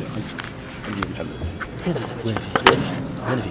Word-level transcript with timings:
محمد 0.00 0.24
لا 1.18 1.22
لا 1.22 2.00
وين 2.24 2.34
في 2.34 2.70
وين 3.30 3.40
في 3.40 3.50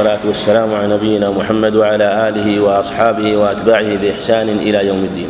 والصلاة 0.00 0.26
والسلام 0.26 0.74
على 0.74 0.94
نبينا 0.94 1.30
محمد 1.30 1.76
وعلى 1.76 2.28
آله 2.28 2.60
وأصحابه 2.60 3.36
وأتباعه 3.36 3.96
بإحسان 4.02 4.48
إلى 4.48 4.86
يوم 4.86 4.96
الدين. 4.98 5.28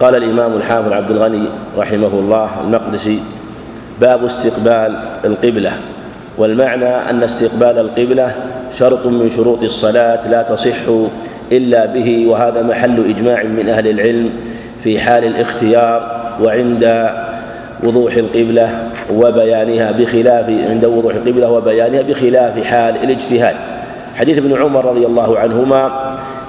قال 0.00 0.14
الإمام 0.16 0.56
الحافظ 0.56 0.92
عبد 0.92 1.10
الغني 1.10 1.44
رحمه 1.78 2.06
الله 2.06 2.50
المقدسي 2.64 3.18
باب 4.00 4.24
استقبال 4.24 5.00
القبلة. 5.24 5.72
والمعنى 6.38 7.10
أن 7.10 7.22
استقبال 7.22 7.78
القبلة 7.78 8.32
شرط 8.72 9.06
من 9.06 9.28
شروط 9.28 9.62
الصلاة 9.62 10.28
لا 10.28 10.42
تصح 10.42 10.82
إلا 11.52 11.86
به 11.86 12.26
وهذا 12.28 12.62
محل 12.62 13.10
إجماع 13.10 13.42
من 13.42 13.68
أهل 13.68 13.88
العلم 13.88 14.30
في 14.82 15.00
حال 15.00 15.24
الاختيار 15.24 16.26
وعند 16.42 17.10
وضوح 17.82 18.14
القبلة 18.14 18.90
وبيانها 19.10 19.92
بخلاف 19.92 20.50
عند 20.50 20.84
وضوح 20.84 21.14
القبلة 21.14 21.50
وبيانها 21.50 22.02
بخلاف 22.02 22.64
حال 22.64 22.96
الاجتهاد. 22.96 23.56
حديث 24.16 24.38
ابن 24.38 24.62
عمر 24.62 24.84
رضي 24.84 25.06
الله 25.06 25.38
عنهما 25.38 25.82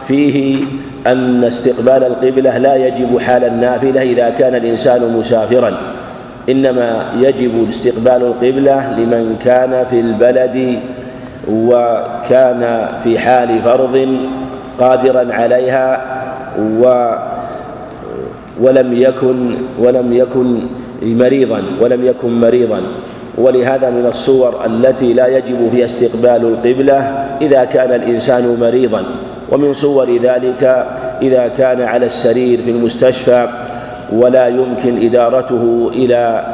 فيه 0.08 0.64
أن 1.08 1.44
استقبال 1.44 2.04
القبلة 2.04 2.58
لا 2.58 2.76
يجب 2.76 3.20
حال 3.20 3.44
النافلة 3.44 4.02
إذا 4.02 4.30
كان 4.30 4.56
الإنسان 4.56 5.18
مسافرا. 5.18 5.78
إنما 6.50 7.06
يجب 7.20 7.68
استقبال 7.70 8.22
القبلة 8.24 9.00
لمن 9.00 9.36
كان 9.44 9.86
في 9.90 10.00
البلد 10.00 10.80
وكان 11.52 12.88
في 13.04 13.20
حال 13.20 13.60
فرض 13.60 13.96
قادرا 14.80 15.34
عليها 15.34 16.02
و 16.80 17.12
ولم 18.62 18.94
يكن 18.94 19.56
ولم 19.80 20.14
يكن 20.14 20.60
مريضا 21.04 21.64
ولم 21.82 22.06
يكن 22.06 22.42
مريضا. 22.42 22.82
ولهذا 23.38 23.90
من 23.90 24.06
الصور 24.06 24.66
التي 24.66 25.14
لا 25.14 25.28
يجب 25.28 25.70
فيها 25.72 25.86
استقبال 25.86 26.42
القبلة 26.46 27.26
إذا 27.42 27.64
كان 27.64 27.94
الإنسان 27.94 28.58
مريضا. 28.60 29.04
ومن 29.52 29.74
صور 29.74 30.18
ذلك 30.24 30.86
إذا 31.22 31.48
كان 31.48 31.82
على 31.82 32.06
السرير 32.06 32.62
في 32.62 32.72
المستشفى 32.72 33.48
ولا 34.14 34.48
يمكن 34.48 35.06
إدارته 35.06 35.92
إلى 35.94 36.46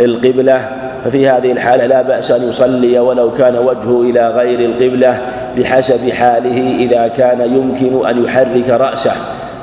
القبلة 0.00 0.60
ففي 1.04 1.28
هذه 1.28 1.52
الحالة 1.52 1.86
لا 1.86 2.02
بأس 2.02 2.30
أن 2.30 2.48
يصلي 2.48 2.98
ولو 2.98 3.30
كان 3.30 3.56
وجهه 3.56 4.02
إلى 4.02 4.28
غير 4.28 4.60
القبلة 4.60 5.18
بحسب 5.58 6.10
حاله 6.10 6.76
إذا 6.78 7.08
كان 7.08 7.40
يمكن 7.40 8.06
أن 8.06 8.24
يحرك 8.24 8.68
رأسه. 8.68 9.12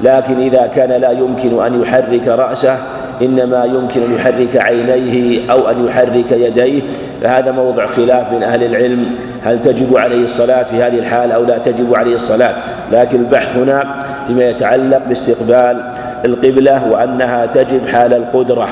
لكن 0.04 0.42
إذا 0.42 0.68
كان 0.76 1.02
لا 1.02 1.12
يمكن 1.12 1.64
أن 1.66 1.81
يحرك 1.81 2.28
رأسه 2.28 2.78
إنما 3.21 3.66
يمكن 3.66 4.01
أن 4.01 4.16
يحرك 4.16 4.66
عينيه 4.66 5.51
أو 5.51 5.69
أن 5.69 5.86
يحرك 5.86 6.31
يديه. 6.31 6.81
فهذا 7.21 7.51
موضع 7.51 7.86
خلاف 7.86 8.33
من 8.33 8.44
أهل 8.44 8.63
العلم. 8.63 9.06
هل 9.44 9.62
تجب 9.62 9.98
عليه 9.98 10.24
الصلاة 10.24 10.63
في 10.63 10.75
هذه 10.75 11.00
الحال 11.00 11.31
أو 11.31 11.44
لا 11.44 11.57
تجب 11.57 11.95
عليه 11.95 12.16
الصلاة؟ 12.16 12.54
لكن 12.92 13.19
البحث 13.19 13.57
هنا 13.57 14.04
فيما 14.27 14.44
يتعلق 14.44 15.01
باستقبال 15.07 15.83
القبلة 16.25 16.92
وأنها 16.92 17.45
تجب 17.45 17.88
حال 17.88 18.13
القدرة. 18.13 18.68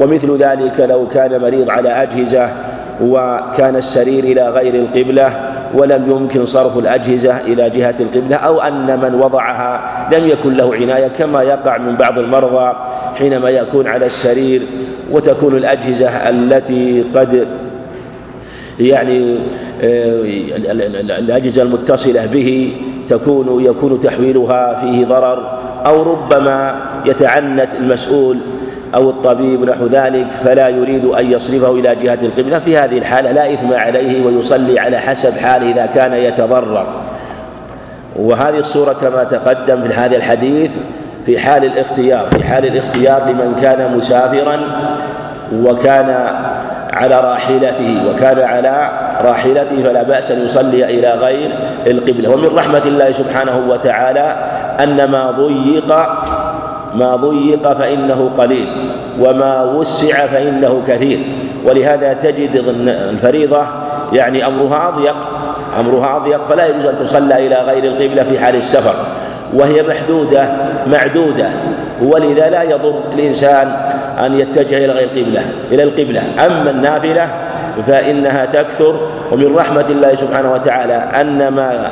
ومثل 0.00 0.36
ذلك 0.36 0.80
لو 0.80 1.08
كان 1.08 1.40
مريض 1.40 1.70
على 1.70 2.02
أجهزة 2.02 2.48
وكان 3.02 3.76
السرير 3.76 4.24
إلى 4.24 4.48
غير 4.48 4.74
القبلة 4.74 5.32
ولم 5.74 6.10
يمكن 6.10 6.46
صرف 6.46 6.78
الأجهزة 6.78 7.36
إلى 7.40 7.70
جهة 7.70 7.94
القبلة 8.00 8.36
أو 8.36 8.60
أن 8.60 9.00
من 9.00 9.14
وضعها 9.14 10.08
لم 10.12 10.28
يكن 10.28 10.54
له 10.54 10.74
عناية 10.74 11.08
كما 11.08 11.42
يقع 11.42 11.78
من 11.78 11.96
بعض 11.96 12.18
المرضى 12.18 12.76
حينما 13.14 13.50
يكون 13.50 13.86
على 13.86 14.06
السرير 14.06 14.62
وتكون 15.10 15.56
الأجهزة 15.56 16.08
التي 16.08 17.04
قد 17.14 17.46
يعني 18.80 19.38
آه، 19.82 20.22
الأجهزة 21.18 21.62
المتصلة 21.62 22.26
به 22.26 22.72
تكون 23.08 23.64
يكون 23.64 24.00
تحويلها 24.00 24.74
فيه 24.74 25.04
ضرر 25.04 25.58
أو 25.86 26.02
ربما 26.02 26.82
يتعنت 27.06 27.74
المسؤول 27.74 28.36
أو 28.94 29.10
الطبيب 29.10 29.70
نحو 29.70 29.86
ذلك 29.86 30.26
فلا 30.44 30.68
يريد 30.68 31.04
أن 31.04 31.32
يصرفه 31.32 31.70
إلى 31.70 31.94
جهة 31.94 32.18
القبلة. 32.22 32.58
في 32.58 32.78
هذه 32.78 32.98
الحالة 32.98 33.32
لا 33.32 33.52
إثم 33.52 33.72
عليه 33.72 34.26
ويصلي 34.26 34.80
على 34.80 34.98
حسب 34.98 35.38
حاله 35.38 35.70
إذا 35.70 35.86
كان 35.86 36.12
يتضرر. 36.12 36.86
وهذه 38.16 38.58
الصورة 38.58 38.92
كما 38.92 39.24
تقدم 39.24 39.82
في 39.82 39.94
هذا 39.94 40.16
الحديث 40.16 40.76
في 41.26 41.38
حال 41.38 41.64
الاختيار 41.64 42.26
في 42.26 42.44
حال 42.44 42.66
الاختيار 42.66 43.22
لمن 43.28 43.56
كان 43.62 43.96
مسافرا 43.96 44.60
وكان 45.54 46.28
على 46.94 47.20
راحلته 47.20 48.02
وكان 48.08 48.38
على 48.38 48.90
راحلته 49.24 49.82
فلا 49.82 50.02
بأس 50.02 50.30
أن 50.30 50.44
يصلي 50.44 50.84
إلى 50.84 51.12
غير 51.12 51.50
القبلة. 51.86 52.30
ومن 52.30 52.56
رحمة 52.56 52.82
الله 52.86 53.10
سبحانه 53.10 53.62
وتعالى 53.68 54.36
أن 54.80 55.04
ما 55.10 55.30
ضيق 55.30 55.96
ما 56.94 57.16
ضيق 57.16 57.72
فإنه 57.72 58.30
قليل 58.38 58.68
وما 59.20 59.62
وسع 59.62 60.26
فإنه 60.26 60.82
كثير. 60.86 61.18
ولهذا 61.64 62.12
تجد 62.12 62.62
الفريضة 62.88 63.62
يعني 64.12 64.46
أمرها 64.46 64.88
أضيق 64.88 65.16
أمرها 65.80 66.16
أضيق 66.16 66.44
فلا 66.44 66.66
يجوز 66.66 66.86
أن 66.86 66.96
تصلى 66.96 67.46
إلى 67.46 67.56
غير 67.56 67.84
القبلة 67.84 68.22
في 68.22 68.38
حال 68.38 68.56
السفر. 68.56 68.94
وهي 69.54 69.82
محدودة 69.82 70.48
معدودة 70.86 71.48
ولذا 72.02 72.50
لا 72.50 72.62
يضر 72.62 73.00
الإنسان 73.14 73.66
أن 74.24 74.40
يتجه 74.40 74.84
إلى 74.84 74.92
غير 74.92 75.08
القبلة 75.14 75.42
إلى 75.72 75.82
القبلة. 75.82 76.22
أما 76.46 76.70
النافلة 76.70 77.28
فإنها 77.86 78.44
تكثر 78.44 79.08
ومن 79.32 79.54
رحمة 79.56 79.84
الله 79.90 80.14
سبحانه 80.14 80.52
وتعالى 80.52 80.94
أن 81.20 81.48
ما 81.48 81.90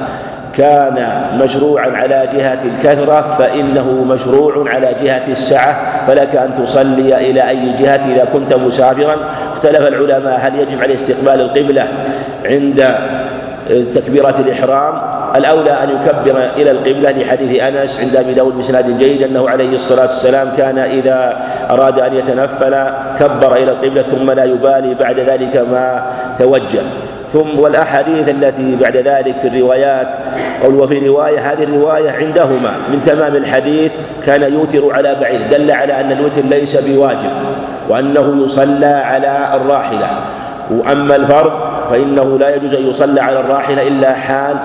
كان 0.56 1.22
مشروعا 1.42 1.90
على 1.90 2.28
جهة 2.32 2.58
الكثرة 2.64 3.20
فإنه 3.38 4.04
مشروع 4.08 4.70
على 4.70 4.94
جهة 5.02 5.28
السعة. 5.28 6.06
فلك 6.06 6.36
أن 6.36 6.54
تصلي 6.54 7.30
إلى 7.30 7.48
أي 7.48 7.72
جهة 7.72 8.00
إذا 8.14 8.28
كنت 8.32 8.54
مسافرا. 8.54 9.16
اختلف 9.52 9.80
العلماء 9.88 10.38
هل 10.42 10.60
يجب 10.60 10.82
على 10.82 10.94
استقبال 10.94 11.40
القبلة 11.40 11.88
عند 12.46 12.94
تكبيرة 13.94 14.34
الإحرام. 14.38 15.16
الأولى 15.36 15.70
أن 15.70 15.90
يكبر 15.90 16.50
إلى 16.56 16.70
القبلة 16.70 17.10
لحديث 17.10 17.62
أنس 17.62 18.00
عند 18.00 18.16
أبي 18.16 18.34
داود 18.34 18.58
بسناد 18.58 18.98
جيد 18.98 19.22
أنه 19.22 19.48
عليه 19.48 19.74
الصلاة 19.74 20.02
والسلام 20.02 20.48
كان 20.56 20.78
إذا 20.78 21.46
أراد 21.70 21.98
أن 21.98 22.14
يتنفل 22.14 22.86
كبر 23.18 23.56
إلى 23.56 23.70
القبلة 23.70 24.02
ثم 24.02 24.30
لا 24.30 24.44
يبالي 24.44 24.94
بعد 24.94 25.20
ذلك 25.20 25.56
ما 25.56 26.02
توجه. 26.38 26.82
ثم 27.36 27.58
والأحاديث 27.58 28.28
التي 28.28 28.76
بعد 28.76 28.96
ذلك 28.96 29.38
في 29.38 29.48
الروايات 29.48 30.08
قول 30.62 30.74
وفي 30.74 31.08
رواية 31.08 31.52
هذه 31.52 31.62
الرواية 31.62 32.10
عندهما 32.10 32.70
من 32.92 33.02
تمام 33.02 33.36
الحديث 33.36 33.92
كان 34.26 34.52
يوتر 34.52 34.92
على 34.92 35.14
بعير 35.14 35.40
دل 35.50 35.70
على 35.70 36.00
أن 36.00 36.12
الوتر 36.12 36.42
ليس 36.42 36.88
بواجب 36.88 37.30
وأنه 37.88 38.44
يصلى 38.44 38.86
على 38.86 39.56
الراحلة. 39.56 40.08
وأما 40.70 41.16
الفرض 41.16 41.52
فإنه 41.90 42.38
لا 42.38 42.56
يجوز 42.56 42.74
أن 42.74 42.88
يصلى 42.88 43.20
على 43.20 43.40
الراحلة 43.40 43.82
إلا 43.82 44.14
حال 44.14 44.56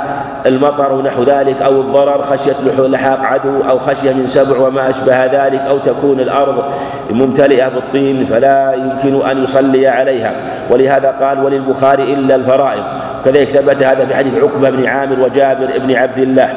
المطر 0.45 0.93
ونحو 0.93 1.23
ذلك 1.23 1.61
أو 1.61 1.81
الضرر 1.81 2.21
خشية 2.21 2.53
لحاق 2.79 3.19
عدو 3.19 3.61
أو 3.69 3.79
خشية 3.79 4.13
من 4.13 4.27
سبع 4.27 4.57
وما 4.57 4.89
أشبه 4.89 5.25
ذلك 5.25 5.59
أو 5.59 5.77
تكون 5.77 6.19
الأرض 6.19 6.63
ممتلئة 7.09 7.67
بالطين 7.67 8.25
فلا 8.25 8.73
يمكن 8.73 9.29
أن 9.29 9.43
يصلي 9.43 9.87
عليها. 9.87 10.33
ولهذا 10.69 11.11
قال 11.21 11.45
وللبخاري 11.45 12.03
إلا 12.03 12.35
الفرائض. 12.35 12.83
كذلك 13.25 13.47
ثبت 13.47 13.83
هذا 13.83 14.05
في 14.05 14.15
حديث 14.15 14.33
عقبة 14.35 14.69
بن 14.69 14.85
عامر 14.85 15.19
وجابر 15.19 15.67
بن 15.77 15.95
عبد 15.95 16.19
الله. 16.19 16.49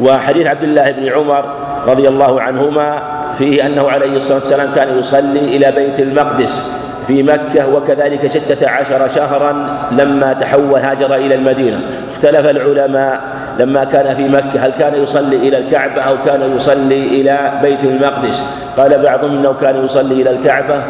وحديث 0.00 0.46
عبد 0.46 0.62
الله 0.62 0.90
بن 0.90 1.12
عمر 1.12 1.44
رضي 1.86 2.08
الله 2.08 2.40
عنهما 2.40 3.02
فيه 3.38 3.66
أنه 3.66 3.90
عليه 3.90 4.16
الصلاة 4.16 4.38
والسلام 4.38 4.68
كان 4.74 4.98
يصلي 4.98 5.56
إلى 5.56 5.72
بيت 5.72 6.00
المقدس. 6.00 6.83
في 7.06 7.22
مكة 7.22 7.74
وكذلك 7.74 8.26
ستة 8.26 8.70
عشر 8.70 9.08
شهرا 9.08 9.78
لما 9.92 10.32
تحول 10.32 10.80
هاجر 10.80 11.14
إلى 11.14 11.34
المدينة. 11.34 11.80
اختلف 12.14 12.46
العلماء 12.46 13.20
لما 13.60 13.84
كان 13.84 14.14
في 14.14 14.28
مكة 14.28 14.66
هل 14.66 14.72
كان 14.78 15.02
يصلي 15.02 15.36
إلى 15.36 15.58
الكعبة 15.58 16.02
أو 16.02 16.16
كان 16.26 16.56
يصلي 16.56 17.06
إلى 17.20 17.52
بيت 17.62 17.84
المقدس؟ 17.84 18.64
قال 18.76 19.02
بعضهم 19.02 19.38
أنه 19.38 19.54
كان 19.60 19.84
يصلي 19.84 20.22
إلى 20.22 20.30
الكعبة 20.30 20.82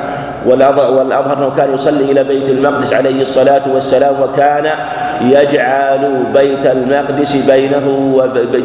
والأظهر 0.46 1.38
أنه 1.38 1.50
كان 1.56 1.74
يصلي 1.74 2.12
إلى 2.12 2.24
بيت 2.24 2.48
المقدس 2.48 2.92
عليه 2.92 3.22
الصلاة 3.22 3.62
والسلام 3.74 4.14
وكان 4.22 4.70
يجعل 5.20 6.24
بيت 6.34 6.66
المقدس 6.66 7.36
بينه 7.36 8.16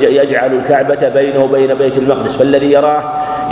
يجعل 0.02 0.54
الكعبة 0.54 1.10
بينه 1.10 1.44
وبين 1.44 1.74
بيت 1.74 1.98
المقدس. 1.98 2.38
فالذي 2.38 2.72
يراه 2.72 3.04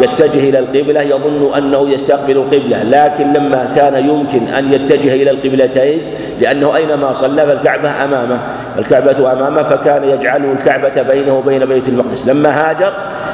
يتجه 0.02 0.50
إلى 0.50 0.60
القبلة 0.60 1.02
يظن 1.02 1.54
أنه 1.58 1.90
يستقبل 1.90 2.38
القبلة 2.38 2.84
لكن 2.84 3.34
لما 3.34 3.68
كان 3.76 4.10
يمكن 4.10 4.48
أن 4.48 4.74
يتجه 4.74 5.14
إلى 5.14 5.32
القبلتين 5.32 6.02
لأنه 6.42 6.76
أينما 6.76 7.14
صلى 7.14 7.46
فالكعبة 7.46 7.90
أمامه 8.04 8.40
الكعبة 8.80 9.32
أمامه 9.32 9.64
فكان 9.64 10.04
يجعل 10.04 10.46
الكعبة 10.46 11.02
بينه 11.02 11.38
وبين 11.38 11.66
بيت 11.66 11.88
المقدس. 11.88 12.28
لما 12.28 12.50
هاجر 12.50 12.94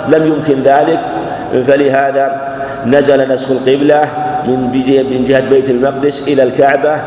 لم 0.10 0.28
يمكن 0.28 0.64
ذلك 0.64 1.00
فلهذا 1.68 2.54
نزل 2.86 3.34
نسخ 3.34 3.52
القبلة 3.52 4.02
من 4.48 4.72
من 5.12 5.26
جهة 5.28 5.50
بيت 5.50 5.70
المقدس 5.70 6.28
إلى 6.28 6.44
الكعبة 6.44 7.02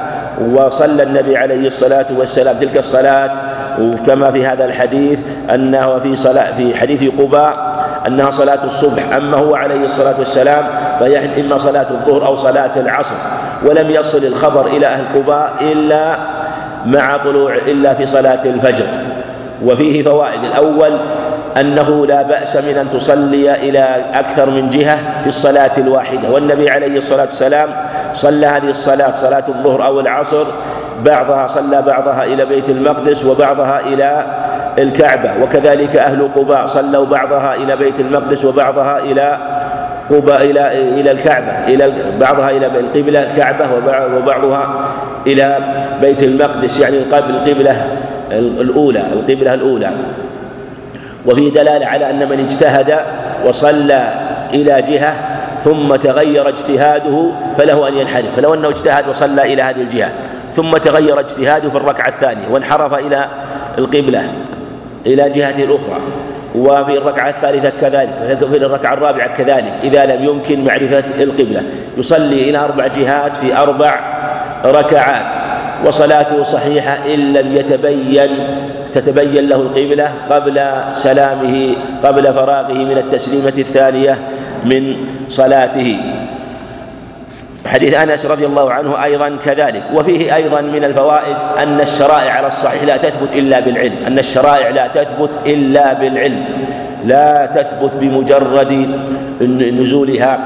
وصلى 0.53 1.03
النبي 1.03 1.37
عليه 1.37 1.67
الصلاة 1.67 2.07
والسلام. 2.19 2.57
تلك 2.57 2.77
الصلاة 2.77 3.33
وكما 3.81 4.31
في 4.31 4.47
هذا 4.47 4.65
الحديث 4.65 5.21
أنه 5.55 5.99
في 5.99 6.17
صلاة 6.17 6.57
في 6.57 6.75
حديث 6.75 7.05
قباء 7.19 7.76
أنها 8.07 8.31
صلاة 8.31 8.65
الصبح. 8.65 9.15
أما 9.17 9.37
هو 9.37 9.57
عليه 9.57 9.85
الصلاة 9.85 10.15
والسلام 10.19 10.65
فهي 11.01 11.41
إما 11.41 11.59
صلاة 11.59 11.87
الظهر 11.91 12.27
أو 12.27 12.35
صلاة 12.35 12.71
العصر. 12.77 13.15
ولم 13.65 13.91
يصل 13.91 14.25
الخبر 14.25 14.67
إلى 14.67 14.87
أهل 14.87 15.05
قباء 15.15 15.53
إلا 15.61 16.19
مع 16.87 17.17
طلوع 17.17 17.55
إلا 17.55 17.95
في 17.95 18.07
صلاة 18.07 18.45
الفجر. 18.45 18.87
وفيه 19.65 20.03
فوائد. 20.03 20.45
الأول 20.45 20.99
أنه 21.61 22.07
لا 22.07 22.23
بأس 22.23 22.57
من 22.57 22.77
أن 22.77 22.91
تصلي 22.91 23.55
إلى 23.55 24.05
أكثر 24.15 24.51
من 24.51 24.71
جهة 24.71 24.99
في 25.23 25.27
الصلاة 25.27 25.73
الواحدة. 25.79 26.31
والنبي 26.31 26.71
عليه 26.71 26.97
الصلاة 26.97 27.25
والسلام 27.25 27.69
صلى 28.13 28.47
هذه 28.47 28.71
الصلاة 28.71 29.13
صلاة 29.13 29.45
الظهر 29.49 29.87
أو 29.87 30.01
العصر 30.01 30.45
بعضها 31.05 31.47
صلى 31.47 31.83
بعضها 31.83 32.25
إلى 32.25 32.45
بيت 32.45 32.71
المقدس 32.71 33.25
وبعضها 33.25 33.81
إلى 33.81 34.27
الكعبة. 34.79 35.31
وكذلك 35.43 35.97
أهل 35.97 36.29
قباء 36.37 36.67
صلوا 36.67 37.07
بعضها 37.07 37.55
إلى 37.55 37.77
بيت 37.77 38.01
المقدس 38.01 38.45
وبعضها 38.45 38.99
إلى 38.99 39.39
قباء 40.11 40.45
إلى 40.45 40.79
إلى 41.01 41.11
الكعبة 41.11 41.53
إلى 41.53 41.93
بعضها 42.21 42.51
إلى 42.51 42.67
القبلة 42.67 43.23
الكعبة 43.23 43.67
وبعضها 44.17 44.75
إلى 45.27 45.59
بيت 46.01 46.23
المقدس 46.23 46.81
يعني 46.81 46.97
القبلة 46.99 47.87
الأولى 48.33 49.03
القبلة 49.13 49.55
الأولى. 49.55 49.91
وفي 51.27 51.51
دلالة 51.51 51.87
على 51.87 52.11
أن 52.11 52.29
من 52.29 52.41
اجتهد 52.41 52.99
وصلى 53.47 54.09
إلى 54.55 54.83
جهة 54.83 55.15
ثم 55.65 55.97
تغير 55.97 56.49
اجتهاده 56.49 57.31
فله 57.57 57.89
أن 57.89 57.95
ينحرف. 57.95 58.37
فلو 58.37 58.55
أنه 58.55 58.69
اجتهد 58.69 59.09
وصلى 59.09 59.53
إلى 59.53 59.63
هذه 59.63 59.81
الجهة 59.81 60.11
ثم 60.53 60.77
تغير 60.77 61.21
اجتهاده 61.21 61.71
في 61.71 61.77
الركعة 61.77 62.09
الثانية 62.09 62.49
وانحرف 62.51 62.95
إلى 62.95 63.27
القبلة. 63.79 64.29
إلى 65.07 65.31
جهة 65.31 65.65
أخرى 65.65 66.01
وفي 66.55 66.99
الركعة 66.99 67.29
الثالثة 67.31 67.71
كذلك 67.81 68.39
في 68.39 68.57
الركعة 68.57 68.95
الرابعة 68.95 69.29
كذلك 69.35 69.73
إذا 69.85 70.07
لم 70.07 70.25
يمكن 70.25 70.65
معرفة 70.65 71.05
القبلة. 71.23 71.63
يصلي 71.99 72.51
إلى 72.51 72.59
أربع 72.59 72.87
جهات 72.87 73.37
في 73.37 73.57
أربع 73.57 74.01
ركعات 74.65 75.27
وصلاته 75.87 76.43
صحيحة 76.43 76.99
إن 77.15 77.33
لم 77.33 77.57
يتبين 77.57 78.31
تتبين 78.93 79.49
له 79.49 79.57
القبلة 79.57 80.09
قبل 80.31 80.63
سلامه 80.95 81.75
قبل 82.03 82.35
فراغه 82.35 82.73
من 82.73 82.99
التسليمة 82.99 83.55
الثانية 83.59 84.19
من 84.65 84.97
صلاته. 85.29 85.97
حديث 87.67 87.95
أنس 87.95 88.27
رضي 88.27 88.47
الله 88.47 88.73
عنه 88.73 89.05
أيضا 89.05 89.37
كذلك. 89.45 89.83
وفيه 89.95 90.35
أيضا 90.35 90.61
من 90.61 90.85
الفوائد 90.85 91.37
أن 91.59 91.81
الشرائع 91.81 92.33
على 92.33 92.47
الصحيح 92.47 92.83
لا 92.83 92.97
تثبت 92.97 93.33
إلا 93.33 93.61
بالعلم. 93.61 93.97
أن 94.07 94.19
الشرائع 94.19 94.69
لا 94.69 94.87
تثبت 94.87 95.31
إلا 95.47 95.93
بالعلم. 95.93 96.45
لا 97.05 97.47
تثبت 97.47 97.93
بمجرد 98.01 98.89
نزولها. 99.81 100.39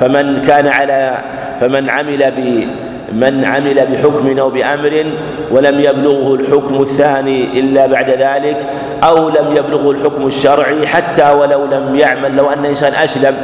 فمن 0.00 0.42
كان 0.42 0.66
على 0.66 1.18
فمن 1.60 1.90
عمل 1.90 2.30
ب 2.30 2.68
من 3.12 3.44
عمل 3.44 3.86
بحكم 3.86 4.38
أو 4.38 4.50
بأمر 4.50 5.04
ولم 5.50 5.80
يبلغه 5.80 6.34
الحكم 6.34 6.82
الثاني 6.82 7.60
إلا 7.60 7.86
بعد 7.86 8.10
ذلك 8.10 8.66
أو 9.04 9.28
لم 9.28 9.56
يبلغه 9.56 9.90
الحكم 9.90 10.26
الشرعي 10.26 10.86
حتى 10.86 11.30
ولو 11.30 11.64
لم 11.64 11.96
يعمل 11.96 12.36
لو 12.36 12.50
أن 12.50 12.64
إنسان 12.64 12.92
أسلم 12.92 13.34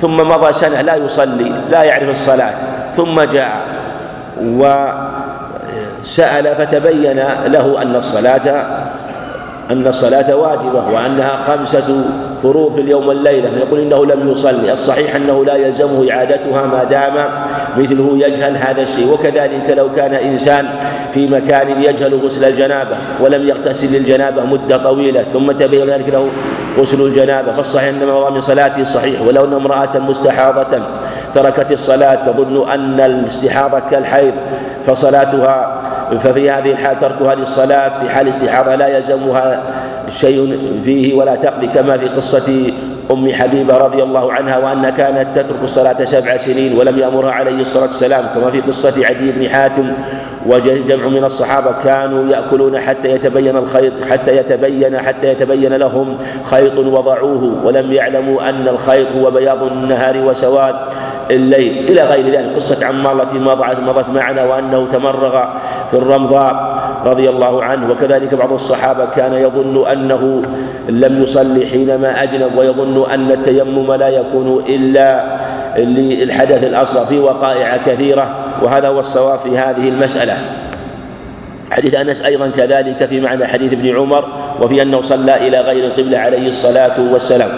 ثم 0.00 0.16
مضى 0.16 0.52
سنة 0.52 0.80
لا 0.80 0.94
يصلي 0.94 1.52
لا 1.70 1.82
يعرف 1.82 2.08
الصلاة 2.08 2.54
ثم 2.96 3.20
جاء 3.20 3.60
وسأل 6.02 6.54
فتبين 6.56 7.16
له 7.46 7.82
أن 7.82 7.96
الصلاة 7.96 8.64
أن 9.70 9.86
الصلاة 9.86 10.36
واجبة 10.36 10.92
وأنها 10.94 11.36
خمسة 11.36 12.04
فروض 12.42 12.74
في 12.74 12.80
اليوم 12.80 13.08
والليلة. 13.08 13.50
فيقول 13.50 13.80
إنه 13.80 14.06
لم 14.06 14.28
يصلي. 14.28 14.72
الصحيح 14.72 15.14
أنه 15.16 15.44
لا 15.44 15.54
يلزمه 15.54 16.12
إعادتها 16.12 16.66
ما 16.66 16.84
دام 16.84 17.14
مثله 17.78 18.18
يجهل 18.26 18.56
هذا 18.56 18.82
الشيء. 18.82 19.12
وكذلك 19.12 19.70
لو 19.76 19.92
كان 19.92 20.14
إنسان 20.14 20.66
في 21.14 21.26
مكان 21.26 21.82
يجهل 21.82 22.14
غسل 22.24 22.48
الجنابة 22.48 22.96
ولم 23.20 23.48
يغتسل 23.48 23.96
للجنابة 23.96 24.44
مدة 24.44 24.76
طويلة 24.76 25.22
ثم 25.22 25.52
تبين 25.52 25.90
ذلك 25.90 26.08
له 26.08 26.28
غسل 26.78 27.06
الجنابة 27.06 27.52
فالصحيح 27.52 27.88
أن 27.88 28.08
مضى 28.08 28.30
من 28.30 28.40
صلاته 28.40 28.82
صحيح. 28.84 29.22
ولو 29.22 29.44
أن 29.44 29.54
امرأة 29.54 29.98
مستحاضة 29.98 30.82
تركت 31.34 31.72
الصلاة 31.72 32.14
تظن 32.14 32.70
أن 32.70 33.00
الاستحاضة 33.00 33.78
كالحيض 33.90 34.34
فصلاتها 34.86 35.82
ففي 36.16 36.50
هذه 36.50 36.70
الحال 36.70 37.00
تركها 37.00 37.34
للصلاة 37.34 37.88
في 37.88 38.08
حال 38.08 38.28
استحاضة 38.28 38.74
لا 38.74 38.88
يلزمها 38.88 39.62
شيء 40.08 40.58
فيه 40.84 41.14
ولا 41.14 41.34
تقضي 41.34 41.66
كما 41.66 41.98
في 41.98 42.08
قصة 42.08 42.72
أم 43.10 43.32
حبيبة 43.32 43.76
رضي 43.76 44.02
الله 44.02 44.32
عنها 44.32 44.58
وأن 44.58 44.90
كانت 44.90 45.38
تترك 45.38 45.62
الصلاة 45.64 46.04
سبع 46.04 46.36
سنين 46.36 46.78
ولم 46.78 46.98
يأمرها 46.98 47.32
عليه 47.32 47.60
الصلاة 47.60 47.86
والسلام 47.86 48.24
كما 48.34 48.50
في 48.50 48.60
قصة 48.60 49.06
عدي 49.06 49.30
بن 49.30 49.48
حاتم 49.48 49.92
وجمع 50.46 51.08
من 51.08 51.24
الصحابة 51.24 51.72
كانوا 51.84 52.32
يأكلون 52.32 52.80
حتى 52.80 53.10
يتبين 53.10 53.56
الخيط 53.56 53.92
حتى 54.10 54.36
يتبين 54.36 54.98
حتى 54.98 55.28
يتبين 55.28 55.72
لهم 55.72 56.16
خيط 56.44 56.78
وضعوه 56.78 57.64
ولم 57.64 57.92
يعلموا 57.92 58.48
أن 58.48 58.68
الخيط 58.68 59.06
هو 59.16 59.30
بياض 59.30 59.62
النهار 59.62 60.16
وسواد 60.16 60.74
الليل. 61.30 61.88
إلى 61.88 62.02
غير 62.02 62.26
ذلك 62.26 62.54
قصة 62.56 62.86
عمار 62.86 63.22
التي 63.22 63.38
مضت 63.38 63.80
مضت 63.80 64.08
معنا 64.08 64.44
وأنه 64.44 64.86
تمرغ 64.86 65.44
في 65.90 65.96
الرمضاء 65.96 66.78
رضي 67.04 67.30
الله 67.30 67.64
عنه. 67.64 67.90
وكذلك 67.90 68.34
بعض 68.34 68.52
الصحابة 68.52 69.06
كان 69.16 69.34
يظن 69.34 69.88
أنه 69.88 70.42
لم 70.88 71.22
يصلي 71.22 71.66
حينما 71.66 72.22
أجنب 72.22 72.58
ويظن 72.58 72.97
أن 73.04 73.30
التيمم 73.30 73.92
لا 73.92 74.08
يكون 74.08 74.64
إلا 74.68 75.36
للحدث 75.76 76.64
الأصغر 76.64 77.04
في 77.04 77.18
وقائع 77.18 77.76
كثيرة 77.86 78.34
وهذا 78.62 78.88
هو 78.88 79.00
الصواب 79.00 79.38
في 79.38 79.58
هذه 79.58 79.88
المسألة. 79.88 80.36
حديث 81.70 81.94
أنس 81.94 82.22
أيضا 82.22 82.50
كذلك 82.56 83.06
في 83.06 83.20
معنى 83.20 83.46
حديث 83.46 83.72
ابن 83.72 83.96
عمر 83.96 84.24
وفي 84.60 84.82
أنه 84.82 85.00
صلى 85.00 85.48
إلى 85.48 85.60
غير 85.60 85.84
القبلة 85.84 86.18
عليه 86.18 86.48
الصلاة 86.48 87.12
والسلام. 87.12 87.50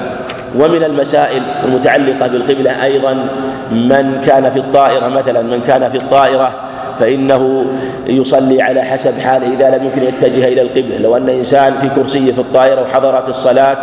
ومن 0.58 0.84
المسائل 0.84 1.42
المتعلقة 1.64 2.26
بالقبلة 2.26 2.84
أيضا 2.84 3.12
من 3.72 4.20
كان 4.26 4.50
في 4.50 4.58
الطائرة 4.58 5.08
مثلا 5.08 5.42
من 5.42 5.60
كان 5.60 5.88
في 5.88 5.96
الطائرة 5.96 6.54
فإنه 7.00 7.66
يصلي 8.06 8.62
على 8.62 8.82
حسب 8.82 9.20
حاله 9.20 9.54
إذا 9.54 9.76
لم 9.76 9.84
يمكن 9.84 10.02
يتجه 10.02 10.48
إلى 10.48 10.62
القبلة. 10.62 10.98
لو 10.98 11.16
أن 11.16 11.28
إنسان 11.28 11.74
في 11.80 11.88
كرسي 11.88 12.32
في 12.32 12.38
الطائرة 12.38 12.82
وحضرت 12.82 13.28
الصلاة 13.28 13.76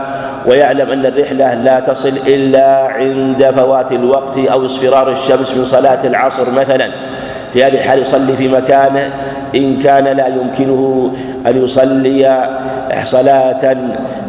ويعلم 0.48 0.90
أن 0.90 1.06
الرحلة 1.06 1.54
لا 1.54 1.80
تصل 1.80 2.14
إلا 2.28 2.88
عند 2.88 3.52
فوات 3.56 3.92
الوقت 3.92 4.38
أو 4.38 4.66
اصفرار 4.66 5.12
الشمس 5.12 5.58
من 5.58 5.66
صلاة 5.66 6.08
العصر 6.08 6.52
مثلا. 6.52 6.90
في 7.54 7.64
هذه 7.64 7.74
الحال 7.74 8.00
يصلي 8.00 8.34
في 8.34 8.48
مكانه 8.48 9.14
إن 9.56 9.80
كان 9.80 10.04
لا 10.04 10.28
يمكنه 10.28 11.12
أن 11.48 11.64
يصلي 11.64 12.50
صلاة 13.04 13.78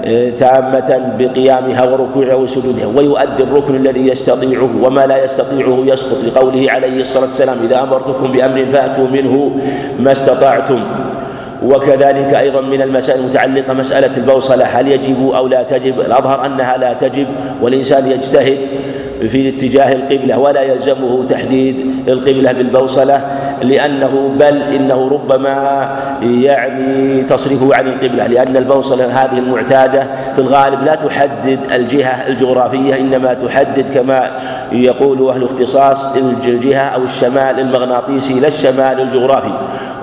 آه، 0.04 0.30
تامة 0.30 1.14
بقيامها 1.18 1.84
وركوعها 1.84 2.34
وسجودها 2.34 2.86
ويؤدي 2.86 3.42
الركن 3.42 3.76
الذي 3.76 4.08
يستطيعه 4.08 4.70
وما 4.82 5.06
لا 5.06 5.24
يستطيعه 5.24 5.82
يسقط 5.86 6.24
لقوله 6.24 6.70
عليه 6.70 7.00
الصلاة 7.00 7.28
والسلام 7.28 7.56
إذا 7.64 7.82
أمرتكم 7.82 8.32
بأمر 8.32 8.66
فأتوا 8.72 9.08
منه 9.08 9.50
ما 9.98 10.12
استطعتم. 10.12 10.80
وكذلك 11.64 12.34
أيضا 12.34 12.60
من 12.60 12.82
المسائل 12.82 13.20
المتعلقة 13.20 13.74
مسألة 13.74 14.16
البوصلة 14.16 14.64
هل 14.64 14.88
يجب 14.88 15.30
أو 15.36 15.46
لا 15.46 15.62
تجب؟ 15.62 16.00
الأظهر 16.00 16.46
أنها 16.46 16.76
لا 16.76 16.92
تجب 16.92 17.26
والإنسان 17.62 18.10
يجتهد. 18.10 18.58
في 19.30 19.48
اتجاه 19.48 19.92
القبلة 19.92 20.38
ولا 20.38 20.62
يلزمه 20.62 21.26
تحديد 21.28 22.04
القبلة 22.08 22.52
بالبوصلة 22.52 23.20
لأنه 23.62 24.30
بل 24.38 24.62
إنه 24.62 25.08
ربما 25.08 25.88
يعني 26.22 27.22
تصرفه 27.22 27.74
عن 27.74 27.86
القبلة 27.88 28.26
لأن 28.26 28.56
البوصلة 28.56 29.06
هذه 29.06 29.38
المعتادة 29.38 30.02
في 30.34 30.38
الغالب 30.38 30.84
لا 30.84 30.94
تحدد 30.94 31.58
الجهة 31.72 32.28
الجغرافية 32.28 32.96
إنما 33.00 33.34
تحدد 33.34 33.88
كما 33.88 34.30
يقول 34.72 35.28
أهل 35.28 35.42
الاختصاص 35.42 36.16
الجهة 36.16 36.80
أو 36.80 37.04
الشمال 37.04 37.60
المغناطيسي 37.60 38.40
لا 38.40 38.48
الشمال 38.48 39.00
الجغرافي 39.00 39.52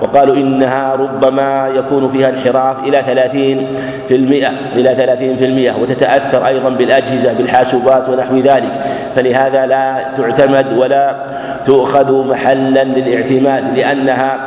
وقالوا 0.02 0.36
إنها 0.36 0.94
ربما 0.94 1.68
يكون 1.68 2.08
فيها 2.08 2.28
انحراف 2.28 2.78
إلى 2.78 3.02
ثلاثين 3.06 3.68
في 4.08 4.16
المئة 4.16 4.50
إلى 4.74 4.94
ثلاثين 4.94 5.36
في 5.36 5.44
المئة 5.44 5.80
وتتأثر 5.80 6.46
أيضا 6.46 6.68
بالأجهزة 6.68 7.32
بالحاسوبات 7.32 8.08
ونحو 8.08 8.36
ذلك 8.36 8.72
فلهذا 9.16 9.66
لا 9.66 10.12
تعتمد 10.16 10.72
ولا 10.72 11.16
تؤخذ 11.64 12.26
محلا 12.26 12.84
للاعتماد 12.84 13.78
لأنها 13.78 14.38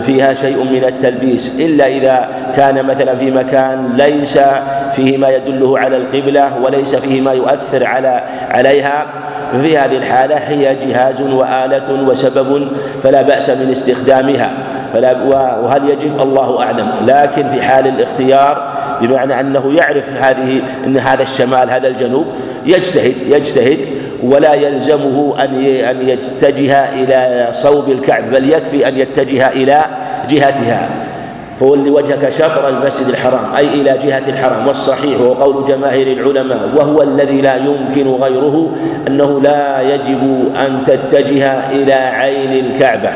فيها 0.00 0.34
شيء 0.34 0.56
من 0.56 0.84
التلبيس. 0.84 1.60
إلا 1.60 1.86
إذا 1.86 2.28
كان 2.56 2.86
مثلا 2.86 3.16
في 3.16 3.30
مكان 3.30 3.92
ليس 3.96 4.38
فيه 4.92 5.18
ما 5.18 5.28
يدله 5.28 5.78
على 5.78 5.96
القبلة 5.96 6.58
وليس 6.64 6.94
فيه 6.94 7.20
ما 7.20 7.32
يؤثر 7.32 7.86
على 7.86 8.22
عليها 8.50 9.06
في 9.62 9.78
هذه 9.78 9.96
الحالة 9.96 10.36
هي 10.36 10.74
جهاز 10.74 11.20
وآلة 11.20 12.08
وسبب 12.08 12.68
فلا 13.02 13.22
بأس 13.22 13.50
من 13.50 13.72
استخدامها. 13.72 14.50
فلا 14.92 15.22
وهل 15.62 15.88
يجب؟ 15.88 16.20
الله 16.20 16.62
أعلم. 16.62 16.88
لكن 17.06 17.48
في 17.48 17.62
حال 17.62 17.86
الاختيار 17.86 18.72
بمعنى 19.00 19.40
أنه 19.40 19.74
يعرف 19.74 20.22
هذه 20.22 20.62
أن 20.86 20.96
هذا 20.96 21.22
الشمال 21.22 21.70
هذا 21.70 21.88
الجنوب 21.88 22.26
يجتهد 22.66 23.14
يجتهد 23.28 23.78
ولا 24.22 24.54
يلزمه 24.54 25.34
أن 25.44 25.64
أن 25.64 26.08
يتجه 26.08 26.88
إلى 26.94 27.48
صوب 27.52 27.88
الكعب 27.90 28.30
بل 28.30 28.50
يكفي 28.50 28.88
أن 28.88 28.98
يتجه 28.98 29.48
إلى 29.48 29.84
جهتها. 30.28 30.88
فول 31.58 31.88
وجهك 31.88 32.30
شطر 32.30 32.68
المسجد 32.68 33.08
الحرام 33.08 33.54
أي 33.56 33.68
إلى 33.68 33.98
جهة 34.02 34.22
الحرام. 34.28 34.66
والصحيح 34.66 35.20
هو 35.20 35.32
قول 35.32 35.64
جماهير 35.64 36.06
العلماء 36.06 36.68
وهو 36.76 37.02
الذي 37.02 37.40
لا 37.40 37.56
يمكن 37.56 38.06
غيره 38.14 38.76
أنه 39.08 39.40
لا 39.40 39.80
يجب 39.80 40.52
أن 40.66 40.84
تتجه 40.84 41.70
إلى 41.70 41.94
عين 41.94 42.66
الكعبة. 42.66 43.10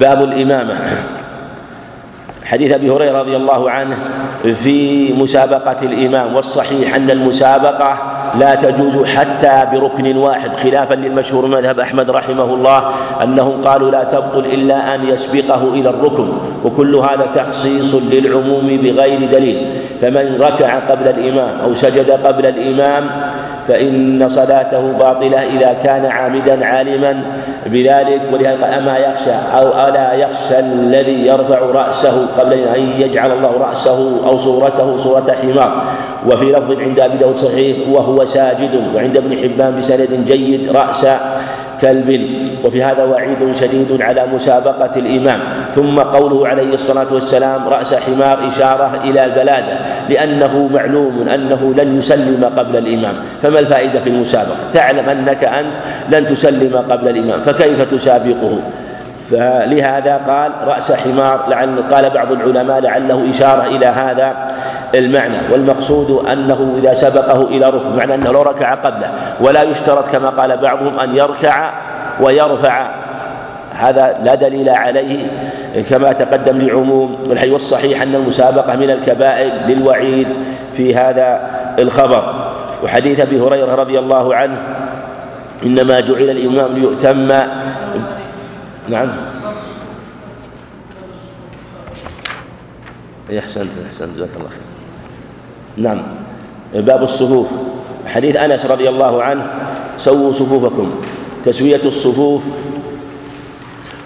باب 0.00 0.24
الإمامة. 0.24 0.74
حديث 2.52 2.72
أبي 2.72 2.90
هريرة 2.90 3.18
رضي 3.18 3.36
الله 3.36 3.70
عنه 3.70 3.96
في 4.54 5.12
مسابقة 5.12 5.76
الإمام 5.82 6.34
والصحيح 6.36 6.94
أن 6.94 7.10
المسابقة 7.10 7.98
لا 8.38 8.54
تجوز 8.54 9.04
حتى 9.04 9.66
بركن 9.72 10.16
واحد 10.16 10.54
خلافا 10.54 10.94
للمشهور 10.94 11.46
مذهب 11.46 11.80
أحمد 11.80 12.10
رحمه 12.10 12.44
الله 12.44 12.90
أنهم 13.22 13.62
قالوا 13.62 13.90
لا 13.90 14.04
تبطل 14.04 14.44
إلا 14.44 14.94
أن 14.94 15.08
يسبقه 15.08 15.68
إلى 15.74 15.88
الركن 15.88 16.28
وكل 16.64 16.94
هذا 16.94 17.26
تخصيص 17.34 17.94
للعموم 17.94 18.78
بغير 18.82 19.30
دليل 19.30 19.66
فمن 20.00 20.40
ركع 20.40 20.78
قبل 20.78 21.08
الإمام 21.08 21.60
أو 21.60 21.74
سجد 21.74 22.10
قبل 22.10 22.46
الإمام 22.46 23.10
فإن 23.68 24.28
صلاته 24.28 24.92
باطلة 24.98 25.38
إذا 25.38 25.76
كان 25.84 26.06
عامدا 26.06 26.66
عالما 26.66 27.22
بذلك 27.66 28.20
ولهذا 28.32 28.78
أما 28.78 28.98
يخشى 28.98 29.34
أو 29.54 29.88
ألا 29.88 30.12
يخشى 30.12 30.58
الذي 30.58 31.26
يرفع 31.26 31.58
رأسه 31.58 32.26
قبل 32.38 32.52
أن 32.52 32.88
يجعل 32.98 33.32
الله 33.32 33.52
رأسه 33.60 34.26
أو 34.26 34.38
صورته 34.38 34.96
صورة 34.96 35.36
حمار. 35.42 35.82
وفي 36.26 36.44
لفظ 36.44 36.80
عند 36.80 37.00
أبي 37.00 37.16
داود 37.16 37.36
صحيح 37.36 37.76
وهو 37.90 38.24
ساجد 38.24 38.82
وعند 38.94 39.16
ابن 39.16 39.38
حبان 39.38 39.78
بسند 39.78 40.24
جيد 40.26 40.76
رأس 40.76 41.06
كلب 41.82 42.08
وفي 42.64 42.82
هذا 42.82 43.04
وعيد 43.04 43.52
شديد 43.52 44.02
على 44.02 44.26
مسابقة 44.26 44.90
الإمام. 44.96 45.40
ثم 45.74 46.00
قوله 46.00 46.48
عليه 46.48 46.74
الصلاة 46.74 47.14
والسلام 47.14 47.68
رأس 47.68 47.94
حمار 47.94 48.46
إشارة 48.46 49.00
إلى 49.04 49.24
البلادة 49.24 49.78
لأنه 50.08 50.68
معلوم 50.72 51.28
أنه 51.28 51.74
لن 51.76 51.98
يسلم 51.98 52.44
قبل 52.56 52.76
الإمام. 52.76 53.14
فما 53.42 53.58
الفائدة 53.58 54.00
في 54.00 54.10
المسابقة؟ 54.10 54.70
تعلم 54.72 55.08
أنك 55.08 55.44
أنت 55.44 55.74
لن 56.10 56.26
تسلم 56.26 56.76
قبل 56.90 57.08
الإمام 57.08 57.40
فكيف 57.40 57.82
تسابقه؟ 57.82 58.58
فلهذا 59.32 60.16
قال 60.16 60.52
رأس 60.66 60.92
حمار 60.92 61.40
لعل 61.48 61.82
قال 61.90 62.10
بعض 62.10 62.32
العلماء 62.32 62.80
لعله 62.80 63.30
إشارة 63.30 63.66
إلى 63.66 63.86
هذا 63.86 64.36
المعنى 64.94 65.38
والمقصود 65.52 66.26
أنه 66.26 66.74
إذا 66.78 66.92
سبقه 66.92 67.42
إلى 67.42 67.70
ركن 67.70 67.96
معنى 67.96 68.14
أنه 68.14 68.32
لو 68.32 68.42
ركع 68.42 68.74
قبله 68.74 69.10
ولا 69.40 69.62
يشترط 69.62 70.08
كما 70.08 70.28
قال 70.28 70.56
بعضهم 70.56 70.98
أن 70.98 71.16
يركع 71.16 71.72
ويرفع. 72.20 73.02
هذا 73.74 74.18
لا 74.22 74.34
دليل 74.34 74.68
عليه 74.68 75.26
كما 75.90 76.12
تقدم 76.12 76.58
لعموم 76.58 77.18
والحديث 77.28 77.54
الصحيح 77.54 78.02
أن 78.02 78.14
المسابقة 78.14 78.76
من 78.76 78.90
الكبائر 78.90 79.52
للوعيد 79.68 80.28
في 80.72 80.96
هذا 80.96 81.40
الخبر. 81.78 82.34
وحديث 82.84 83.20
أبي 83.20 83.40
هريرة 83.40 83.74
رضي 83.74 83.98
الله 83.98 84.34
عنه 84.34 84.56
إنما 85.66 86.00
جعل 86.00 86.30
الإمام 86.30 86.72
ليؤتم 86.72 87.32
نعم. 88.88 89.08
أحسنت 93.38 93.72
أحسنت 93.86 94.16
جزاك 94.16 94.28
الله 94.36 94.48
خير. 94.48 94.58
نعم. 95.76 96.02
باب 96.74 97.02
الصفوف. 97.02 97.48
حديث 98.06 98.36
أنس 98.36 98.66
رضي 98.66 98.88
الله 98.88 99.22
عنه 99.22 99.46
سووا 99.98 100.32
صفوفكم. 100.32 100.90
تسوية 101.44 101.80
الصفوف 101.84 102.42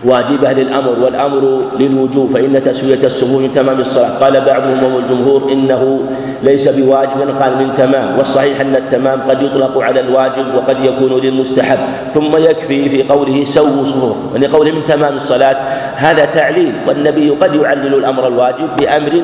واجبة 0.07 0.53
للأمر 0.53 0.95
والأمر 1.03 1.63
للوجوب 1.79 2.31
فإن 2.31 2.63
تسوية 2.63 3.05
الصفوف 3.05 3.41
من 3.43 3.53
تمام 3.55 3.81
الصلاة. 3.81 4.19
قال 4.19 4.41
بعضهم 4.41 4.83
وهو 4.83 4.99
الجمهور 4.99 5.53
إنه 5.53 6.01
ليس 6.43 6.69
بواجب 6.69 7.19
قال 7.41 7.53
من 7.59 7.75
تمام 7.77 8.19
والصحيح 8.19 8.61
أن 8.61 8.77
التمام 8.77 9.21
قد 9.29 9.43
يطلق 9.43 9.79
على 9.79 10.01
الواجب 10.01 10.55
وقد 10.55 10.85
يكون 10.85 11.13
للمستحب. 11.21 11.79
ثم 12.15 12.37
يكفي 12.37 12.89
في 12.89 13.03
قوله 13.03 13.45
سووا 13.45 13.85
صفوف 13.85 14.17
يعني 14.35 14.47
قوله 14.47 14.73
من 14.73 14.85
تمام 14.85 15.15
الصلاة 15.15 15.57
هذا 15.97 16.25
تعليل 16.25 16.73
والنبي 16.89 17.31
قد 17.31 17.55
يعلل 17.55 17.95
الأمر 17.95 18.27
الواجب 18.29 18.69
بأمر 18.79 19.23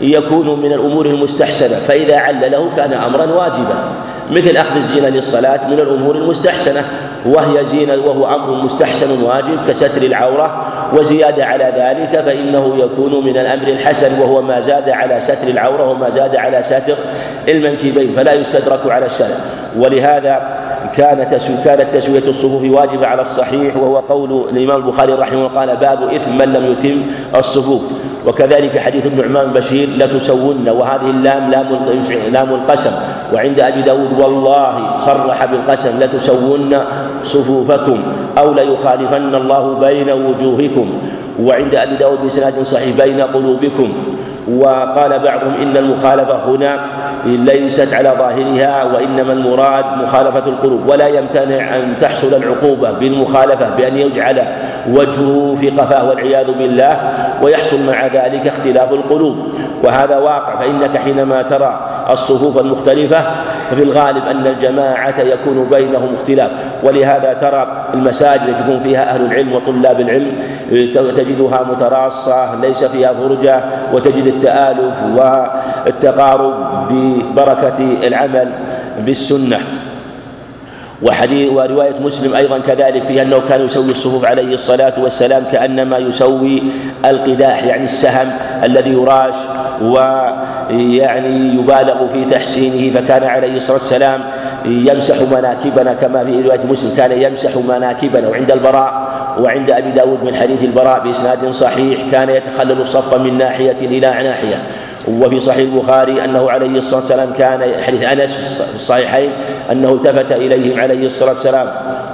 يكون 0.00 0.60
من 0.60 0.72
الأمور 0.72 1.06
المستحسنة 1.06 1.76
فإذا 1.88 2.16
علله 2.16 2.70
كان 2.76 2.92
أمرا 2.92 3.24
واجبا. 3.24 3.78
مثل 4.30 4.56
أخذ 4.56 4.76
الزينة 4.76 5.08
للصلاة 5.08 5.68
من 5.68 5.80
الأمور 5.80 6.14
المستحسنة 6.16 6.84
وهي 7.26 7.64
زينة 7.64 7.94
وهو 7.94 8.34
أمر 8.34 8.50
مستحسن 8.64 9.22
واجب 9.22 9.58
كستر 9.68 10.02
العورة 10.02 10.64
وزيادة 10.92 11.44
على 11.44 11.64
ذلك 11.76 12.20
فإنه 12.20 12.76
يكون 12.76 13.24
من 13.24 13.38
الأمر 13.38 13.68
الحسن 13.68 14.20
وهو 14.20 14.42
ما 14.42 14.60
زاد 14.60 14.88
على 14.88 15.20
ستر 15.20 15.48
العورة 15.48 15.90
وما 15.90 16.10
زاد 16.10 16.36
على 16.36 16.62
ستر 16.62 16.96
المنكبين 17.48 18.12
فلا 18.16 18.32
يستدرك 18.32 18.80
على 18.86 19.06
الشرع. 19.06 19.36
ولهذا 19.78 20.65
كانت 20.94 21.34
كانت 21.64 21.94
تسوية 21.94 22.28
الصفوف 22.28 22.70
واجبة 22.70 23.06
على 23.06 23.22
الصحيح 23.22 23.76
وهو 23.76 23.96
قول 23.96 24.48
الإمام 24.50 24.76
البخاري 24.76 25.12
رحمه 25.12 25.38
الله 25.38 25.48
قال 25.48 25.76
باب 25.76 26.02
إثم 26.02 26.38
من 26.38 26.52
لم 26.52 26.72
يتم 26.72 27.02
الصفوف. 27.38 27.82
وكذلك 28.26 28.78
حديث 28.78 29.06
النعمان 29.06 29.52
بشير 29.52 29.88
لتسون 29.98 30.68
وهذه 30.68 31.10
اللام 31.10 31.50
لام 31.50 31.66
لام 32.32 32.54
القسم. 32.54 32.90
وعند 33.34 33.60
أبي 33.60 33.82
داود 33.82 34.20
والله 34.20 34.98
صرح 34.98 35.44
بالقسم 35.44 36.02
لتسون 36.02 36.78
صفوفكم 37.22 38.02
أو 38.38 38.54
ليخالفن 38.54 39.34
الله 39.34 39.74
بين 39.78 40.10
وجوهكم. 40.10 40.98
وعند 41.42 41.74
أبي 41.74 41.96
داود 41.96 42.18
بإسناد 42.22 42.62
صحيح 42.62 42.96
بين 42.96 43.20
قلوبكم. 43.20 43.92
وقال 44.46 45.18
بعضهم 45.18 45.54
إن 45.62 45.76
المخالفة 45.76 46.44
هنا 46.44 46.80
ليست 47.26 47.94
على 47.94 48.12
ظاهرها 48.18 48.84
وإنما 48.84 49.32
المراد 49.32 49.84
مخالفة 50.02 50.46
القلوب 50.46 50.88
ولا 50.88 51.06
يمتنع 51.06 51.76
أن 51.76 51.94
تحصل 52.00 52.34
العقوبة 52.34 52.92
بالمخالفة 52.92 53.76
بأن 53.76 53.96
يجعل 53.96 54.42
وجهه 54.90 55.56
في 55.60 55.70
قفاه 55.70 56.08
والعياذ 56.08 56.52
بالله 56.52 56.98
ويحصل 57.42 57.76
مع 57.86 58.06
ذلك 58.06 58.46
اختلاف 58.46 58.92
القلوب. 58.92 59.36
وهذا 59.84 60.16
واقع 60.16 60.56
فإنك 60.56 60.98
حينما 60.98 61.42
ترى 61.42 61.90
الصفوف 62.10 62.58
المختلفة 62.58 63.24
ففي 63.70 63.82
الغالب 63.82 64.26
أن 64.26 64.46
الجماعة 64.46 65.20
يكون 65.20 65.68
بينهم 65.70 66.14
اختلاف. 66.14 66.50
ولهذا 66.82 67.32
ترى 67.32 67.86
المساجد 67.94 68.42
التي 68.48 68.62
يكون 68.62 68.80
فيها 68.80 69.14
أهل 69.14 69.26
العلم 69.26 69.52
وطلاب 69.52 70.00
العلم 70.00 70.32
تجدها 71.16 71.66
متراصة 71.72 72.60
ليس 72.60 72.84
فيها 72.84 73.12
فرجة 73.12 73.60
وتجد 73.92 74.26
التآلف 74.26 74.94
والتقارب 75.16 76.54
ببركة 77.22 78.06
العمل 78.06 78.52
بالسنة. 79.04 79.60
وحديث 81.02 81.52
ورواية 81.52 81.94
مسلم 82.00 82.34
أيضا 82.34 82.58
كذلك 82.58 83.04
فيها 83.04 83.22
أنه 83.22 83.40
كان 83.48 83.64
يسوي 83.64 83.90
الصفوف 83.90 84.24
عليه 84.24 84.54
الصلاة 84.54 84.92
والسلام 84.98 85.44
كأنما 85.52 85.98
يسوي 85.98 86.62
القداح 87.04 87.64
يعني 87.64 87.84
السهم 87.84 88.30
الذي 88.64 88.92
يراش 88.92 89.34
ويعني 89.82 91.54
يبالغ 91.54 92.06
في 92.08 92.24
تحسينه 92.24 93.00
فكان 93.00 93.24
عليه 93.24 93.56
الصلاة 93.56 93.78
والسلام 93.78 94.20
يمسح 94.64 95.16
مناكبنا 95.32 95.94
كما 95.94 96.24
في 96.24 96.42
رواية 96.42 96.60
مسلم 96.70 96.96
كان 96.96 97.22
يمسح 97.22 97.56
مناكبنا 97.56 98.28
وعند 98.28 98.50
البراء 98.50 99.08
وعند 99.40 99.70
أبي 99.70 99.90
داود 99.90 100.24
من 100.24 100.34
حديث 100.34 100.64
البراء 100.64 101.04
بإسناد 101.04 101.50
صحيح 101.50 102.00
كان 102.12 102.30
يتخلل 102.30 102.80
الصف 102.80 103.14
من 103.14 103.38
ناحية 103.38 103.76
إلى 103.80 104.00
ناحية. 104.00 104.62
وفي 105.08 105.40
صحيح 105.40 105.72
البخاري 105.72 106.24
أنه 106.24 106.50
عليه 106.50 106.78
الصلاة 106.78 107.00
والسلام 107.00 107.32
كان 107.38 107.82
حديث 107.82 108.02
أنس 108.02 108.62
في 108.62 108.76
الصحيحين 108.76 109.30
أنه 109.72 109.88
التفت 109.88 110.32
إليهم 110.32 110.80
عليه 110.80 111.06
الصلاة 111.06 111.32
والسلام 111.32 111.68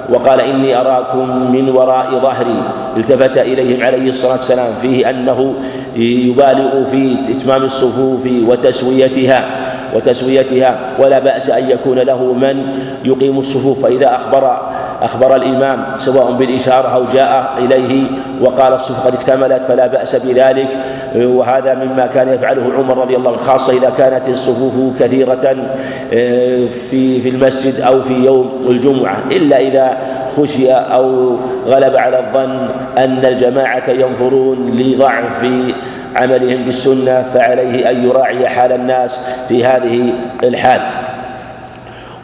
وقال 0.08 0.40
إني 0.40 0.76
أراكم 0.76 1.52
من 1.52 1.68
وراء 1.68 2.20
ظهري. 2.20 2.62
التفت 2.96 3.38
إليهم 3.38 3.82
عليه 3.84 4.08
الصلاة 4.08 4.32
والسلام 4.32 4.74
فيه 4.82 5.10
أنه 5.10 5.54
يبالغ 5.96 6.84
في 6.84 7.16
إتمام 7.28 7.62
الصفوف 7.64 8.28
وتسويتها. 8.48 9.71
وتسويتها 9.94 10.78
ولا 10.98 11.18
بأس 11.18 11.50
أن 11.50 11.70
يكون 11.70 11.98
له 11.98 12.32
من 12.32 12.64
يقيم 13.04 13.38
الصفوف. 13.38 13.82
فإذا 13.82 14.14
أخبر 14.14 14.60
أخبر 15.02 15.36
الإمام 15.36 15.84
سواء 15.98 16.32
بالإشارة 16.32 16.88
أو 16.88 17.04
جاء 17.14 17.52
إليه 17.58 18.04
وقال 18.40 18.72
الصفوف 18.72 19.06
قد 19.06 19.14
اكتملت 19.14 19.64
فلا 19.64 19.86
بأس 19.86 20.16
بذلك. 20.16 20.68
وهذا 21.16 21.74
مما 21.74 22.06
كان 22.06 22.28
يفعله 22.28 22.72
عمر 22.78 22.98
رضي 22.98 23.16
الله 23.16 23.30
عنه 23.30 23.38
خاصة 23.38 23.72
إذا 23.72 23.92
كانت 23.98 24.28
الصفوف 24.28 25.02
كثيرة 25.02 25.56
آه، 26.12 26.66
في 26.90 27.20
في 27.20 27.28
المسجد 27.28 27.80
أو 27.80 28.02
في 28.02 28.14
يوم 28.14 28.66
الجمعة. 28.68 29.16
إلا 29.30 29.60
إذا 29.60 29.98
خشي 30.36 30.72
أو 30.72 31.36
غلب 31.66 31.96
على 31.96 32.18
الظن 32.18 32.68
أن 32.98 33.24
الجماعة 33.24 33.90
ينظرون 33.90 34.70
لضعف 34.70 35.46
عملهم 36.16 36.64
بالسنة 36.64 37.22
فعليه 37.34 37.90
أن 37.90 38.04
يراعي 38.04 38.48
حال 38.48 38.72
الناس 38.72 39.18
في 39.48 39.64
هذه 39.64 40.12
الحال. 40.44 40.80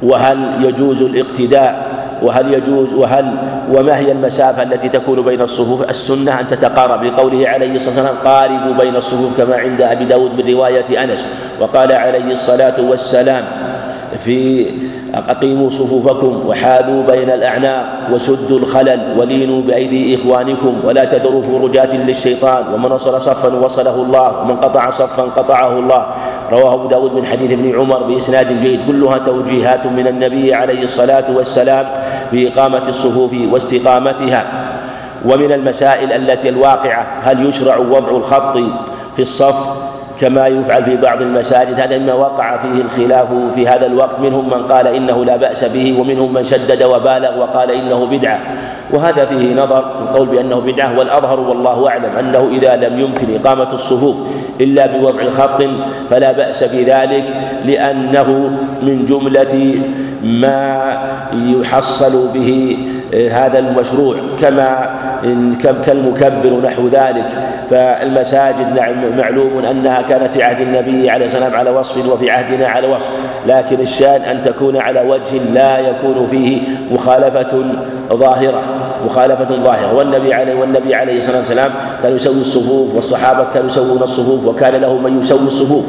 وهل 0.03 0.64
يجوز 0.64 1.03
الاقتداء؟ 1.03 1.88
وهل 2.22 2.55
يجوز 2.55 2.94
وهل 2.94 3.37
وما 3.72 3.98
هي 3.98 4.12
المسافة 4.12 4.62
التي 4.62 4.88
تكون 4.88 5.22
بين 5.22 5.40
الصفوف؟ 5.40 5.90
السنة 5.90 6.40
أن 6.40 6.48
تتقارب. 6.48 7.05
لقوله 7.05 7.48
عليه 7.48 7.74
الصلاة 7.74 7.96
والسلام 7.96 8.16
قاربوا 8.24 8.74
بين 8.74 8.96
الصفوف 8.96 9.40
كما 9.40 9.57
عند 9.57 9.81
أبي 9.81 10.05
داود 10.05 10.35
من 10.35 10.55
رواية 10.55 11.05
أنس. 11.05 11.24
وقال 11.61 11.92
عليه 11.92 12.33
الصلاة 12.33 12.81
والسلام 12.81 13.44
في 14.25 14.66
أقيموا 15.14 15.71
صفوفكم 15.71 16.47
وحاذوا 16.47 17.03
بين 17.07 17.31
الأعناق 17.31 17.85
وسدوا 18.12 18.59
الخلل 18.59 19.14
ولينوا 19.18 19.62
بأيدي 19.62 20.14
إخوانكم 20.14 20.75
ولا 20.85 21.05
تذروا 21.05 21.42
فرجات 21.42 21.94
للشيطان 21.94 22.75
ومن 22.75 22.92
وصل 22.92 23.21
صفا 23.21 23.64
وصله 23.64 23.94
الله 23.94 24.40
ومن 24.40 24.57
قطع 24.57 24.90
صفا 24.90 25.23
قطعه 25.23 25.79
الله. 25.79 26.07
رواه 26.53 26.75
أبو 26.75 26.87
داود 26.87 27.12
من 27.12 27.25
حديث 27.25 27.53
ابن 27.53 27.79
عمر 27.79 28.03
بإسناد 28.03 28.62
جيد. 28.62 28.81
كلها 28.87 29.18
توجيهات 29.18 29.87
من 29.87 30.07
النبي 30.07 30.55
عليه 30.55 30.83
الصلاة 30.83 31.37
والسلام 31.37 31.87
بإقامة 32.33 32.88
الصفوف 32.88 33.35
واستقامتها. 33.53 34.44
ومن 35.25 35.53
المسائل 35.53 36.12
التي 36.12 36.49
الواقعة 36.49 37.07
هل 37.23 37.47
يشرع 37.47 37.77
وضع 37.77 38.16
الخط 38.16 38.59
في 39.16 39.23
الصف 39.23 39.88
كما 40.20 40.46
يفعل 40.46 40.85
في 40.85 40.96
بعض 40.96 41.22
المساجد 41.22 41.81
هذا 41.81 41.98
مما 41.98 42.12
وقع 42.12 42.57
فيه 42.57 42.81
الخلاف 42.81 43.28
في 43.54 43.68
هذا 43.68 43.87
الوقت. 43.87 44.20
منهم 44.20 44.50
من 44.50 44.62
قال 44.66 44.87
إنه 44.87 45.24
لا 45.24 45.37
بأس 45.37 45.64
به 45.64 46.00
ومنهم 46.00 46.35
من 46.35 46.44
شدد 46.44 46.83
وبالغ 46.83 47.38
وقال 47.38 47.70
إنه 47.70 48.07
بدعة. 48.07 48.40
وهذا 48.90 49.24
فيه 49.24 49.54
نظر 49.54 49.78
القول 49.78 50.28
بأنه 50.28 50.61
بدعة 50.61 50.98
والأظهر 50.98 51.40
والله 51.40 51.88
أعلم 51.88 52.16
أنه 52.16 52.48
إذا 52.52 52.76
لم 52.76 53.00
يمكن 53.00 53.26
إقامة 53.35 53.68
الصفوف 53.72 54.16
إلا 54.61 54.87
بوضع 54.87 55.31
خط 55.31 55.62
فلا 56.11 56.33
بأس 56.33 56.64
بذلك 56.64 57.24
لأنه 57.64 58.50
من 58.83 59.07
جملة 59.07 59.83
ما 60.22 60.98
يحصل 61.33 62.33
به 62.35 62.78
هذا 63.14 63.59
المشروع 63.59 64.16
كما 64.40 64.90
كالمكبر 65.87 66.61
نحو 66.64 66.88
ذلك. 66.88 67.27
فالمساجد 67.71 68.75
نعم 68.77 69.16
معلوم 69.18 69.64
أنها 69.64 70.03
كانت 70.03 70.33
في 70.33 70.42
عهد 70.42 70.61
النبي 70.61 71.11
عليه 71.11 71.27
السلام 71.27 71.55
على 71.55 71.71
وصف 71.71 72.12
وفي 72.12 72.31
عهدنا 72.31 72.66
على 72.66 72.87
وصف. 72.87 73.11
لكن 73.47 73.81
الشأن 73.81 74.21
أن 74.21 74.42
تكون 74.42 74.77
على 74.77 75.01
وجه 75.01 75.53
لا 75.53 75.79
يكون 75.79 76.27
فيه 76.27 76.62
مخالفة 76.92 77.64
ظاهرة 78.12 78.62
مخالفة 79.07 79.57
ظاهرة. 79.64 79.94
والنبي 79.94 80.35
عليه 80.35 80.55
والنبي 80.55 80.94
عليه 80.94 81.18
الصلاة 81.18 81.38
والسلام 81.38 81.71
كان 82.03 82.16
يسوي 82.16 82.40
الصفوف 82.40 82.94
والصحابة 82.94 83.47
كانوا 83.55 83.68
يسوون 83.68 84.03
الصفوف 84.03 84.47
وكان 84.47 84.75
له 84.75 84.99
من 84.99 85.21
يسوي 85.21 85.47
الصفوف. 85.47 85.85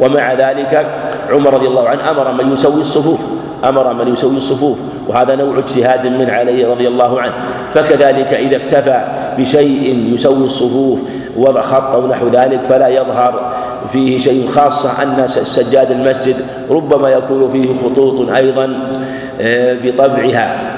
ومع 0.00 0.32
ذلك 0.32 0.86
عمر 1.30 1.54
رضي 1.54 1.66
الله 1.66 1.88
عنه 1.88 2.10
أمر 2.10 2.32
من 2.32 2.52
يسوي 2.52 2.80
الصفوف 2.80 3.20
أمر 3.64 3.92
من 3.92 4.12
يسوي 4.12 4.36
الصفوف. 4.36 4.78
وهذا 5.08 5.34
نوع 5.34 5.58
اجتهاد 5.58 6.06
من 6.06 6.30
عليه 6.30 6.66
رضي 6.66 6.88
الله 6.88 7.20
عنه. 7.20 7.32
فكذلك 7.74 8.34
إذا 8.34 8.56
اكتفى 8.56 9.04
بشيء 9.38 10.12
يسوي 10.14 10.44
الصفوف 10.44 11.00
وضع 11.36 11.60
خط 11.60 11.94
أو 11.94 12.06
نحو 12.06 12.28
ذلك 12.28 12.60
فلا 12.60 12.88
يظهر 12.88 13.52
فيه 13.92 14.18
شيء 14.18 14.48
خاصة 14.48 15.02
أن 15.02 15.26
سجاد 15.26 15.90
المسجد 15.90 16.36
ربما 16.70 17.08
يكون 17.08 17.48
فيه 17.48 17.68
خطوط 17.84 18.30
أيضا 18.30 18.96
آه، 19.40 19.78
بطبعها 19.84 20.74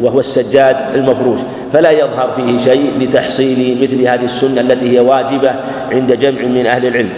وهو 0.00 0.20
السجاد 0.20 0.76
المفروش. 0.94 1.40
فلا 1.72 1.90
يظهر 1.90 2.30
فيه 2.36 2.58
شيء 2.58 2.90
لتحصيل 3.00 3.82
مثل 3.82 4.08
هذه 4.08 4.24
السنة 4.24 4.60
التي 4.60 4.96
هي 4.96 5.00
واجبة 5.00 5.50
عند 5.92 6.12
جمع 6.12 6.42
من 6.42 6.66
أهل 6.66 6.86
العلم. 6.86 7.10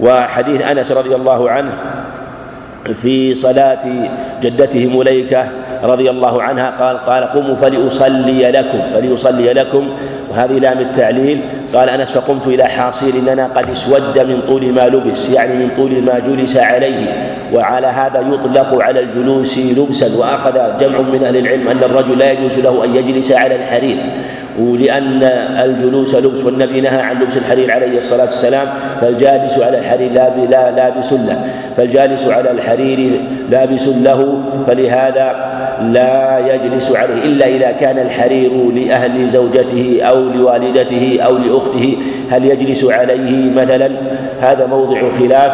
وحديث 0.00 0.62
أنس 0.62 0.92
رضي 0.92 1.14
الله 1.14 1.50
عنه 1.50 1.72
في 2.92 3.34
صلاة 3.34 3.84
جدته 4.42 4.98
مليكة 4.98 5.44
رضي 5.82 6.10
الله 6.10 6.42
عنها 6.42 6.70
قال 6.70 6.98
قال 6.98 7.24
قوموا 7.24 7.56
فلأصلي 7.56 8.50
لكم 8.50 8.78
فليصلي 8.94 9.52
لكم. 9.52 9.88
وهذه 10.30 10.52
لام 10.52 10.78
التعليل. 10.78 11.40
قال 11.74 11.88
أنس 11.88 12.12
فقمت 12.12 12.46
إلى 12.46 12.64
حاصير 12.64 13.14
لنا 13.14 13.46
قد 13.46 13.70
اسود 13.70 14.18
من 14.18 14.42
طول 14.48 14.72
ما 14.72 14.80
لبس 14.80 15.30
يعني 15.30 15.54
من 15.54 15.70
طول 15.76 15.90
ما 15.90 16.18
جلس 16.18 16.56
عليه 16.56 17.06
وعلى 17.52 17.86
هذا 17.86 18.20
يطلق 18.20 18.84
على 18.84 19.00
الجلوس 19.00 19.58
لبسا 19.58 20.20
وأخذ 20.20 20.78
جمع 20.80 21.00
من 21.00 21.24
أهل 21.24 21.36
العلم 21.36 21.68
أن 21.68 21.82
الرجل 21.82 22.18
لا 22.18 22.32
يجوز 22.32 22.58
له 22.58 22.84
أن 22.84 22.96
يجلس 22.96 23.32
على 23.32 23.56
الحرير. 23.56 23.96
ولأن 24.58 25.22
الجلوس 25.64 26.14
لبس 26.14 26.44
والنبي 26.44 26.80
نهى 26.80 27.00
عن 27.00 27.22
لبس 27.22 27.36
الحرير 27.36 27.72
عليه 27.72 27.98
الصلاة 27.98 28.24
والسلام 28.24 28.68
فالجالس 29.00 29.58
على 29.58 29.78
الحرير 29.78 30.12
لا 30.50 30.70
لابس 30.70 31.12
له. 31.12 31.50
فالجالس 31.76 32.28
على 32.28 32.50
الحرير 32.50 33.20
لابس 33.50 33.88
له 33.88 34.38
فلهذا 34.66 35.54
لا 35.82 36.38
يجلس 36.38 36.96
عليه 36.96 37.24
إلا 37.24 37.46
إذا 37.46 37.70
كان 37.70 37.98
الحرير 37.98 38.70
لأهل 38.70 39.28
زوجته 39.28 39.98
أو 40.02 40.22
لوالدته 40.22 41.18
أو 41.20 41.38
لأخته. 41.38 41.96
هل 42.30 42.44
يجلس 42.44 42.84
عليه 42.84 43.50
مثلا؟ 43.50 43.90
هذا 44.40 44.66
موضع 44.66 45.10
خلاف. 45.18 45.52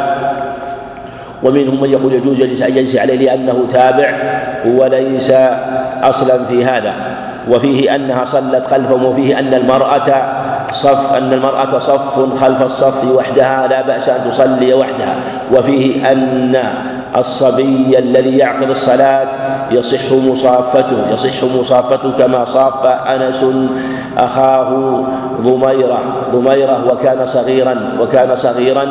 ومنهم 1.42 1.80
من 1.80 1.90
يقول 1.90 2.12
يجوز 2.12 2.40
أن 2.40 2.70
يجلس 2.70 2.96
عليه 2.98 3.16
لأنه 3.16 3.66
تابع 3.72 4.14
وليس 4.66 5.32
أصلا 6.02 6.44
في 6.44 6.64
هذا. 6.64 7.09
وفيه 7.48 7.94
أنها 7.94 8.24
صلت 8.24 8.66
خلفهم 8.66 9.04
وفيه 9.04 9.38
أن 9.38 9.54
المرأة 9.54 10.32
صف 10.70 11.16
أن 11.16 11.32
المرأة 11.32 11.78
صف 11.78 12.40
خلف 12.40 12.62
الصف 12.62 13.04
وحدها 13.04 13.66
لا 13.66 13.82
بأس 13.82 14.08
أن 14.08 14.30
تصلي 14.30 14.74
وحدها. 14.74 15.16
وفيه 15.52 16.12
أن 16.12 16.56
الصبي 17.16 17.98
الذي 17.98 18.38
يعقل 18.38 18.70
الصلاة 18.70 19.28
يصح 19.70 20.12
مصافته 20.12 20.96
يصح 21.12 21.44
مصافته 21.44 22.10
كما 22.18 22.44
صاف 22.44 22.86
أنس 22.86 23.46
أخاه 24.18 25.00
ضميرة 25.40 25.98
ضميرة 26.32 26.92
وكان 26.92 27.26
صغيرا 27.26 27.76
وكان 28.00 28.36
صغيرا 28.36 28.86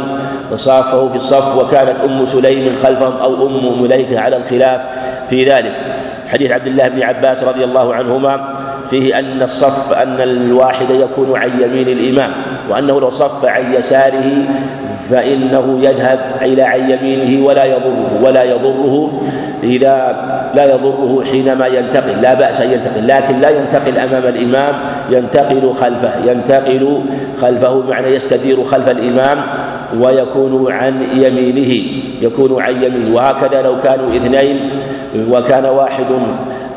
صافه 0.56 1.10
في 1.10 1.16
الصف 1.16 1.58
وكانت 1.58 1.96
أم 2.06 2.26
سليم 2.26 2.76
خلفهم 2.84 3.14
أو 3.22 3.48
أم 3.48 3.82
مليكة 3.82 4.20
على 4.20 4.38
الخلاف 4.38 4.82
في 5.30 5.46
ذلك. 5.46 5.99
حديث 6.30 6.52
عبد 6.52 6.68
الله 6.68 6.88
بن 6.88 7.04
عباس 7.04 7.44
رضي 7.44 7.64
الله 7.64 7.96
عنهما 7.96 8.58
فيه 8.90 9.20
أن 9.20 9.42
الصف 9.42 9.94
أن 9.94 10.22
الواحد 10.22 10.90
يكون 10.90 11.38
عن 11.38 11.50
يمين 11.62 11.88
الإمام 11.88 12.32
وأنه 12.70 13.02
لو 13.02 13.10
صف 13.10 13.46
عن 13.46 13.74
يساره 13.74 14.46
فإنه 15.10 15.80
يذهب 15.82 16.20
إلى 16.42 16.64
عن 16.64 16.90
يمينه 16.90 17.46
ولا 17.46 17.66
يضره 17.66 18.20
ولا 18.24 18.44
يضره 18.44 19.22
إذا 19.64 19.96
لا 20.56 20.66
يضره 20.66 21.24
حينما 21.32 21.68
ينتقل 21.68 22.22
لا 22.22 22.34
بأس 22.34 22.62
أن 22.62 22.72
ينتقل 22.72 23.08
لكن 23.08 23.40
لا 23.40 23.50
ينتقل 23.50 23.98
أمام 23.98 24.24
الإمام 24.28 24.76
ينتقل 25.10 25.74
خلفه 25.74 26.32
ينتقل 26.32 27.02
خلفه 27.42 27.82
بمعنى 27.82 28.08
يستدير 28.08 28.64
خلف 28.64 28.90
الإمام 28.90 29.44
ويكون 30.00 30.72
عن 30.72 31.02
يمينه 31.14 31.84
يكون 32.22 32.62
عن 32.62 32.84
يمينه 32.84 33.16
وهكذا 33.16 33.62
لو 33.62 33.80
كانوا 33.80 34.08
اثنين 34.08 34.70
وكان 35.16 35.66
واحد 35.66 36.06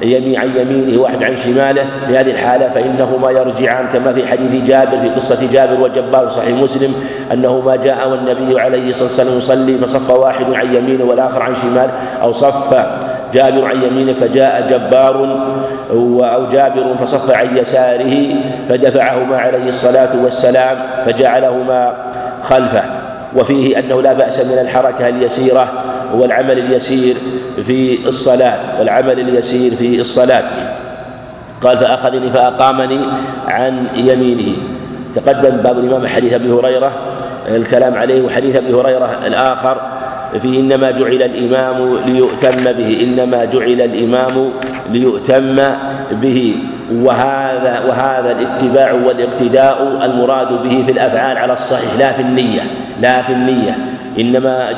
يمي 0.03 0.39
عن 0.39 0.57
يمينه 0.57 1.03
واحد 1.03 1.25
عن 1.25 1.37
شماله. 1.37 1.85
في 2.07 2.19
هذه 2.19 2.31
الحالة 2.31 2.69
فإنهما 2.69 3.31
يرجعان 3.31 3.87
كما 3.93 4.13
في 4.13 4.27
حديث 4.27 4.65
جابر 4.65 4.99
في 4.99 5.09
قصة 5.09 5.53
جابر 5.53 5.83
وجبار 5.83 6.29
صحيح 6.29 6.59
مسلم 6.59 6.95
أنهما 7.33 7.77
جاء 7.77 8.09
والنبي 8.09 8.61
عليه 8.61 8.89
الصلاة 8.89 9.09
والسلام 9.09 9.39
يصلي 9.39 9.79
فصف 9.79 10.11
واحد 10.11 10.53
عن 10.53 10.75
يمينه 10.75 11.05
والآخر 11.05 11.43
عن 11.43 11.55
شماله 11.55 11.93
أو 12.23 12.33
صف 12.33 12.87
جابر 13.35 13.65
عن 13.65 13.83
يمينه 13.83 14.13
فجاء 14.13 14.67
جبار 14.71 15.47
أو 15.91 16.49
جابر 16.49 16.97
فصف 16.97 17.31
عن 17.31 17.57
يساره 17.57 18.35
فدفعهما 18.69 19.37
عليه 19.37 19.69
الصلاة 19.69 20.25
والسلام 20.25 20.77
فجعلهما 21.07 21.95
خلفه. 22.43 22.83
وفيه 23.37 23.79
أنه 23.79 24.03
لا 24.03 24.13
بأس 24.13 24.47
من 24.47 24.59
الحركة 24.59 25.09
اليسيرة 25.09 25.69
والعمل 26.15 26.59
اليسير 26.59 27.17
في 27.67 28.09
الصلاة 28.09 28.79
والعمل 28.79 29.21
اليسير 29.21 29.75
في 29.75 30.01
الصلاة. 30.01 30.45
قال 31.61 31.79
فأخذني 31.79 32.31
فأقامني 32.31 33.01
عن 33.49 33.87
يمينه. 33.97 34.57
تقدم 35.15 35.51
باب 35.51 35.79
الإمام 35.79 36.07
حديث 36.07 36.33
أبي 36.33 36.51
هريرة 36.51 36.93
الكلام 37.49 37.95
عليه 37.95 38.23
وحديث 38.23 38.57
أبي 38.57 38.75
هريرة 38.75 39.19
الآخر 39.27 39.81
فيه 40.43 40.61
إنما 40.61 40.91
جعل 40.91 41.23
الإمام 41.23 41.99
ليؤتم 42.07 42.73
به 42.73 43.01
إنما 43.03 43.45
جعل 43.45 43.81
الإمام 43.81 44.51
ليؤتم 44.91 45.61
به. 46.13 46.57
وهذا 46.93 47.83
وهذا 47.89 48.33
الاتباع 48.33 48.93
والاقتداء 48.93 49.99
المراد 50.03 50.63
به 50.63 50.83
في 50.87 50.93
الأفعال 50.93 51.39
على 51.39 51.53
الصحيح 51.53 51.99
لا 51.99 52.13
في 52.13 52.23
النية 52.23 52.61
لا 53.01 53.23
في 53.23 53.33
النية. 53.33 53.79
إنما 54.21 54.73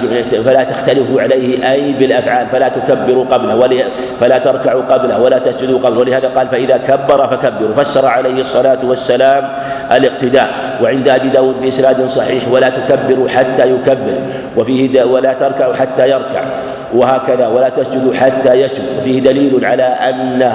فلا 0.45 0.63
تختلفوا 0.63 1.23
عليه 1.23 1.73
أي 1.73 1.93
بالأفعال 1.93 2.47
فلا 2.47 2.69
تكبروا 2.69 3.25
قبله 3.25 3.85
فلا 4.21 4.39
تركعوا 4.39 4.83
قبله 4.83 5.21
ولا 5.23 5.39
تسجدوا 5.39 5.79
قبله 5.79 5.99
ولهذا 5.99 6.29
قال 6.29 6.49
فإذا 6.49 6.77
كبر 6.77 7.27
فكبروا 7.27 7.75
فسر 7.75 8.07
عليه 8.07 8.41
الصلاة 8.41 8.79
والسلام 8.85 9.49
الاقتداء. 9.93 10.49
وعند 10.83 11.09
أبي 11.09 11.29
داود 11.29 11.61
بإسناد 11.63 12.07
صحيح 12.07 12.49
ولا 12.51 12.69
تكبروا 12.69 13.29
حتى 13.29 13.71
يكبر 13.71 14.19
وفيه 14.57 15.05
ولا 15.05 15.33
تركعوا 15.33 15.75
حتى 15.75 16.11
يركع 16.11 16.43
وهكذا 16.95 17.47
ولا 17.47 17.69
تسجدوا 17.69 18.15
حتى 18.15 18.55
يسجد. 18.55 18.85
وفيه 18.99 19.21
دليل 19.21 19.65
على 19.65 19.83
أن 19.83 20.53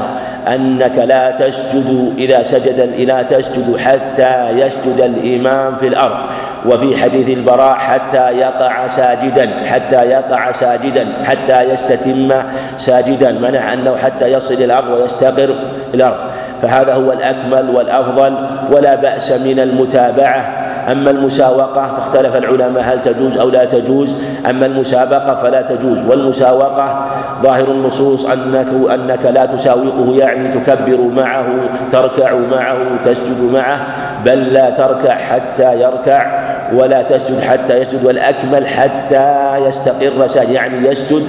أنك 0.53 0.97
لا 0.97 1.31
تسجد 1.31 2.13
إذا 2.17 2.43
سجد 2.43 2.79
لا 2.97 3.21
تسجد 3.21 3.77
حتى 3.77 4.49
يسجد 4.49 4.99
الإمام 4.99 5.75
في 5.75 5.88
الأرض. 5.88 6.17
وفي 6.65 6.97
حديث 6.97 7.29
البراء 7.29 7.75
حتى 7.75 8.31
يقع 8.31 8.88
ساجدا 8.88 9.49
حتى 9.65 9.95
يقع 9.95 10.51
ساجدا 10.51 11.07
حتى 11.25 11.63
يستتم 11.63 12.33
ساجدا. 12.77 13.31
منع 13.31 13.73
أنه 13.73 13.95
حتى 13.97 14.27
يصل 14.27 14.53
إلى 14.53 14.65
الأرض 14.65 14.89
ويستقر 14.89 15.49
الأرض. 15.93 16.17
فهذا 16.62 16.93
هو 16.93 17.12
الأكمل 17.12 17.69
والأفضل 17.75 18.47
ولا 18.71 18.95
بأس 18.95 19.31
من 19.31 19.59
المتابعة. 19.59 20.59
أما 20.92 21.12
المساوقة 21.12 21.88
فاختلف 21.88 22.36
العلماء 22.36 22.84
هل 22.84 23.02
تجوز 23.02 23.38
أو 23.38 23.50
لا 23.50 23.65
تجوز. 23.65 24.15
أما 24.50 24.65
المسابقة 24.65 25.36
فلا 25.36 25.62
تجوز 25.62 26.08
والمساوقة 26.08 27.06
ظاهر 27.44 27.72
النصوص 27.72 28.26
أنك 28.26 28.68
أنك 28.94 29.26
لا 29.26 29.46
تساوقه 29.46 30.15
يعني 30.15 30.48
تكبر 30.48 30.98
معه 30.98 31.46
تركع 31.92 32.34
معه 32.34 33.02
تسجد 33.04 33.42
معه 33.54 33.88
بل 34.26 34.54
لا 34.54 34.70
تركع 34.70 35.18
حتى 35.18 35.82
يركع 35.82 36.39
ولا 36.74 37.02
تسجد 37.02 37.39
حتى 37.42 37.78
يسجد 37.78 38.06
والأكمل 38.06 38.68
حتى 38.68 39.56
يستقر 39.58 40.28
يعني 40.52 40.88
يسجد 40.88 41.24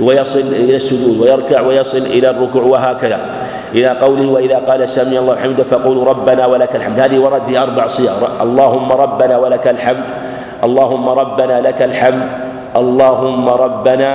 ويصل 0.00 0.40
إلى 0.40 0.76
السجود 0.76 1.20
ويركع 1.20 1.60
ويصل 1.60 1.98
إلى 1.98 2.30
الركوع 2.30 2.62
وهكذا. 2.62 3.18
إلى 3.74 3.88
قوله 3.88 4.26
وإذا 4.26 4.58
قال 4.68 4.88
سمي 4.88 5.18
الله 5.18 5.36
حمده 5.36 5.64
فقولوا 5.64 6.04
ربنا 6.04 6.46
ولك 6.46 6.76
الحمد. 6.76 7.00
هذه 7.00 7.18
ورد 7.18 7.42
في 7.42 7.58
أربع 7.58 7.86
صيغ. 7.86 8.42
اللهم 8.42 8.92
ربنا 8.92 9.34
ولك 9.38 9.66
الحمد. 9.66 10.06
اللهم 10.64 11.06
ربنا 11.08 11.60
لك 11.60 11.82
الحمد. 11.82 12.28
اللهم 12.76 13.48
ربنا 13.48 14.10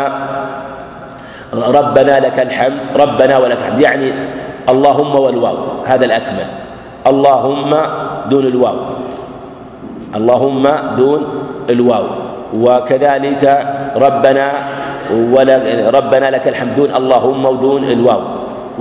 ربنا 1.53 2.19
لك 2.19 2.37
الحمد. 2.39 2.79
ربنا 2.95 3.37
ولك 3.37 3.57
الحمد. 3.57 3.79
يعني 3.79 4.09
اللهم 4.69 5.13
والواو. 5.15 5.57
هذا 5.85 6.05
الأكمل. 6.05 6.47
اللهم 7.07 7.71
دون 8.29 8.45
الواو. 8.45 8.79
اللهم 10.15 10.65
دون 10.97 11.21
الواو. 11.69 12.05
وكذلك 12.51 13.43
ربنا 13.95 14.45
ربنا 15.91 16.27
لك 16.31 16.45
الحمد 16.47 16.75
دون 16.75 16.89
اللهم 16.95 17.45
ودون 17.45 17.83
الواو. 17.83 18.21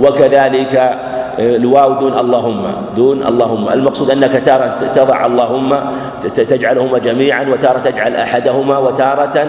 وكذلك 0.01 0.75
آه، 0.75 1.55
الواو 1.55 1.93
دون 1.93 2.19
اللهم 2.19 2.63
دون 2.95 3.23
اللهم. 3.23 3.69
المقصود 3.69 4.11
أنك 4.11 4.41
تارة 4.45 4.77
تضع 4.95 5.25
اللهم 5.25 5.79
تجعلهما 6.35 6.97
جميعا 6.97 7.49
وتارة 7.49 7.79
تجعل 7.79 8.15
أحدهما 8.15 8.77
وتارة 8.77 9.47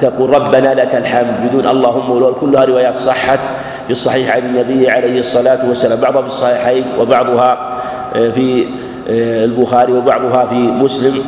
تقول 0.00 0.30
ربنا 0.30 0.74
لك 0.74 0.94
الحمد 0.94 1.48
بدون 1.48 1.66
اللهم. 1.66 2.34
كلها 2.34 2.64
روايات 2.64 2.98
صحت 2.98 3.38
في 3.86 3.90
الصحيح 3.90 4.36
عن 4.36 4.42
النبي 4.42 4.90
عليه 4.90 5.18
الصلاة 5.18 5.68
والسلام 5.68 6.00
بعضها 6.00 6.22
في 6.22 6.28
الصحيحين 6.28 6.84
وبعضها 7.00 7.80
آه، 8.16 8.28
في 8.30 8.66
آه، 9.08 9.44
البخاري 9.44 9.92
وبعضها 9.92 10.46
في 10.46 10.54
مسلم. 10.54 11.22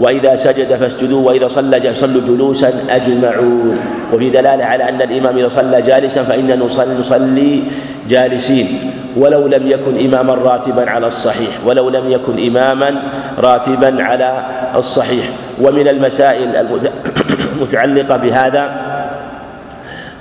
وإذا 0.00 0.36
سجد 0.36 0.74
فاسجدوا 0.74 1.26
وإذا 1.26 1.48
صلى 1.48 1.94
صلوا 1.94 2.22
جلوسا 2.28 2.72
أجمعون 2.90 3.78
وفي 4.12 4.30
دلالة 4.30 4.64
على 4.64 4.88
أن 4.88 5.02
الإمام 5.02 5.38
إذا 5.38 5.48
صلى 5.48 5.82
جالسا 5.82 6.22
فإننا 6.22 6.56
نصلي, 6.56 6.98
نصلي 6.98 7.62
جالسين 8.08 8.90
ولو 9.16 9.46
لم 9.46 9.66
يكن 9.70 10.04
إماما 10.06 10.34
راتبا 10.34 10.90
على 10.90 11.06
الصحيح 11.06 11.50
ولو 11.66 11.88
لم 11.90 12.10
يكن 12.10 12.46
إماما 12.46 13.02
راتبا 13.38 14.04
على 14.04 14.46
الصحيح. 14.76 15.24
ومن 15.60 15.88
المسائل 15.88 16.56
المتعلقة 17.52 18.16
بهذا 18.22 18.70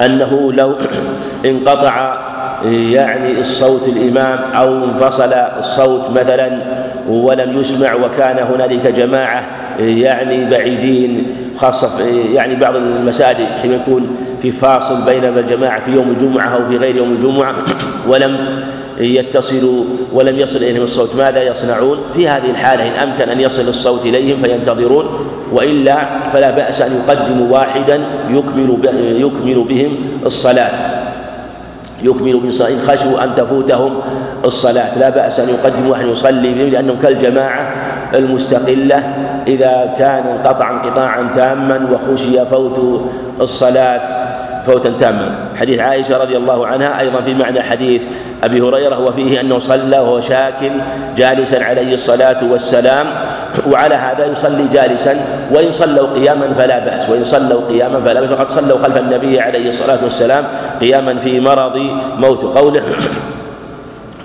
أنه 0.02 0.54
لو 0.54 0.76
انقطع 1.46 2.18
يعني 2.66 3.40
الصوت 3.40 3.88
الإمام 3.88 4.40
أو 4.56 4.84
انفصل 4.86 5.34
الصوت 5.34 6.10
مثلا 6.10 6.60
ولم 7.10 7.60
يسمع 7.60 7.94
وكان 7.94 8.38
هنالك 8.38 8.88
جماعة 8.88 9.48
يعني 9.80 10.50
بعيدين 10.50 11.26
خاصة 11.58 12.06
يعني 12.34 12.56
بعض 12.56 12.76
المساجد 12.76 13.48
حين 13.62 13.74
يكون 13.74 14.18
في 14.42 14.52
فاصل 14.52 15.06
بين 15.06 15.24
الجماعة 15.24 15.80
في 15.80 15.92
يوم 15.92 16.10
الجمعة 16.10 16.50
أو 16.50 16.70
في 16.70 16.78
غير 16.78 16.96
يوم 16.96 17.12
الجمعة 17.12 17.54
ولم 18.08 18.64
يتصلوا 18.98 19.84
ولم 20.14 20.40
يصل 20.40 20.58
إليهم 20.58 20.84
الصوت. 20.84 21.16
ماذا 21.16 21.44
يصنعون؟ 21.44 21.98
في 22.16 22.28
هذه 22.30 22.50
الحالة 22.50 22.88
إن 22.88 23.10
أمكن 23.10 23.30
أن 23.30 23.42
يصل 23.42 23.70
الصوت 23.70 24.06
إليهم 24.06 24.42
فينتظرون 24.42 25.06
وإلا 25.52 26.20
فلا 26.34 26.52
بأس 26.52 26.82
أن 26.82 26.92
يقدموا 26.96 27.54
واحدا 27.54 28.02
يكمل 28.30 28.78
يكمل 29.22 29.64
بهم 29.64 29.98
الصلاة. 30.26 30.93
يكمل 32.04 32.52
إن 32.70 32.80
خشوا 32.80 33.24
أن 33.24 33.30
تفوتهم 33.38 34.00
الصلاة. 34.46 35.00
لا 35.00 35.10
بأس 35.10 35.40
أن 35.40 35.50
يقدم 35.50 35.90
واحد 35.90 36.06
يصلي 36.06 36.70
لأنهم 36.70 37.00
كالجماعة 37.00 37.74
المستقلة. 38.14 39.04
إذا 39.48 39.94
كان 39.98 40.24
انقطع 40.28 40.72
انقطاعا 40.72 41.30
تاما 41.34 41.88
وخشي 41.92 42.46
فوت 42.46 43.02
الصلاة 43.42 44.23
فوتا 44.66 44.94
تاما. 45.00 45.36
حديث 45.60 45.80
عائشة 45.80 46.18
رضي 46.18 46.38
الله 46.38 46.68
عنها 46.68 47.00
أيضا 47.00 47.22
في 47.22 47.34
معنى 47.34 47.62
حديث 47.62 48.02
أبي 48.44 48.62
هريرة 48.62 49.00
وفيه 49.00 49.42
أنه 49.42 49.60
صلى 49.60 50.00
وهو 50.00 50.22
شاك 50.22 50.72
جالسا 51.18 51.64
عليه 51.64 51.94
الصلاة 51.94 52.52
والسلام 52.52 53.06
وعلى 53.72 53.96
هذا 53.96 54.26
يصلي 54.26 54.68
جالسا 54.74 55.16
وإن 55.52 55.72
صلوا 55.72 56.14
قياما 56.16 56.54
فلا 56.58 56.80
بأس 56.80 57.10
وإن 57.10 57.24
صلوا 57.24 57.68
قياما 57.70 58.00
فلا 58.00 58.22
بأس 58.22 58.32
وقد 58.32 58.50
صلوا 58.50 58.78
خلف 58.78 58.98
النبي 58.98 59.40
عليه 59.40 59.68
الصلاة 59.68 60.04
والسلام 60.04 60.44
قياما 60.82 61.16
في 61.16 61.40
مرض 61.40 61.78
موت. 62.18 62.44
قوله 62.44 62.84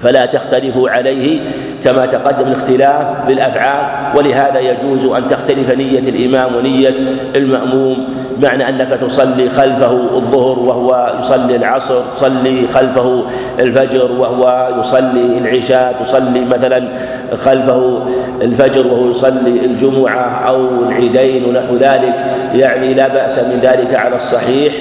فلا 0.03 0.27
تختلفوا 0.27 0.90
عليه 0.90 1.40
كما 1.85 2.07
تقدم 2.07 2.47
الاختلاف 2.49 3.27
في 3.27 3.33
الافعال 3.33 4.17
ولهذا 4.17 4.59
يجوز 4.59 5.05
أن 5.05 5.29
تختلف 5.29 5.71
نية 5.71 5.99
الإمام 5.99 6.55
ونية 6.57 6.95
المأموم 7.37 8.09
بمعنى 8.37 8.69
أنك 8.69 8.88
تصلي 9.01 9.49
خلفه 9.49 9.93
الظهر 9.93 10.59
وهو 10.59 11.14
يصلي 11.21 11.57
العصر 11.57 12.01
تصلي 12.14 12.69
خلفه 12.75 13.23
الفجر 13.59 14.12
وهو 14.12 14.69
يصلي 14.81 15.38
العشاء 15.38 15.97
تصلي 16.05 16.41
مثلا 16.41 16.88
خلفه 17.37 18.03
الفجر 18.43 18.87
وهو 18.87 19.11
يصلي 19.11 19.64
الجمعة 19.64 20.49
أو 20.49 20.85
العيدين 20.88 21.45
ونحو 21.45 21.77
ذلك. 21.77 22.14
يعني 22.55 22.95
لا 22.95 23.09
بأس 23.09 23.38
من 23.38 23.61
ذلك 23.62 23.95
على 23.95 24.17
الصحيح 24.17 24.75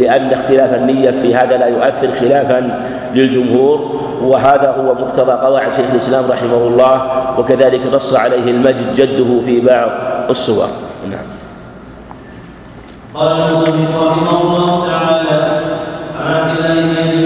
لأن 0.00 0.32
اختلاف 0.32 0.74
النية 0.74 1.10
في 1.10 1.34
هذا 1.34 1.56
لا 1.56 1.66
يؤثر 1.66 2.08
خلافا 2.20 2.80
للجمهور. 3.14 4.07
وهذا 4.22 4.70
هو 4.70 4.94
مقتضى 4.94 5.32
قواعد 5.32 5.74
شيخ 5.74 5.90
الإسلام 5.92 6.30
رحمه 6.30 6.56
الله 6.56 7.02
وكذلك 7.38 7.80
نص 7.92 8.16
عليه 8.16 8.50
المجد 8.50 8.94
جده 8.94 9.40
في 9.44 9.60
بعض 9.60 9.90
الصور. 10.30 10.68
نعم. 11.10 11.26
قال 13.14 13.32
المصنف 13.32 14.02
رحمه 14.02 14.40
الله 14.42 14.86
تعالى 14.86 15.60
عن 16.20 16.34
عبد 16.34 16.58
الله 16.58 16.74
بن 16.80 17.17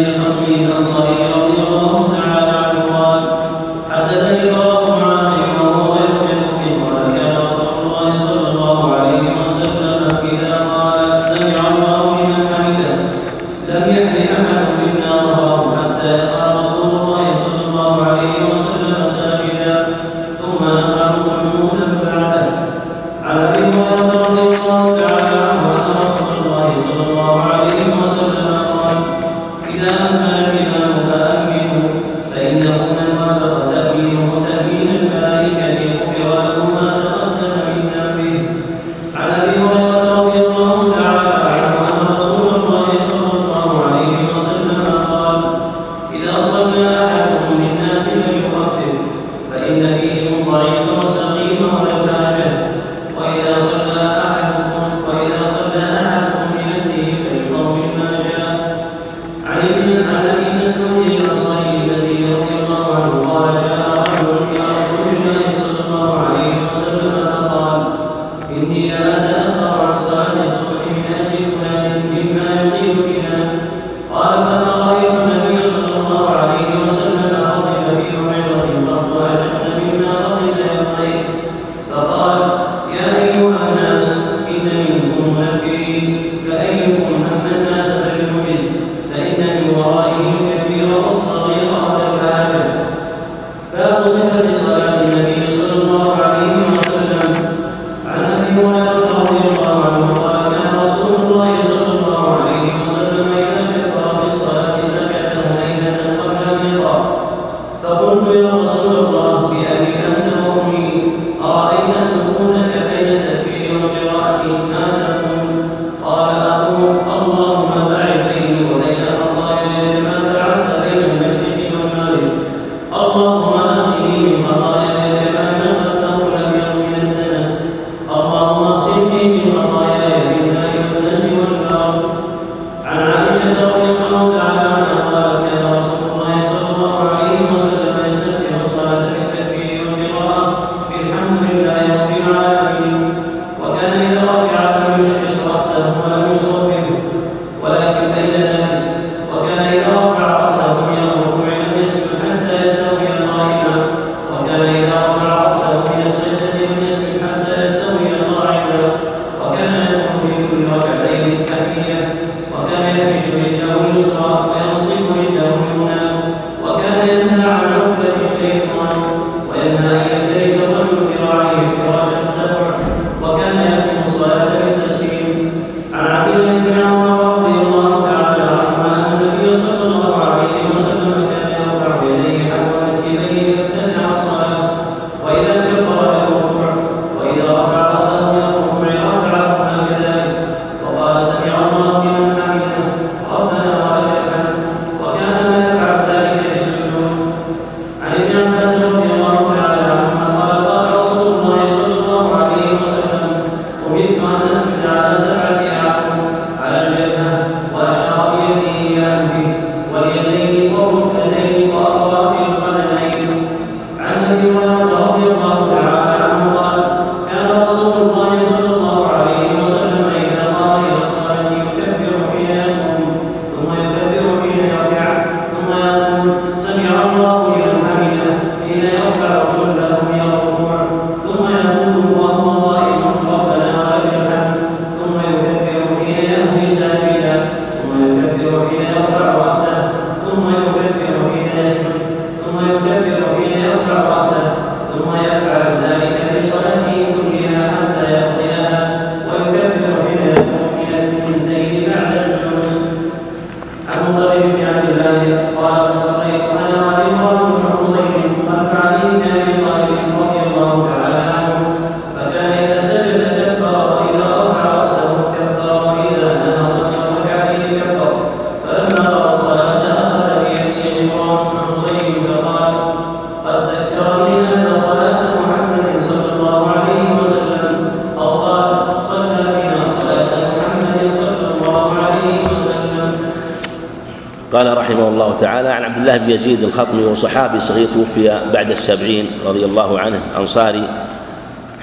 بن 286.42 286.50
يزيد 286.50 286.64
الخطمي 286.64 287.04
وصحابي 287.04 287.60
صغير 287.60 287.88
توفي 287.94 288.40
بعد 288.52 288.70
السبعين 288.70 289.26
رضي 289.46 289.64
الله 289.64 290.00
عنه 290.00 290.18
أنصاري. 290.38 290.82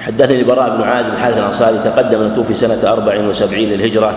حدثني 0.00 0.40
البراء 0.40 0.76
بن 0.76 0.82
عازب 0.82 1.08
الحارث 1.16 1.38
الأنصاري 1.38 1.78
تقدم 1.84 2.20
أن 2.20 2.32
توفي 2.36 2.54
سنة 2.54 2.92
أربع 2.92 3.18
وسبعين 3.28 3.68
للهجرة. 3.68 4.12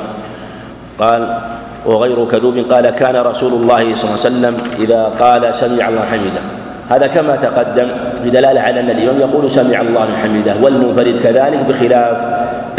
قال 1.00 1.38
وغير 1.86 2.26
كذوب 2.26 2.58
قال 2.58 2.90
كان 2.90 3.16
رسول 3.16 3.54
الله 3.54 3.96
صلى 3.96 4.10
الله 4.10 4.20
عليه 4.26 4.30
وسلم 4.30 4.58
إذا 4.80 5.12
قال 5.20 5.56
سمع 5.56 5.90
الله 5.90 6.02
حمده. 6.12 6.44
هذا 6.90 7.08
كما 7.08 7.36
تقدم 7.36 7.88
بدلالة 8.26 8.62
على 8.62 8.80
أن 8.80 8.90
الإمام 8.90 9.20
يقول 9.20 9.52
سمع 9.52 9.82
الله 9.82 10.08
حمده 10.24 10.56
والمنفرد 10.62 11.20
كذلك 11.24 11.60
بخلاف 11.70 12.18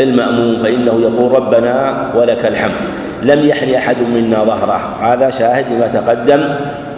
المأموم 0.00 0.62
فإنه 0.62 1.00
يقول 1.00 1.32
ربنا 1.32 2.04
ولك 2.14 2.46
الحمد. 2.46 2.80
لم 3.22 3.48
يحن 3.48 3.74
أحد 3.74 3.96
منا 4.14 4.44
ظهره. 4.44 4.80
هذا 5.02 5.30
شاهد 5.30 5.64
لما 5.72 5.86
تقدم 5.86 6.48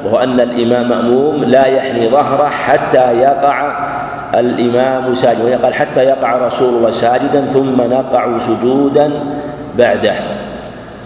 وهو 0.06 0.18
أن 0.18 0.40
الإمام 0.40 0.88
مأموم 0.88 1.44
لا 1.44 1.66
يحني 1.66 2.08
ظهره 2.08 2.48
حتى 2.48 3.18
يقع 3.18 3.76
الإمام 4.34 5.14
ساجدا 5.14 5.44
ويقال 5.44 5.74
حتى 5.74 6.04
يقع 6.04 6.46
رسول 6.46 6.74
الله 6.74 6.90
ساجدا 6.90 7.40
ثم 7.40 7.82
نقع 7.82 8.38
سجودا 8.38 9.10
بعده. 9.78 10.12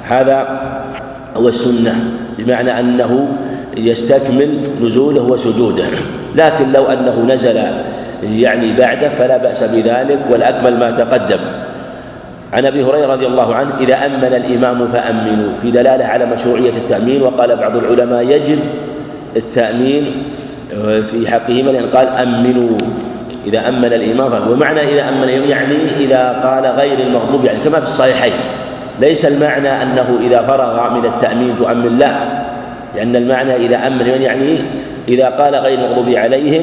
هذا 0.05 0.61
هو 1.37 1.49
السنة 1.49 1.95
بمعنى 2.39 2.81
أنه 2.81 3.29
يستكمل 3.77 4.59
نزوله 4.83 5.23
وسجوده. 5.23 5.85
لكن 6.35 6.73
لو 6.73 6.85
أنه 6.85 7.35
نزل 7.35 7.61
يعني 8.23 8.77
بعده 8.77 9.09
فلا 9.09 9.37
بأس 9.37 9.63
بذلك 9.63 10.19
والأكمل 10.31 10.79
ما 10.79 10.91
تقدم. 10.91 11.41
عن 12.53 12.67
أبي 12.67 12.85
هريرة 12.85 13.13
رضي 13.13 13.27
الله 13.27 13.55
عنه 13.55 13.71
إذا 13.81 14.07
أمن 14.07 14.25
الإمام 14.25 14.89
فأمنوا. 14.89 15.53
في 15.63 15.71
دلالة 15.71 16.05
على 16.05 16.27
مشروعية 16.27 16.71
التأمين 16.71 17.23
وقال 17.23 17.57
بعض 17.57 17.77
العلماء 17.77 18.23
يجب 18.23 18.59
التأمين 19.37 20.05
في 21.11 21.31
حقهما 21.31 21.71
لأن 21.71 21.87
قال 21.95 22.09
أمنوا. 22.09 22.79
إذا 23.47 23.69
أمن 23.69 23.85
الإمام 23.85 24.31
فأمنوا 24.31 24.53
ومعنى 24.53 24.81
إذا 24.93 25.09
أمن 25.09 25.25
الإمام 25.25 25.51
يعني 25.51 25.77
إذا 26.01 26.41
قال 26.45 26.67
غير 26.67 26.99
المغضوب 26.99 27.45
يعني 27.45 27.59
كما 27.65 27.81
في 27.81 27.87
الصحيحين. 27.87 28.33
ليس 29.01 29.25
المعنى 29.25 29.83
أنه 29.83 30.19
إذا 30.27 30.43
فرغ 30.43 30.95
من 30.95 31.05
التأمين 31.05 31.57
تؤمن 31.59 31.99
له 31.99 32.17
لأن 32.95 33.17
المعنى 33.17 33.57
إذا 33.57 33.87
أمن 33.87 34.07
يعني 34.07 34.59
إذا 35.09 35.27
قال 35.29 35.55
غير 35.55 35.79
المغضوب 35.79 36.09
عليهم 36.09 36.63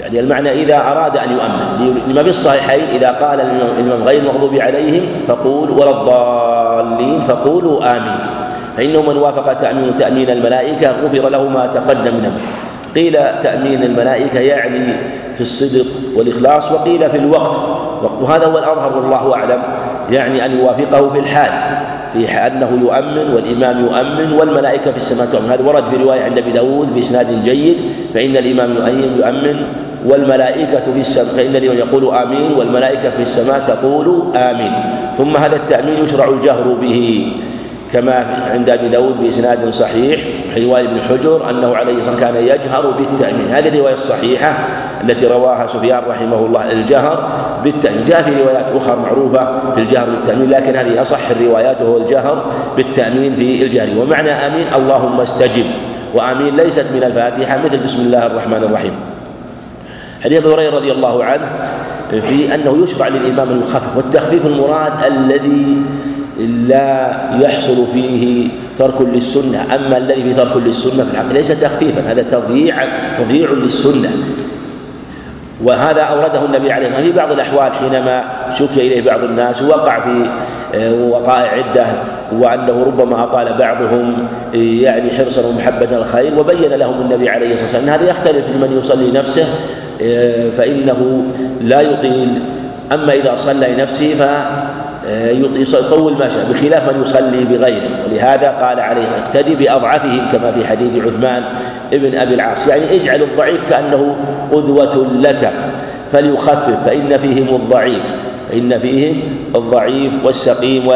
يعني 0.00 0.20
المعنى 0.20 0.52
إذا 0.52 0.76
أراد 0.76 1.16
أن 1.16 1.30
يؤمن. 1.32 2.02
لما 2.08 2.22
في 2.22 2.30
الصحيحين 2.30 2.80
إذا 2.94 3.08
قال 3.08 3.40
الإمام 3.40 4.02
غير 4.02 4.20
المغضوب 4.20 4.54
عليهم 4.54 5.02
فقول 5.28 5.70
ولا 5.70 5.90
الضالين 5.90 7.20
فقولوا 7.20 7.96
آمين. 7.96 8.20
فإنه 8.76 9.02
من 9.02 9.16
وافق 9.16 9.52
تأمين 9.52 9.96
تأمين 9.98 10.30
الملائكة 10.30 10.90
غفر 10.90 11.28
له 11.28 11.48
ما 11.48 11.66
تقدم 11.66 12.14
منه 12.14 12.32
قيل 12.94 13.12
تأمين 13.42 13.82
الملائكة 13.82 14.40
يعني 14.40 14.94
في 15.34 15.40
الصدق 15.40 15.86
والإخلاص 16.16 16.72
وقيل 16.72 17.10
في 17.10 17.16
الوقت. 17.16 17.56
وهذا 18.20 18.46
هو 18.46 18.58
الأظهر 18.58 18.96
والله 18.96 19.34
أعلم. 19.34 19.62
يعني 20.10 20.44
أن 20.46 20.58
يوافقه 20.58 21.10
في 21.10 21.18
الحال 21.18 21.50
في 22.12 22.28
أنه 22.28 22.78
يؤمن 22.82 23.34
والإمام 23.34 23.84
يؤمن 23.84 24.32
والملائكة 24.32 24.90
في 24.90 24.96
السماء 24.96 25.26
تؤمن 25.26 25.50
هذا 25.50 25.68
ورد 25.68 25.84
في 25.84 25.96
رواية 26.04 26.22
عند 26.22 26.38
أبي 26.38 26.50
داود 26.50 26.94
بإسناد 26.94 27.44
جيد. 27.44 27.76
فإن 28.14 28.36
الإمام 28.36 28.70
يؤمن 29.18 29.56
والملائكة 30.06 30.92
في 30.92 31.00
السماء 31.00 31.34
فإن 31.36 31.56
الإمام 31.56 31.78
يقول 31.78 32.14
آمين 32.14 32.52
والملائكة 32.58 33.10
في 33.10 33.22
السماء 33.22 33.60
تقول 33.66 34.36
آمين. 34.36 34.72
ثم 35.18 35.36
هذا 35.36 35.56
التأمين 35.56 36.04
يشرع 36.04 36.28
الجهر 36.28 36.76
به. 36.80 37.32
كما 37.92 38.26
عند 38.50 38.70
أبي 38.70 38.88
داود 38.88 39.20
بإسناد 39.20 39.70
صحيح 39.70 40.20
روايه 40.56 40.84
ابن 40.84 41.00
حجر 41.00 41.50
أنه 41.50 41.76
عليه 41.76 41.92
الصلاة 41.92 42.14
والسلام 42.14 42.34
كان 42.34 42.46
يجهر 42.46 42.90
بالتأمين. 42.90 43.46
هذه 43.50 43.68
الرواية 43.68 43.94
الصحيحة 43.94 44.58
التي 45.04 45.26
رواها 45.26 45.66
سفيان 45.66 46.02
رحمه 46.08 46.46
الله 46.46 46.72
الجهر 46.72 47.28
بالتأمين. 47.64 48.04
جاء 48.04 48.22
في 48.22 48.42
روايات 48.42 48.66
أخرى 48.76 48.96
معروفة 48.96 49.72
في 49.74 49.80
الجهر 49.80 50.06
بالتأمين 50.10 50.50
لكن 50.50 50.76
هذه 50.76 51.00
أصح 51.00 51.30
الروايات 51.30 51.82
وهو 51.82 51.96
الجهر 51.96 52.44
بالتأمين 52.76 53.34
في 53.34 53.62
الجهر. 53.62 53.88
ومعنى 53.98 54.30
آمين 54.30 54.66
اللهم 54.74 55.20
استجب. 55.20 55.66
وآمين 56.14 56.56
ليست 56.56 56.86
من 56.94 57.02
الفاتحة 57.04 57.58
مثل 57.64 57.76
بسم 57.76 58.02
الله 58.02 58.26
الرحمن 58.26 58.64
الرحيم. 58.64 58.92
حديث 60.24 60.38
ابي 60.44 60.54
هريرة 60.54 60.76
رضي 60.76 60.92
الله 60.92 61.24
عنه 61.24 61.46
في 62.20 62.54
أنه 62.54 62.84
يشرع 62.84 63.08
للإمام 63.08 63.50
المخفف 63.50 63.96
والتخفيف 63.96 64.46
المراد 64.46 64.92
الذي 65.12 65.82
لا 66.38 67.12
يحصل 67.40 67.86
فيه 67.92 68.48
ترك 68.78 69.00
للسنة 69.00 69.74
أما 69.74 69.96
الذي 69.96 70.22
فيه 70.22 70.34
ترك 70.34 70.56
للسنة 70.56 71.04
في 71.04 71.10
الحق 71.12 71.32
ليس 71.32 71.60
تخفيفا 71.60 72.00
هذا 72.12 72.22
تضييع 72.22 72.76
تضييع 73.18 73.50
للسنة. 73.50 74.10
وهذا 75.64 76.00
أورده 76.00 76.44
النبي 76.44 76.72
عليه 76.72 76.86
الصلاة 76.86 77.04
والسلام 77.04 77.12
في 77.12 77.18
بعض 77.18 77.32
الأحوال 77.32 77.72
حينما 77.72 78.24
شكي 78.58 78.80
إليه 78.80 79.04
بعض 79.04 79.24
الناس 79.24 79.62
وقع 79.62 80.00
في 80.00 80.26
آه، 80.74 80.94
وقائع 80.94 81.50
عدة 81.50 81.86
وأنه 82.32 82.82
ربما 82.86 83.24
أطال 83.24 83.54
بعضهم 83.58 84.28
آه، 84.54 84.56
يعني 84.56 85.10
حرصا 85.10 85.48
ومحبة 85.48 85.96
الخير 85.96 86.38
وبين 86.38 86.72
لهم 86.72 87.00
النبي 87.00 87.28
عليه 87.28 87.52
الصلاة 87.52 87.66
والسلام 87.66 87.84
أن 87.84 88.00
هذا 88.00 88.10
يختلف 88.10 88.44
لمن 88.56 88.78
يصلي 88.80 89.18
نفسه 89.18 89.44
آه، 90.02 90.50
فإنه 90.50 91.22
لا 91.60 91.80
يطيل. 91.80 92.42
أما 92.92 93.12
إذا 93.12 93.36
صلى 93.36 93.66
لنفسه 93.76 94.14
يطول 95.06 96.12
ما 96.12 96.28
شاء 96.28 96.52
بخلاف 96.52 96.88
من 96.88 97.02
يصلي 97.02 97.44
بغيره. 97.44 97.88
ولهذا 98.06 98.48
قال 98.48 98.80
عليه 98.80 99.06
اقتدي 99.24 99.54
بأضعفهم 99.54 100.20
كما 100.32 100.52
في 100.52 100.66
حديث 100.66 100.96
عثمان 101.06 101.44
ابن 101.92 102.14
أبي 102.18 102.34
العاص. 102.34 102.68
يعني 102.68 102.82
اجعل 103.02 103.22
الضعيف 103.22 103.60
كأنه 103.70 104.16
قدوة 104.52 105.06
لك 105.18 105.52
فليخفف 106.12 106.84
فإن 106.84 107.18
فيهم 107.18 107.54
الضعيف. 107.54 108.02
فإن 108.50 108.78
فيهم 108.78 109.22
الضعيف 109.54 110.12
والسقيم 110.24 110.86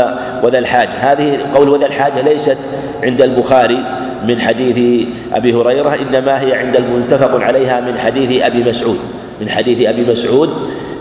وذا 0.42 0.58
الحاجة. 0.58 0.90
هذه 1.00 1.38
قول 1.54 1.68
وذا 1.68 1.86
الحاجة 1.86 2.20
ليست 2.20 2.58
عند 3.02 3.22
البخاري 3.22 3.84
من 4.28 4.40
حديث 4.40 5.06
أبي 5.34 5.54
هريرة 5.54 5.94
إنما 5.94 6.40
هي 6.40 6.54
عند 6.54 6.76
المتفق 6.76 7.40
عليها 7.40 7.80
من 7.80 7.98
حديث 7.98 8.42
أبي 8.42 8.64
مسعود. 8.64 8.98
من 9.40 9.48
حديث 9.48 9.88
أبي 9.88 10.10
مسعود 10.10 10.48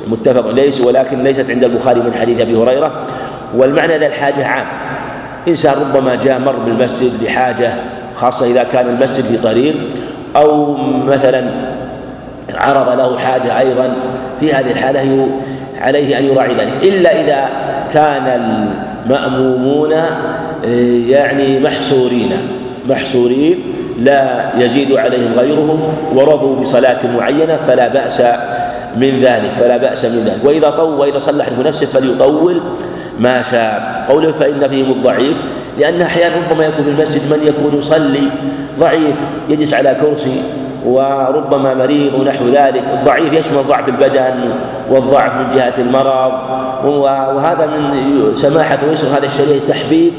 متفق 0.08 0.50
ليس 0.50 0.82
ولكن 0.82 1.24
ليست 1.24 1.50
عند 1.50 1.64
البخاري 1.64 2.00
من 2.00 2.14
حديث 2.22 2.42
أبي 2.42 2.56
هريرة. 2.56 2.92
والمعنى 3.56 3.98
ذا 3.98 4.08
الحاجة 4.08 4.46
عام. 4.46 4.66
إنسان 5.48 5.74
ربما 5.82 6.16
جاء 6.24 6.40
مر 6.40 6.56
بالمسجد 6.66 7.24
لحاجة 7.24 7.74
خاصة 8.16 8.52
إذا 8.52 8.64
كان 8.64 8.88
المسجد 8.88 9.24
في 9.24 9.38
طريق 9.38 9.76
أو 10.36 10.74
مثلا 11.06 11.52
عرض 12.54 12.98
له 13.00 13.18
حاجة 13.18 13.60
أيضا. 13.60 13.94
في 14.40 14.54
هذه 14.54 14.72
الحالة 14.72 15.28
عليه 15.82 16.20
أن 16.20 16.26
يراعي 16.26 16.54
ذلك. 16.54 16.74
إلا 16.84 17.22
إذا 17.22 17.50
كان 17.94 18.28
المأمومون 19.06 19.94
يعني 21.10 21.60
محصورين. 21.60 22.32
محصورين 22.90 23.60
لا 24.00 24.52
يزيد 24.58 24.92
عليهم 24.92 25.34
غيرهم 25.38 25.94
ورضوا 26.16 26.56
بصلاة 26.56 26.98
معينة 27.18 27.60
فلا 27.68 27.88
بأس 27.88 28.22
من 28.96 29.20
ذلك 29.22 29.52
فلا 29.60 29.78
بأس 29.78 30.06
من 30.06 30.24
ذلك. 30.26 30.46
وإذا 30.46 30.70
طول 30.70 31.00
وإذا 31.00 31.20
صلى 31.20 31.44
أحد 31.44 31.60
نفسه 31.60 31.86
فليطول 31.86 32.62
ما 33.20 33.42
شاء. 33.42 34.06
قوله 34.10 34.32
فإن 34.32 34.68
فيهم 34.68 34.92
الضعيف 34.92 35.38
لأن 35.80 36.02
أحيانا 36.02 36.36
ربما 36.36 36.66
يكون 36.66 36.86
في 36.86 36.92
المسجد 36.92 37.22
من 37.32 37.48
يكون 37.48 37.80
يصلي 37.80 38.28
ضعيف 38.80 39.16
يجلس 39.50 39.74
على 39.74 39.96
كرسي 40.02 40.42
وربما 40.86 41.74
مريض 41.74 42.14
ونحو 42.14 42.46
ذلك. 42.46 42.84
الضعيف 42.94 43.34
يشمل 43.34 43.64
ضعف 43.68 43.88
البدن 43.88 44.54
والضعف 44.90 45.34
من 45.36 45.50
جهة 45.56 45.74
المرض. 45.78 46.34
وهذا 47.36 47.66
من 47.66 48.36
سماحة 48.36 48.78
ويسر 48.90 49.18
هذا 49.18 49.26
الشريعة 49.26 49.68
تحبيب 49.68 50.14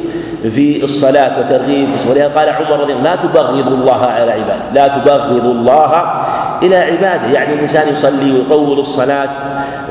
في 0.55 0.85
الصلاة 0.85 1.41
وترغيب 1.41 1.89
ولهذا 2.11 2.29
قال 2.29 2.49
عمر 2.49 2.81
رضي 2.81 2.93
الله 2.93 3.03
لا 3.03 3.17
تبغضوا 3.17 3.75
الله 3.75 4.07
على 4.07 4.33
عباده. 4.33 4.73
لا 4.75 4.89
تبغضوا 4.89 5.53
الله 5.53 6.23
إلى 6.63 6.77
عباده. 6.77 7.27
يعني 7.33 7.55
الإنسان 7.55 7.93
يصلي 7.93 8.33
ويطول 8.33 8.79
الصلاة 8.79 9.29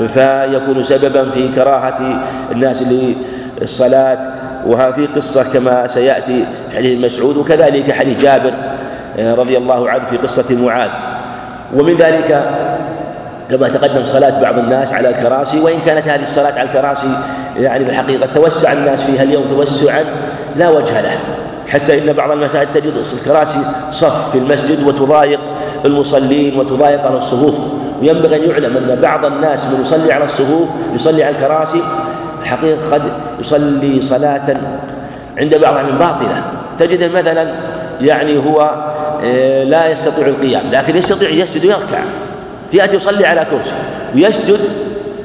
فيكون 0.08 0.84
سببا 0.84 1.30
في 1.30 1.48
كراهة 1.56 2.22
الناس 2.52 2.84
للصلاة. 3.62 4.18
وها 4.68 4.96
قصة 5.16 5.54
كما 5.54 5.88
سيأتي 5.88 6.46
في 6.70 6.78
حديث 6.78 7.06
مسعود 7.06 7.38
وكذلك 7.38 7.92
حديث 7.92 8.22
جابر. 8.22 8.54
رضي 9.18 9.58
الله 9.58 9.90
عنه 9.90 10.04
في 10.10 10.18
قصة 10.18 10.56
معاذ. 10.56 10.90
ومن 11.76 11.98
ذلك 11.98 12.50
كما 13.50 13.70
تقدم 13.70 14.04
صلاة 14.04 14.42
بعض 14.42 14.58
الناس 14.58 14.94
على 14.94 15.10
الكراسي 15.10 15.60
وإن 15.60 15.80
كانت 15.86 16.08
هذه 16.08 16.22
الصلاة 16.22 16.60
على 16.60 16.70
الكراسي 16.70 17.08
يعني 17.60 17.86
في 17.86 17.92
الحقيقة 17.92 18.26
توسع 18.34 18.74
الناس 18.74 19.12
فيها 19.12 19.24
اليوم 19.24 19.44
توسعا 19.50 20.04
لا 20.56 20.70
وجه 20.70 21.02
له 21.02 21.18
حتى 21.68 22.00
إن 22.00 22.14
بعض 22.14 22.32
المساجد 22.32 22.72
تجد 22.74 22.94
الكراسي 23.22 23.60
صف 23.92 24.32
في 24.32 24.38
المسجد 24.38 24.88
وتضايق 24.88 25.40
المصلين 25.86 26.60
وتضايق 26.60 27.06
على 27.06 27.18
الصفوف. 27.18 27.56
وينبغي 28.02 28.36
أن 28.36 28.50
يعلم 28.50 28.78
أن 28.78 29.02
بعض 29.02 29.26
الناس 29.26 29.66
من 29.66 29.82
يصلي 29.82 30.14
على 30.14 30.26
الصفوف 30.26 30.70
يصلي 30.94 31.24
على 31.24 31.36
الكراسي 31.36 31.82
الحقيقة 32.42 32.78
قد 32.92 33.02
يصلي 33.40 34.02
صلاة 34.02 34.58
عند 35.38 35.56
بعض 35.56 35.86
من 35.86 35.98
باطلة 35.98 36.44
تجده 36.78 37.20
مثلا 37.20 37.48
يعني 38.02 38.38
هو 38.38 38.62
آه، 38.62 39.05
لا 39.70 39.88
يستطيع 39.88 40.28
القيام 40.28 40.64
لكن 40.72 40.98
يستطيع 40.98 41.30
يسجد 41.30 41.66
ويركع. 41.66 42.04
يأتي 42.74 42.96
يصلي 42.96 43.26
على 43.26 43.46
كرسي 43.52 43.74
ويسجد 44.16 44.60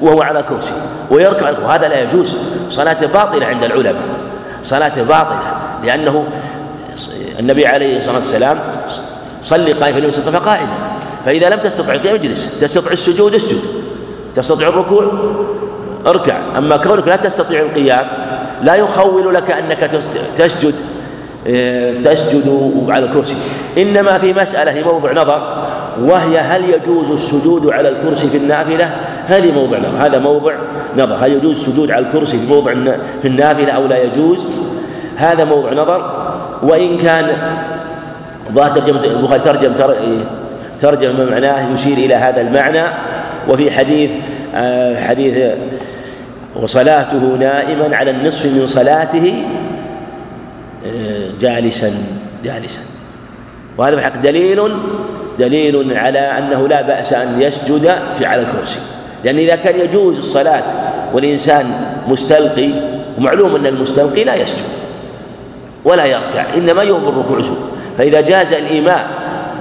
وهو 0.01 0.23
على 0.23 0.43
كرسي 0.43 0.73
ويركع 1.11 1.51
وهذا 1.51 1.89
لا 1.89 2.03
يجوز. 2.03 2.37
صلاته 2.71 3.07
باطلة 3.07 3.47
عند 3.47 3.65
العلماء. 3.65 4.09
صلاته 4.63 5.03
باطلة 5.03 5.55
لأنه 5.85 6.25
النبي 7.39 7.67
عليه 7.67 7.99
الصلاة 7.99 8.19
والسلام 8.19 8.59
صلي 9.43 9.73
قائما 9.73 10.01
فلم 10.01 10.09
يستطع 10.09 10.39
قائدا 10.39 10.73
فإذا 11.25 11.49
لم 11.49 11.61
تستطع 11.61 11.93
القيام 11.93 12.15
اجلس. 12.15 12.59
تستطيع 12.61 12.93
السجود 12.93 13.35
اسجد. 13.35 13.61
تستطيع 14.37 14.69
الركوع 14.69 15.13
اركع. 16.07 16.39
أما 16.59 16.77
كونك 16.77 17.09
لا 17.09 17.17
تستطيع 17.17 17.61
القيام 17.61 18.07
لا 18.63 18.75
يخول 18.75 19.35
لك 19.35 19.51
أنك 19.51 19.91
تسجد 20.37 20.75
تسجد 22.05 22.73
على 22.89 23.05
الكرسي. 23.07 23.37
إنما 23.79 24.19
في 24.19 24.33
مسألة 24.33 24.73
في 24.73 24.83
موضع 24.83 25.13
نظر 25.13 25.67
وهي 26.01 26.39
هل 26.39 26.71
يجوز 26.71 27.11
السجود 27.11 27.67
على 27.73 27.89
الكرسي 27.89 28.29
في 28.29 28.37
النافلة؟ 28.37 28.91
هذه 29.27 29.53
موضع 29.53 29.79
نظر 29.79 30.07
هذا 30.07 30.19
موضع 30.19 30.55
نظر. 30.97 31.17
هل 31.21 31.33
يجوز 31.33 31.57
السجود 31.57 31.91
على 31.91 32.07
الكرسي 32.07 32.39
في 32.39 32.47
موضع 32.53 32.75
في 33.23 33.29
النافلة 33.29 33.73
أو 33.73 33.87
لا 33.87 34.03
يجوز؟ 34.03 34.47
هذا 35.17 35.45
موضع 35.45 35.73
نظر. 35.73 36.31
وإن 36.63 36.99
كان 36.99 37.27
ظاهر 38.53 38.71
ترجمة 38.71 39.05
البخاري 39.05 39.41
ترجم 39.41 39.73
ترجم 40.81 41.31
معناه 41.31 41.73
يشير 41.73 41.97
إلى 41.97 42.15
هذا 42.15 42.41
المعنى. 42.41 42.85
وفي 43.49 43.71
حديث 43.71 44.11
آه، 44.55 45.01
حديث 45.01 45.55
وصلاته 46.57 47.37
نائما 47.41 47.97
على 47.97 48.11
النصف 48.11 48.47
من 48.47 48.67
صلاته 48.67 49.43
جالسا 51.41 51.93
جالسا. 52.45 52.81
وهذا 53.79 53.97
بحق 53.97 54.17
دليل 54.17 54.73
دليل 55.39 55.99
على 55.99 56.19
أنه 56.19 56.69
لا 56.69 56.83
بأس 56.83 57.13
أن 57.13 57.43
يسجد 57.43 57.95
في 58.19 58.27
على 58.27 58.43
الكرسي. 58.43 58.81
لأن 59.25 59.39
إذا 59.39 59.57
كان 59.57 59.81
يجوز 59.81 60.19
الصلاة 60.19 60.65
والإنسان 61.13 61.67
مستلقي 62.09 62.71
ومعلوم 63.19 63.57
أن 63.57 63.67
المستلقي 63.67 64.25
لا 64.25 64.35
يسجد 64.35 64.69
ولا 65.85 66.05
يركع 66.05 66.55
إنما 66.55 66.83
يؤمر 66.83 67.11
بالركوع 67.11 67.37
والسجود. 67.37 67.71
فإذا 67.99 68.21
جاز 68.21 68.53
الإيماء 68.53 69.07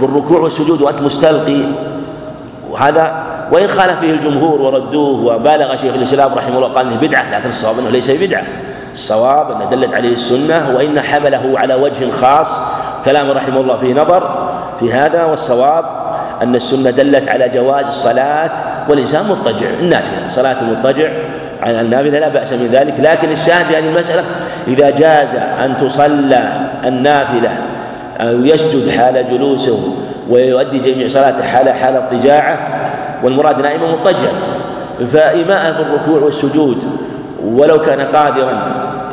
بالركوع 0.01 0.39
والسجود 0.39 0.81
وأنت 0.81 1.01
مستلقي 1.01 1.61
وهذا 2.69 3.25
وإن 3.51 3.67
خالف 3.67 3.99
فيه 3.99 4.11
الجمهور 4.11 4.61
وردوه 4.61 5.25
وبالغ 5.25 5.75
شيخ 5.75 5.93
الإسلام 5.95 6.33
رحمه 6.33 6.57
الله 6.57 6.67
قال 6.67 6.87
إنه 6.87 6.95
بدعة 7.01 7.39
لكن 7.39 7.49
الصواب 7.49 7.79
إنه 7.79 7.89
ليس 7.89 8.11
بدعة. 8.11 8.43
الصواب 8.93 9.51
أن 9.51 9.69
دلت 9.69 9.93
عليه 9.93 10.13
السنة 10.13 10.75
وإن 10.75 11.01
حمله 11.01 11.53
على 11.55 11.75
وجه 11.75 12.11
خاص. 12.11 12.61
كلام 13.05 13.31
رحمه 13.31 13.59
الله 13.59 13.77
فيه 13.77 13.93
نظر 13.93 14.49
في 14.79 14.93
هذا 14.93 15.23
والصواب 15.23 15.85
أن 16.41 16.55
السنة 16.55 16.89
دلت 16.89 17.29
على 17.29 17.49
جواز 17.49 17.85
الصلاة 17.85 18.51
والإنسان 18.89 19.25
مضطجع 19.29 19.67
النافلة 19.79 20.27
صلاة 20.27 20.61
المضطجع 20.61 21.09
على 21.61 21.81
النافلة 21.81 22.19
لا 22.19 22.29
بأس 22.29 22.53
من 22.53 22.67
ذلك. 22.67 22.93
لكن 22.99 23.31
الشاهد 23.31 23.65
في 23.65 23.77
هذه 23.77 23.89
المسألة 23.89 24.23
إذا 24.67 24.89
جاز 24.89 25.29
أن 25.65 25.77
تصلى 25.77 26.51
النافلة 26.85 27.51
أو 28.19 28.45
يسجد 28.45 28.89
حال 28.89 29.25
جلوسه 29.31 29.95
ويؤدي 30.29 30.79
جميع 30.79 31.07
صلاته 31.07 31.43
حال 31.43 31.69
حال 31.69 31.95
اضطجاعه 31.95 32.57
والمراد 33.23 33.61
نائما 33.61 33.91
مضطجعا 33.91 34.31
فإيماءه 35.13 35.77
بالركوع 35.77 36.19
والسجود 36.19 37.08
ولو 37.45 37.81
كان 37.81 38.01
قادرا 38.01 38.61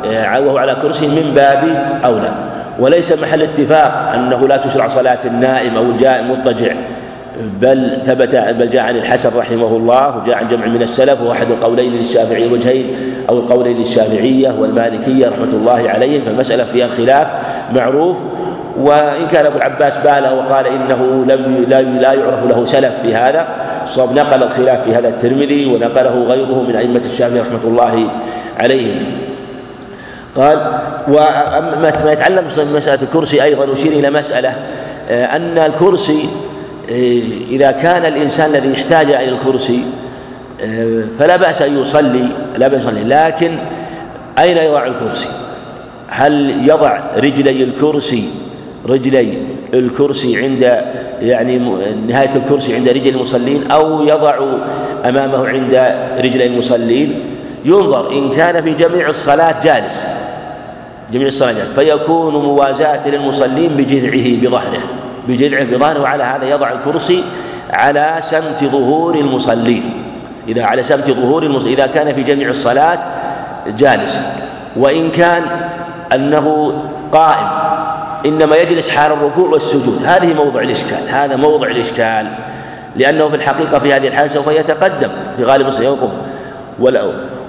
آه، 0.05 0.39
وهو 0.39 0.57
على 0.57 0.75
كرسي 0.75 1.07
من 1.07 1.31
باب 1.35 1.85
أولى 2.05 2.31
وليس 2.79 3.23
محل 3.23 3.41
اتفاق 3.41 4.11
أنه 4.13 4.47
لا 4.47 4.57
تشرع 4.57 4.87
صلاة 4.87 5.19
النائم 5.25 5.77
أو 5.77 5.83
الجاء 5.83 6.19
المضطجع 6.19 6.71
بل 7.61 8.01
ثبت 8.05 8.35
بل 8.35 8.69
جاء 8.69 8.83
عن 8.83 8.95
الحسن 8.95 9.37
رحمه 9.37 9.67
الله 9.67 10.17
وجاء 10.17 10.35
عن 10.35 10.47
جمع 10.47 10.65
من 10.65 10.81
السلف 10.81 11.21
وأحد 11.21 11.51
القولين 11.51 11.91
للشافعي 11.91 12.45
الوجهين 12.45 12.85
أو 13.29 13.39
القولين 13.39 13.77
للشافعية 13.77 14.55
والمالكية 14.59 15.27
رحمة 15.27 15.53
الله 15.53 15.89
عليهم. 15.89 16.21
فالمسألة 16.25 16.63
فيها 16.63 16.87
خلاف 16.87 17.27
معروف. 17.75 18.17
وإن 18.79 19.27
كان 19.31 19.45
أبو 19.45 19.57
العباس 19.57 19.97
بالغ 19.97 20.33
وقال 20.33 20.67
إنه 20.67 21.25
لم 21.67 21.99
لا 21.99 22.13
يعرف 22.13 22.45
له 22.49 22.65
سلف 22.65 23.01
في 23.01 23.15
هذا 23.15 23.47
صاب 23.89 24.13
نقل 24.13 24.43
الخلاف 24.43 24.83
في 24.83 24.95
هذا 24.95 25.07
الترمذي 25.07 25.65
ونقله 25.65 26.23
غيره 26.23 26.63
من 26.67 26.75
أئمة 26.75 27.01
الشافعي 27.05 27.39
رحمة 27.39 27.63
الله 27.63 28.09
عليهم 28.57 29.05
قال 30.35 30.79
وما 31.07 32.11
يتعلق 32.11 32.41
بمسألة 32.41 33.01
الكرسي 33.01 33.43
أيضا 33.43 33.73
أشير 33.73 33.91
إلى 33.91 34.09
مسألة 34.09 34.53
آه، 35.09 35.35
أن 35.35 35.57
الكرسي 35.57 36.29
آه، 36.89 37.21
إذا 37.51 37.71
كان 37.71 38.05
الإنسان 38.05 38.49
الذي 38.49 38.71
يحتاج 38.71 39.11
إلى 39.11 39.29
الكرسي 39.29 39.83
آه، 40.61 41.03
فلا 41.19 41.35
بأس 41.35 41.61
أن 41.61 41.81
يصلي 41.81 42.27
لا 42.57 42.67
بأس 42.67 42.81
يصلي 42.81 43.03
لكن 43.03 43.57
أين 44.39 44.57
يضع 44.57 44.85
الكرسي؟ 44.85 45.27
هل 46.07 46.67
يضع 46.69 46.99
رجلي 47.17 47.63
الكرسي 47.63 48.29
رجلي 48.85 49.37
الكرسي 49.73 50.43
عند 50.43 50.81
يعني 51.21 51.57
نهاية 52.07 52.35
الكرسي 52.35 52.75
عند 52.75 52.89
رجل 52.89 53.15
المصلين 53.15 53.71
أو 53.71 54.03
يضع 54.03 54.35
أمامه 55.05 55.47
عند 55.47 55.73
رجلي 56.17 56.47
المصلين. 56.47 57.19
ينظر 57.65 58.11
إن 58.11 58.29
كان 58.29 58.63
في 58.63 58.73
جميع 58.73 59.09
الصلاة 59.09 59.55
جالس 59.63 60.07
جميع 61.13 61.27
الصلاة 61.27 61.53
فيكون 61.75 62.33
موازاة 62.33 63.07
للمصلين 63.07 63.69
بجذعه 63.69 64.41
بظهره 64.41 64.83
بجذعه 65.27 65.63
بظهره. 65.63 66.01
وعلى 66.01 66.23
هذا 66.23 66.45
يضع 66.45 66.71
الكرسي 66.71 67.23
على 67.69 68.17
سمت 68.21 68.63
ظهور 68.63 69.15
المصلين. 69.15 69.83
إذا 70.47 70.63
على 70.63 70.83
سمت 70.83 71.11
ظهور 71.11 71.43
المصلين 71.43 71.73
إذا 71.73 71.87
كان 71.87 72.13
في 72.13 72.23
جميع 72.23 72.49
الصلاة 72.49 72.99
جالسا 73.67 74.21
وإن 74.75 75.11
كان 75.11 75.43
أنه 76.13 76.73
قائم 77.11 77.66
إنما 78.27 78.55
يجلس 78.55 78.89
حال 78.89 79.11
الركوع 79.11 79.49
والسجود. 79.49 80.01
هذه 80.05 80.33
موضع 80.33 80.61
الإشكال. 80.61 81.09
هذا 81.09 81.35
موضع 81.35 81.67
الإشكال. 81.67 82.27
لأنه 82.95 83.29
في 83.29 83.35
الحقيقة 83.35 83.79
في 83.79 83.93
هذه 83.93 84.07
الحالة 84.07 84.27
سوف 84.27 84.47
يتقدم 84.47 85.09
في 85.37 85.43
غالب 85.43 85.69
يقوم 85.79 86.13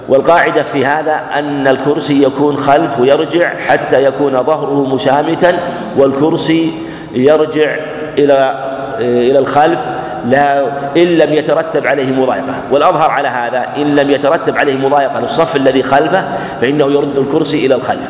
والقاعدة 0.09 0.63
في 0.63 0.85
هذا 0.85 1.21
أن 1.35 1.67
الكرسي 1.67 2.23
يكون 2.23 2.57
خلف 2.57 2.99
ويرجع 2.99 3.57
حتى 3.67 4.03
يكون 4.03 4.43
ظهره 4.43 4.85
مسامتا 4.85 5.57
والكرسي 5.97 6.71
يرجع 7.13 7.75
إلى 8.17 8.69
إلى 8.99 9.39
الخلف. 9.39 9.85
لا 10.25 10.67
إن 10.97 11.07
لم 11.07 11.33
يترتب 11.33 11.87
عليه 11.87 12.11
مضايقة. 12.11 12.55
والأظهر 12.71 13.11
على 13.11 13.27
هذا 13.27 13.67
إن 13.77 13.95
لم 13.95 14.11
يترتب 14.11 14.57
عليه 14.57 14.75
مضايقة 14.75 15.19
للصف 15.19 15.55
الذي 15.55 15.83
خلفه 15.83 16.23
فإنه 16.61 16.91
يرد 16.91 17.17
الكرسي 17.17 17.65
إلى 17.65 17.75
الخلف. 17.75 18.09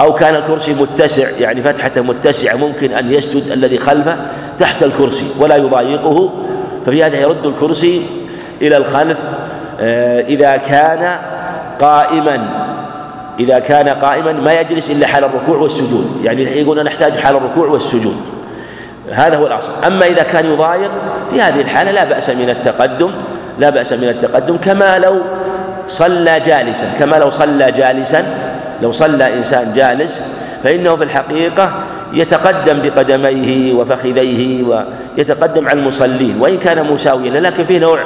أو 0.00 0.14
كان 0.14 0.34
الكرسي 0.34 0.74
متسع 0.74 1.28
يعني 1.40 1.62
فتحة 1.62 1.90
متسعة 1.96 2.56
ممكن 2.56 2.92
أن 2.92 3.12
يسجد 3.12 3.50
الذي 3.50 3.78
خلفه 3.78 4.16
تحت 4.58 4.82
الكرسي 4.82 5.24
ولا 5.38 5.56
يضايقه. 5.56 6.32
ففي 6.86 7.04
هذا 7.04 7.20
يرد 7.20 7.46
الكرسي 7.46 8.02
إلى 8.62 8.76
الخلف 8.76 9.18
آه، 9.80 10.20
إذا 10.20 10.56
كان 10.56 11.18
قائما 11.78 12.66
إذا 13.38 13.58
كان 13.58 13.88
قائما 13.88 14.32
ما 14.32 14.60
يجلس 14.60 14.90
إلا 14.90 15.06
حال 15.06 15.24
الركوع 15.24 15.56
والسجود. 15.56 16.20
يعني 16.24 16.42
يقول 16.42 16.84
نحتاج 16.84 17.16
حال 17.16 17.36
الركوع 17.36 17.66
والسجود. 17.66 18.16
هذا 19.10 19.36
هو 19.36 19.46
الأصل. 19.46 19.84
أما 19.86 20.06
إذا 20.06 20.22
كان 20.22 20.52
يضايق 20.52 20.90
في 21.30 21.42
هذه 21.42 21.60
الحالة 21.60 21.90
لا 21.90 22.04
بأس 22.04 22.30
من 22.30 22.50
التقدم 22.50 23.10
لا 23.58 23.70
بأس 23.70 23.92
من 23.92 24.08
التقدم 24.08 24.56
كما 24.56 24.98
لو 24.98 25.20
صلى 25.86 26.40
جالسا 26.40 26.86
كما 26.98 27.16
لو 27.16 27.30
صلى 27.30 27.72
جالسا 27.72 28.24
لو 28.82 28.92
صلى 28.92 29.34
إنسان 29.34 29.72
جالس 29.72 30.38
فإنه 30.64 30.96
في 30.96 31.04
الحقيقة 31.04 31.72
يتقدم 32.12 32.78
بقدميه 32.82 33.74
وفخذيه 33.74 34.64
ويتقدم 34.64 35.68
على 35.68 35.78
المصلين 35.80 36.36
وإن 36.40 36.58
كان 36.58 36.92
مساويا 36.92 37.40
لكن 37.40 37.64
فيه 37.64 37.78
نوع 37.78 38.00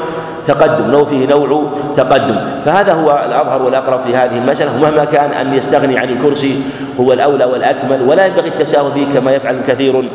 تقدم 0.46 0.90
لو 0.90 1.04
فيه 1.04 1.26
نوع 1.26 1.72
تقدم. 1.96 2.36
فهذا 2.64 2.92
هو 2.92 3.24
الأظهر 3.26 3.62
والأقرب 3.62 4.00
في 4.00 4.16
هذه 4.16 4.38
المسألة 4.38 4.76
ومهما 4.76 5.04
كان 5.04 5.30
أن 5.30 5.54
يستغني 5.54 5.98
عن 5.98 6.08
الكرسي 6.08 6.62
هو 7.00 7.12
الأولى 7.12 7.44
والأكمل 7.44 8.02
ولا 8.02 8.26
ينبغي 8.26 8.48
التساهل 8.48 8.92
فيه 8.92 9.06
كما 9.14 9.32
يفعل 9.32 9.56
كثير 9.68 10.08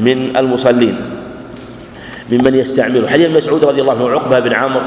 من 0.00 0.36
المصلين. 0.36 0.96
ممن 2.32 2.54
يستعمله. 2.54 3.08
حديث 3.08 3.36
مسعود 3.36 3.64
رضي 3.64 3.80
الله 3.80 3.92
عنه 3.92 4.10
عقبة 4.10 4.38
بن 4.38 4.52
عمرو 4.52 4.82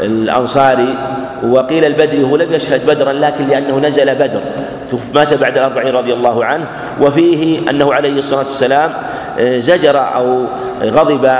الأنصاري 0.00 0.94
وقيل 1.42 1.84
البدري 1.84 2.22
هو 2.22 2.36
لم 2.36 2.52
يشهد 2.52 2.86
بدرا 2.86 3.12
لكن 3.12 3.48
لأنه 3.48 3.78
نزل 3.78 4.14
بدر. 4.14 4.40
مات 5.14 5.34
بعد 5.34 5.58
الأربعين 5.58 5.94
رضي 5.94 6.12
الله 6.12 6.44
عنه 6.44 6.66
وفيه 7.00 7.70
أنه 7.70 7.94
عليه 7.94 8.18
الصلاة 8.18 8.42
والسلام 8.42 8.90
آه، 9.38 9.58
زجر 9.58 10.14
أو 10.14 10.44
غضب 10.82 11.30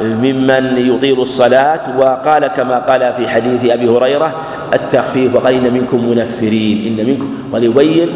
ممن 0.00 0.74
يطيل 0.76 1.20
الصلاة 1.20 1.98
وقال 1.98 2.46
كما 2.46 2.78
قال 2.78 3.12
في 3.12 3.28
حديث 3.28 3.64
أبي 3.64 3.88
هريرة 3.88 4.34
التخفيف 4.74 5.34
وقال 5.34 5.54
إن 5.54 5.72
منكم 5.72 6.10
منفرين. 6.10 6.98
إن 6.98 7.06
منكم 7.06 7.34
وليبين 7.52 8.08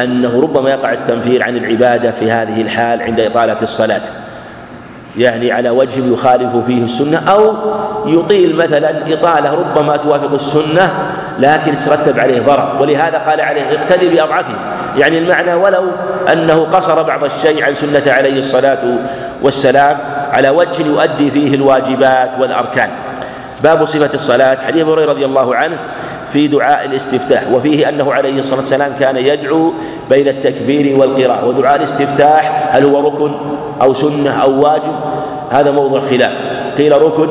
أنه 0.00 0.40
ربما 0.40 0.70
يقع 0.70 0.92
التنفير 0.92 1.42
عن 1.42 1.56
العبادة 1.56 2.10
في 2.10 2.30
هذه 2.30 2.60
الحال 2.60 3.02
عند 3.02 3.20
إطالة 3.20 3.56
الصلاة. 3.62 4.02
يعني 5.20 5.52
على 5.52 5.70
وجه 5.70 6.12
يخالف 6.12 6.56
فيه 6.56 6.84
السنة 6.84 7.18
أو 7.28 7.54
يطيل 8.06 8.56
مثلا 8.56 9.14
إطالة 9.14 9.50
ربما 9.54 9.96
توافق 9.96 10.34
السنة 10.34 10.90
لكن 11.38 11.76
تترتب 11.76 12.18
عليه 12.18 12.40
ضرر. 12.40 12.76
ولهذا 12.80 13.18
قال 13.18 13.40
عليه 13.40 13.78
اقتدي 13.78 14.08
بأضعفه. 14.08 14.54
يعني 14.96 15.18
المعنى 15.18 15.54
ولو 15.54 15.84
أنه 16.32 16.64
قصر 16.64 17.02
بعض 17.02 17.24
الشيء 17.24 17.64
عن 17.64 17.74
سنة 17.74 18.12
عليه 18.12 18.38
الصلاة 18.38 18.78
والسلام 19.42 19.96
على 20.32 20.48
وجه 20.50 20.86
يؤدي 20.86 21.30
فيه 21.30 21.54
الواجبات 21.54 22.30
والأركان. 22.40 22.90
باب 23.62 23.84
صفة 23.84 24.14
الصلاة. 24.14 24.56
حديث 24.66 24.86
هريرة 24.86 25.10
رضي 25.10 25.24
الله 25.24 25.54
عنه 25.54 25.76
في 26.32 26.48
دعاء 26.48 26.86
الاستفتاح. 26.86 27.42
وفيه 27.52 27.88
أنه 27.88 28.12
عليه 28.12 28.38
الصلاة 28.38 28.60
والسلام 28.60 28.92
كان 29.00 29.16
يدعو 29.16 29.72
بين 30.10 30.28
التكبير 30.28 30.98
والقراءة. 30.98 31.44
ودعاء 31.44 31.76
الاستفتاح 31.76 32.68
هل 32.70 32.84
هو 32.84 33.08
ركن؟ 33.08 33.32
أو 33.82 33.94
سنة 33.94 34.30
أو 34.30 34.62
واجب 34.62 34.94
هذا 35.50 35.70
موضوع 35.70 36.00
خلاف. 36.00 36.32
قيل 36.78 37.02
ركن 37.02 37.28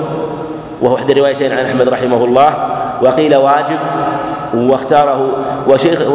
وهو 0.82 0.96
إحدى 0.96 1.14
الروايتين 1.14 1.52
عن 1.52 1.66
أحمد 1.66 1.90
رحمه 1.90 2.26
الله 2.26 2.54
وقيل 3.02 3.36
واجب 3.36 3.80
واختاره 4.56 5.32
وشيخ 5.68 6.08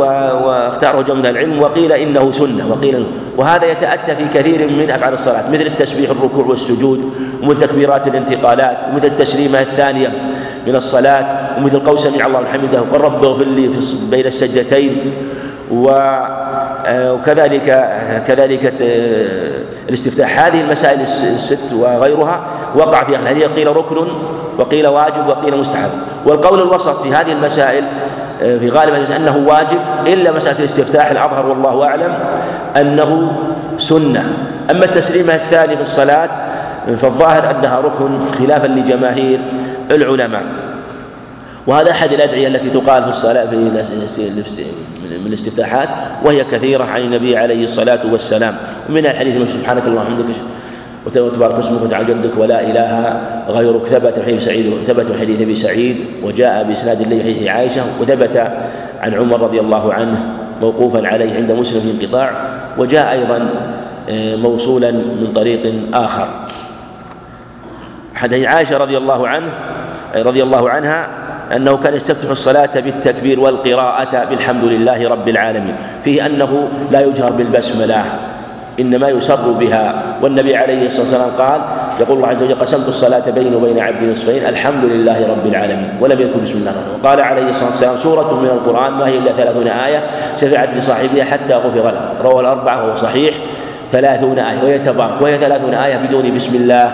واختاره 0.45 1.03
جمع 1.03 1.29
العلم 1.29 1.63
وقيل 1.63 1.93
إنه 1.93 2.31
سنة 2.31 2.71
وقيل 2.71 3.07
وهذا 3.37 3.65
يتأتى 3.67 4.17
في 4.17 4.25
كثير 4.35 4.67
من 4.67 4.91
أفعال 4.91 5.15
الصلاة 5.15 5.51
مثل 5.51 5.63
التسبيح 5.63 6.11
الركوع 6.11 6.45
والسجود 6.47 7.13
ومثل 7.43 7.61
تكبيرات 7.61 8.07
الانتقالات 8.07 8.79
ومثل 8.93 9.07
التسليمة 9.07 9.61
الثانية 9.61 10.13
من 10.67 10.77
الصلاة 10.77 11.59
ومثل 11.59 11.81
قول 11.81 11.99
سمع 11.99 12.27
الله 12.27 12.45
حمده 12.53 12.83
وقل 12.83 13.01
رب 13.01 13.25
اغفر 13.25 13.45
لي 13.45 13.71
بين 14.11 14.27
السجدتين. 14.27 15.13
آه، 16.87 17.13
وكذلك 17.13 17.65
كذلك 18.27 18.75
الاستفتاح 19.89 20.45
هذه 20.45 20.61
المسائل 20.61 21.01
الست 21.01 21.73
وغيرها 21.73 22.41
وقع 22.77 23.05
في 23.05 23.17
هذه 23.17 23.47
قيل 23.47 23.77
ركن 23.77 24.09
وقيل 24.59 24.87
واجب 24.87 25.29
وقيل 25.29 25.57
مستحب. 25.57 25.91
والقول 26.27 26.63
الوسط 26.63 27.03
في 27.03 27.15
هذه 27.15 27.33
المسائل 27.33 27.85
آه، 28.43 28.59
في 28.59 28.71
غالب 28.71 28.95
أنه 29.17 29.45
واجب 29.47 29.79
إلا 30.07 30.33
مسألة 30.33 30.59
الاستفتاح 30.59 31.11
الأظهر 31.11 31.47
والله 31.47 31.85
أعلم 31.85 32.19
أنه 32.77 33.33
سنة. 33.79 34.25
أما 34.71 34.85
التسليمة 34.85 35.35
الثانية 35.35 35.77
في 35.77 35.83
الصلاة 35.83 36.29
فالظاهر 36.87 37.51
أنها 37.51 37.81
ركن 37.81 38.19
خلافا 38.39 38.67
لجماهير 38.67 39.41
العلماء. 39.91 40.45
وهذا 41.67 41.91
أحد 41.91 42.13
الأدعية 42.13 42.49
التي 42.49 42.71
تقال 42.71 43.03
في 43.03 43.09
الصلاة 43.09 43.47
في 43.47 43.57
من 45.21 45.27
الاستفتاحات 45.27 45.89
وهي 46.25 46.45
كثيرة 46.45 46.85
عن 46.85 47.01
النبي 47.01 47.37
عليه 47.37 47.65
الصلاة 47.65 48.01
والسلام. 48.13 48.57
ومنها 48.89 49.11
الحديث 49.11 49.55
سبحانك 49.55 49.83
اللهم 49.87 50.21
وبحمدك 50.21 50.35
وتبارك 51.07 51.59
اسمك 51.59 51.83
وتعالى 51.83 52.15
جدك 52.15 52.39
ولا 52.39 52.61
إله 52.61 53.21
غيرك 53.49 53.87
ثبت 53.87 54.19
في 54.19 54.41
سعيد 54.41 54.75
ثبت 54.87 55.07
في 55.07 55.21
حديث 55.21 55.41
أبي 55.41 55.55
سعيد 55.55 55.97
وجاء 56.23 56.65
بإسناد 56.65 57.01
الله 57.01 57.23
حديث 57.23 57.49
عائشة 57.49 57.83
وثبت 58.01 58.37
عن 59.01 59.15
عمر 59.15 59.41
رضي 59.41 59.61
الله 59.61 59.95
عنه 59.95 60.27
موقوفا 60.61 61.07
عليه 61.07 61.35
عند 61.37 61.53
مسلم 61.53 61.81
في 61.81 62.05
انقطاع 62.05 62.31
وجاء 62.79 63.13
أيضا 63.13 63.49
آه، 64.09 64.37
موصولا 64.37 64.91
من 64.91 65.33
طريق 65.35 65.75
آخر. 65.95 66.29
حديث 68.15 68.47
عائشة 68.47 68.77
رضي 68.77 68.99
الله 68.99 69.29
عنه 69.29 69.47
رضي 70.17 70.43
الله 70.43 70.71
عنها 70.71 71.24
أنه 71.57 71.77
كان 71.77 71.95
يستفتح 71.95 72.31
الصلاة 72.31 72.71
بالتكبير 72.77 73.41
والقراءة 73.41 74.25
بالحمد 74.31 74.65
لله 74.65 75.09
رب 75.09 75.29
العالمين. 75.29 75.75
فيه 76.05 76.27
أنه 76.27 76.69
لا 76.91 77.01
يجهر 77.01 77.31
بالبسملة 77.31 78.05
إنما 78.81 79.09
يسر 79.09 79.53
بها. 79.53 79.95
والنبي 80.23 80.57
عليه 80.57 80.87
الصلاة 80.87 81.03
والسلام 81.03 81.31
قال 81.39 81.61
يقول 82.01 82.17
الله 82.17 82.29
عز 82.29 82.43
وجل 82.43 82.55
قسمت 82.55 82.89
الصلاة 82.89 83.31
بيني 83.31 83.57
وبين 83.57 83.79
عبدي 83.79 84.11
نصفين 84.11 84.47
الحمد 84.47 84.85
لله 84.85 85.29
رب 85.31 85.47
العالمين. 85.47 85.89
ولم 86.01 86.21
يكن 86.21 86.43
بسم 86.43 86.59
الله 86.59 86.71
الرحمن 86.71 87.01
وقال 87.03 87.21
عليه 87.21 87.49
الصلاة 87.49 87.71
والسلام 87.71 87.97
سورة 87.97 88.41
من 88.41 88.49
القرآن 88.49 88.93
ما 88.93 89.07
هي 89.07 89.19
إلا 89.19 89.33
ثلاثون 89.33 89.69
آية 89.69 90.01
شفعت 90.37 90.75
لصاحبها 90.75 91.25
حتى 91.25 91.55
غفر 91.55 91.91
له. 91.91 92.01
رواه 92.23 92.41
الأربعة 92.41 92.85
وهو 92.85 92.95
صحيح 92.95 93.35
ثلاثون 93.93 94.39
آية 94.39 94.63
وهي 94.63 94.79
تبارك 94.79 95.23
وهي 95.23 95.39
ثلاثون 95.39 95.75
آية 95.75 95.97
بدون 95.97 96.35
بسم 96.35 96.57
الله 96.57 96.85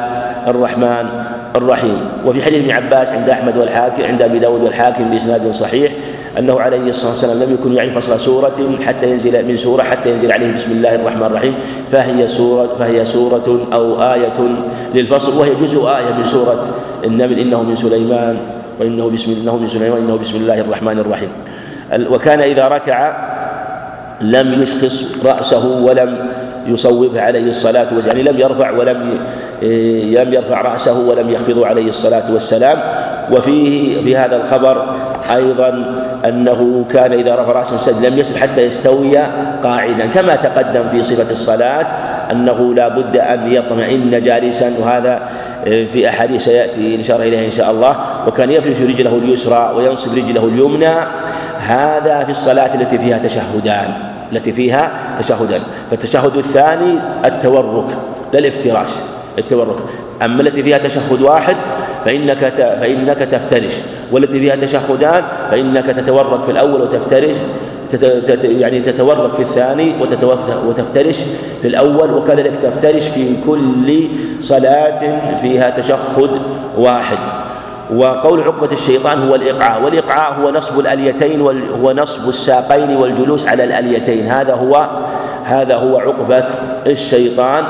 الرحمن 0.47 1.20
الرحيم. 1.57 2.09
وفي 2.27 2.43
حديث 2.43 2.63
ابن 2.63 2.71
عباس 2.71 3.09
عند 3.09 3.31
أحمد 3.31 3.57
والحاكم 3.57 4.03
عند 4.03 4.23
أبي 4.23 4.39
داود 4.39 4.63
والحاكم 4.63 5.11
بإسناد 5.11 5.51
صحيح 5.51 5.93
أنه 6.39 6.61
عليه 6.61 6.89
الصلاة 6.91 7.11
والسلام 7.11 7.43
لم 7.43 7.55
يكن 7.55 7.75
يعرف 7.75 7.99
فصل 7.99 8.21
سورة 8.21 8.79
حتى 8.87 9.11
ينزل 9.11 9.49
من 9.49 9.57
سورة 9.57 9.83
حتى 9.83 10.11
ينزل 10.11 10.33
عليه 10.33 10.55
بسم 10.55 10.73
الله 10.73 10.95
الرحمن 10.95 11.27
الرحيم. 11.27 11.55
فهي 11.93 12.29
سورة 12.29 12.69
فهي 12.79 13.05
سورة 13.05 13.67
أو 13.73 14.03
آية 14.03 14.39
للفصل 14.95 15.41
وهي 15.41 15.51
جزء 15.63 15.89
آية 15.89 16.15
من 16.19 16.25
سورة 16.25 16.65
النمل. 17.05 17.39
إنه 17.39 17.63
من 17.63 17.75
سليمان 17.75 18.37
وإنه 18.81 19.11
بسم 19.11 19.33
إنه 19.43 19.57
من 19.57 19.69
سليمان 19.69 19.93
وإنه 19.93 20.17
بسم 20.17 20.37
الله 20.37 20.61
الرحمن 20.61 20.99
الرحيم. 20.99 21.29
وكان 22.11 22.41
إذا 22.41 22.67
ركع 22.67 23.31
لم 24.21 24.63
يشخص 24.63 25.27
رأسه 25.27 25.83
ولم 25.83 26.19
يصوبه 26.67 27.23
عليه 27.23 27.49
الصلاة 27.49 27.87
والسلام. 27.95 28.17
يعني 28.17 28.31
لم 28.33 28.41
يرفع 28.41 28.71
ولم 28.71 29.19
لم 30.23 30.35
يرفع 30.35 30.61
رأسه 30.61 31.09
ولم 31.09 31.31
يخفض 31.31 31.65
عليه 31.65 31.89
الصلاة 31.89 32.33
والسلام. 32.33 32.79
وفيه 33.33 34.03
في 34.03 34.17
هذا 34.17 34.37
الخبر 34.37 34.95
أيضا 35.35 35.85
أنه 36.25 36.85
كان 36.93 37.13
إذا 37.13 37.35
رفع 37.35 37.53
رأسه 37.53 37.77
سجد 37.77 38.07
لم 38.07 38.19
يسجد 38.19 38.37
حتى 38.37 38.63
يستوي 38.63 39.19
قاعدا. 39.63 40.07
كما 40.15 40.35
تقدم 40.35 40.89
في 40.89 41.03
صفة 41.03 41.31
الصلاة 41.33 41.87
أنه 42.31 42.75
لا 42.75 42.89
بد 42.89 43.17
أن 43.17 43.53
يطمئن 43.53 44.23
جالسا. 44.23 44.73
وهذا 44.81 45.23
في 45.65 46.09
أحاديث 46.09 46.45
سيأتي 46.45 46.95
الإشارة 46.95 47.23
إليها 47.23 47.45
إن 47.45 47.51
شاء 47.51 47.71
الله. 47.71 47.97
وكان 48.27 48.51
يفرش 48.51 48.81
رجله 48.81 49.17
اليسرى 49.17 49.73
وينصب 49.77 50.19
رجله 50.19 50.45
اليمنى. 50.45 50.95
هذا 51.59 52.25
في 52.25 52.31
الصلاة 52.31 52.75
التي 52.75 52.99
فيها 52.99 53.19
تشهدان. 53.19 54.10
التي 54.33 54.53
فيها 54.53 54.91
تشهدان. 55.19 55.61
فالتشهد 55.91 56.37
الثاني 56.37 56.99
التورك 57.25 57.97
لا 58.33 58.39
الافتراش 58.39 58.91
التورك. 59.39 59.77
أما 60.25 60.43
التي 60.43 60.63
فيها 60.63 60.79
تشهد 60.79 61.23
واحد 61.23 61.57
فإنك 62.05 62.39
فإنك 62.81 63.19
تفترش. 63.19 63.75
والتي 64.13 64.41
فيها 64.41 64.57
تشهدان 64.57 65.25
فإنك 65.51 65.87
تتورك 65.87 66.43
في 66.43 66.51
الأول 66.51 66.83
وتفترش 66.83 67.35
يعني 68.45 68.81
تتورك 68.81 69.35
في 69.35 69.43
الثاني 69.43 69.95
وتفترش 70.67 71.19
في 71.63 71.69
الأول 71.69 72.15
وكذلك 72.15 72.53
تفترش 72.63 73.09
في 73.09 73.37
كل 73.47 74.09
صلاة 74.41 75.37
فيها 75.37 75.71
تشهد 75.71 76.31
واحد. 76.79 77.19
وقول 77.95 78.43
عقبة 78.43 78.73
الشيطان 78.73 79.29
هو 79.29 79.35
الإقعاء 79.35 79.83
والإقعاء 79.83 80.41
هو 80.41 80.51
نصب 80.51 80.81
الأليتين 80.81 81.41
هو 81.83 81.93
نصب 81.93 82.29
الساقين 82.29 82.97
والجلوس 82.97 83.49
على 83.49 83.65
الأليتين. 83.65 84.27
هذا 84.27 84.55
هو 84.55 84.91
هذا 85.45 85.77
هو 85.77 85.99
عقبة 85.99 86.45
الشيطان. 86.87 87.65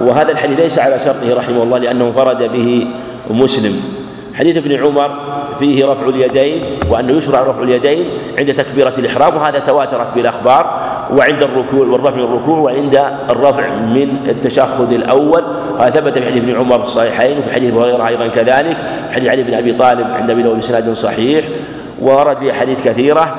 وهذا 0.00 0.32
الحديث 0.32 0.60
ليس 0.60 0.78
على 0.78 1.00
شرطه 1.04 1.34
رحمه 1.34 1.62
الله 1.62 1.78
لأنه 1.78 2.04
انفرد 2.04 2.52
به 2.52 2.86
مسلم. 3.30 3.74
حديث 4.34 4.56
ابن 4.56 4.84
عمر 4.84 5.10
فيه 5.58 5.86
رفع 5.86 6.08
اليدين 6.08 6.78
وأنه 6.90 7.12
يشرع 7.12 7.40
رفع 7.42 7.62
اليدين 7.62 8.08
عند 8.38 8.54
تكبيرة 8.54 8.94
الإحرام 8.98 9.36
وهذا 9.36 9.58
تواترت 9.58 10.14
بالأخبار. 10.14 10.91
وعند 11.16 11.42
الركوع 11.42 11.86
والرفع 11.86 12.16
من 12.16 12.24
الركوع 12.24 12.58
وعند 12.58 13.00
الرفع 13.30 13.68
من 13.70 14.16
التشهد 14.28 14.92
الأول. 14.92 15.44
هذا 15.80 15.90
ثبت 15.90 16.18
في 16.18 16.26
حديث 16.26 16.42
ابن 16.42 16.56
عمر 16.56 16.78
في 16.78 16.84
الصحيحين 16.84 17.38
وفي 17.38 17.54
حديث 17.54 17.72
أبي 17.72 17.80
هريرة 17.80 18.08
أيضا 18.08 18.28
كذلك 18.28 18.76
حديث 19.12 19.28
علي 19.28 19.42
بن 19.42 19.54
أبي 19.54 19.72
طالب 19.72 20.06
عند 20.10 20.30
أبي 20.30 20.42
داود 20.42 20.56
بإسناد 20.56 20.92
صحيح 20.92 21.44
ورد 22.00 22.36
في 22.36 22.50
أحاديث 22.50 22.88
كثيرة 22.88 23.34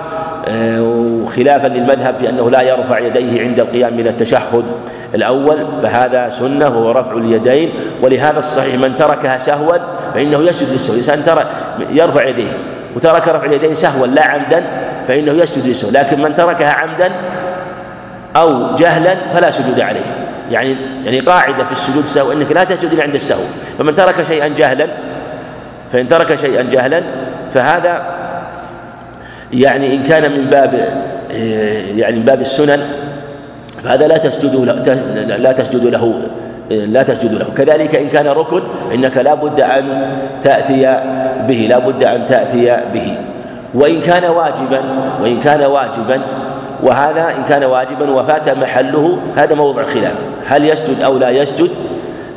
آه، 0.47 0.81
وخلافا 0.81 1.67
للمذهب 1.67 2.15
في 2.19 2.29
أنه 2.29 2.49
لا 2.49 2.61
يرفع 2.61 2.99
يديه 2.99 3.41
عند 3.41 3.59
القيام 3.59 3.97
من 3.97 4.07
التشهد 4.07 4.63
الأول 5.15 5.67
فهذا 5.81 6.29
سنة 6.29 6.67
وهو 6.67 6.91
رفع 6.91 7.13
اليدين. 7.13 7.69
ولهذا 8.01 8.39
الصحيح 8.39 8.75
من 8.75 8.95
تركها 8.95 9.37
سهوا 9.37 9.77
فإنه 10.13 10.39
يسجد 10.39 10.73
للسهو. 10.73 10.93
الإنسان 10.93 11.23
ترى 11.23 11.45
يرفع 11.89 12.27
يديه 12.27 12.51
وترك 12.95 13.27
رفع 13.27 13.45
اليدين 13.45 13.73
سهوا 13.73 14.07
لا 14.07 14.23
عمدا 14.23 14.63
فإنه 15.07 15.31
يسجد 15.31 15.67
للسهو. 15.67 15.91
لكن 15.91 16.21
من 16.21 16.35
تركها 16.35 16.71
عمدا 16.71 17.11
أو 18.35 18.75
جهلا 18.75 19.15
فلا 19.33 19.51
سجود 19.51 19.79
عليه. 19.79 20.05
يعني 20.51 20.75
يعني 21.05 21.19
قاعدة 21.19 21.63
في 21.63 21.71
السجود 21.71 22.05
سهو 22.05 22.31
أنك 22.31 22.51
لا 22.51 22.63
تسجد 22.63 22.91
إلا 22.91 23.03
عند 23.03 23.15
السهو. 23.15 23.43
فمن 23.79 23.95
ترك 23.95 24.23
شيئا 24.23 24.47
جهلا 24.47 24.87
فإن 25.91 26.07
ترك 26.07 26.35
شيئا 26.35 26.61
جهلا 26.61 27.03
فهذا 27.53 28.01
يعني 29.53 29.95
إن 29.95 30.03
كان 30.03 30.31
من 30.31 30.49
باب 30.49 30.73
يعني 31.95 32.15
من 32.15 32.25
باب 32.25 32.41
السنن 32.41 32.79
فهذا 33.83 34.07
لا 34.07 34.17
تسجد 34.17 34.55
له 34.55 34.73
لا 35.37 35.51
تسجد 35.51 35.85
له 35.85 36.21
لا 36.69 37.03
تسجد 37.03 37.33
له. 37.33 37.45
كذلك 37.57 37.95
إن 37.95 38.09
كان 38.09 38.27
ركن 38.27 38.63
إنك 38.93 39.17
لا 39.17 39.33
بد 39.33 39.61
أن 39.61 40.11
تأتي 40.41 40.81
به 41.47 41.67
لا 41.69 41.79
بد 41.79 42.03
أن 42.03 42.25
تأتي 42.25 42.77
به. 42.93 43.17
وإن 43.73 44.01
كان 44.01 44.23
واجبا 44.23 44.81
وإن 45.21 45.39
كان 45.39 45.63
واجبا 45.63 46.21
وهذا 46.83 47.29
إن 47.37 47.43
كان 47.49 47.63
واجبا 47.63 48.11
وفات 48.11 48.49
محله 48.49 49.17
هذا 49.35 49.55
موضع 49.55 49.83
خلاف 49.83 50.15
هل 50.47 50.69
يسجد 50.69 51.01
أو 51.01 51.17
لا 51.17 51.29
يسجد؟ 51.29 51.69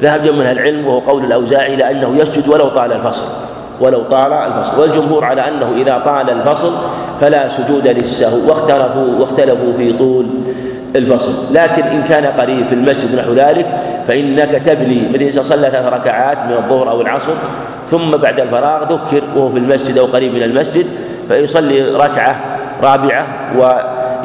ذهب 0.02 0.22
جمع 0.22 0.36
من 0.36 0.46
العلم 0.46 0.86
وهو 0.86 0.98
قول 0.98 1.24
الأوزاعي 1.24 1.74
إلى 1.74 1.90
أنه 1.90 2.16
يسجد 2.16 2.48
ولو 2.48 2.68
طال 2.68 2.92
الفصل. 2.92 3.46
ولو 3.80 4.02
طال 4.02 4.32
الفصل. 4.32 4.80
والجمهور 4.80 5.24
على 5.24 5.48
أنه 5.48 5.72
إذا 5.76 6.02
طال 6.04 6.30
الفصل 6.30 6.72
فلا 7.20 7.48
سجود 7.48 7.86
للسهو. 7.86 8.48
واختلفوا 8.48 9.20
واختلفوا 9.20 9.72
في 9.76 9.92
طول 9.92 10.26
الفصل. 10.96 11.54
لكن 11.54 11.82
إن 11.82 12.02
كان 12.02 12.24
قريب 12.24 12.66
في 12.66 12.74
المسجد 12.74 13.18
نحو 13.18 13.32
ذلك 13.32 13.66
فإنك 14.08 14.50
تبلي. 14.50 15.08
مثل 15.08 15.22
إذا 15.22 15.42
صلى 15.42 15.70
ثلاث 15.70 15.94
ركعات 15.94 16.38
من 16.38 16.52
الظهر 16.52 16.90
أو 16.90 17.00
العصر 17.00 17.32
ثم 17.90 18.10
بعد 18.10 18.40
الفراغ 18.40 18.92
ذكر 18.92 19.22
وهو 19.36 19.50
في 19.50 19.58
المسجد 19.58 19.98
أو 19.98 20.06
قريب 20.06 20.34
من 20.34 20.42
المسجد 20.42 20.86
فيصلي 21.28 21.82
ركعة 21.82 22.40
رابعة 22.82 23.26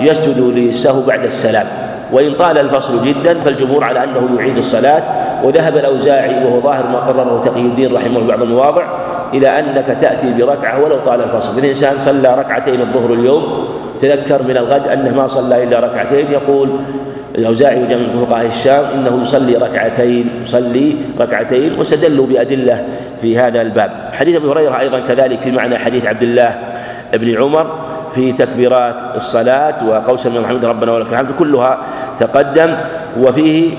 ويسجد 0.01 0.39
للسهو 0.39 1.01
بعد 1.07 1.23
السلام. 1.23 1.67
وإن 2.11 2.33
طال 2.33 2.57
الفصل 2.57 3.05
جدا 3.05 3.39
فالجمهور 3.39 3.83
على 3.83 4.03
أنه 4.03 4.39
يعيد 4.39 4.57
الصلاة. 4.57 5.03
وذهب 5.43 5.77
الأوزاعي 5.77 6.45
وهو 6.45 6.61
ظاهر 6.61 6.87
ما 6.87 6.99
قرره 6.99 7.41
تقي 7.45 7.61
الدين 7.61 7.95
رحمه 7.95 8.27
بعض 8.27 8.43
المواضع 8.43 8.85
إلى 9.33 9.59
أنك 9.59 9.97
تأتي 10.01 10.33
بركعة 10.33 10.83
ولو 10.83 10.99
طال 10.99 11.23
الفصل. 11.23 11.57
من 11.57 11.65
إنسان 11.65 11.99
صلى 11.99 12.35
ركعتين 12.39 12.81
الظهر 12.81 13.13
اليوم. 13.13 13.67
تذكر 14.01 14.43
من 14.43 14.57
الغد 14.57 14.87
أنه 14.87 15.15
ما 15.15 15.27
صلى 15.27 15.63
إلا 15.63 15.79
ركعتين. 15.79 16.25
يقول 16.31 16.69
الأوزاعي 17.35 17.83
وجمع 17.83 18.25
فقهاء 18.25 18.45
الشام 18.45 18.83
إنه 18.93 19.19
يصلي 19.21 19.55
ركعتين 19.55 20.29
يصلي 20.43 20.95
ركعتين 21.19 21.79
واستدلوا 21.79 22.25
بأدلة 22.25 22.85
في 23.21 23.37
هذا 23.37 23.61
الباب. 23.61 23.91
حديث 24.13 24.35
أبي 24.35 24.47
هريرة 24.47 24.79
أيضا 24.79 24.99
كذلك 24.99 25.41
في 25.41 25.51
معنى 25.51 25.77
حديث 25.77 26.05
عبد 26.05 26.23
الله 26.23 26.59
بن 27.13 27.41
عمر. 27.41 27.90
في 28.15 28.31
تكبيرات 28.31 29.15
الصلاة 29.15 29.87
وقوسا 29.87 30.29
من 30.29 30.37
الحمد 30.37 30.65
ربنا 30.65 30.91
ولك 30.91 31.13
الحمد 31.13 31.31
كلها 31.39 31.77
تقدم. 32.19 32.75
وفيه 33.19 33.71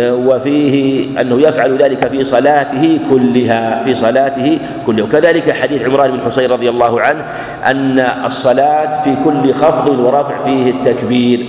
وفيه 0.00 0.74
أنه 1.20 1.40
يفعل 1.40 1.76
ذلك 1.76 2.08
في 2.08 2.24
صلاته 2.24 3.00
كلها 3.10 3.82
في 3.84 3.94
صلاته 3.94 4.58
كلها. 4.86 5.04
وكذلك 5.04 5.50
حديث 5.50 5.82
عمران 5.82 6.10
بن 6.10 6.20
حصين 6.20 6.50
رضي 6.50 6.68
الله 6.68 7.00
عنه 7.00 7.24
أن 7.66 8.00
الصلاة 8.00 9.04
في 9.04 9.12
كل 9.24 9.54
خفض 9.54 9.98
ورفع 9.98 10.44
فيه 10.44 10.70
التكبير 10.70 11.46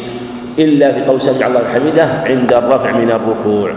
إلا 0.59 0.91
في 0.91 1.05
قول 1.05 1.21
سمع 1.21 1.47
الله 1.47 1.61
عند 2.25 2.53
الرفع 2.53 2.91
من 2.91 3.11
الركوع. 3.11 3.71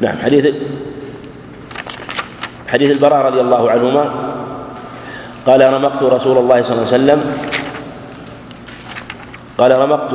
نعم 0.00 0.16
حديث 0.24 0.54
حديث 2.68 2.90
البراء 2.90 3.26
رضي 3.26 3.40
الله 3.40 3.70
عنهما. 3.70 4.04
قال 5.46 5.72
رمقت 5.72 6.02
رسول 6.02 6.38
الله 6.38 6.62
صلى 6.62 6.74
الله 6.76 6.92
عليه 6.92 6.96
وسلم. 6.96 7.20
قال 9.58 9.78
رمقت 9.78 10.14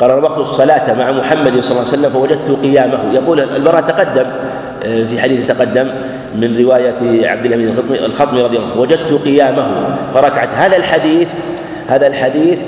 قال 0.00 0.10
رمقت 0.10 0.38
الصلاة 0.38 0.94
مع 0.98 1.12
محمد 1.12 1.60
صلى 1.60 1.72
الله 1.72 1.86
عليه 1.88 1.98
وسلم 1.98 2.10
فوجدت 2.10 2.58
قيامه. 2.62 2.98
يقول 3.12 3.40
البراء 3.40 3.80
تقدم 3.80 4.26
آه، 4.86 5.04
في 5.06 5.20
حديث 5.20 5.48
تقدم 5.48 5.90
من 6.34 6.58
رواية 6.64 7.28
عبد 7.28 7.44
الله 7.44 7.56
بن 7.56 7.94
الخطمي 7.94 8.42
رضي 8.42 8.56
الله 8.56 8.70
عنه 8.72 8.80
وجدت 8.80 9.12
قيامه. 9.24 9.66
فركعت. 10.14 10.48
هذا 10.54 10.76
الحديث 10.76 11.28
هذا 11.88 12.06
الحديث 12.06 12.58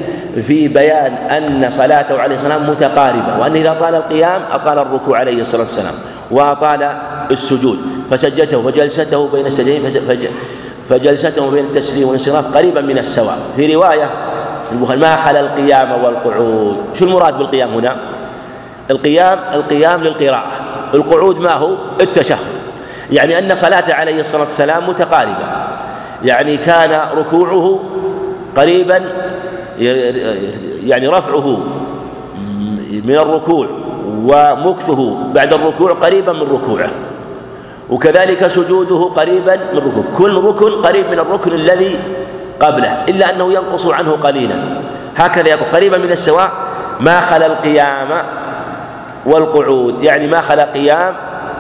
في 0.47 0.69
بيان 0.69 1.13
أن 1.13 1.71
صلاته 1.71 2.21
عليه 2.21 2.35
السلام 2.35 2.71
متقاربة 2.71 3.39
وأن 3.41 3.57
إذا 3.57 3.73
طال 3.81 3.95
القيام 3.95 4.43
أطال 4.53 4.79
الركوع 4.79 5.19
عليه 5.19 5.41
الصلاة 5.41 5.63
والسلام. 5.63 5.95
وأطال 6.31 6.99
السجود. 7.31 7.79
فسجته 8.11 8.59
وجلسته 8.59 9.29
بين 9.33 9.47
السجدين 9.47 9.83
فجلسته 10.89 11.51
بين 11.51 11.65
التسليم 11.65 12.09
والانصراف 12.09 12.57
قريبا 12.57 12.81
من 12.81 12.99
السواء. 12.99 13.39
في 13.57 13.75
رواية 13.75 14.11
ما 14.73 15.17
خلا 15.17 15.41
القيام 15.41 16.05
والقعود؟ 16.05 16.77
شو 16.95 17.05
المراد 17.05 17.39
بالقيام 17.39 17.69
هنا؟ 17.69 17.97
القيام 18.91 19.39
القيام 19.53 20.05
للقراءة. 20.05 20.51
القعود 20.95 21.39
ما 21.39 21.53
هو؟ 21.53 21.77
التشهد. 22.01 22.39
يعني 23.11 23.39
أن 23.39 23.55
صلاته 23.55 23.95
عليه 23.95 24.21
الصلاة 24.21 24.43
والسلام 24.43 24.89
متقاربة. 24.89 25.47
يعني 26.25 26.57
كان 26.57 27.01
ركوعه 27.19 27.81
قريبا 28.57 29.05
يعني 30.83 31.09
رفعه 31.09 31.59
من 33.05 33.15
الركوع. 33.15 33.69
ومكثه 34.27 35.19
بعد 35.35 35.53
الركوع 35.53 35.93
قريبا 35.93 36.33
من 36.33 36.43
ركوعه. 36.43 36.91
وكذلك 37.91 38.47
سجوده 38.47 39.11
قريبا 39.17 39.57
من 39.73 39.79
ركن 39.79 40.05
كل 40.19 40.45
ركن 40.45 40.73
قريب 40.73 41.11
من 41.11 41.19
الركن 41.19 41.53
الذي 41.53 41.99
قبله 42.61 43.05
إلا 43.09 43.35
أنه 43.35 43.53
ينقص 43.53 43.87
عنه 43.87 44.13
قليلا. 44.13 44.55
هكذا 45.17 45.49
يقول 45.49 45.69
قريبا 45.73 45.99
من 45.99 46.13
السواء 46.13 46.51
ما 47.01 47.21
خلا 47.21 47.47
القيام 47.47 48.09
والقعود 49.27 50.03
يعني 50.03 50.27
ما 50.27 50.41
خلا 50.41 50.65
قيام 50.65 51.15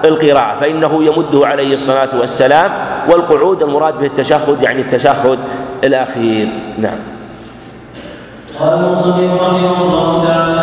القراءة 0.05 0.57
فإنه 0.61 1.05
يمده 1.05 1.47
عليه 1.47 1.75
الصلاة 1.75 2.09
والسلام 2.21 2.71
والقعود 3.09 3.63
المراد 3.63 3.99
به 3.99 4.07
التشهد 4.07 4.63
يعني 4.63 4.83
التشهد 4.83 5.39
الأخير. 5.85 6.49
نعم. 6.79 6.99
قال 8.61 8.75
المصنف 8.75 9.43
رحمه 9.43 9.83
الله 9.83 10.25
تعالى 10.27 10.59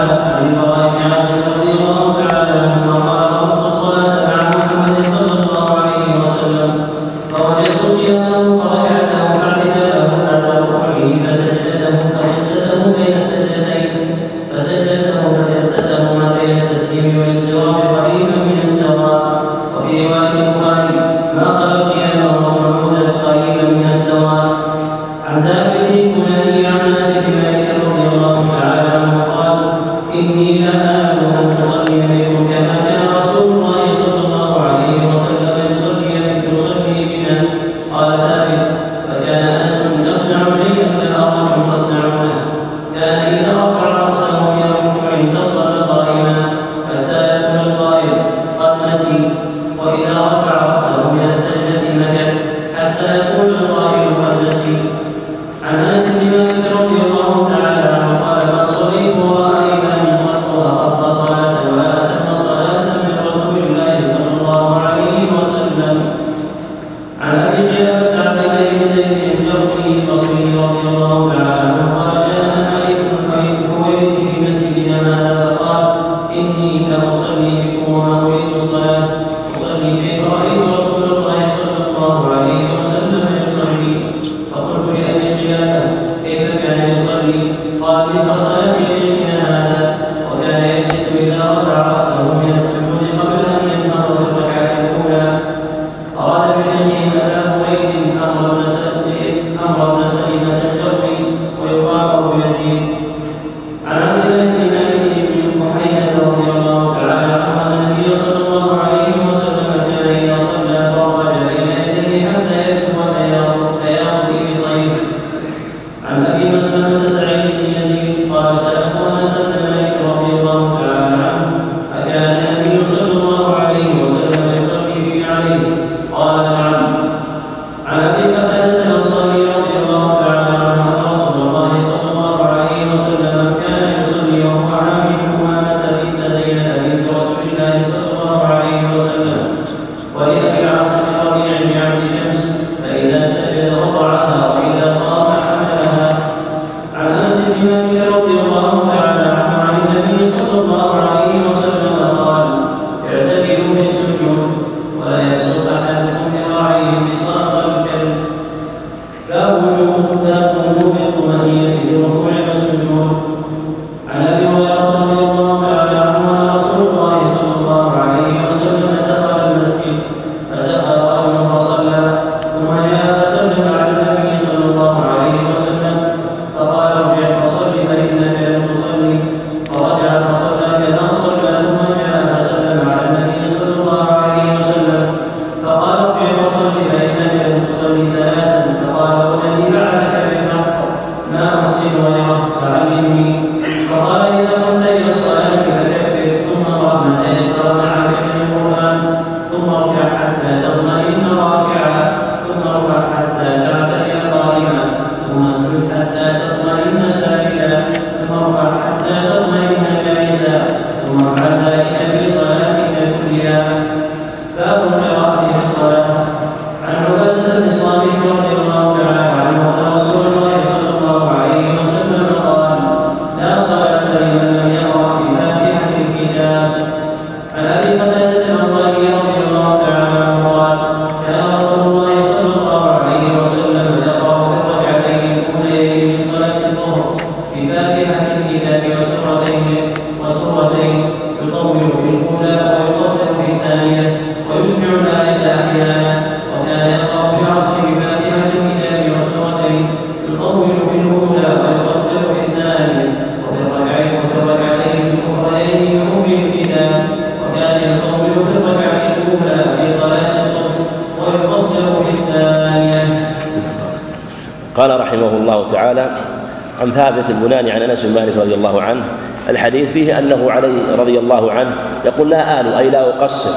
ثابت 266.95 267.29
البناني 267.29 267.71
عن 267.71 267.81
أنس 267.81 268.05
بن 268.05 268.13
مالك 268.15 268.37
رضي 268.37 268.55
الله 268.55 268.81
عنه. 268.81 269.03
الحديث 269.49 269.91
فيه 269.91 270.19
أنه 270.19 270.51
عليه 270.51 270.95
رضي 270.99 271.19
الله 271.19 271.51
عنه 271.51 271.71
يقول 272.05 272.29
لا 272.29 272.61
آل 272.61 272.73
أي 272.73 272.89
لا 272.89 273.09
أقصر. 273.09 273.49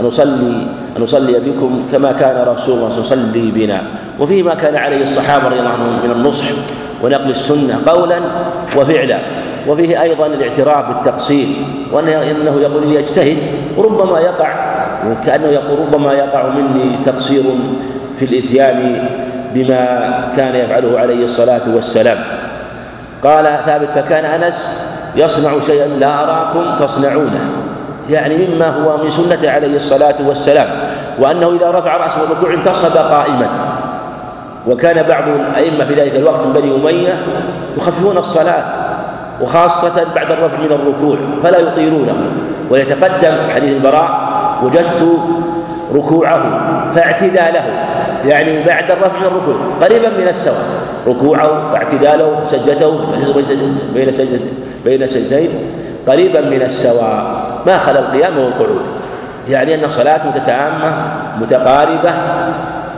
ان 0.00 0.06
اصلي 0.06 0.66
ان 0.96 1.02
اصلي 1.02 1.32
بكم 1.32 1.82
كما 1.92 2.12
كان 2.12 2.48
رسول 2.48 2.78
الله 2.78 3.00
يصلي 3.00 3.50
بنا. 3.54 3.82
وفيه 4.20 4.42
ما 4.42 4.54
كان 4.54 4.76
عليه 4.76 5.02
الصحابة 5.02 5.46
رضي 5.46 5.58
الله 5.58 5.70
عنهم 5.70 6.00
من 6.04 6.10
النصح 6.10 6.46
ونقل 7.02 7.30
السنة 7.30 7.80
قولا 7.86 8.20
وفعلا. 8.76 9.18
وفيه 9.68 10.02
أيضا 10.02 10.26
الاعتراف 10.26 10.88
بالتقصير 10.88 11.46
وانه 11.92 12.60
يقول 12.60 12.88
لي 12.88 12.98
اجتهد 12.98 13.36
وربما 13.76 14.20
يقع 14.20 14.76
كانه 15.26 15.46
يقول 15.46 15.78
ربما 15.78 16.12
يقع 16.12 16.48
مني 16.48 17.04
تقصير 17.04 17.42
في 18.18 18.24
الإتيان 18.24 19.08
بما 19.54 20.10
كان 20.36 20.54
يفعله 20.54 20.98
عليه 20.98 21.24
الصلاة 21.24 21.74
والسلام. 21.74 22.18
قال 23.26 23.58
ثابت 23.66 23.92
فكان 23.92 24.24
أنس 24.24 24.90
يصنع 25.16 25.60
شيئا 25.60 25.86
لا 25.86 26.24
أراكم 26.24 26.84
تصنعونه. 26.84 27.50
يعني 28.10 28.46
مما 28.46 28.68
هو 28.68 29.04
من 29.04 29.10
سنة 29.10 29.50
عليه 29.50 29.76
الصلاة 29.76 30.14
والسلام 30.26 30.66
وأنه 31.18 31.52
إذا 31.52 31.70
رفع 31.70 31.96
رأسه 31.96 32.18
من 32.18 32.32
الركوع 32.32 32.54
انتصب 32.54 32.96
قائما. 32.96 33.48
وكان 34.66 35.02
بعض 35.08 35.28
الأئمة 35.28 35.84
في 35.84 35.94
ذلك 35.94 36.14
الوقت 36.14 36.46
من 36.46 36.52
بني 36.52 36.74
أمية 36.74 37.14
يخففون 37.76 38.18
الصلاة 38.18 38.64
وخاصة 39.40 40.04
بعد 40.14 40.30
الرفع 40.30 40.58
من 40.58 40.72
الركوع 40.72 41.16
فلا 41.42 41.58
يطيلونه. 41.58 42.14
ويتقدم 42.70 43.36
حديث 43.54 43.76
البراء 43.76 44.10
وجدت 44.62 45.18
ركوعه 45.94 46.42
فاعتداله 46.94 47.62
يعني 48.24 48.64
بعد 48.64 48.90
الرفع 48.90 49.18
من 49.18 49.26
الركوع 49.26 49.54
قريبا 49.80 50.08
من 50.08 50.28
السواء. 50.28 50.85
ركوعه 51.06 51.72
واعتداله 51.72 52.44
سجدته 52.44 52.98
بين 53.94 54.12
بين 54.84 55.06
سجدين 55.06 55.50
قريبا 56.08 56.40
من 56.40 56.62
السواء. 56.62 57.46
ما 57.66 57.78
خلا 57.78 57.98
القيام 57.98 58.38
والقعود 58.38 58.86
يعني 59.48 59.74
أن 59.74 59.90
صلاته 59.90 60.30
تتامه 60.30 60.92
متقاربة 61.40 62.10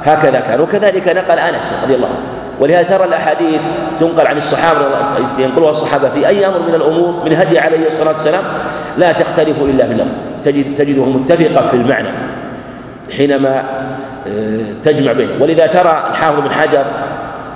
هكذا 0.05 0.41
كان. 0.41 0.61
وكذلك 0.61 1.09
نقل 1.09 1.39
أنس 1.39 1.81
رضي 1.85 1.95
الله 1.95 2.07
عنه. 2.07 2.39
ولهذا 2.61 2.83
ترى 2.83 3.05
الأحاديث 3.05 3.61
تنقل 4.01 4.27
عن 4.27 4.37
الصحابة 4.37 4.81
ينقلها 5.39 5.71
الصحابة 5.71 6.09
في 6.09 6.29
أي 6.29 6.47
أمر 6.47 6.59
من 6.69 6.75
الأمور 6.75 7.25
من 7.25 7.33
هدي 7.33 7.59
عليه 7.59 7.87
الصلاة 7.87 8.13
والسلام 8.13 8.43
لا 8.99 9.13
تختلف 9.13 9.57
إلا 9.63 9.87
في 9.87 9.93
الأمر. 9.93 10.11
تجد 10.45 10.75
تجده 10.75 11.05
متفقا 11.05 11.67
في 11.67 11.75
المعنى 11.75 12.09
حينما 13.17 13.63
تجمع 14.85 15.13
بينه. 15.13 15.31
ولذا 15.41 15.67
ترى 15.67 16.05
الحافظ 16.11 16.41
بن 16.41 16.51
حجر 16.51 16.85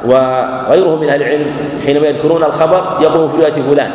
وغيره 0.04 0.96
من 0.96 1.08
أهل 1.08 1.22
العلم 1.22 1.46
حينما 1.86 2.06
يذكرون 2.06 2.44
الخبر 2.44 2.98
يقولون 3.00 3.28
في 3.28 3.36
رواية 3.36 3.52
فلان 3.52 3.90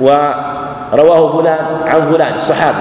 ورواه 0.00 1.38
فلان 1.38 1.58
عن 1.84 2.12
فلان 2.12 2.34
الصحابي. 2.34 2.78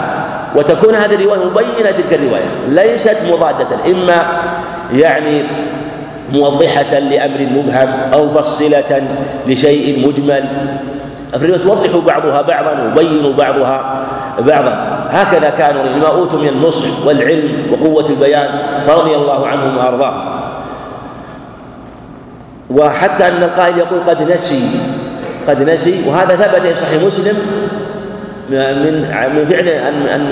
وتكون 0.56 0.96
هذه 0.96 1.16
الرواية 1.16 1.46
مبينة 1.46 1.92
تلك 1.92 2.14
الرواية 2.14 2.46
ليست 2.68 3.18
مضادة 3.32 3.68
إما 3.88 4.26
يعني 4.94 5.44
موضحة 6.32 7.00
لأمر 7.00 7.48
مبهم 7.52 7.90
أو 8.14 8.26
مفصله 8.26 9.04
لشيء 9.48 10.08
مجمل. 10.08 10.44
الرواية 11.34 11.60
توضح 11.60 11.96
بعضها 12.06 12.42
بعضا 12.42 12.94
ويبين 12.98 13.32
بعضها 13.32 14.06
بعضا. 14.40 15.06
هكذا 15.10 15.50
كانوا 15.50 15.84
لما 15.84 16.08
أوتوا 16.08 16.40
من 16.40 16.48
النصح 16.48 17.08
والعلم 17.08 17.50
وقوة 17.72 18.10
البيان 18.10 18.50
فرضي 18.88 19.16
الله 19.16 19.48
عنهم 19.48 19.78
وأرضاهم. 19.78 20.43
وحتى 22.74 23.28
أن 23.28 23.44
القائل 23.44 23.78
يقول 23.78 24.00
قد 24.08 24.32
نسي 24.32 24.80
قد 25.48 25.70
نسي 25.70 26.10
وهذا 26.10 26.36
ثبت 26.36 26.62
في 26.62 26.80
صحيح 26.82 27.04
مسلم 27.04 27.36
من 28.50 29.02
من 29.36 29.46
فعل 29.50 29.70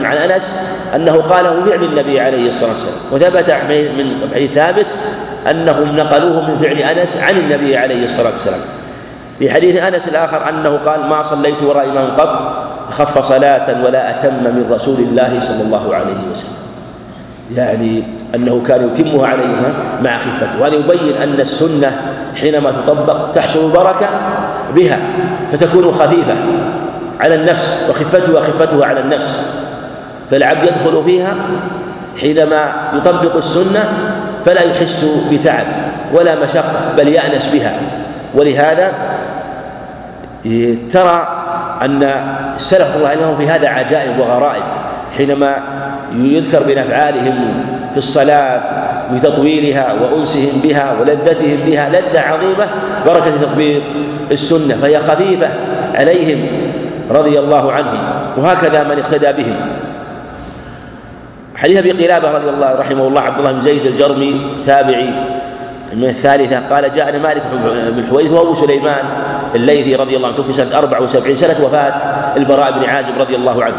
عن 0.06 0.18
أنس 0.18 0.78
أنه 0.96 1.16
قاله 1.16 1.66
فعل 1.66 1.84
النبي 1.84 2.20
عليه 2.20 2.48
الصلاة 2.48 2.70
والسلام. 2.70 2.96
وثبت 3.12 3.52
من 3.98 4.30
حديث 4.36 4.52
ثابت 4.52 4.86
أنهم 5.52 5.96
نقلوه 5.96 6.50
من 6.52 6.58
فعل 6.60 6.78
أنس 6.78 7.24
عن 7.24 7.34
النبي 7.38 7.78
عليه 7.78 8.04
الصلاة 8.04 8.32
والسلام. 8.32 8.60
في 9.40 9.52
حديث 9.52 9.76
أنس 9.82 10.08
الآخر 10.08 10.50
أنه 10.50 10.80
قال 10.86 11.06
ما 11.06 11.24
صليت 11.24 11.64
وراء 11.64 11.86
إمام 11.86 12.12
قط 12.18 12.54
أخف 12.90 13.26
صلاة 13.26 13.86
ولا 13.86 14.10
أتم 14.10 14.34
من 14.44 14.70
رسول 14.72 15.00
الله 15.00 15.40
صلى 15.40 15.62
الله 15.62 15.96
عليه 15.96 16.22
وسلم. 16.32 16.58
يعني 17.56 18.04
أنه 18.36 18.64
كان 18.68 18.88
يتمها 18.88 19.28
عليه 19.28 19.46
الصلاه 19.46 20.02
مع 20.04 20.18
خفته 20.18 20.62
وهذا 20.62 20.76
يبين 20.76 21.22
أن 21.22 21.40
السنة 21.40 21.92
حينما 22.36 22.72
تطبق 22.72 23.32
تحصل 23.32 23.66
البركة 23.66 24.08
بها 24.76 24.98
فتكون 25.52 25.92
خفيفة 25.92 26.36
على 27.20 27.36
النفس 27.36 27.90
وخفتها 27.90 28.42
خفتها 28.42 28.86
على 28.86 29.00
النفس 29.00 29.56
فالعبد 30.32 30.64
يدخل 30.64 31.04
فيها 31.06 31.36
حينما 32.22 32.74
يطبق 32.94 33.36
السنة 33.36 33.84
فلا 34.46 34.62
يحس 34.62 35.26
بتعب 35.32 35.66
ولا 36.14 36.44
مشقة 36.44 36.94
بل 36.98 37.08
يأنس 37.08 37.56
بها. 37.56 37.74
ولهذا 38.36 38.92
ترى 40.92 41.28
أن 41.82 42.04
السلف 42.56 42.96
الله 42.96 43.08
عليهم 43.10 43.36
في 43.38 43.50
هذا 43.50 43.68
عجائب 43.70 44.20
وغرائب 44.20 44.64
حينما 45.18 45.56
يذكر 46.16 46.68
من 46.68 46.78
أفعالهم 46.78 47.64
في 47.92 47.98
الصلاة 47.98 48.62
بتطويلها 49.14 49.94
وأنسهم 49.94 50.62
بها 50.62 50.96
ولذتهم 51.02 51.58
بها 51.66 51.90
لذة 51.90 52.20
عظيمة 52.20 52.68
بركة 53.06 53.38
تطبيق 53.42 53.84
السنة 54.32 54.76
فهي 54.76 55.00
خفيفة 55.00 55.48
عليهم 55.96 56.48
رضي 57.12 57.40
الله 57.40 57.72
عنهم 57.72 58.00
وهكذا 58.38 58.84
من 58.84 59.00
اقتدى 59.00 59.44
بهم. 59.44 59.56
حديث 61.56 61.78
أبي 61.78 61.92
قلابة 61.92 62.32
رضي 62.32 62.50
الله 62.50 62.76
رحمه 62.76 63.08
الله 63.08 63.22
عبد 63.22 63.40
الله 63.40 63.52
بن 63.52 63.60
زيد 63.60 63.86
الجرمي 63.86 64.42
تابعي 64.66 65.10
من 65.94 66.10
الثالثة 66.10 66.60
قال 66.76 66.92
جاءنا 66.92 67.18
مالك 67.18 67.42
بن 67.94 68.00
الحويرث 68.00 68.32
وأبو 68.32 68.54
سليمان 68.54 69.04
الليثي 69.56 69.96
رضي 69.96 70.18
الله 70.18 70.28
عنه 70.28 70.38
توفي 70.38 70.54
سنة 70.54 70.78
74 70.78 71.36
سنة 71.36 71.66
وفاة 71.66 71.94
البراء 72.38 72.72
بن 72.72 72.86
عازب 72.86 73.14
رضي 73.20 73.36
الله 73.36 73.64
عنه. 73.64 73.76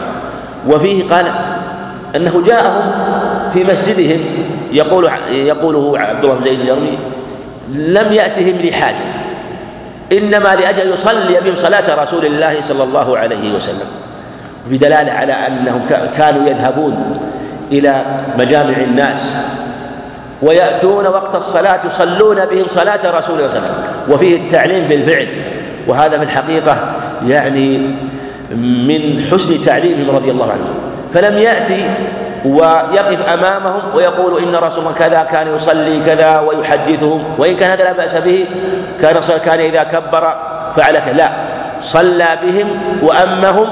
وفيه 0.69 1.09
قال 1.09 1.27
أنه 2.17 2.43
جاءهم 2.47 2.93
في 3.53 3.65
مسجدهم 3.65 4.21
يقول 4.73 5.11
يقوله 5.31 5.99
عبد 5.99 6.25
الله 6.25 6.37
بن 6.37 6.43
زيد 6.45 6.61
الجرمي 6.61 6.99
لم 7.73 8.13
يأتهم 8.13 8.57
لحاجة 8.65 9.05
إنما 10.13 10.55
لأجل 10.55 10.93
يصلي 10.93 11.41
بهم 11.45 11.55
صلاة 11.55 12.03
رسول 12.03 12.27
الله 12.27 12.61
صلى 12.61 12.83
الله 12.83 13.19
عليه 13.19 13.55
وسلم. 13.55 13.87
في 14.69 14.79
دلالة 14.79 15.13
على 15.13 15.33
أنهم 15.33 15.81
كانوا 16.17 16.49
يذهبون 16.49 17.21
إلى 17.73 18.05
مجامع 18.39 18.77
الناس 18.77 19.47
ويأتون 20.43 21.07
وقت 21.07 21.35
الصلاة 21.35 21.81
يصلون 21.87 22.45
بهم 22.45 22.65
صلاة 22.69 23.19
رسول 23.19 23.39
الله 23.39 23.49
صلى 23.49 23.59
الله 23.59 23.69
عليه 23.69 23.79
وسلم 23.79 24.15
وفيه 24.15 24.37
التعليم 24.37 24.89
بالفعل. 24.89 25.29
وهذا 25.89 26.19
في 26.19 26.25
الحقيقة 26.25 26.77
يعني 27.27 27.79
من 28.51 29.27
حسن 29.31 29.65
تعليمهم 29.65 30.17
رضي 30.17 30.31
الله 30.31 30.53
عنهم. 30.53 30.75
فلم 31.15 31.39
يأتي 31.39 31.85
ويقف 32.45 33.29
أمامهم 33.29 33.83
ويقول 33.95 34.43
إن 34.43 34.57
رسول 34.57 34.85
الله 34.85 34.99
كذا 34.99 35.27
كان 35.33 35.55
يصلي 35.55 36.01
كذا 36.07 36.39
ويحدثهم 36.39 37.25
وإن 37.39 37.57
كان 37.57 37.71
هذا 37.71 37.85
لا 37.85 37.93
بأس 37.93 38.17
به 38.17 38.47
كان 39.03 39.21
كان 39.45 39.61
إذا 39.61 39.83
كبر 39.83 40.35
فعل 40.77 40.99
كذا 40.99 41.13
لا 41.13 41.31
صلى 41.81 42.29
بهم 42.43 42.67
وأمهم 43.03 43.67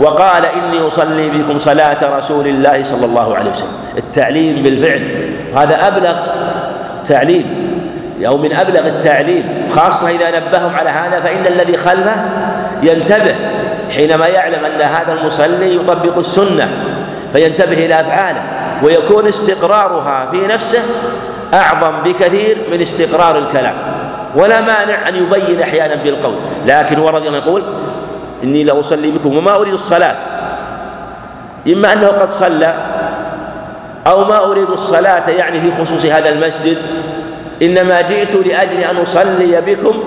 وقال 0.00 0.42
إني 0.46 0.86
أصلي 0.86 1.30
بكم 1.30 1.58
صلاة 1.58 2.18
رسول 2.18 2.46
الله 2.46 2.82
صلى 2.82 3.06
الله 3.06 3.36
عليه 3.36 3.50
وسلم. 3.50 3.72
التعليم 3.98 4.62
بالفعل. 4.62 5.32
هذا 5.56 5.88
أبلغ 5.88 6.16
تعليم. 7.06 7.68
أو 8.26 8.36
من 8.36 8.52
أبلغ 8.52 8.86
التعليم 8.86 9.68
خاصة 9.70 10.10
إذا 10.10 10.28
نبههم 10.28 10.74
على 10.74 10.90
هذا 10.90 11.20
فإن 11.20 11.46
الذي 11.46 11.76
خلفه 11.76 12.14
ينتبه 12.82 13.34
حينما 13.90 14.26
يعلم 14.26 14.64
أن 14.64 14.80
هذا 14.80 15.12
المصلي 15.12 15.76
يطبق 15.76 16.18
السنة 16.18 16.68
فينتبه 17.32 17.86
إلى 17.86 18.00
أفعاله 18.00 18.42
ويكون 18.82 19.28
استقرارها 19.28 20.28
في 20.30 20.46
نفسه 20.46 20.82
أعظم 21.54 22.02
بكثير 22.04 22.58
من 22.72 22.82
استقرار 22.82 23.38
الكلام. 23.38 23.74
ولا 24.36 24.60
مانع 24.60 25.08
أن 25.08 25.14
يبين 25.16 25.62
أحيانا 25.62 25.94
بالقول. 25.94 26.36
لكن 26.66 26.98
ورد 26.98 27.24
يقول 27.24 27.64
إني 28.44 28.64
لأصلي 28.64 29.10
بكم 29.10 29.36
وما 29.36 29.56
أريد 29.56 29.72
الصلاة. 29.72 30.16
إما 31.66 31.92
أنه 31.92 32.06
قد 32.08 32.32
صلى 32.32 32.74
أو 34.06 34.24
ما 34.24 34.44
أريد 34.44 34.70
الصلاة 34.70 35.30
يعني 35.30 35.60
في 35.60 35.72
خصوص 35.80 36.06
هذا 36.06 36.28
المسجد 36.28 36.76
إنما 37.62 38.00
جئت 38.00 38.34
لأجل 38.34 38.78
أن 38.90 38.96
أصلي 38.96 39.60
بكم 39.66 40.04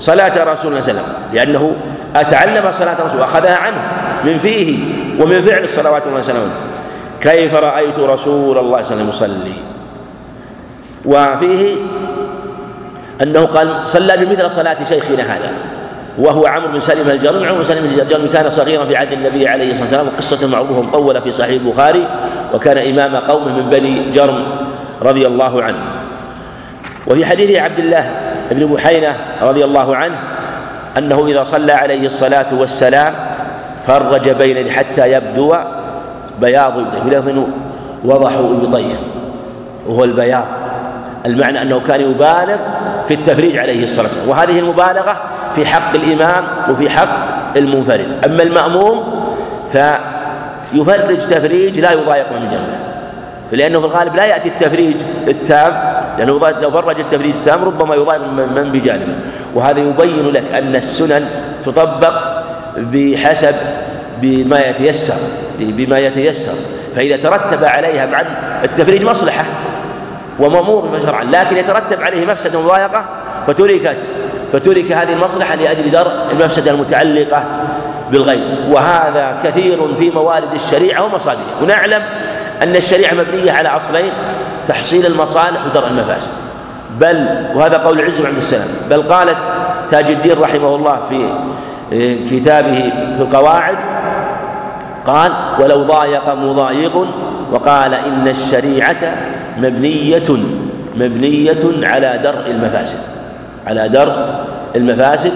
صلاة 0.00 0.52
رسول 0.52 0.70
الله 0.70 0.80
صلى 0.80 0.92
الله 0.92 1.02
عليه 1.02 1.02
وسلم 1.02 1.04
لأنه 1.32 1.76
أتعلم 2.16 2.72
صلاة 2.72 3.06
رسول 3.06 3.20
أخذها 3.20 3.56
عنه 3.56 3.82
من 4.24 4.38
فيه 4.38 4.78
ومن 5.22 5.42
فعل 5.42 5.70
صلوات 5.70 6.06
الله 6.06 6.18
وسلامه 6.18 6.50
كيف 7.20 7.54
رأيت 7.54 7.98
رسول 7.98 8.58
الله 8.58 8.82
صلى 8.82 9.00
الله 9.00 9.04
عليه 9.04 9.08
وسلم 9.08 9.08
يصلي؟ 9.08 9.54
وفيه 11.04 11.76
أنه 13.22 13.44
قال 13.44 13.88
صلى 13.88 14.16
بمثل 14.16 14.50
صلاة 14.50 14.84
شيخنا 14.84 15.22
هذا 15.22 15.50
وهو 16.18 16.46
عمرو 16.46 16.68
بن 16.68 16.80
سلمة 16.80 17.12
الجرمي 17.12 17.46
عمرو 17.46 17.58
بن 17.58 17.64
سلمة 17.64 18.02
الجرمي 18.02 18.28
كان 18.28 18.50
صغيرا 18.50 18.84
في 18.84 18.96
عهد 18.96 19.12
النبي 19.12 19.48
عليه 19.48 19.70
الصلاة 19.70 19.82
والسلام 19.82 20.06
وقصة 20.06 20.46
معروفة 20.46 20.82
مطولة 20.82 21.20
في 21.20 21.30
صحيح 21.30 21.62
البخاري 21.62 22.08
وكان 22.54 22.78
إمام 22.78 23.16
قومه 23.16 23.60
من 23.60 23.70
بني 23.70 24.10
جرم 24.10 24.44
رضي 25.02 25.26
الله 25.26 25.62
عنه. 25.62 25.84
وفي 27.06 27.26
حديث 27.26 27.58
عبد 27.58 27.78
الله 27.78 28.10
بن 28.50 28.66
بحينة 28.66 29.16
رضي 29.42 29.64
الله 29.64 29.96
عنه 29.96 30.14
أنه 30.98 31.26
إذا 31.26 31.44
صلى 31.44 31.72
عليه 31.72 32.06
الصلاة 32.06 32.46
والسلام 32.52 33.14
فرج 33.86 34.28
بين 34.28 34.70
حتى 34.70 35.12
يبدو 35.12 35.54
بياض 36.40 36.78
إبطيه 36.78 37.00
في 37.00 37.10
لفظ 37.10 37.44
وضحوا 38.04 38.50
إبطيه 38.50 38.94
وهو 39.86 40.04
البياض. 40.04 40.44
المعنى 41.26 41.62
أنه 41.62 41.80
كان 41.80 42.00
يبالغ 42.00 42.56
في 43.08 43.14
التفريج 43.14 43.56
عليه 43.56 43.84
الصلاة 43.84 44.06
والسلام. 44.06 44.28
وهذه 44.28 44.58
المبالغة 44.58 45.16
في 45.54 45.66
حق 45.66 45.94
الإمام 45.94 46.44
وفي 46.70 46.90
حق 46.90 47.08
المنفرد. 47.56 48.24
أما 48.24 48.42
المأموم 48.42 49.24
فيفرج 49.72 51.18
تفريج 51.18 51.80
لا 51.80 51.92
يضايق 51.92 52.32
من 52.32 52.48
جنبه. 52.48 52.76
لأنه 53.52 53.80
في 53.80 53.86
الغالب 53.86 54.16
لا 54.16 54.24
يأتي 54.24 54.48
التفريج 54.48 55.02
التام 55.28 55.93
لأنه 56.18 56.50
لو 56.62 56.70
فرج 56.70 57.00
التفريج 57.00 57.34
التام 57.34 57.64
ربما 57.64 57.94
يضايق 57.94 58.22
من 58.56 58.72
بجانبه. 58.72 59.14
وهذا 59.54 59.80
يبين 59.80 60.28
لك 60.30 60.52
أن 60.52 60.76
السنن 60.76 61.28
تطبق 61.64 62.14
بحسب 62.76 63.54
بما 64.22 64.58
يتيسر 64.58 65.14
بما 65.58 65.98
يتيسر. 65.98 66.52
فإذا 66.96 67.16
ترتب 67.16 67.64
عليها 67.64 68.06
مع 68.06 68.22
التفريج 68.64 69.04
مصلحة 69.04 69.44
ومأمور 70.38 70.98
شرعا 71.02 71.24
لكن 71.24 71.56
يترتب 71.56 72.02
عليه 72.02 72.26
مفسدة 72.26 72.58
ومضايقة 72.58 73.04
فتركت 73.46 73.96
فترك 74.52 74.92
هذه 74.92 75.12
المصلحة 75.12 75.54
لأجل 75.54 75.90
درء 75.90 76.12
المفسدة 76.32 76.70
المتعلقة 76.70 77.44
بالغيب. 78.10 78.40
وهذا 78.70 79.38
كثير 79.44 79.94
في 79.94 80.10
موارد 80.10 80.54
الشريعة 80.54 81.04
ومصادرها. 81.04 81.62
ونعلم 81.62 82.02
أن 82.64 82.76
الشريعة 82.76 83.14
مبنية 83.14 83.52
على 83.52 83.68
أصلين 83.68 84.10
تحصيل 84.66 85.06
المصالح 85.06 85.66
ودرء 85.66 85.86
المفاسد. 85.86 86.30
بل 87.00 87.28
وهذا 87.54 87.76
قول 87.76 88.00
العز 88.00 88.20
عند 88.20 88.36
السلام 88.36 88.68
بل 88.90 89.02
قالت 89.02 89.36
تاج 89.90 90.10
الدين 90.10 90.38
رحمه 90.38 90.76
الله 90.76 91.00
في 91.08 91.28
كتابه 92.30 92.92
في 93.16 93.22
القواعد 93.22 93.76
قال 95.06 95.32
ولو 95.60 95.82
ضايق 95.82 96.34
مضايق 96.34 97.06
وقال 97.52 97.94
إن 97.94 98.28
الشريعة 98.28 99.14
مبنية 99.58 100.36
مبنية 100.96 101.86
على 101.86 102.20
درء 102.22 102.50
المفاسد. 102.50 102.98
على 103.66 103.88
درء 103.88 104.44
المفاسد 104.76 105.32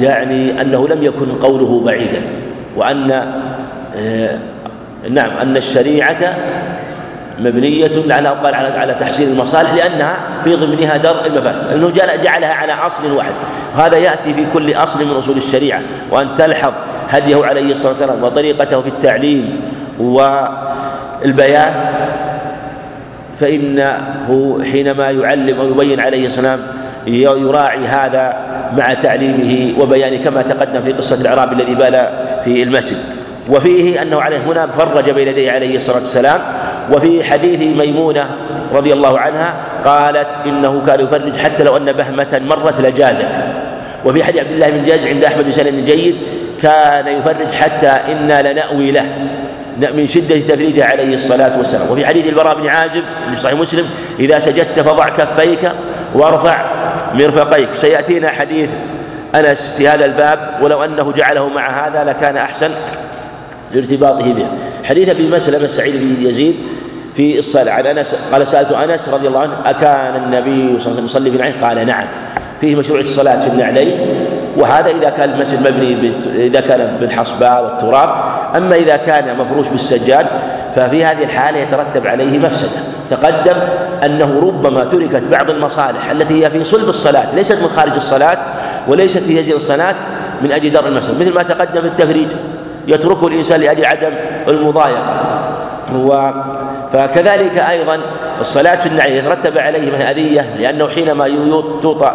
يعني 0.00 0.60
أنه 0.60 0.88
لم 0.88 1.02
يكن 1.02 1.32
قوله 1.40 1.82
بعيدا 1.84 2.22
وأن 2.76 3.10
آه، 3.96 4.38
نعم 5.10 5.30
أن 5.30 5.56
الشريعة 5.56 6.34
مبنية 7.40 8.14
على 8.14 8.28
قال 8.28 8.54
على 8.54 8.68
على 8.68 8.94
تحسين 8.94 9.32
المصالح 9.32 9.74
لأنها 9.74 10.16
في 10.44 10.54
ضمنها 10.54 10.96
درء 10.96 11.26
المفاسد 11.26 11.70
لأنه 11.70 11.90
جعلها 12.22 12.54
على 12.54 12.72
أصل 12.72 13.12
واحد. 13.12 13.32
وهذا 13.76 13.96
يأتي 13.96 14.34
في 14.34 14.46
كل 14.52 14.74
أصل 14.74 15.04
من 15.04 15.16
أصول 15.18 15.36
الشريعة. 15.36 15.80
وأن 16.10 16.34
تلحظ 16.34 16.72
هديه 17.08 17.46
عليه 17.46 17.70
الصلاة 17.70 17.92
والسلام 17.92 18.24
وطريقته 18.24 18.80
في 18.80 18.88
التعليم 18.88 19.60
والبيان 19.98 21.74
فإنه 23.36 24.58
حينما 24.72 25.10
يعلم 25.10 25.60
أو 25.60 25.70
يبين 25.70 26.00
عليه 26.00 26.26
السلام 26.26 26.60
يراعي 27.06 27.86
هذا 27.86 28.36
مع 28.76 28.94
تعليمه 28.94 29.80
وبيانه 29.80 30.24
كما 30.24 30.42
تقدم 30.42 30.82
في 30.82 30.92
قصة 30.92 31.20
الأعرابي 31.20 31.62
الذي 31.62 31.74
بال 31.74 32.08
في 32.44 32.62
المسجد. 32.62 33.17
وفيه 33.48 34.02
أنه 34.02 34.20
عليه 34.20 34.38
هنا 34.38 34.66
فرج 34.66 35.10
بين 35.10 35.28
يديه 35.28 35.52
عليه 35.52 35.76
الصلاة 35.76 35.98
والسلام 35.98 36.40
وفي 36.92 37.24
حديث 37.24 37.60
ميمونة 37.60 38.30
رضي 38.74 38.92
الله 38.92 39.18
عنها 39.18 39.54
قالت 39.84 40.28
إنه 40.46 40.82
كان 40.86 41.00
يفرج 41.00 41.36
حتى 41.36 41.62
لو 41.62 41.76
أن 41.76 41.92
بهمة 41.92 42.40
مرت 42.44 42.80
لجازت. 42.80 43.28
وفي 44.04 44.24
حديث 44.24 44.40
عبد 44.40 44.50
الله 44.50 44.70
بن 44.70 44.84
جاز 44.84 45.06
عند 45.06 45.24
أحمد 45.24 45.44
بن 45.44 45.84
جيد 45.84 46.16
كان 46.62 47.08
يفرج 47.08 47.52
حتى 47.52 47.86
إنا 47.86 48.52
لنأوي 48.52 48.90
له 48.90 49.06
من 49.94 50.06
شدة 50.06 50.40
تفريجه 50.40 50.84
عليه 50.84 51.14
الصلاة 51.14 51.58
والسلام. 51.58 51.90
وفي 51.90 52.06
حديث 52.06 52.26
البراء 52.26 52.60
بن 52.60 52.68
عازب 52.68 53.02
في 53.30 53.40
صحيح 53.40 53.58
مسلم 53.58 53.84
إذا 54.20 54.38
سجدت 54.38 54.80
فضع 54.80 55.04
كفيك 55.04 55.72
وارفع 56.14 56.70
مرفقيك. 57.14 57.68
سيأتينا 57.74 58.28
حديث 58.28 58.70
أنس 59.34 59.76
في 59.78 59.88
هذا 59.88 60.04
الباب 60.04 60.38
ولو 60.62 60.84
أنه 60.84 61.12
جعله 61.12 61.48
مع 61.48 61.86
هذا 61.86 62.04
لكان 62.04 62.36
أحسن. 62.36 62.70
لارتباطه 63.74 64.32
به 64.32 64.46
حديث 64.84 65.08
أبي 65.08 65.28
مسلمه 65.28 65.66
سعيد 65.68 65.94
بن 65.96 66.26
يزيد 66.26 66.54
في 67.14 67.38
الصلاة. 67.38 67.72
عن 67.72 67.86
أنس 67.86 68.16
قال 68.32 68.46
سألت 68.46 68.72
أنس 68.72 69.08
رضي 69.08 69.28
الله 69.28 69.40
عنه 69.40 69.52
أكان 69.64 70.16
النبي 70.16 70.78
صلى 70.78 70.92
الله 70.92 71.00
عليه 71.00 71.04
وسلم 71.04 71.04
يصلي 71.04 71.30
في 71.30 71.36
النعلين؟ 71.36 71.60
قال 71.64 71.86
نعم. 71.86 72.06
فيه 72.60 72.76
مشروع 72.76 73.00
الصلاة 73.00 73.48
في 73.48 73.52
النعلين 73.52 73.98
وهذا 74.56 74.90
إذا 74.90 75.10
كان 75.10 75.30
المسجد 75.30 75.68
مبني 75.68 76.12
إذا 76.46 76.60
كان 76.60 76.96
بالحصباء 77.00 77.64
والتراب. 77.64 78.10
أما 78.56 78.76
إذا 78.76 78.96
كان 78.96 79.38
مفروش 79.38 79.68
بالسجاد 79.68 80.26
ففي 80.74 81.04
هذه 81.04 81.24
الحالة 81.24 81.58
يترتب 81.58 82.06
عليه 82.06 82.38
مفسدة. 82.38 82.80
تقدم 83.10 83.56
أنه 84.04 84.40
ربما 84.40 84.84
تركت 84.84 85.22
بعض 85.30 85.50
المصالح 85.50 86.10
التي 86.10 86.44
هي 86.44 86.50
في 86.50 86.64
صلب 86.64 86.88
الصلاة 86.88 87.34
ليست 87.34 87.62
من 87.62 87.68
خارج 87.68 87.92
الصلاة 87.92 88.38
وليست 88.88 89.18
في 89.18 89.42
جزء 89.42 89.56
الصلاة 89.56 89.94
من 90.42 90.52
أجل 90.52 90.72
درء 90.72 90.88
المفسدة 90.88 91.18
مثل 91.18 91.34
ما 91.34 91.42
تقدم 91.42 91.86
التفريج. 91.86 92.32
يتركه 92.88 93.26
الإنسان 93.26 93.60
لأجل 93.60 93.84
عدم 93.84 94.12
المضايقة. 94.48 95.38
هو 95.94 96.32
فكذلك 96.92 97.58
أيضا 97.58 98.00
الصلاة 98.40 98.76
في 98.76 98.86
النعل 98.86 99.12
يترتب 99.12 99.58
عليه 99.58 100.10
أذية 100.10 100.56
لأنه 100.58 100.88
حينما 100.88 101.26
يوطى 101.26 102.12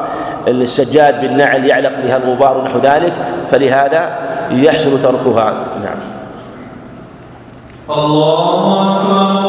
السجاد 0.48 1.22
بالنعل 1.22 1.66
يعلق 1.66 1.92
بها 2.04 2.18
الغبار 2.18 2.58
ونحو 2.58 2.80
ذلك 2.80 3.14
فلهذا 3.52 4.18
يحسن 4.52 5.02
تركها. 5.04 5.54
نعم. 5.84 5.98
الله 7.90 8.98
أكبر. 8.98 9.43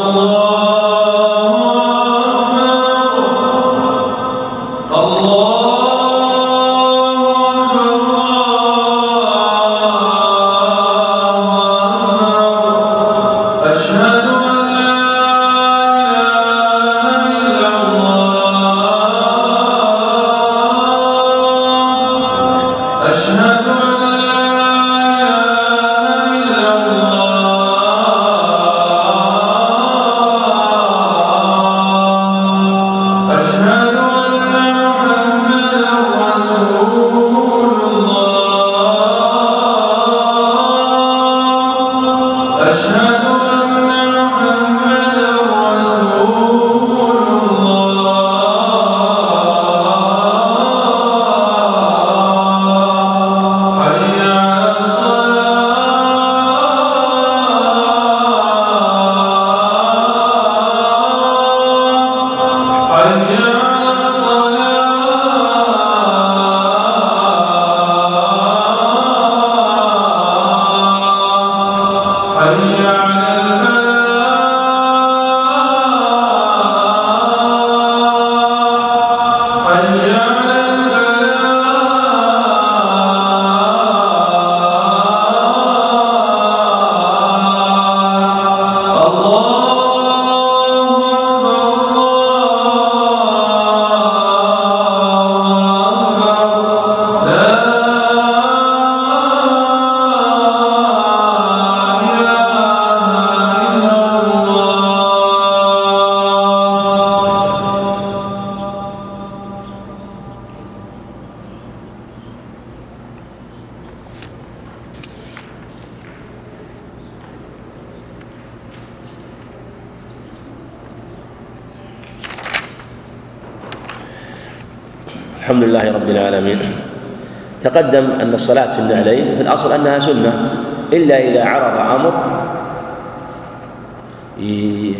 تقدم 127.75 128.11
أن 128.21 128.33
الصلاة 128.33 128.75
في 128.75 128.79
النعلين 128.79 129.35
في 129.35 129.41
الأصل 129.41 129.73
أنها 129.73 129.99
سنة 129.99 130.49
إلا 130.93 131.19
إذا 131.27 131.43
عرض 131.43 131.99
أمر 131.99 132.13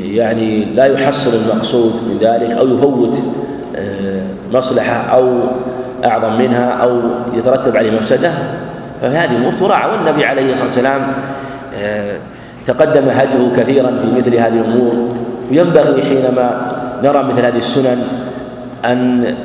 يعني 0.04 0.66
لا 0.66 0.86
يحصل 0.86 1.32
المقصود 1.36 1.92
من 1.92 2.18
ذلك 2.22 2.52
أو 2.52 2.68
يفوت 2.68 3.18
آه، 3.76 4.24
مصلحة 4.54 4.94
أو 4.94 5.40
أعظم 6.06 6.38
منها 6.38 6.70
أو 6.70 7.02
يترتب 7.34 7.78
عليه 7.78 7.92
مفسدة 7.92 8.32
ففي 9.02 9.16
هذه 9.16 9.32
الأمور 9.32 9.54
تراعى. 9.54 9.92
والنبي 9.92 10.26
عليه 10.26 10.52
الصلاة 10.52 10.68
والسلام 10.68 11.02
آه، 11.76 12.18
تقدم 12.68 13.10
هديه 13.10 13.56
كثيرا 13.58 13.92
في 14.02 14.20
مثل 14.20 14.36
هذه 14.36 14.54
الأمور. 14.54 15.08
وينبغي 15.52 16.04
حينما 16.04 16.72
نرى 17.04 17.24
مثل 17.24 17.46
هذه 17.46 17.58
السنن 17.58 18.04
أن 18.86 19.36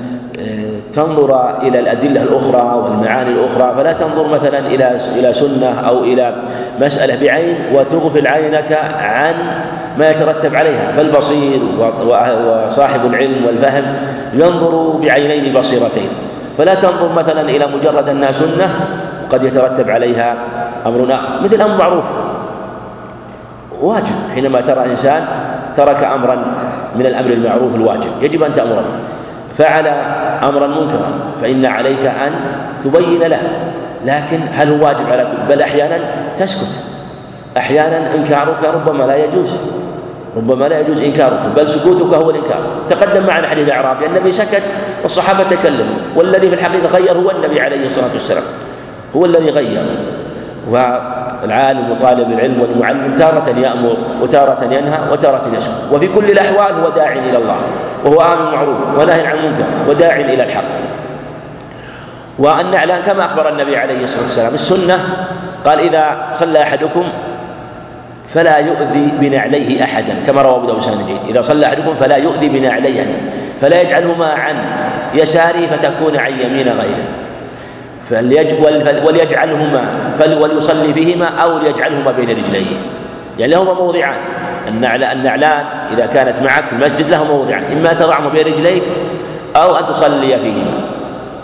تنظر 1.01 1.59
إلى 1.62 1.78
الأدلة 1.80 2.22
الأخرى 2.22 2.78
والمعاني 2.84 3.30
الأخرى 3.30 3.74
فلا 3.76 3.92
تنظر 3.92 4.28
مثلا 4.28 4.59
إلى 4.59 4.98
إلى 5.16 5.32
سنة 5.32 5.88
أو 5.88 6.05
إلى 6.05 6.34
مسألة 6.80 7.20
بعين 7.20 7.55
وتغفل 7.74 8.26
عينك 8.26 8.78
عن 9.01 9.34
ما 9.98 10.11
يترتب 10.11 10.57
عليها 10.57 10.92
فالبصير 10.96 11.61
وصاحب 12.09 13.01
العلم 13.07 13.46
والفهم 13.46 13.84
ينظر 14.34 15.01
بعينين 15.03 15.55
بصيرتين. 15.55 16.09
فلا 16.59 16.74
تنظر 16.74 17.12
مثلا 17.16 17.40
إلى 17.40 17.66
مجرد 17.66 18.09
أنها 18.09 18.32
سنة 18.32 18.68
قد 19.30 19.44
يترتب 19.44 19.90
عليها 19.90 20.36
أمر 20.86 21.14
آخر. 21.14 21.28
مثل 21.44 21.61
أمر 21.61 21.76
معروف 21.78 22.05
واجب. 23.80 24.16
حينما 24.34 24.61
ترى 24.61 24.84
إنسان 24.84 25.22
ترك 25.76 26.05
أمرا 26.05 26.36
من 26.96 27.07
الأمر 27.07 27.30
المعروف 27.30 27.74
الواجب 27.74 28.11
يجب 28.22 28.42
أن 28.42 28.55
تأمره. 28.55 28.84
فعل 29.59 29.86
أمرا 30.43 30.66
منكرا 30.66 31.11
فإن 31.42 31.67
عليك 31.67 32.04
أن 32.07 32.33
تبين 32.84 33.22
له. 33.22 33.41
لكن 34.04 34.41
هل 34.53 34.68
هو 34.68 34.87
واجب 34.87 35.11
على 35.12 35.22
كل؟ 35.22 35.54
بل 35.54 35.62
أحيانا 35.62 35.99
تسكت 36.38 36.84
أحيانا 37.57 38.14
إنكارك 38.14 38.64
ربما 38.75 39.04
لا 39.04 39.17
يجوز. 39.17 39.57
ربما 40.37 40.64
لا 40.64 40.80
يجوز 40.80 41.03
إنكارك 41.03 41.41
بل 41.57 41.68
سكوتك 41.68 42.14
هو 42.14 42.30
الإنكار. 42.30 42.61
تقدم 42.88 43.26
معنا 43.26 43.49
حديث 43.49 43.71
أعرابي 43.71 44.07
النبي 44.07 44.30
سكت 44.30 44.62
والصحابة 45.03 45.50
تكلموا 45.50 45.96
والذي 46.17 46.49
في 46.49 46.54
الحقيقة 46.54 46.88
غير 46.88 47.18
هو 47.18 47.30
النبي 47.30 47.61
عليه 47.61 47.87
الصلاة 47.87 48.12
والسلام. 48.12 48.42
هو 49.17 49.25
الذي 49.25 49.50
غير. 49.50 49.84
والعالم 50.71 51.91
وطالب 51.91 52.33
العلم 52.33 52.61
والمعلم 52.61 53.14
تارة 53.14 53.49
يأمر 53.58 53.96
وتارة 54.22 54.64
ينهى 54.64 54.99
وتارة 55.12 55.42
يسكت 55.57 55.92
وفي 55.92 56.08
كل 56.08 56.25
الأحوال 56.25 56.75
هو 56.84 56.88
داع 56.88 57.12
إلى 57.12 57.37
الله. 57.37 57.57
وهو 58.05 58.21
آمر 58.21 58.57
معروف 58.57 58.77
ونهي 58.99 59.27
عن 59.27 59.37
منكر 59.37 59.64
وداع 59.89 60.17
إلى 60.17 60.45
الحق. 60.45 60.64
والنعلان 62.39 63.03
كما 63.03 63.25
أخبر 63.25 63.49
النبي 63.49 63.77
عليه 63.77 64.05
الصلاة 64.05 64.22
والسلام 64.22 64.55
السنة 64.55 64.99
قال 65.64 65.79
إذا 65.79 66.29
صلى 66.33 66.63
أحدكم 66.63 67.05
فلا 68.35 68.59
يؤذي 68.59 69.13
بنعليه 69.21 69.85
أحدا 69.85 70.14
كما 70.27 70.43
روى 70.43 70.57
أبو 70.57 70.67
داود 70.67 70.83
إذا 71.29 71.43
صلى 71.43 71.67
أحدكم 71.67 71.95
فلا 72.01 72.17
يؤذي 72.17 72.49
بنعليه 72.49 73.07
فلا 73.61 73.81
يجعلهما 73.81 74.27
عن 74.27 74.57
يساره 75.14 75.67
فتكون 75.67 76.17
عن 76.17 76.33
يمين 76.33 76.68
غيره. 76.68 77.07
وليجعلهما 79.07 79.83
وليصلي 80.41 80.93
فيهما 80.93 81.27
أو 81.27 81.59
ليجعلهما 81.59 82.13
بين 82.13 82.31
رجليه. 82.31 82.77
يعني 83.39 83.53
لهما 83.53 83.72
موضعان. 83.72 84.17
النعلان 84.71 85.64
إذا 85.92 86.07
كانت 86.07 86.42
معك 86.42 86.67
في 86.67 86.72
المسجد 86.72 87.11
له 87.11 87.25
موضعان 87.25 87.64
إما 87.72 87.92
تضعهما 87.92 88.29
بين 88.29 88.47
رجليك 88.47 88.83
أو 89.57 89.76
أن 89.76 89.87
تصلي 89.87 90.38
فيهما. 90.38 90.72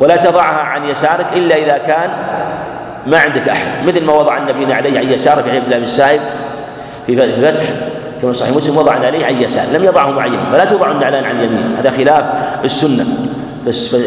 ولا 0.01 0.17
تضعها 0.17 0.61
عن 0.61 0.85
يسارك 0.85 1.27
إلا 1.37 1.57
إذا 1.57 1.79
كان 1.79 2.11
ما 3.07 3.19
عندك 3.19 3.49
أحد. 3.49 3.67
مثل 3.87 4.05
ما 4.05 4.13
وضع 4.13 4.37
النبي 4.37 4.75
عليه 4.75 4.99
عن 4.99 5.13
يساره 5.13 5.43
في 5.43 5.51
حديث 5.51 5.73
السائب 5.73 6.21
في 7.07 7.17
فتح 7.17 7.65
كما 8.23 8.33
صحيح 8.33 8.57
مسلم 8.57 8.79
وضع 8.79 8.93
عليه 8.93 9.27
عن 9.27 9.43
يسار 9.43 9.79
لم 9.79 9.85
يضعه 9.85 10.21
عن 10.21 10.27
يمين. 10.27 10.47
فلا 10.53 10.65
توضع 10.65 10.91
النعلان 10.91 11.25
عن 11.25 11.37
يمين 11.37 11.77
هذا 11.79 11.91
خلاف 11.91 12.25
السنة. 12.65 13.05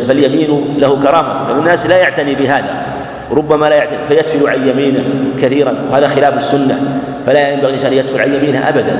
فاليمين 0.07 0.75
له 0.77 0.99
كرامة. 1.03 1.45
فالناس 1.47 1.87
لا 1.87 1.97
يعتني 1.97 2.35
بهذا 2.35 2.85
ربما 3.31 3.65
لا 3.65 3.75
يعتني 3.75 4.05
فيدفل 4.07 4.49
عن 4.49 4.67
يمينه 4.67 5.03
كثيرا 5.41 5.75
وهذا 5.91 6.07
خلاف 6.07 6.37
السنة. 6.37 6.79
فلا 7.29 7.49
ينبغي 7.49 7.67
الإنسان 7.67 7.93
يدفل 7.93 8.21
عن 8.21 8.33
يمينه 8.33 8.69
أبدا. 8.69 8.97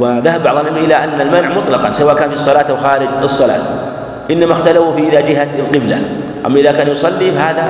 وذهب 0.00 0.42
بعض 0.42 0.56
العلماء 0.56 0.84
إلى 0.84 0.94
أن 0.94 1.20
المنع 1.20 1.58
مطلقا 1.58 1.92
سواء 1.92 2.14
كان 2.14 2.28
في 2.28 2.34
الصلاة 2.34 2.70
أو 2.70 2.76
خارج 2.76 3.08
الصلاة. 3.22 3.60
إنما 4.30 4.52
اختلفوا 4.52 4.92
في 4.92 5.08
إذا 5.08 5.20
جهة 5.20 5.48
القبلة. 5.58 5.98
أما 6.46 6.60
إذا 6.60 6.72
كان 6.72 6.88
يصلي 6.88 7.30
فهذا 7.30 7.64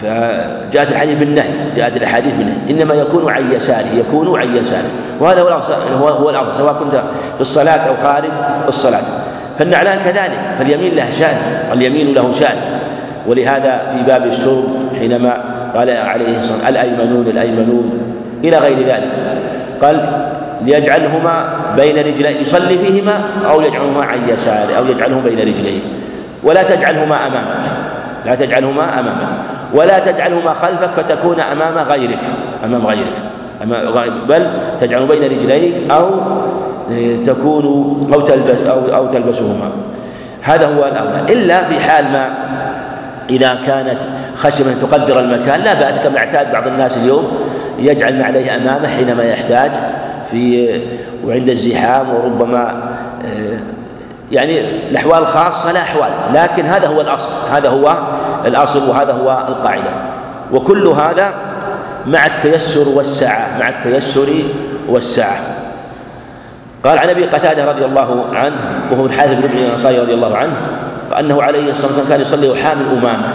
فجاءت 0.00 0.90
الحديث 0.90 1.18
بالنهي 1.18 1.50
جاءت 1.76 1.96
الأحاديث 1.96 2.32
بالنهي. 2.34 2.56
إنما 2.70 2.94
يكون 2.94 3.32
عن 3.32 3.52
يساره 3.52 3.86
يكون 3.96 4.40
عن 4.40 4.56
يساره. 4.56 4.90
وهذا 5.20 5.42
هو 5.42 5.48
الافضل 5.48 5.74
هو 6.00 6.08
هو 6.08 6.30
الأفضل 6.30 6.54
سواء 6.54 6.74
كنت 6.74 7.02
في 7.34 7.40
الصلاة 7.40 7.88
أو 7.88 7.94
خارج 8.02 8.30
الصلاة. 8.68 9.04
فالنعلان 9.58 9.98
كذلك 10.04 10.38
فاليمين 10.58 10.94
له 10.94 11.10
شأن 11.10 11.36
واليمين 11.70 12.14
له 12.14 12.32
شأن. 12.32 12.56
ولهذا 13.26 13.90
في 13.90 14.02
باب 14.06 14.26
الشرب 14.26 14.64
حينما 14.98 15.44
قال 15.74 15.90
عليه 15.90 16.40
الصلاة 16.40 16.68
الأيمنون 16.68 17.26
الأيمنون. 17.26 18.13
إلى 18.44 18.58
غير 18.58 18.78
ذلك. 18.86 19.12
قال 19.82 19.96
ليجعلهما 20.64 21.34
بين 21.76 21.96
رجليه 21.96 22.40
يصلي 22.40 22.78
فيهما 22.78 23.20
أو 23.50 23.60
يجعلهما 23.60 24.04
عن 24.04 24.28
يساره 24.28 24.74
أو 24.78 24.84
يجعلهما 24.86 25.22
بين 25.24 25.38
رجليه. 25.38 25.80
ولا 26.42 26.62
تجعلهما 26.62 27.26
أمامك. 27.26 27.64
لا 28.26 28.34
تجعلهما 28.34 29.00
أمامك. 29.00 29.28
ولا 29.74 29.98
تجعلهما 29.98 30.52
خلفك 30.54 30.90
فتكون 30.96 31.40
أمام 31.40 31.78
غيرك. 31.78 32.18
أمام 32.64 32.86
غيرك. 32.86 33.16
أمام 33.62 34.26
بل 34.28 34.46
تجعل 34.80 35.06
بين 35.06 35.22
رجليك 35.22 35.90
أو 35.90 36.10
تكون 37.26 37.66
أو 38.14 38.20
تلبس 38.20 38.62
أو 38.62 38.96
أو 38.96 39.06
تلبسهما. 39.06 39.70
هذا 40.42 40.66
هو 40.66 40.84
الأولى. 40.84 41.32
إلا 41.32 41.64
في 41.64 41.80
حال 41.80 42.04
ما 42.04 42.30
إذا 43.30 43.58
كانت 43.66 43.98
أن 44.44 44.76
تقدر 44.82 45.20
المكان 45.20 45.60
لا 45.60 45.74
بأس 45.74 46.06
كما 46.06 46.18
اعتاد 46.18 46.52
بعض 46.52 46.66
الناس 46.66 46.96
اليوم 46.96 47.43
يجعل 47.78 48.22
عليه 48.22 48.56
امامه 48.56 48.88
حينما 48.88 49.24
يحتاج 49.24 49.70
في 50.30 50.80
وعند 51.26 51.48
الزحام 51.48 52.06
وربما 52.14 52.82
يعني 54.32 54.60
الأحوال 54.90 55.18
الخاصة 55.18 55.72
لا 55.72 55.82
أحوال 55.82 56.10
لكن 56.34 56.66
هذا 56.66 56.86
هو 56.86 57.00
الأصل 57.00 57.30
هذا 57.52 57.68
هو 57.68 57.96
الأصل 58.46 58.90
وهذا 58.90 59.12
هو 59.12 59.44
القاعدة. 59.48 59.90
وكل 60.52 60.86
هذا 60.86 61.34
مع 62.06 62.26
التيسر 62.26 62.96
والسعة 62.96 63.58
مع 63.60 63.68
التيسر 63.68 64.28
والسعة. 64.88 65.36
قال 66.84 66.98
عن 66.98 67.08
أبي 67.08 67.24
قتادة 67.24 67.64
رضي 67.64 67.84
الله 67.84 68.26
عنه 68.32 68.56
وهو 68.92 69.06
الحارث 69.06 69.38
بن 69.38 69.44
ابن 69.44 69.58
الأنصاري 69.58 69.98
رضي 69.98 70.14
الله 70.14 70.36
عنه 70.36 70.56
أنه 71.18 71.42
عليه 71.42 71.70
الصلاة 71.70 71.86
والسلام 71.86 72.08
كان 72.08 72.20
يصلي 72.20 72.48
وحامل 72.48 72.84
امامه 72.98 73.34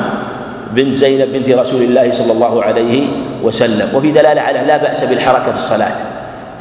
بنت 0.72 0.96
زينب 0.96 1.34
بنت 1.34 1.50
رسول 1.50 1.82
الله 1.82 2.12
صلى 2.12 2.32
الله 2.32 2.64
عليه 2.64 3.08
وسلم. 3.44 3.96
وفي 3.96 4.12
دلالة 4.12 4.42
على 4.42 4.60
لا 4.60 4.78
بأس 4.78 5.04
بالحركة 5.04 5.52
في 5.52 5.58
الصلاة 5.58 5.96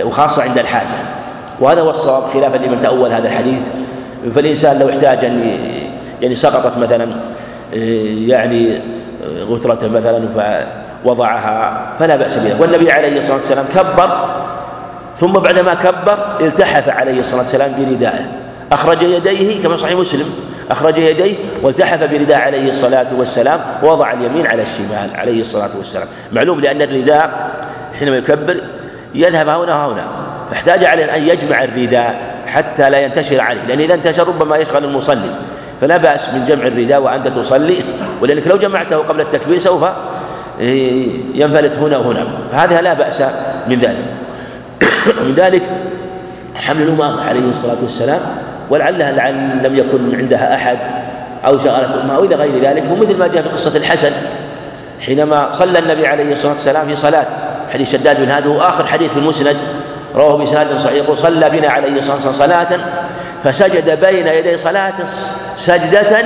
وخاصة 0.03 0.43
عند 0.43 0.59
الحاجة. 0.59 0.99
وهذا 1.61 1.81
هو 1.81 1.91
الصواب 1.91 2.23
خلافا 2.23 2.57
لمن 2.57 2.81
تأول 2.83 3.13
هذا 3.13 3.29
الحديث. 3.29 3.61
فالإنسان 4.35 4.79
لو 4.79 4.89
احتاج 4.89 5.25
أن 5.25 5.59
يعني 6.23 6.35
سقطت 6.35 6.79
مثلا 6.79 7.07
يعني 8.27 8.83
غترة 9.41 9.89
مثلا 9.89 10.29
فوضعها 11.05 11.93
فلا 11.99 12.17
بأس 12.17 12.39
بها 12.39 12.61
والنبي 12.61 12.93
عليه 12.93 13.19
الصلاة 13.19 13.37
والسلام 13.37 13.65
كبر 13.75 14.11
ثم 15.17 15.33
بعدما 15.33 15.75
كبر 15.75 16.19
التحف 16.41 16.89
عليه 16.89 17.21
الصلاة 17.21 17.43
والسلام 17.43 17.73
بردائه. 17.79 18.27
أخرج 18.73 19.03
يديه 19.03 19.63
كما 19.63 19.77
صحيح 19.77 19.99
مسلم. 19.99 20.27
أخرج 20.71 20.99
يديه 20.99 21.35
والتحف 21.63 22.13
برداء 22.13 22.41
عليه 22.41 22.69
الصلاة 22.69 23.07
والسلام 23.19 23.61
ووضع 23.83 24.13
اليمين 24.13 24.47
على 24.47 24.63
الشمال 24.63 25.11
عليه 25.15 25.41
الصلاة 25.41 25.71
والسلام. 25.77 26.07
معلوم 26.33 26.61
لأن 26.61 26.83
الرداء 26.83 27.51
حينما 27.99 28.17
يكبر 28.17 28.61
يذهب 29.15 29.49
هنا 29.49 29.87
وهنا 29.87 30.07
فاحتاج 30.51 30.85
عليه 30.85 31.17
أن 31.17 31.29
يجمع 31.29 31.65
الرداء 31.65 32.39
حتى 32.47 32.91
لا 32.91 32.99
ينتشر 32.99 33.41
عليه 33.41 33.61
لأن 33.69 33.81
إذا 33.81 33.95
انتشر 33.95 34.29
ربما 34.29 34.57
يشغل 34.57 34.85
المصلي 34.85 35.31
فلا 35.81 35.97
بأس 35.97 36.35
من 36.35 36.45
جمع 36.45 36.67
الرداء 36.67 37.01
وأنت 37.01 37.29
تصلي. 37.29 37.77
ولأنك 38.23 38.47
لو 38.47 38.57
جمعته 38.57 38.97
قبل 38.97 39.21
التكبير 39.21 39.59
سوف 39.59 39.85
ينفلت 41.35 41.79
هنا 41.79 41.99
وهنا. 41.99 42.27
هذا 42.53 42.81
لا 42.81 42.95
بأس 42.95 43.23
من 43.67 43.79
ذلك. 43.79 44.05
من 45.27 45.35
ذلك 45.37 45.63
حمل 46.55 46.83
الأمام 46.83 47.21
عليه 47.21 47.51
الصلاة 47.51 47.77
والسلام 47.83 48.21
ولعلها 48.71 49.13
لعل 49.13 49.63
لم 49.65 49.77
يكن 49.79 50.19
عندها 50.19 50.55
أحد 50.55 50.79
أو 51.47 51.59
شغلت 51.59 51.91
أمها 52.03 52.19
إلى 52.19 52.35
غير 52.35 52.65
ذلك 52.65 52.85
ومثل 52.91 53.17
ما 53.17 53.27
جاء 53.27 53.43
في 53.43 53.49
قصة 53.49 53.77
الحسن. 53.77 54.13
حينما 55.01 55.53
صلى 55.53 55.79
النبي 55.79 56.07
عليه 56.07 56.33
الصلاة 56.33 56.53
والسلام 56.53 56.87
في 56.89 56.97
صلاة 56.97 57.27
حديث 57.73 57.93
شداد 57.93 58.21
بن 58.21 58.31
هذا 58.31 58.47
هو 58.47 58.61
آخر 58.61 58.87
حديث 58.87 59.11
في 59.11 59.19
المسند 59.19 59.57
رواه 60.15 60.37
بسند 60.37 60.77
صحيح 60.77 61.05
يقول 61.05 61.19
صلى 61.19 61.51
بنا 61.51 61.69
عليه 61.69 61.99
الصلاة 61.99 62.15
والسلام 62.15 62.35
صلاة 62.35 62.81
فسجد 63.45 64.01
بين 64.01 64.27
يدي 64.27 64.57
صلاة 64.57 64.95
سجدة 65.57 66.25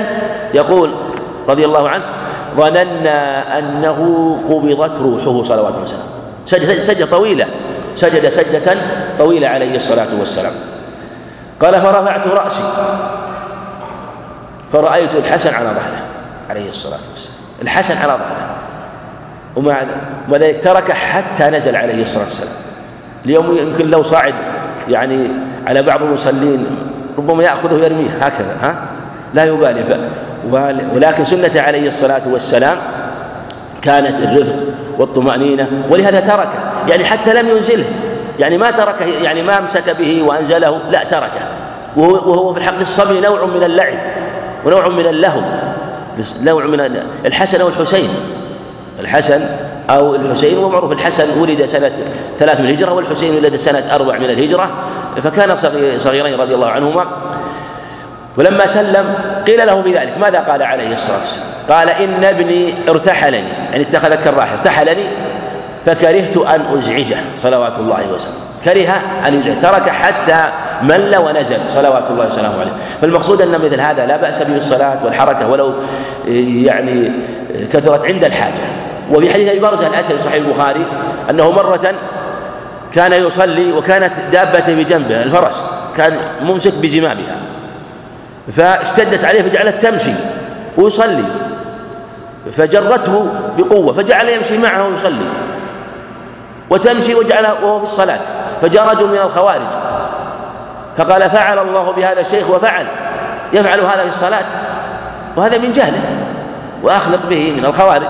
يقول 0.53 0.95
رضي 1.49 1.65
الله 1.65 1.89
عنه 1.89 2.03
ظننا 2.57 3.59
أنه 3.59 3.97
قبضت 4.49 4.97
روحه 4.97 5.43
صلوات 5.43 5.73
وسلامه. 5.83 6.03
سجد 6.45 6.79
سجدة 6.79 7.05
طويلة 7.05 7.47
سجد 7.95 8.29
سجدة 8.29 8.77
طويلة 9.19 9.47
عليه 9.47 9.75
الصلاة 9.75 10.19
والسلام. 10.19 10.53
قال 11.61 11.81
فرفعت 11.81 12.27
رأسي. 12.27 12.63
فرأيت 14.71 15.15
الحسن 15.15 15.53
على 15.53 15.65
ظهره 15.65 16.01
عليه 16.49 16.69
الصلاة 16.69 16.99
والسلام. 17.11 17.37
الحسن 17.61 17.97
على 17.97 18.11
ظهره. 18.11 18.55
ومع 19.55 19.83
ذلك 20.31 20.63
ترك 20.63 20.91
حتى 20.91 21.43
نزل 21.43 21.75
عليه 21.75 22.01
الصلاة 22.01 22.23
والسلام. 22.23 22.53
اليوم 23.25 23.57
يمكن 23.57 23.89
لو 23.89 24.03
صعد 24.03 24.33
يعني 24.89 25.27
على 25.67 25.81
بعض 25.81 26.03
المصلين 26.03 26.65
ربما 27.17 27.43
يأخذه 27.43 27.73
ويرميه 27.73 28.09
هكذا 28.21 28.57
ها؟ 28.61 28.75
لا 29.33 29.43
يبالي. 29.43 29.83
ولكن 30.93 31.25
سنة 31.25 31.61
عليه 31.61 31.87
الصلاة 31.87 32.21
والسلام 32.27 32.77
كانت 33.81 34.19
الرفق 34.19 34.55
والطمأنينة 34.97 35.69
ولهذا 35.89 36.19
تركه. 36.19 36.59
يعني 36.87 37.05
حتى 37.05 37.33
لم 37.33 37.49
ينزله. 37.49 37.85
يعني 38.39 38.57
ما 38.57 38.71
تركه 38.71 39.05
يعني 39.05 39.41
ما 39.41 39.57
أمسك 39.57 39.89
به 39.99 40.23
وأنزله 40.23 40.79
لا 40.91 41.03
تركه. 41.03 41.41
وهو 41.97 42.53
في 42.53 42.59
الحق 42.59 42.77
للصبي 42.79 43.21
نوع 43.21 43.45
من 43.45 43.63
اللعب 43.63 43.97
ونوع 44.65 44.87
من 44.87 45.05
اللهو 45.05 45.41
نوع 46.41 46.65
من 46.65 47.01
الحسن 47.25 47.61
والحسين 47.61 48.09
الحسن 48.99 49.41
أو 49.89 50.15
الحسين 50.15 50.57
ومعروف 50.57 50.91
الحسن 50.91 51.41
ولد 51.41 51.65
سنة 51.65 51.91
ثلاث 52.39 52.59
من 52.59 52.65
الهجرة 52.65 52.93
والحسين 52.93 53.35
ولد 53.35 53.55
سنة 53.55 53.95
أربع 53.95 54.17
من 54.17 54.29
الهجرة. 54.29 54.69
فكان 55.23 55.55
صغيرين 55.97 56.39
رضي 56.39 56.55
الله 56.55 56.69
عنهما. 56.69 57.07
ولما 58.37 58.65
سلم 58.65 59.15
قيل 59.47 59.67
له 59.67 59.81
بذلك 59.81 60.17
ماذا 60.17 60.39
قال 60.39 60.63
عليه 60.63 60.93
الصلاة 60.93 61.17
والسلام؟ 61.17 61.47
قال 61.69 61.89
إن 61.89 62.23
ابني 62.23 62.73
ارتحلني 62.89 63.49
يعني 63.71 63.83
اتخذ 63.83 64.15
كراحة 64.15 64.53
ارتحلني 64.53 65.03
فكرهت 65.85 66.37
أن 66.37 66.77
أزعجه 66.77 67.17
صلوات 67.37 67.77
الله 67.77 68.11
وسلامه. 68.13 68.37
كره 68.65 69.01
أن 69.27 69.39
يزعج. 69.39 69.61
ترك 69.61 69.89
حتى 69.89 70.51
مل 70.81 71.17
ونزل 71.17 71.57
صلوات 71.73 72.03
الله 72.09 72.27
وسلامه 72.27 72.59
عليه. 72.59 72.71
فالمقصود 73.01 73.41
أن 73.41 73.51
مثل 73.51 73.79
هذا 73.79 74.05
لا 74.05 74.17
بأس 74.17 74.41
به 74.43 74.57
الصلاة 74.57 75.05
والحركة 75.05 75.51
ولو 75.51 75.73
يعني 76.27 77.11
كثرت 77.73 78.05
عند 78.05 78.23
الحاجة. 78.23 78.63
وفي 79.11 79.33
حديث 79.33 79.49
أبي 79.49 79.59
برزة 79.59 79.87
الأسد 79.87 80.19
صحيح 80.19 80.33
البخاري 80.33 80.85
أنه 81.29 81.51
مرة 81.51 81.93
كان 82.93 83.13
يصلي 83.13 83.71
وكانت 83.71 84.13
دابته 84.31 84.73
بجنبه 84.73 85.23
الفرس 85.23 85.63
كان 85.97 86.17
ممسك 86.41 86.73
بزمامها 86.81 87.35
فاشتدت 88.51 89.25
عليه 89.25 89.41
فجعلت 89.41 89.81
تمشي 89.81 90.11
ويصلي. 90.77 91.23
فجرته 92.51 93.27
بقوة 93.57 93.93
فجعل 93.93 94.29
يمشي 94.29 94.57
معه 94.57 94.87
ويصلي. 94.87 95.25
وتمشي 96.69 97.15
وجعل 97.15 97.45
وهو 97.63 97.77
في 97.77 97.83
الصلاة 97.83 98.19
فجاء 98.61 98.87
رجل 98.87 99.07
من 99.07 99.17
الخوارج 99.17 99.67
فقال 100.97 101.29
فعل 101.29 101.59
الله 101.59 101.91
بهذا 101.91 102.21
الشيخ 102.21 102.49
وفعل 102.49 102.85
يفعل 103.53 103.79
هذا 103.79 104.01
في 104.01 104.09
الصلاة 104.09 104.45
وهذا 105.35 105.57
من 105.57 105.73
جهله 105.73 105.99
وأخلق 106.83 107.19
به 107.29 107.53
من 107.57 107.65
الخوارج. 107.65 108.07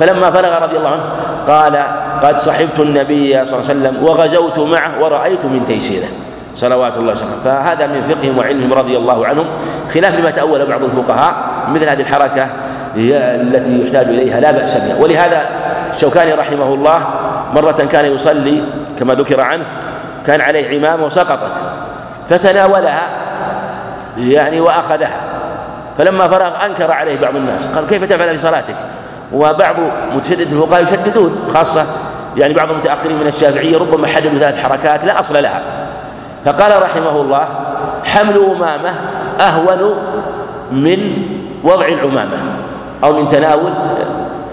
فلما 0.00 0.30
فرغ 0.30 0.62
رضي 0.62 0.76
الله 0.76 0.90
عنه 0.90 1.04
قال 1.48 1.82
قد 2.22 2.38
صحبت 2.38 2.78
النبي 2.78 3.44
صلى 3.44 3.58
الله 3.60 3.70
عليه 3.70 3.80
وسلم 3.80 4.04
وغزوت 4.04 4.58
معه 4.58 4.92
ورأيت 5.00 5.44
من 5.44 5.64
تيسيره. 5.64 6.08
صلوات 6.56 6.96
الله 6.96 7.12
وسلامه. 7.12 7.36
فهذا 7.44 7.86
من 7.86 8.02
فقههم 8.02 8.38
وعلمهم 8.38 8.72
رضي 8.72 8.96
الله 8.96 9.26
عنهم. 9.26 9.46
خلاف 9.94 10.18
لما 10.20 10.30
تأول 10.30 10.66
بعض 10.66 10.82
الفقهاء 10.82 11.34
مثل 11.68 11.88
هذه 11.88 12.00
الحركة 12.00 12.48
التي 12.96 13.84
يحتاج 13.84 14.08
إليها 14.08 14.40
لا 14.40 14.50
بأس 14.50 14.76
بها. 14.76 15.02
ولهذا 15.02 15.42
الشوكاني 15.90 16.34
رحمه 16.34 16.74
الله 16.74 17.06
مرة 17.54 17.88
كان 17.92 18.04
يصلي 18.04 18.62
كما 18.98 19.14
ذكر 19.14 19.40
عنه 19.40 19.64
كان 20.26 20.40
عليه 20.40 20.76
عمامة 20.78 21.06
وسقطت 21.06 21.60
فتناولها 22.28 23.08
يعني 24.18 24.60
وأخذها 24.60 25.20
فلما 25.98 26.28
فرغ 26.28 26.66
أنكر 26.66 26.92
عليه 26.92 27.20
بعض 27.20 27.36
الناس 27.36 27.66
قال 27.66 27.86
كيف 27.86 28.04
تفعل 28.04 28.28
في 28.28 28.38
صلاتك؟ 28.38 28.76
وبعض 29.32 29.76
متشدد 30.14 30.52
الفقهاء 30.52 30.82
يشددون 30.82 31.48
خاصة 31.54 31.86
يعني 32.36 32.54
بعض 32.54 32.70
المتأخرين 32.70 33.16
من 33.16 33.26
الشافعية 33.26 33.78
ربما 33.78 34.06
حددوا 34.06 34.38
ثلاث 34.38 34.62
حركات 34.62 35.04
لا 35.04 35.20
أصل 35.20 35.42
لها. 35.42 35.62
فقال 36.44 36.82
رحمه 36.82 37.20
الله 37.20 37.48
حمل 38.04 38.36
أمامة 38.56 38.90
أهون 39.40 39.94
من 40.72 41.28
وضع 41.64 41.86
العمامة 41.86 42.36
أو 43.04 43.12
من 43.12 43.28
تناول 43.28 43.72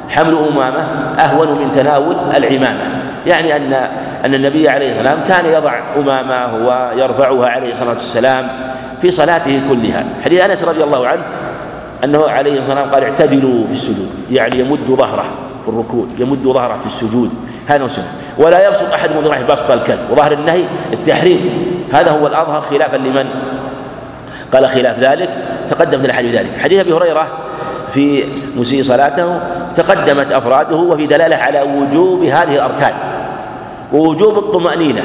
حمل 0.09 0.37
أمامة 0.51 0.79
أهون 1.19 1.59
من 1.59 1.71
تناول 1.71 2.15
العمامة. 2.35 3.01
يعني 3.25 3.55
أن 3.55 3.73
أن 4.25 4.35
النبي 4.35 4.69
عليه 4.69 4.91
السلام 4.91 5.23
كان 5.27 5.45
يضع 5.45 5.79
أمامه 5.95 6.55
ويرفعها 6.55 7.49
عليه 7.49 7.71
الصلاة 7.71 7.89
والسلام 7.89 8.47
في 9.01 9.11
صلاته 9.11 9.61
كلها. 9.69 10.03
حديث 10.25 10.41
أنس 10.41 10.63
رضي 10.63 10.83
الله 10.83 11.07
عنه 11.07 11.21
أنه 12.03 12.29
عليه 12.29 12.59
الصلاة 12.59 12.75
والسلام 12.75 12.93
قال 12.93 13.03
اعتدلوا 13.03 13.67
في 13.67 13.73
السجود. 13.73 14.09
يعني 14.31 14.59
يمد 14.59 14.87
ظهره 14.87 15.25
في 15.63 15.69
الركوع 15.69 16.05
يمد 16.19 16.43
ظهره 16.43 16.77
في 16.77 16.85
السجود. 16.85 17.33
هذا 17.67 17.83
هو 17.83 17.87
ولا 18.37 18.67
يبسط 18.67 18.93
أحد 18.93 19.09
من 19.09 19.21
ظهره 19.21 19.45
بسط 19.53 19.71
الكلب. 19.71 19.99
وظهر 20.11 20.31
النهي 20.31 20.63
التحريم. 20.93 21.39
هذا 21.93 22.11
هو 22.11 22.27
الأظهر 22.27 22.61
خلافا 22.61 22.97
لمن؟ 22.97 23.25
قال 24.53 24.67
خلاف 24.67 24.99
ذلك 24.99 25.29
تقدم 25.67 25.99
في 25.99 26.05
الحديث 26.05 26.35
ذلك. 26.35 26.59
حديث 26.59 26.79
أبي 26.79 26.93
هريرة 26.93 27.27
في 27.93 28.25
مسيء 28.55 28.83
صلاته 28.83 29.39
تقدمت 29.75 30.31
أفراده 30.31 30.75
وفي 30.75 31.07
دلالة 31.07 31.35
على 31.35 31.61
وجوب 31.61 32.23
هذه 32.23 32.55
الأركان 32.55 32.93
ووجوب 33.93 34.37
الطمأنينة 34.37 35.03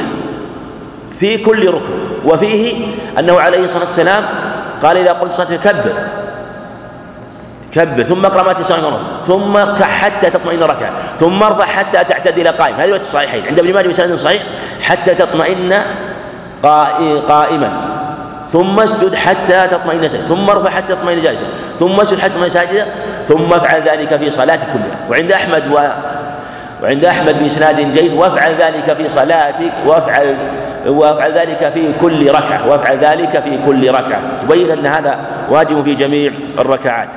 في 1.12 1.38
كل 1.38 1.68
ركن 1.68 1.98
وفيه 2.24 2.86
أنه 3.18 3.40
عليه 3.40 3.64
الصلاة 3.64 3.84
والسلام 3.84 4.24
قال 4.82 4.96
إذا 4.96 5.12
قلت 5.12 5.32
صلاة 5.32 5.56
كبر 5.56 5.92
كبر 7.72 8.02
ثم 8.02 8.24
اقرأ 8.26 8.42
ما 8.42 8.52
تسعين 8.52 8.84
ثم 9.26 9.56
اركع 9.56 9.86
حتى 9.86 10.30
تطمئن 10.30 10.62
ركعة 10.62 10.90
ثم 11.20 11.42
ارفع 11.42 11.64
حتى 11.64 12.04
تعتدل 12.04 12.48
قائم 12.48 12.74
هذه 12.74 12.96
الصحيحين 12.96 13.46
عند 13.46 13.58
ابن 13.58 13.74
ماجه 13.74 13.88
بسند 13.88 14.14
صحيح 14.14 14.42
حتى 14.80 15.14
تطمئن 15.14 15.82
قائما. 17.28 17.97
ثم 18.52 18.80
اسجد 18.80 19.14
حتى 19.14 19.68
تطمئن 19.68 20.08
سجدا 20.08 20.24
ثم 20.28 20.50
ارفع 20.50 20.70
حتى 20.70 20.94
تطمئن 20.94 21.22
جالسا 21.22 21.46
ثم 21.80 22.00
اسجد 22.00 22.18
حتى 22.18 22.30
تطمئن 22.30 22.50
ساجدا 22.50 22.86
ثم 23.28 23.52
افعل 23.52 23.82
ذلك 23.82 24.16
في 24.16 24.30
صلاتك 24.30 24.66
كلها. 24.72 24.96
وعند 25.10 25.32
أحمد 25.32 25.62
و 25.72 25.78
وعند 26.82 27.04
أحمد 27.04 27.42
باسناد 27.42 27.94
جيد 27.94 28.12
وافعل 28.14 28.54
ذلك 28.54 28.96
في 28.96 29.08
صلاتك 29.08 29.72
وافعل 29.86 30.36
وافعل 30.86 31.32
ذلك 31.32 31.70
في 31.74 31.92
كل 32.00 32.28
ركعة 32.30 32.68
وافعل 32.68 32.98
ذلك 32.98 33.40
في 33.40 33.58
كل 33.66 33.90
ركعة. 33.90 34.20
تبين 34.42 34.70
أن 34.70 34.86
هذا 34.86 35.18
واجب 35.50 35.82
في 35.82 35.94
جميع 35.94 36.32
الركعات. 36.58 37.08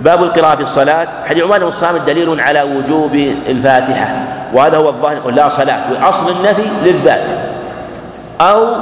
باب 0.00 0.22
القراءة 0.22 0.56
في 0.56 0.62
الصلاة. 0.62 1.08
حديث 1.28 1.44
عمان 1.44 1.62
الصامت 1.62 2.00
دليل 2.06 2.40
على 2.40 2.62
وجوب 2.62 3.14
الفاتحة 3.48 4.08
وهذا 4.54 4.76
هو 4.76 4.88
الظاهر 4.88 5.30
لا 5.30 5.48
صلاة 5.48 5.80
وأصل 5.92 6.30
النفي 6.30 6.62
للذات 6.84 7.24
أو 8.40 8.76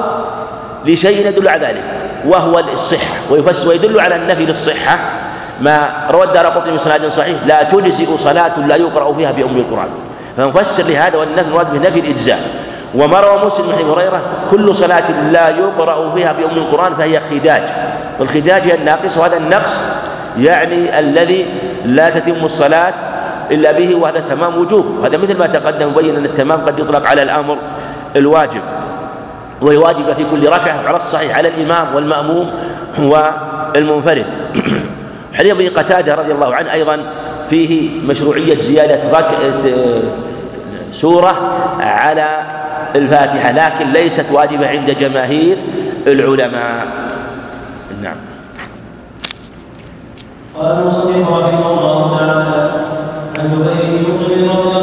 لشيء 0.89 1.27
يدل 1.27 1.49
على 1.49 1.67
ذلك 1.67 1.85
وهو 2.27 2.59
الصحة 2.59 3.17
ويفسر 3.31 3.69
ويدل 3.69 4.01
على 4.01 4.17
النفي 4.17 4.47
للصحة. 4.47 4.99
ما 5.61 6.07
روى 6.11 6.25
الدار 6.25 6.47
قطني 6.47 6.73
بسناد 6.73 7.09
صحيح 7.09 7.37
لا 7.47 7.63
تجزئ 7.63 8.17
صلاة 8.17 8.59
لا 8.61 8.77
يقرأ 8.77 9.13
فيها 9.13 9.33
بأم 9.33 9.57
القرآن. 9.57 9.89
فنفسر 10.37 10.83
لهذا 10.83 11.19
والنفي 11.19 11.49
المراد 11.49 11.73
بنفي 11.73 12.01
الإجزاء. 12.01 12.39
وما 12.95 13.21
روى 13.21 13.47
مسلم 13.47 13.73
عن 13.73 13.85
هريرة 13.91 14.21
كل 14.51 14.75
صلاة 14.75 15.31
لا 15.33 15.49
يقرأ 15.49 16.15
فيها 16.15 16.33
بأم 16.33 16.57
القرآن 16.57 16.95
فهي 16.95 17.21
خداج. 17.21 17.63
والخداج 18.21 18.63
هي 18.63 18.75
الناقص 18.75 19.19
وهذا 19.19 19.37
النقص 19.37 19.81
يعني 20.39 20.99
الذي 20.99 21.47
لا 21.85 22.11
تتم 22.11 22.45
الصلاة 22.45 22.95
إلا 23.51 23.73
به 23.73 23.95
وهذا 23.95 24.21
تمام 24.21 24.59
وجوب. 24.59 24.99
وهذا 25.01 25.17
مثل 25.17 25.39
ما 25.39 25.47
تقدم 25.47 25.89
مبين 25.89 26.17
أن 26.17 26.25
التمام 26.25 26.61
قد 26.61 26.79
يطلق 26.79 27.07
على 27.07 27.23
الأمر 27.23 27.59
الواجب. 28.17 28.63
وهي 29.61 29.77
واجبة 29.77 30.15
في 30.15 30.25
كل 30.31 30.49
ركعة 30.49 30.87
على 30.87 30.97
الصحيح 30.97 31.37
على 31.37 31.49
الإمام 31.49 31.95
والمأموم 31.95 32.51
والمنفرد. 32.99 34.27
حديث 35.39 35.53
أبي 35.53 35.69
قتادة 35.69 36.15
رضي 36.15 36.33
الله 36.33 36.55
عنه 36.55 36.73
أيضا 36.73 37.01
فيه 37.51 38.01
مشروعية 38.07 38.59
زيادة 38.59 39.01
سورة 40.93 41.35
على 41.81 42.43
الفاتحة 42.97 43.53
لكن 43.53 43.93
ليست 43.93 44.33
واجبة 44.33 44.69
عند 44.69 44.91
جماهير 44.91 45.57
العلماء. 46.07 46.87
نعم. 48.03 48.17
قال 50.59 50.79
المصنف 50.79 51.29
رحمه 51.29 51.71
الله 51.71 52.19
تعالى 52.19 52.69
عن 53.39 53.49
جبير 53.49 54.03
بن 54.11 54.49
رضي 54.49 54.78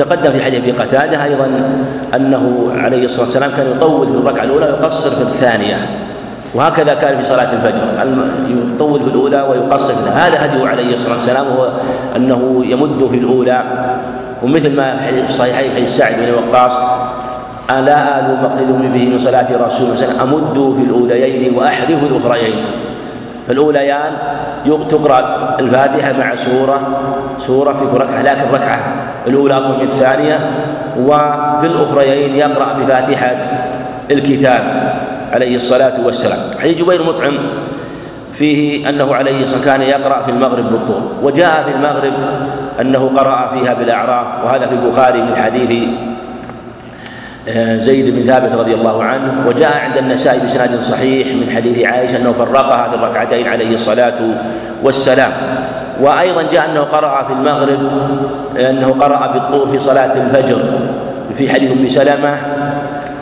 أو 0.00 0.04
تقدم 0.04 0.30
في 0.30 0.44
حديث 0.44 0.62
أبي 0.62 0.72
قتادة 0.72 1.24
أيضا 1.24 1.46
أنه 2.14 2.72
عليه 2.76 3.04
الصلاة 3.04 3.26
والسلام 3.26 3.50
كان 3.56 3.66
يطول 3.76 4.06
في 4.06 4.14
الركعة 4.14 4.44
الأولى 4.44 4.66
ويقصر 4.66 5.10
في 5.10 5.22
الثانية 5.22 5.76
وهكذا 6.54 6.94
كان 6.94 7.18
في 7.18 7.24
صلاة 7.24 7.52
الفجر. 7.52 7.80
يطول 8.74 9.00
في 9.00 9.06
الأولى 9.06 9.42
ويقصر 9.42 9.94
في 9.94 10.10
هذا 10.10 10.44
هديه 10.44 10.68
عليه 10.68 10.94
الصلاة 10.94 11.16
والسلام 11.16 11.46
هو 11.46 11.68
أنه 12.16 12.64
يمد 12.66 13.08
في 13.10 13.16
الأولى. 13.16 13.62
ومثل 14.42 14.76
ما 14.76 14.96
في 14.96 15.28
الصحيحين 15.28 15.70
حديث 15.76 15.96
سعد 15.96 16.14
بن 16.14 16.34
وقاص 16.34 16.72
ألا 17.70 18.18
آل 18.20 18.42
مقتدوا 18.42 18.78
به 18.78 19.08
من 19.08 19.18
صلاة 19.18 19.66
رسول 19.66 19.88
الله 19.90 20.22
أمد 20.22 20.74
في 20.76 20.82
الأوليين 20.90 21.54
وأحذف 21.54 21.98
الأخريين. 22.10 22.64
فالأوليان 23.48 24.12
تقرأ 24.90 25.56
الفاتحة 25.60 26.12
مع 26.12 26.34
سورة 26.34 26.80
سورة 27.38 27.72
في 27.72 27.96
ركعة 27.96 28.22
لكن 28.22 28.54
ركعة. 28.54 29.05
الأولى 29.26 29.60
من 29.60 29.86
الثانية 29.86 30.38
وفي 30.98 31.66
الأخريين 31.66 32.36
يقرأ 32.36 32.66
بفاتحة 32.80 33.36
الكتاب 34.10 34.62
عليه 35.32 35.56
الصلاة 35.56 35.92
والسلام. 36.04 36.38
حديث 36.62 36.82
جبير 36.82 37.02
مطعم 37.02 37.38
فيه 38.32 38.88
أنه 38.88 39.14
عليه 39.14 39.42
الصلاة 39.42 39.64
كان 39.64 39.82
يقرأ 39.82 40.22
في 40.22 40.30
المغرب 40.30 40.72
بالطور 40.72 41.12
وجاء 41.22 41.62
في 41.62 41.76
المغرب 41.76 42.12
أنه 42.80 43.10
قرأ 43.16 43.50
فيها 43.54 43.74
بالأعراف 43.74 44.26
وهذا 44.44 44.66
في 44.66 44.74
البخاري 44.74 45.22
من 45.22 45.36
حديث 45.36 45.88
آه، 47.48 47.78
زيد 47.78 48.14
بن 48.14 48.32
ثابت 48.32 48.52
رضي 48.54 48.74
الله 48.74 49.04
عنه 49.04 49.32
وجاء 49.46 49.80
عند 49.84 49.96
النسائي 49.96 50.40
بسناد 50.46 50.80
صحيح 50.80 51.26
من 51.26 51.52
حديث 51.56 51.86
عائشة 51.86 52.16
أنه 52.16 52.32
فرقها 52.32 52.88
في 52.88 52.94
الركعتين 52.94 53.48
عليه 53.48 53.74
الصلاة 53.74 54.14
والسلام. 54.82 55.30
وأيضا 56.00 56.42
جاء 56.52 56.70
أنه 56.72 56.80
قرأ 56.80 57.24
في 57.24 57.32
المغرب 57.32 57.78
أنه 58.58 58.94
قرأ 59.00 59.32
بالطور 59.32 59.68
في 59.68 59.78
صلاة 59.80 60.12
الفجر 60.16 60.58
في 61.36 61.52
حديث 61.52 61.72
أم 61.72 61.88
سلمة 61.88 62.36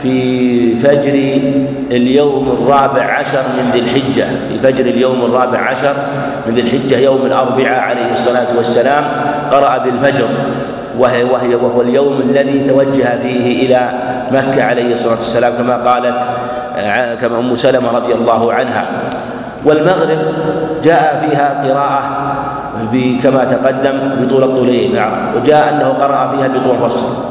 في 0.02 0.76
فجر 0.76 1.40
اليوم 1.90 2.58
الرابع 2.60 3.18
عشر 3.18 3.42
من 3.56 3.70
ذي 3.72 3.78
الحجة 3.78 4.24
في 4.48 4.58
فجر 4.58 4.84
اليوم 4.84 5.24
الرابع 5.24 5.58
عشر 5.70 5.94
من 6.46 6.54
ذي 6.54 6.60
الحجة 6.60 6.98
يوم 6.98 7.26
الأربعاء 7.26 7.78
عليه 7.78 8.12
الصلاة 8.12 8.56
والسلام 8.56 9.04
قرأ 9.50 9.78
بالفجر 9.78 10.28
وهي 10.98 11.24
وهي 11.24 11.54
وهو 11.54 11.80
اليوم 11.82 12.20
الذي 12.20 12.64
توجه 12.68 13.18
فيه 13.22 13.66
إلى 13.66 13.90
مكة 14.32 14.64
عليه 14.64 14.92
الصلاة 14.92 15.14
والسلام 15.14 15.52
كما 15.58 15.76
قالت 15.76 16.20
كما 17.20 17.38
أم 17.38 17.54
سلمة 17.54 17.90
رضي 17.92 18.14
الله 18.14 18.52
عنها. 18.52 18.86
والمغرب 19.64 20.18
جاء 20.84 21.26
فيها 21.26 21.64
قراءة 21.68 22.02
كما 23.22 23.44
تقدم 23.44 23.98
بطول 24.20 24.42
الطولين. 24.42 24.96
وجاء 25.36 25.74
أنه 25.74 25.88
قرأ 25.88 26.28
فيها 26.28 26.48
بطول 26.48 26.90
فصل 26.90 27.24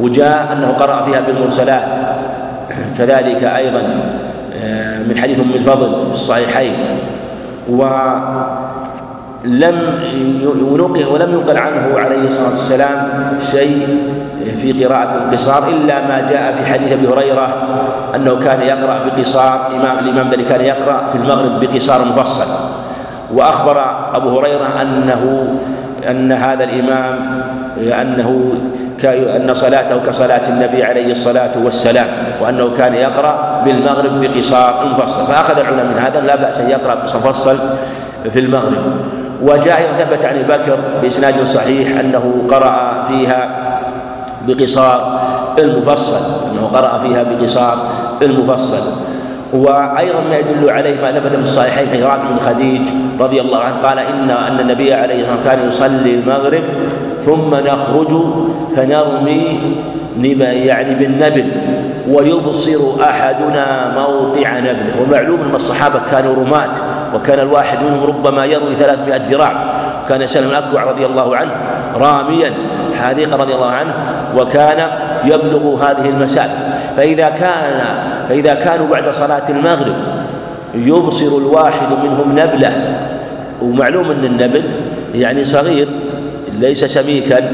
وجاء 0.00 0.52
أنه 0.52 0.68
قرأ 0.68 1.02
فيها 1.02 1.20
بالمرسلات 1.20 1.82
كذلك 2.98 3.44
أيضا 3.44 3.82
آه، 4.56 5.02
من 5.02 5.18
حديث 5.18 5.40
أم 5.40 5.50
الفضل 5.54 6.06
في 6.08 6.14
الصحيحين. 6.14 6.72
ولم 7.68 8.56
ونقل 10.44 11.04
ولم 11.04 11.30
ينقل 11.34 11.58
عنه 11.58 11.98
عليه 11.98 12.26
الصلاة 12.26 12.50
والسلام 12.50 13.08
شيء 13.40 13.88
في 14.60 14.84
قراءة 14.84 15.14
القصار 15.24 15.68
إلا 15.68 16.06
ما 16.08 16.30
جاء 16.30 16.54
في 16.58 16.72
حديث 16.72 16.92
أبي 16.92 17.08
هريرة 17.08 17.48
أنه 18.14 18.38
كان 18.44 18.60
يقرأ 18.62 19.04
بقصار 19.04 19.66
الإمام 19.70 19.98
الإمام 19.98 20.32
الذي 20.32 20.44
كان 20.44 20.60
يقرأ 20.60 21.08
في 21.12 21.18
المغرب 21.18 21.60
بقصار 21.60 22.04
مفصل. 22.04 22.75
وأخبر 23.34 23.84
أبو 24.14 24.38
هريرة 24.38 24.82
أنه 24.82 25.54
أن 26.10 26.32
هذا 26.32 26.64
الإمام 26.64 27.42
أنه 27.78 28.52
أن 29.04 29.54
صلاته 29.54 30.00
كصلاة 30.06 30.48
النبي 30.48 30.84
عليه 30.84 31.12
الصلاة 31.12 31.50
والسلام 31.64 32.06
وأنه 32.42 32.70
كان 32.78 32.94
يقرأ 32.94 33.62
بالمغرب 33.64 34.20
بقصار 34.20 34.74
مفصل 34.92 35.26
فأخذ 35.26 35.58
العلماء 35.58 35.84
من 35.84 35.98
هذا 35.98 36.20
لا 36.20 36.36
بأس 36.36 36.60
أن 36.60 36.70
يقرأ 36.70 36.94
مفصل 37.04 37.58
في 38.32 38.38
المغرب. 38.38 38.96
وجاء 39.42 39.82
ثبت 39.98 40.24
عن 40.24 40.42
بكر 40.48 40.78
بإسناد 41.02 41.44
صحيح 41.46 42.00
أنه 42.00 42.46
قرأ 42.50 43.04
فيها 43.08 43.48
بقصار 44.46 45.20
المفصل 45.58 46.50
أنه 46.50 46.66
قرأ 46.66 46.98
فيها 46.98 47.22
بقصار 47.22 47.78
المفصل. 48.22 49.05
وأيضا 49.52 50.20
ما 50.30 50.36
يدل 50.36 50.70
عليه 50.70 51.00
ما 51.00 51.12
ثبت 51.12 51.32
في 51.32 51.42
الصحيحين 51.42 51.86
في 51.86 52.02
رافع 52.02 52.16
بن 52.30 52.38
خديج 52.38 52.82
رضي 53.20 53.40
الله 53.40 53.58
عنه 53.58 53.76
قال 53.82 53.98
إن 53.98 54.30
أن 54.30 54.60
النبي 54.60 54.94
عليه 54.94 55.14
الصلاة 55.14 55.36
والسلام 55.36 55.58
كان 55.58 55.68
يصلي 55.68 56.14
المغرب 56.14 56.62
ثم 57.20 57.54
نخرج 57.54 58.22
فنرمي 58.76 59.60
يعني 60.40 60.94
بالنبل 60.94 61.52
ويبصر 62.08 63.04
أحدنا 63.04 63.92
موقع 63.94 64.58
نبله. 64.58 65.02
ومعلوم 65.02 65.40
أن 65.40 65.54
الصحابة 65.54 66.00
كانوا 66.10 66.34
رماة 66.34 66.70
وكان 67.14 67.38
الواحد 67.38 67.78
منهم 67.82 68.04
ربما 68.04 68.44
يروي 68.44 68.74
300 68.74 69.16
ذراع. 69.16 69.52
كان 70.08 70.26
سلم 70.26 70.50
الاكوع 70.50 70.84
رضي 70.84 71.06
الله 71.06 71.36
عنه 71.36 71.50
راميا 71.96 72.52
حديقة 73.02 73.36
رضي 73.36 73.54
الله 73.54 73.70
عنه 73.70 73.94
وكان 74.36 74.88
يبلغ 75.24 75.84
هذه 75.84 76.08
المسافة. 76.08 76.58
فإذا 76.96 77.28
كان 77.28 77.80
فإذا 78.28 78.54
كانوا 78.54 78.88
بعد 78.88 79.10
صلاة 79.14 79.48
المغرب 79.48 79.94
يبصر 80.74 81.38
الواحد 81.38 81.86
منهم 82.04 82.38
نبلة. 82.38 82.72
ومعلوم 83.62 84.10
أن 84.10 84.24
النبل 84.24 84.62
يعني 85.14 85.44
صغير 85.44 85.88
ليس 86.60 86.84
سميكا 86.84 87.52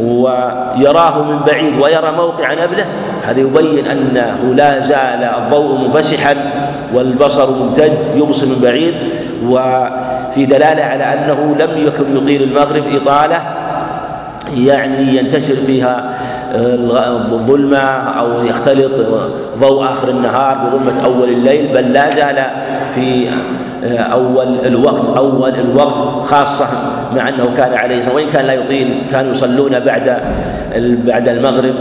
ويراه 0.00 1.22
من 1.22 1.38
بعيد 1.46 1.82
ويرى 1.82 2.12
موقع 2.12 2.52
نبلة. 2.52 2.84
هذا 3.22 3.40
يبين 3.40 3.86
أنه 3.86 4.54
لا 4.54 4.80
زال 4.80 5.24
الضوء 5.24 5.78
منفسحا 5.78 6.36
والبصر 6.94 7.50
ممتد 7.50 7.98
يبصر 8.16 8.46
من 8.46 8.60
بعيد. 8.62 8.94
وفي 9.46 10.46
دلالة 10.46 10.84
على 10.84 11.04
أنه 11.04 11.56
لم 11.58 11.86
يكن 11.86 12.16
يطيل 12.16 12.42
المغرب 12.42 12.84
إطالة 12.94 13.40
يعني 14.56 15.16
ينتشر 15.16 15.54
فيها 15.54 16.18
الظلمة 16.54 17.78
أو 18.18 18.44
يختلط 18.44 18.92
ضوء 19.58 19.84
آخر 19.84 20.08
النهار 20.08 20.54
بظلمة 20.58 21.04
أول 21.04 21.28
الليل 21.28 21.72
بل 21.74 21.92
لا 21.92 22.14
زال 22.14 22.44
في 22.94 23.28
أول 23.90 24.66
الوقت 24.66 25.16
أول 25.16 25.54
الوقت 25.54 26.26
خاصة 26.26 26.66
مع 27.16 27.28
أنه 27.28 27.48
كان 27.56 27.74
عليه 27.74 28.14
وإن 28.14 28.26
كان 28.32 28.46
لا 28.46 28.52
يطيل 28.52 29.02
كانوا 29.10 29.30
يصلون 29.30 29.78
بعد 29.78 30.18
بعد 31.06 31.28
المغرب 31.28 31.74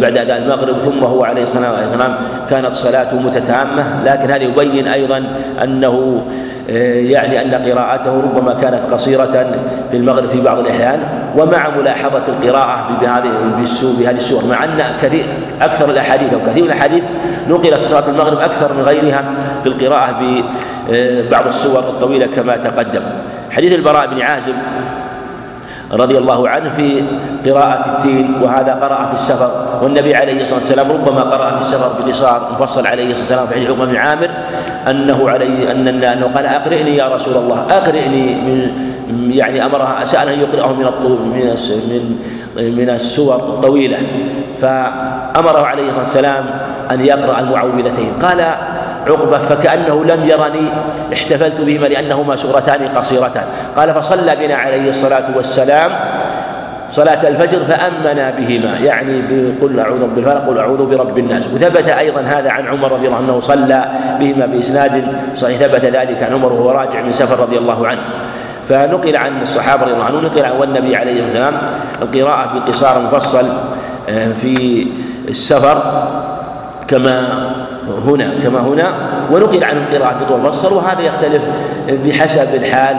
بعد 0.00 0.18
أداء 0.18 0.38
المغرب 0.38 0.78
ثم 0.78 1.04
هو 1.04 1.24
عليه 1.24 1.42
الصلاة 1.42 1.72
والسلام 1.72 2.14
كانت 2.50 2.76
صلاته 2.76 3.20
متتامة 3.20 4.04
لكن 4.04 4.30
هذا 4.30 4.42
يبين 4.42 4.88
أيضا 4.88 5.24
أنه 5.62 6.22
يعني 6.68 7.40
أن 7.40 7.54
قراءته 7.54 8.20
ربما 8.20 8.54
كانت 8.54 8.84
قصيرة 8.84 9.46
في 9.90 9.96
المغرب 9.96 10.28
في 10.28 10.40
بعض 10.40 10.58
الأحيان 10.58 11.00
ومع 11.36 11.76
ملاحظة 11.76 12.22
القراءة 12.28 12.98
بهذه 13.00 13.30
بهذه 13.98 14.16
السور 14.16 14.50
مع 14.50 14.64
أن 14.64 14.84
كثير 15.02 15.24
أكثر 15.62 15.90
الأحاديث 15.90 16.32
أو 16.32 16.40
كثير 16.46 16.62
من 16.62 16.70
الأحاديث 16.70 17.02
نقلت 17.48 17.82
صلاة 17.82 18.08
المغرب 18.08 18.38
أكثر 18.38 18.72
من 18.72 18.82
غيرها 18.82 19.24
في 19.62 19.68
القراءة 19.68 20.42
ببعض 20.88 21.46
السور 21.46 21.78
الطويلة 21.78 22.28
كما 22.36 22.56
تقدم. 22.56 23.02
حديث 23.50 23.72
البراء 23.72 24.06
بن 24.06 24.20
عازب 24.20 24.54
رضي 25.92 26.18
الله 26.18 26.48
عنه 26.48 26.70
في 26.70 27.02
قراءة 27.46 27.96
التين 27.96 28.34
وهذا 28.42 28.72
قرأ 28.74 29.06
في 29.06 29.14
السفر. 29.14 29.50
والنبي 29.82 30.14
عليه 30.14 30.40
الصلاة 30.40 30.60
والسلام 30.60 30.92
ربما 30.92 31.22
قرأ 31.22 31.50
في 31.50 31.60
السفر 31.60 32.02
بقصار 32.02 32.40
مفصل 32.52 32.86
عليه 32.86 33.10
الصلاة 33.10 33.20
والسلام 33.20 33.46
في 33.46 33.54
حديث 33.54 33.68
عقبة 33.70 33.84
بن 33.84 33.96
عامر 33.96 34.30
أنه 34.90 35.30
عليه 35.30 35.70
أن 35.70 35.88
أنه 35.88 36.26
قال 36.34 36.46
أقرئني 36.46 36.96
يا 36.96 37.08
رسول 37.14 37.36
الله 37.36 37.66
أقرئني 37.70 38.34
من 38.34 38.70
يعني 39.32 39.64
أمره 39.64 40.04
سأل 40.04 40.28
أن 40.28 40.40
يقرأه 40.40 40.72
من 40.72 40.84
الطول 40.84 41.18
من 41.18 41.56
من 41.90 42.18
من 42.76 42.90
السور 42.90 43.36
الطويلة. 43.36 43.98
فأمره 44.60 45.66
عليه 45.66 45.88
الصلاة 45.88 46.04
والسلام 46.04 46.44
أن 46.90 47.04
يقرأ 47.04 47.40
المعوذتين. 47.40 48.12
قال 48.22 48.54
عقبة 49.06 49.38
فكأنه 49.38 50.04
لم 50.04 50.28
يرني 50.28 50.68
احتفلت 51.12 51.60
بهما 51.60 51.86
لأنهما 51.86 52.36
سورتان 52.36 52.88
قصيرتان. 52.88 53.44
قال 53.76 53.94
فصلى 53.94 54.36
بنا 54.40 54.54
عليه 54.54 54.88
الصلاة 54.88 55.36
والسلام 55.36 55.90
صلاة 56.90 57.28
الفجر 57.28 57.58
فأمنا 57.58 58.30
بهما 58.30 58.78
يعني 58.78 59.22
بقل 59.30 59.80
أعوذ 59.80 60.06
بالفلق 60.06 60.46
قل 60.46 60.58
أعوذ 60.58 60.86
برب 60.86 61.18
الناس. 61.18 61.46
وثبت 61.54 61.88
أيضا 61.88 62.20
هذا 62.20 62.50
عن 62.50 62.68
عمر 62.68 62.92
رضي 62.92 63.06
الله 63.06 63.16
عنه 63.16 63.40
صلى 63.40 63.84
بهما 64.20 64.46
بإسناد 64.46 65.04
صحيح. 65.34 65.58
ثبت 65.58 65.84
ذلك 65.84 66.22
عن 66.22 66.32
عمر 66.32 66.52
وهو 66.52 66.70
راجع 66.70 67.02
من 67.02 67.12
سفر 67.12 67.40
رضي 67.40 67.58
الله 67.58 67.88
عنه. 67.88 68.00
فنقل 68.68 69.16
عن 69.16 69.42
الصحابة 69.42 69.82
رضي 69.82 69.92
الله 69.92 70.04
عنهم 70.04 70.24
نقل 70.24 70.44
عن 70.44 70.52
والنبي 70.52 70.96
عليه 70.96 71.22
والسلام 71.24 71.60
القراءة 72.02 72.58
بقصار 72.58 73.02
مفصل 73.02 73.46
آه، 74.08 74.32
في 74.32 74.86
السفر. 75.28 75.82
كما 76.88 77.28
هنا 78.06 78.30
كما 78.42 78.60
هنا. 78.60 79.08
ونقل 79.32 79.64
عن 79.64 79.76
القراءة 79.76 80.24
بطول. 80.24 80.40
مفصل 80.40 80.76
وهذا 80.76 81.00
يختلف 81.00 81.42
بحسب 81.88 82.54
الحال 82.54 82.96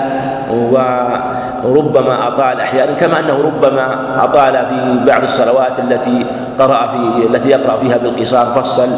وربما 1.64 2.28
أطال 2.28 2.61
أحيانا 2.61 2.94
كما 2.94 3.20
أنه 3.20 3.38
ربما 3.45 4.16
أطال 4.24 4.66
في 4.70 5.06
بعض 5.06 5.24
الصلوات 5.24 5.80
التي 5.80 6.26
قرأ 6.60 6.88
في 6.88 7.28
التي 7.28 7.49
يقرأ 7.49 7.78
فيها 7.78 7.98
بالقصار 7.98 8.45
فصل 8.45 8.90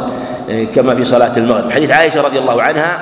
كما 0.76 0.95
في 0.95 1.03
صلاة 1.03 1.38
المغرب. 1.38 1.72
حديث 1.72 1.91
عائشة 1.91 2.22
رضي 2.22 2.39
الله 2.39 2.61
عنها 2.61 2.99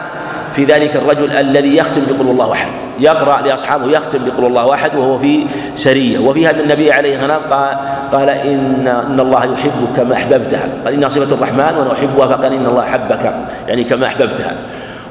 في 0.56 0.66
ذلك 0.66 0.96
الرجل 0.96 1.32
الذي 1.32 1.78
يختم 1.78 2.02
بقول 2.10 2.28
الله 2.28 2.52
أحد. 2.52 2.68
يقرأ 3.00 3.42
لأصحابه 3.42 3.92
يختم 3.92 4.20
بقول 4.26 4.46
الله 4.46 4.74
أحد 4.74 4.96
وهو 4.96 5.20
في 5.20 5.46
سرية. 5.76 6.20
وفي 6.20 6.48
هذا 6.48 6.60
النبي 6.60 6.92
عليه 6.92 7.16
الصلاة 7.16 7.38
والسلام 7.38 7.54
قال, 7.54 7.78
قال 8.12 8.30
إن 8.30 8.88
إن 8.88 9.20
الله 9.20 9.46
يحبك 9.46 9.96
كما 9.98 10.14
أحببتها. 10.14 10.70
قال 10.86 10.94
إنها 10.94 11.10
صفة 11.10 11.36
الرحمن 11.36 11.78
وأنا 11.78 11.94
أحبها 11.94 12.28
فقال 12.28 12.54
إن 12.54 12.66
الله 12.66 12.84
أحبك 12.84 13.34
يعني 13.68 13.84
كما 13.84 14.08
أحببتها. 14.08 14.54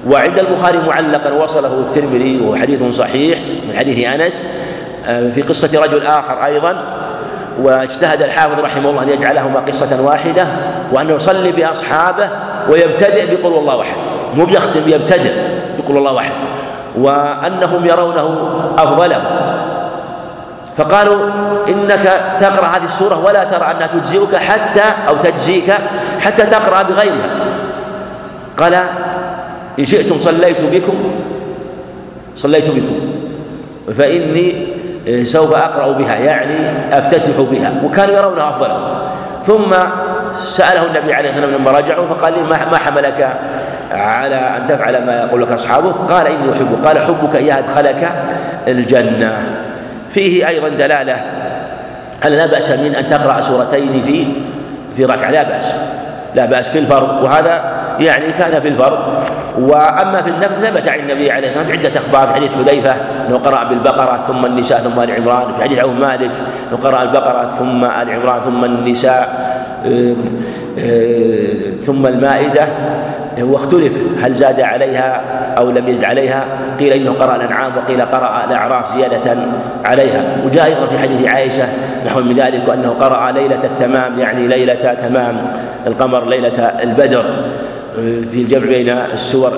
وعند 0.06 0.39
البخاري 0.39 0.78
معلقا 0.86 1.32
وصله 1.32 1.81
الترمذي 1.81 2.40
وهو 2.40 2.56
حديث 2.56 2.82
صحيح 2.82 3.39
من 3.69 3.77
حديث 3.77 4.06
أنس 4.06 4.65
آه، 5.06 5.31
في 5.31 5.43
قصة 5.43 5.82
رجل 5.82 6.06
آخر 6.06 6.44
أيضا. 6.44 6.82
واجتهد 7.62 8.23
الحافظ 8.23 8.60
رحمه 8.60 8.90
الله 8.90 9.02
أن 9.02 9.09
يجعلهما 9.09 9.60
قصة 9.60 10.02
واحدة 10.02 10.47
وأنه 10.93 11.12
يصلي 11.12 11.52
بأصحابه 11.52 12.28
ويبتدئ 12.70 13.36
بقول 13.36 13.59
الله 13.59 13.81
أحد. 13.81 13.97
مو 14.34 14.44
بيختم 14.44 14.82
يبتدئ 14.86 15.32
بقول 15.78 15.96
الله 15.96 16.18
أحد 16.18 16.32
وأنهم 16.98 17.86
يرونه 17.86 18.50
أفضله 18.78 19.20
فقالوا 20.76 21.18
إنك 21.68 22.20
تقرأ 22.40 22.66
هذه 22.66 22.84
السورة 22.84 23.24
ولا 23.24 23.44
ترى 23.44 23.64
أنها 23.70 23.86
تجزئك 23.86 24.36
حتى 24.36 24.84
أو 25.09 25.16
تجزيك 25.16 25.72
حتى 26.20 26.42
تقرأ 26.42 26.82
بغيرها. 26.82 27.30
قال 28.59 28.74
إن 29.78 29.84
شئتم 29.84 30.18
صليت 30.18 30.56
بكم 30.72 30.94
صليت 32.36 32.70
بكم 32.70 33.00
فإني 33.98 34.66
سوف 35.22 35.55
أقرأ 35.55 35.92
بها 35.92 36.14
يعني 36.14 36.70
أفتتح 36.92 37.40
بها. 37.50 37.72
وكانوا 37.84 38.14
يرونها 38.14 38.48
أفضل. 38.48 38.70
ثم 39.46 39.74
سأله 40.38 40.86
النبي 40.86 41.14
عليه 41.14 41.30
الصلاة 41.30 41.46
والسلام 41.46 41.60
لما 41.60 41.70
رجعوا 41.70 42.06
فقال 42.06 42.32
لي 42.32 42.42
ما 42.70 42.78
حملك 42.78 43.32
على 43.90 44.36
أن 44.36 44.66
تفعل 44.69 45.06
ما 45.06 45.16
يقول 45.16 45.43
لك 45.43 45.52
أصحابه. 45.52 45.93
قال 45.93 46.27
إني 46.27 46.52
أحبك. 46.52 46.86
قال 46.86 46.98
حبك 46.98 47.36
إياه 47.36 47.59
أدخلك 47.59 48.12
الجنة. 48.69 49.60
فيه 50.10 50.48
أيضا 50.48 50.69
دلالة. 50.69 51.16
على 52.24 52.36
لا 52.36 52.47
بأس 52.47 52.70
من 52.70 52.94
أن 52.94 53.06
تقرأ 53.10 53.40
سورتين 53.40 54.02
في 54.06 54.27
في 54.97 55.05
ركعة؟ 55.05 55.31
لا 55.31 55.43
بأس. 55.43 55.74
لا 56.35 56.47
بأس 56.47 56.69
في 56.69 56.78
الفرض. 56.78 57.23
وهذا 57.24 57.78
يعني 58.01 58.32
كان 58.32 58.60
في 58.60 58.69
الفرض. 58.69 58.98
وأما 59.59 60.23
في 60.23 60.31
النفل 60.31 60.66
ثبت 60.66 60.89
عن 60.89 60.98
النبي 60.98 61.31
عليه 61.31 61.48
الصلاة 61.48 61.65
والسلام 61.69 61.86
عدة 61.86 62.01
أخبار 62.01 62.27
في 62.28 62.35
حديث 62.35 62.51
حذيفة. 62.52 62.94
إنه 63.28 63.39
قرأ 63.39 63.65
بالبقرة 63.65 64.20
ثم 64.27 64.47
النساء 64.47 64.78
ثم 64.78 65.01
آل 65.01 65.10
عمران. 65.10 65.52
في 65.56 65.62
حديث 65.62 65.78
عوف 65.78 65.93
مالك 65.93 66.31
إنه 66.70 66.78
قرأ 66.85 67.02
البقرة 67.02 67.51
ثم 67.59 67.85
آل 67.85 68.10
عمران 68.10 68.40
ثم 68.40 68.65
النساء 68.65 69.28
ثم 71.86 72.06
المائدة. 72.06 72.66
واختلف 73.43 73.93
هل 74.23 74.35
زاد 74.35 74.60
عليها 74.60 75.23
أو 75.59 75.70
لم 75.70 75.89
يزد 75.89 76.05
عليها. 76.05 76.44
قيل 76.81 76.93
إنه 76.93 77.12
قرأ 77.12 77.36
الأنعام 77.36 77.73
وقيل 77.77 78.01
قرأ 78.02 78.44
الأعراف 78.44 78.97
زيادة 78.97 79.36
عليها. 79.85 80.23
وجاء 80.47 80.65
أيضا 80.65 80.86
في 80.86 80.98
حديث 80.98 81.28
عائشة 81.28 81.65
نحو 82.06 82.20
من 82.20 82.35
ذلك 82.36 82.62
وانه 82.69 82.90
قرأ 83.01 83.31
ليلة 83.31 83.65
التمام 83.65 84.19
يعني 84.19 84.48
ليلة 84.48 84.94
تمام 84.94 85.36
القمر 85.86 86.28
ليلة 86.28 86.65
البدر 86.82 87.24
في 88.32 88.43
الجمع 88.43 88.66
بين 88.66 88.89
السور. 88.89 89.52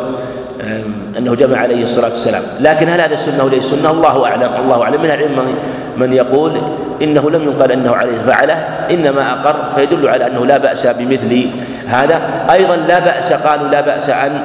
أنه 1.19 1.35
جمع 1.35 1.59
عليه 1.59 1.83
الصلاة 1.83 2.09
والسلام، 2.09 2.43
لكن 2.61 2.89
هل 2.89 3.01
هذا 3.01 3.15
السنة 3.15 3.45
وليس 3.45 3.65
سنة؟ 3.65 3.91
الله 3.91 4.27
أعلم، 4.27 4.51
الله 4.65 4.83
أعلم. 4.83 5.03
من 5.03 5.11
العلم 5.11 5.55
من 5.97 6.13
يقول 6.13 6.53
إنه 7.03 7.31
لم 7.31 7.43
ينقل 7.43 7.73
أنه 7.73 7.95
عليه 7.95 8.19
فعله، 8.19 8.55
إنما 8.91 9.33
أقر 9.33 9.57
فيدل 9.75 10.09
على 10.09 10.27
أنه 10.27 10.47
لا 10.47 10.59
بأس 10.59 10.87
بمثل 10.87 11.49
هذا، 11.87 12.21
أيضا 12.51 12.77
لا 12.77 12.99
بأس 12.99 13.33
قالوا 13.33 13.69
لا 13.69 13.81
بأس 13.81 14.11
أن 14.11 14.41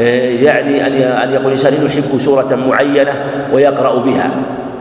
آه، 0.00 0.30
يعني 0.30 0.86
أن 0.86 0.92
أن 0.92 1.32
يقول 1.32 1.46
الانسان 1.46 1.86
يحب 1.86 2.18
سورة 2.18 2.58
معينة 2.68 3.12
ويقرأ 3.52 3.98
بها، 3.98 4.30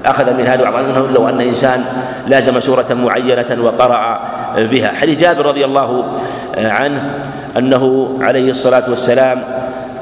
أخذ 0.05 0.37
من 0.37 0.47
هذا 0.47 0.63
وعظم 0.63 0.89
منه 0.89 1.07
لو 1.15 1.29
أن 1.29 1.41
إنسان 1.41 1.83
لازم 2.27 2.59
سورة 2.59 2.85
معينة 2.91 3.57
وقرأ 3.63 4.19
بها. 4.57 4.87
حديث 4.87 5.19
جابر 5.19 5.45
رضي 5.45 5.65
الله 5.65 6.05
عنه 6.57 7.01
أنه 7.57 8.17
عليه 8.21 8.51
الصلاة 8.51 8.89
والسلام 8.89 9.43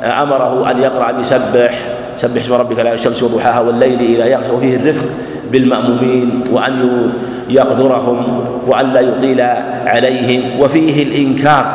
أمره 0.03 0.71
أن 0.71 0.81
يقرأ 0.81 1.11
بسبح 1.11 1.73
سبح 2.17 2.41
اسم 2.41 2.53
ربك 2.53 2.79
لا 2.79 2.93
الشمس 2.93 3.23
وضحاها 3.23 3.59
والليل 3.59 4.15
إذا 4.15 4.25
يغشى 4.25 4.51
وفيه 4.51 4.75
الرفق 4.75 5.05
بالمأمومين 5.51 6.43
وأن 6.51 7.11
يقدرهم 7.49 8.45
وأن 8.67 8.93
لا 8.93 8.99
يطيل 8.99 9.41
عليهم. 9.85 10.59
وفيه 10.59 11.03
الإنكار 11.03 11.65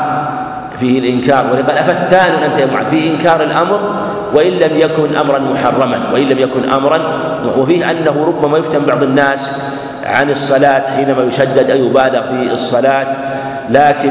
فيه 0.81 0.99
الإنكار. 0.99 1.47
ولقد 1.53 1.71
أفتان 1.71 2.31
أنت 2.45 2.59
يا 2.59 2.67
معاذ. 2.67 2.87
فيه 2.91 3.15
إنكار 3.15 3.43
الأمر 3.43 3.81
وإن 4.35 4.51
لم 4.51 4.79
يكن 4.79 5.17
أمرا 5.17 5.39
محرما 5.39 5.99
وإن 6.13 6.23
لم 6.23 6.39
يكن 6.39 6.69
أمرا 6.69 7.01
وفيه 7.57 7.91
أنه 7.91 8.25
ربما 8.27 8.59
يفتن 8.59 8.85
بعض 8.87 9.03
الناس 9.03 9.73
عن 10.07 10.31
الصلاة 10.31 10.97
حينما 10.97 11.25
يشدد 11.25 11.71
أي 11.71 11.81
يبالغ 11.81 12.23
في 12.23 12.53
الصلاة. 12.53 13.07
لكن 13.71 14.11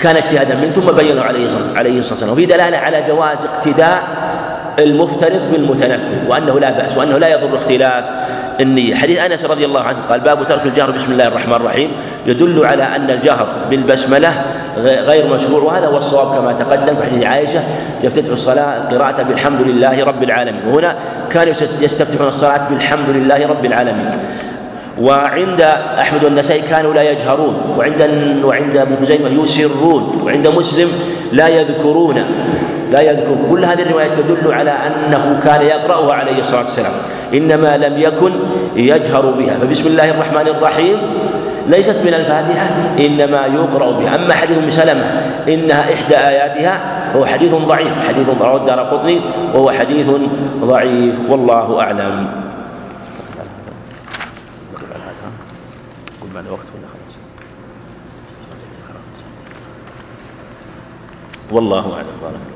كان 0.00 0.16
اجتهادا 0.16 0.54
منه 0.54 0.70
ثم 0.70 0.92
بينه 0.92 1.22
عليه 1.22 1.48
عليه 1.76 1.98
الصلاة 1.98 2.14
والسلام. 2.14 2.32
وفي 2.32 2.46
دلالة 2.46 2.76
على 2.76 3.02
جواز 3.08 3.38
اقتداء 3.54 4.02
المفترض 4.78 5.40
بالمتنفل 5.52 6.28
وأنه 6.28 6.60
لا 6.60 6.70
بأس 6.70 6.96
وأنه 6.96 7.18
لا 7.18 7.28
يضر 7.28 7.56
اختلاف 7.56 8.04
النية. 8.60 8.94
حديث 8.94 9.18
أنس 9.18 9.44
رضي 9.44 9.64
الله 9.64 9.80
عنه 9.80 9.98
قال 10.08 10.20
باب 10.20 10.46
ترك 10.46 10.66
الجهر 10.66 10.90
بسم 10.90 11.12
الله 11.12 11.26
الرحمن 11.26 11.54
الرحيم. 11.54 11.90
يدل 12.26 12.66
على 12.66 12.82
أن 12.82 13.10
الجهر 13.10 13.46
بالبسملة 13.70 14.32
غير 14.78 15.26
مشروع 15.26 15.62
وهذا 15.62 15.86
هو 15.86 15.96
الصواب 15.96 16.38
كما 16.38 16.52
تقدم 16.52 16.96
في 16.96 17.02
حديث 17.10 17.24
عائشة 17.24 17.60
يفتتح 18.02 18.32
الصلاة 18.32 18.88
قراءة 18.90 19.22
بالحمد 19.22 19.60
لله 19.60 20.04
رب 20.04 20.22
العالمين. 20.22 20.68
وهنا 20.68 20.96
كانوا 21.30 21.52
يستفتحون 21.80 22.28
الصلاة 22.28 22.68
بالحمد 22.70 23.08
لله 23.08 23.46
رب 23.46 23.64
العالمين. 23.64 24.10
وعند 25.00 25.60
أحمد 26.00 26.24
والنسائي 26.24 26.62
كانوا 26.62 26.94
لا 26.94 27.02
يجهرون 27.02 27.54
وعند 27.78 28.00
وعند 28.44 28.76
ابن 28.76 28.96
خزيمة 28.96 29.42
يسرون 29.42 30.22
وعند 30.24 30.48
مسلم 30.48 30.88
لا 31.32 31.48
يذكرون 31.48 32.24
لا 32.90 33.00
يذكر 33.00 33.36
كل 33.50 33.64
هذه 33.64 33.82
الروايات 33.82 34.10
تدل 34.18 34.54
على 34.54 34.70
أنه 34.70 35.40
كان 35.44 35.62
يقرأها 35.62 36.14
عليه 36.14 36.38
الصلاة 36.38 36.62
والسلام. 36.62 36.92
إنما 37.34 37.76
لم 37.76 37.98
يكن 37.98 38.32
يجهر 38.76 39.30
بها. 39.30 39.54
فبسم 39.54 39.90
الله 39.90 40.10
الرحمن 40.10 40.48
الرحيم. 40.48 40.96
ليست 41.68 42.06
من 42.06 42.14
الفاتحة 42.14 42.68
إنما 42.98 43.46
يقرأ 43.46 43.90
بها. 43.92 44.14
أما 44.14 44.34
حديث 44.34 44.58
أم 44.58 44.70
سلمة 44.70 45.04
إنها 45.48 45.92
إحدى 45.94 46.16
آياتها 46.16 46.80
هو 47.16 47.26
حديث 47.26 47.54
ضعيف. 47.54 47.92
حديث 48.08 48.28
رواه 48.40 48.56
الدار 48.56 48.80
قطني 48.80 49.20
وهو 49.54 49.70
حديث 49.70 50.10
ضعيف. 50.64 51.14
والله 51.28 51.80
أعلم. 51.80 52.26
والله 61.50 61.94
أعلم 61.94 62.06
بارك 62.22 62.24
الله 62.24 62.24
أعطيه 62.24 62.30
إشارة 62.30 62.40
بس 62.40 62.49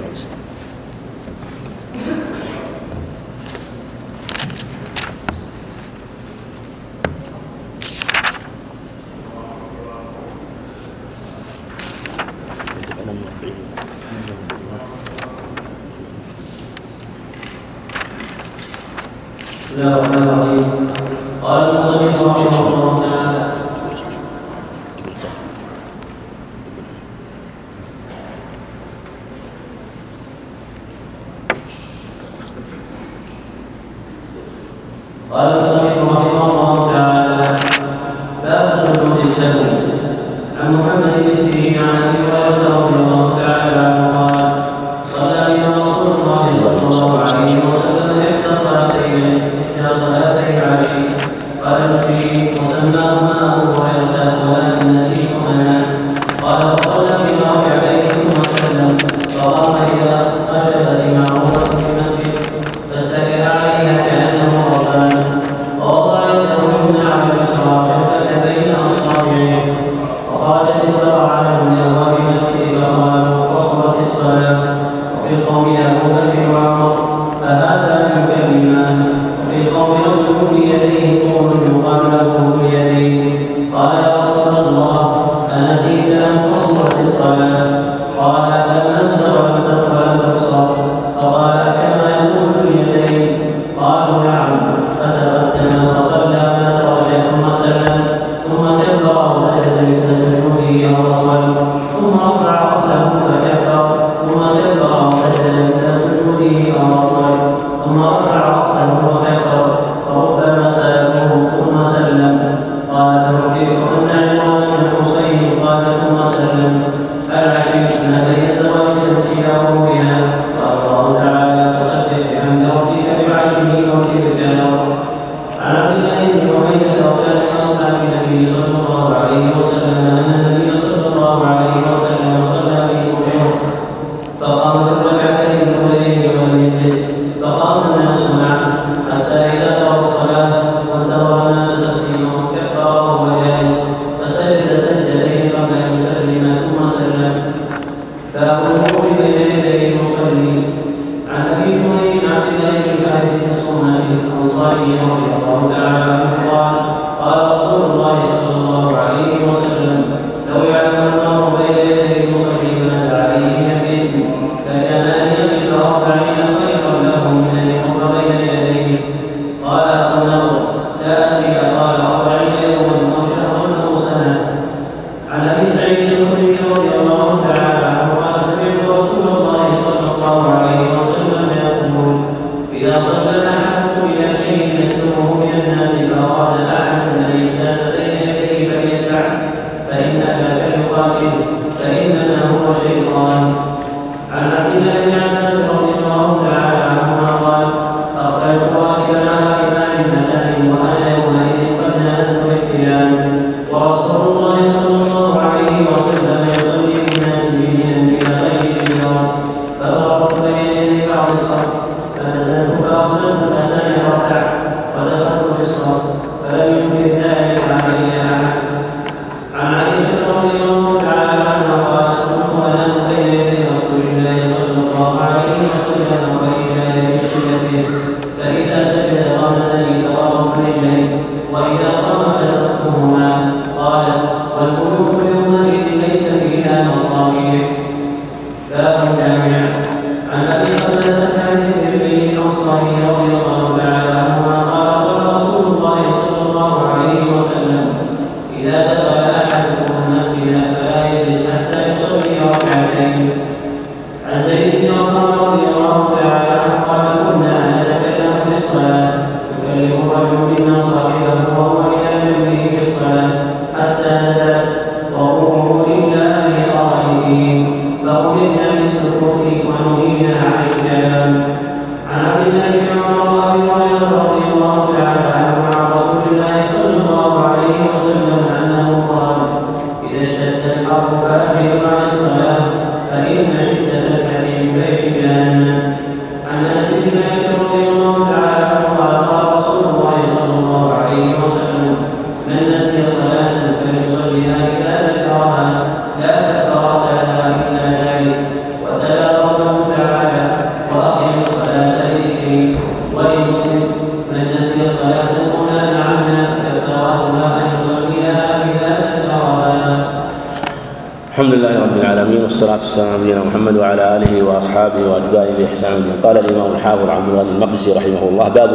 بسم 0.00 0.39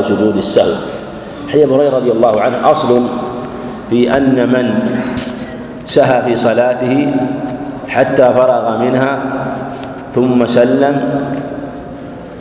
سجود 0.06 0.38
السهو. 0.38 0.74
حي 1.52 1.64
ابو 1.64 1.76
هريرة 1.76 1.96
رضي 1.96 2.12
الله 2.12 2.42
عنه 2.42 2.72
أصل 2.72 3.02
في 3.90 4.18
أن 4.18 4.38
من 4.50 4.66
سهى 5.86 6.22
في 6.22 6.38
صلاته 6.38 7.12
حتى 7.88 8.26
فرغ 8.34 8.78
منها 8.78 9.20
ثم 10.16 10.46
سلم 10.46 10.96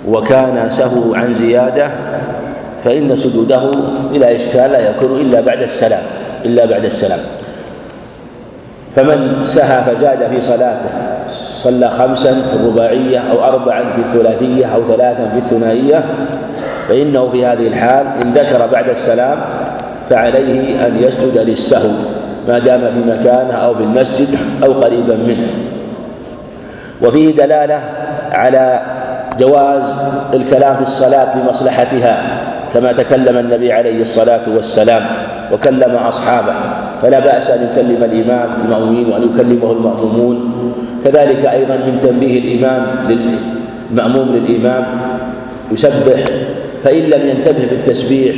وكان 0.08 0.70
سهو 0.70 1.14
عن 1.14 1.34
زيادة 1.34 1.88
فإن 2.84 3.16
سجوده 3.16 3.70
إلى 4.10 4.36
اشكال 4.36 4.72
لا 4.72 4.80
يكون 4.90 5.20
إلا 5.20 5.40
بعد 5.40 5.62
السلام 5.62 6.02
إلا 6.44 6.64
بعد 6.66 6.84
السلام. 6.84 7.20
فمن 8.96 9.44
سهى 9.44 9.78
فزاد 9.84 10.28
في 10.30 10.40
صلاته 10.40 10.90
صلى 11.28 11.90
خمسا 11.90 12.32
في 12.32 12.54
الرباعية 12.56 13.18
أو 13.18 13.44
اربعا 13.44 13.92
في 13.92 14.00
الثلاثية 14.00 14.66
أو 14.66 14.82
ثلاثا 14.88 15.28
في 15.28 15.38
الثنائية 15.38 16.04
فإنه 16.88 17.28
في 17.28 17.46
هذه 17.46 17.66
الحال 17.66 18.06
إن 18.22 18.32
ذكر 18.32 18.66
بعد 18.66 18.88
السلام 18.88 19.38
فعليه 20.10 20.86
أن 20.86 20.96
يسجد 21.02 21.38
للسهو 21.38 21.90
ما 22.48 22.58
دام 22.58 22.80
في 22.80 23.10
مكانه 23.10 23.54
أو 23.54 23.74
في 23.74 23.82
المسجد 23.82 24.28
أو 24.64 24.72
قريبا 24.72 25.16
منه. 25.16 25.48
وفيه 27.02 27.34
دلالة 27.36 27.80
على 28.32 28.80
جواز 29.38 29.84
الكلام 30.34 30.76
في 30.76 30.82
الصلاة 30.82 31.32
في 31.32 31.48
مصلحتها 31.48 32.22
كما 32.74 32.92
تكلم 32.92 33.38
النبي 33.38 33.72
عليه 33.72 34.02
الصلاة 34.02 34.42
والسلام 34.56 35.02
وكلم 35.52 35.96
أصحابه. 35.96 36.54
فلا 37.02 37.20
بأس 37.20 37.50
أن 37.50 37.68
يكلم 37.72 38.04
الإمام 38.04 38.48
المأمومين 38.64 39.12
وأن 39.12 39.22
يكلمه 39.22 39.72
المأمومون. 39.72 40.54
كذلك 41.04 41.46
أيضا 41.46 41.76
من 41.76 41.98
تنبيه 42.02 42.38
الإمام 42.38 42.86
للمأموم 43.08 44.36
للإمام 44.36 44.86
يسبح 45.72 46.24
فإن 46.84 47.02
لم 47.02 47.28
ينتبه 47.28 47.66
بالتسبيح 47.70 48.36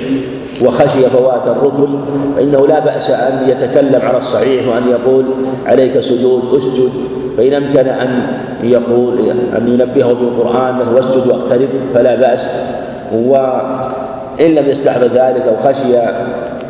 وخشي 0.65 1.03
فوات 1.03 1.47
الركن 1.47 1.99
فإنه 2.37 2.67
لا 2.67 2.85
بأس 2.85 3.11
أن 3.11 3.49
يتكلم 3.49 4.01
على 4.03 4.19
الصحيح 4.19 4.69
وأن 4.69 4.83
يقول 4.91 5.25
عليك 5.67 6.01
سجود 6.01 6.43
أسجد. 6.57 6.91
فإن 7.37 7.55
أمكن 7.55 7.79
أن 7.79 8.27
يقول 8.63 9.31
أن 9.31 9.69
ينبهه 9.69 10.13
بالقرآن 10.13 10.75
مثل 10.75 10.95
واسجد 10.95 11.27
وأقترب 11.27 11.69
فلا 11.95 12.15
بأس. 12.15 12.71
وإن 13.13 14.55
لم 14.55 14.71
يستحضر 14.71 15.07
ذلك 15.07 15.43
أو 15.49 15.57
خشي 15.57 15.99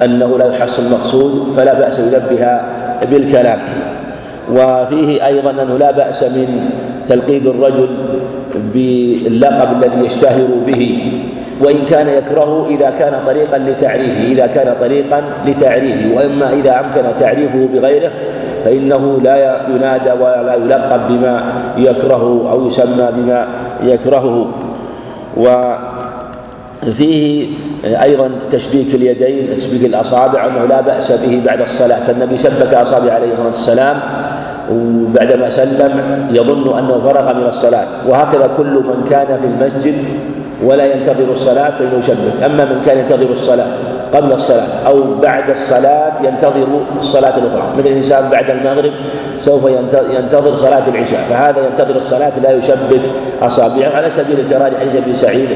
أنه 0.05 0.39
لا 0.39 0.47
يحصل 0.47 0.83
المقصود 0.87 1.53
فلا 1.57 1.75
بأس 1.75 1.99
ينبه 1.99 2.61
بالكلام. 3.11 3.59
وفيه 4.53 5.27
أيضا 5.27 5.51
أنه 5.51 5.79
لا 5.79 5.91
بأس 5.91 6.23
من 6.23 6.71
تلقيب 7.09 7.47
الرجل 7.47 7.89
باللقب 8.75 9.83
الذي 9.83 10.07
يشتهر 10.07 10.47
به. 10.67 11.13
وإن 11.61 11.85
كان 11.85 12.09
يكره 12.09 12.67
إذا 12.71 12.91
كان 12.91 13.13
طريقا 13.27 13.59
لتعريفه 13.59 14.23
إذا 14.23 14.47
كان 14.47 14.75
طريقا 14.81 15.23
لتعريفه. 15.47 16.17
وإما 16.17 16.53
إذا 16.53 16.81
أمكن 16.81 17.03
تعريفه 17.21 17.69
بغيره 17.75 18.11
فإنه 18.65 19.21
لا 19.25 19.61
ينادى 19.69 20.13
ولا 20.13 20.55
يلقب 20.55 21.09
بما 21.09 21.53
يكرهه 21.79 22.51
أو 22.51 22.67
يسمى 22.67 23.09
بما 23.17 23.47
يكرهه. 23.83 24.49
وفيه 25.37 27.47
أيضا 27.85 28.31
تشبيك 28.51 28.95
اليدين 28.95 29.57
تشبيك 29.57 29.85
الأصابع 29.85 30.47
أنه 30.47 30.65
لا 30.65 30.81
بأس 30.81 31.13
به 31.13 31.43
بعد 31.47 31.61
الصلاة. 31.61 31.99
فالنبي 32.07 32.39
شبك 32.39 32.75
أصابع 32.75 33.13
عليه 33.13 33.33
الصلاة 33.33 33.47
والسلام 33.47 33.97
وبعدما 34.73 35.49
سلم 35.49 36.01
يظن 36.33 36.79
أنه 36.79 37.01
فرغ 37.05 37.35
من 37.35 37.49
الصلاة. 37.49 37.87
وهكذا 38.09 38.51
كل 38.57 38.75
من 38.75 39.05
كان 39.11 39.27
في 39.27 39.47
المسجد 39.47 39.95
ولا 40.65 40.95
ينتظر 40.95 41.33
الصلاة 41.33 41.71
فإنه 41.71 41.99
يشبك 41.99 42.43
أما 42.45 42.65
من 42.65 42.83
كان 42.87 42.99
ينتظر 42.99 43.33
الصلاة 43.33 43.67
قبل 44.15 44.33
الصلاة 44.33 44.67
أو 44.87 45.03
بعد 45.23 45.51
الصلاة 45.51 46.13
ينتظر 46.25 46.67
الصلاة 46.99 47.39
الأخرى. 47.39 47.63
مثل 47.79 47.87
الإنسان 47.87 48.31
بعد 48.31 48.51
المغرب 48.51 48.93
سوف 49.41 49.71
ينتظر 50.11 50.57
صلاة 50.57 50.83
العشاء. 50.95 51.21
فهذا 51.31 51.67
ينتظر 51.67 51.97
الصلاة 51.97 52.33
لا 52.43 52.53
يشبك 52.53 53.01
أصابعه. 53.43 53.97
على 53.97 54.11
سبيل 54.11 54.41
الكرار 54.41 54.73
حديث 54.81 54.97
أبي 54.97 55.15
سعيد 55.15 55.49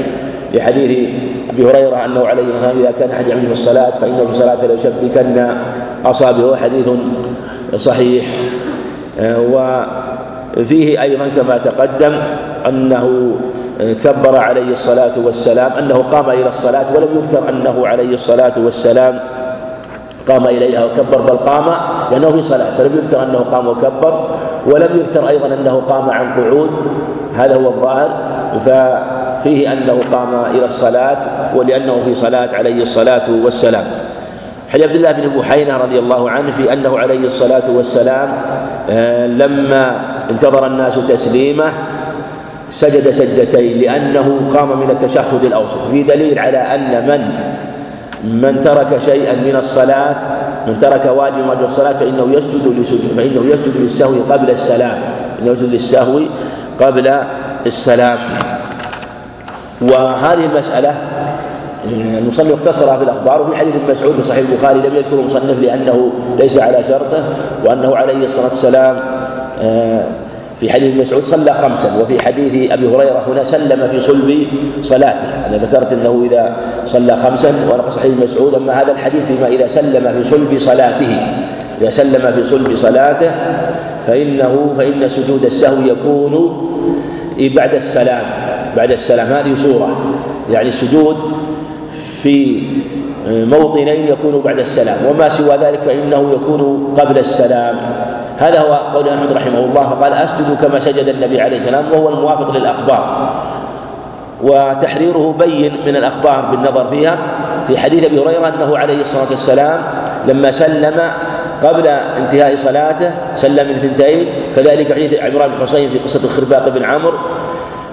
لحديث 0.53 1.09
أبي 1.49 1.65
هريرة 1.65 2.05
أنه 2.05 2.27
عليه 2.27 2.43
الصلاة 2.43 2.71
إذا 2.71 2.91
كان 2.99 3.11
أحد 3.11 3.27
يعمل 3.27 3.45
في 3.45 3.51
الصلاة 3.51 3.89
فإنه 3.89 4.25
في 4.25 4.31
الصلاة 4.31 4.65
لا 4.65 4.73
يشبكن 4.73 5.47
أصابعه. 6.05 6.55
حديث 6.55 6.89
صحيح. 7.77 8.25
وفيه 10.57 11.01
أيضا 11.01 11.27
كما 11.35 11.57
تقدم 11.57 12.15
أنه 12.67 13.35
كبر 13.81 14.35
عليه 14.35 14.71
الصلاة 14.71 15.11
والسلام 15.25 15.71
أنه 15.79 16.03
قام 16.11 16.29
إلى 16.29 16.49
الصلاة 16.49 16.85
ولم 16.95 17.07
يذكر 17.15 17.49
أنه 17.49 17.87
عليه 17.87 18.13
الصلاة 18.13 18.53
والسلام 18.57 19.19
قام 20.27 20.47
إليها 20.47 20.85
وكبر 20.85 21.21
بل 21.21 21.37
قام 21.37 21.65
لأنه 22.11 22.31
في 22.31 22.41
صلاة 22.41 22.77
فلم 22.77 22.91
يذكر 23.03 23.23
أنه 23.23 23.45
قام 23.51 23.67
وكبر 23.67 24.29
ولم 24.65 24.99
يذكر 24.99 25.29
أيضا 25.29 25.47
أنه 25.47 25.81
قام 25.89 26.09
عن 26.09 26.33
قعود 26.33 26.69
هذا 27.35 27.55
هو 27.55 27.69
الظاهر. 27.69 28.09
ففيه 28.59 29.73
أنه 29.73 29.99
قام 30.11 30.45
إلى 30.55 30.65
الصلاة 30.65 31.17
ولأنه 31.55 32.01
في 32.05 32.15
صلاة 32.15 32.49
عليه 32.55 32.81
الصلاة 32.81 33.23
والسلام. 33.43 33.83
حديث 34.69 34.85
عبد 34.85 34.95
الله 34.95 35.11
بن 35.11 35.39
بحينة 35.39 35.77
رضي 35.77 35.99
الله 35.99 36.29
عنه 36.29 36.51
في 36.51 36.73
أنه 36.73 36.99
عليه 36.99 37.25
الصلاة 37.25 37.71
والسلام 37.75 38.29
آه، 38.89 39.27
لما 39.27 40.01
انتظر 40.29 40.67
الناس 40.67 41.07
تسليمه 41.07 41.71
سجد 42.71 43.11
سجدتين 43.11 43.81
لأنه 43.81 44.39
قام 44.53 44.79
من 44.79 44.89
التشهد 44.89 45.43
الأوسط. 45.43 45.87
في 45.91 46.03
دليل 46.03 46.39
على 46.39 46.57
أن 46.57 47.07
من 47.07 47.21
من 48.41 48.61
ترك 48.61 48.97
شيئا 49.05 49.33
من 49.33 49.55
الصلاة 49.59 50.15
من 50.67 50.79
ترك 50.81 51.05
واجب 51.15 51.47
واجب 51.49 51.63
الصلاة 51.63 51.93
فإنه 51.93 52.27
يسجد 52.31 52.79
لسجد 52.79 53.17
فإنه 53.17 53.53
يسجد 53.53 53.77
للسهو 53.77 54.13
قبل 54.29 54.49
السلام. 54.49 54.97
إنه 55.41 55.51
يسجد 55.51 55.73
للسهو 55.73 56.19
قبل 56.79 57.13
السلام. 57.65 58.17
وهذه 59.81 60.45
المسألة 60.45 60.93
المصنف 62.17 62.51
اختصرها 62.67 62.97
في 62.97 63.03
الأخبار 63.03 63.41
وفي 63.41 63.55
حديث 63.55 63.75
ابن 63.75 63.91
مسعود 63.91 64.15
في 64.15 64.23
صحيح 64.23 64.49
البخاري 64.49 64.79
لم 64.79 64.95
يذكر 64.95 65.19
المصنف 65.19 65.59
لأنه 65.61 66.11
ليس 66.39 66.59
على 66.59 66.83
شرطه 66.83 67.23
وأنه 67.65 67.95
عليه 67.95 68.23
الصلاة 68.23 68.49
والسلام 68.49 68.99
آه، 69.61 70.03
في 70.61 70.69
حديث 70.69 70.95
مسعود 70.95 71.23
صلى 71.23 71.53
خمسا 71.53 72.01
وفي 72.01 72.21
حديث 72.21 72.71
أبي 72.71 72.87
هريرة 72.87 73.23
هنا 73.27 73.43
سلم 73.43 73.87
في 73.91 74.01
صلب 74.01 74.47
صلاته. 74.81 75.47
أنا 75.49 75.57
ذكرت 75.57 75.93
أنه 75.93 76.27
إذا 76.29 76.55
صلى 76.85 77.17
خمسا 77.17 77.49
وأنا 77.69 77.89
صحيح 77.89 78.13
مسعود 78.23 78.53
أما 78.53 78.73
هذا 78.73 78.91
الحديث 78.91 79.25
فيما 79.25 79.47
إذا 79.47 79.67
سلم 79.67 80.05
في 80.13 80.29
صلب 80.29 80.59
صلاته. 80.59 81.17
إذا 81.81 81.89
سلم 81.89 82.31
في 82.35 82.43
صلب 82.43 82.75
صلاته 82.75 83.31
فإنه 84.07 84.73
فإن 84.77 85.09
سجود 85.09 85.45
السهو 85.45 85.81
يكون 85.81 86.33
بعد 87.37 87.73
السلام 87.73 88.23
بعد 88.77 88.91
السلام. 88.91 89.27
هذه 89.27 89.55
صورة. 89.55 89.89
يعني 90.51 90.69
السجود 90.69 91.15
في 92.21 92.63
موطنين 93.27 94.07
يكون 94.07 94.41
بعد 94.45 94.59
السلام. 94.59 94.97
وما 95.09 95.29
سوى 95.29 95.57
ذلك 95.57 95.79
فإنه 95.85 96.31
يكون 96.33 96.93
قبل 96.97 97.17
السلام. 97.17 97.75
هذا 98.41 98.59
هو 98.59 98.73
قول 98.73 99.09
أحمد 99.09 99.31
رحمه 99.31 99.59
الله 99.59 99.89
فقال 99.89 100.13
أسجد 100.13 100.57
كما 100.61 100.79
سجد 100.79 101.07
النبي 101.07 101.41
عليه 101.41 101.57
السلام 101.57 101.91
وهو 101.91 102.09
الموافق 102.09 102.57
للأخبار. 102.57 103.31
وتحريره 104.43 105.35
بين 105.39 105.77
من 105.85 105.95
الأخبار 105.95 106.45
بالنظر 106.51 106.87
فيها 106.87 107.17
في 107.67 107.77
حديث 107.77 108.03
أبي 108.03 108.19
هريرة 108.19 108.47
أنه 108.47 108.77
عليه 108.77 109.01
الصلاة 109.01 109.29
والسلام 109.29 109.81
لما 110.27 110.51
سلم 110.51 111.01
قبل 111.63 111.87
انتهاء 111.87 112.55
صلاته 112.55 113.11
سلم 113.35 113.67
من 113.67 113.75
اثنتين 113.75 114.27
كذلك 114.55 114.93
حديث 114.93 115.13
عمران 115.13 115.51
بن 115.51 115.61
حصين 115.61 115.89
في 115.89 115.99
قصة 115.99 116.25
الخرباق 116.25 116.69
بن 116.69 116.83
عمرو 116.83 117.17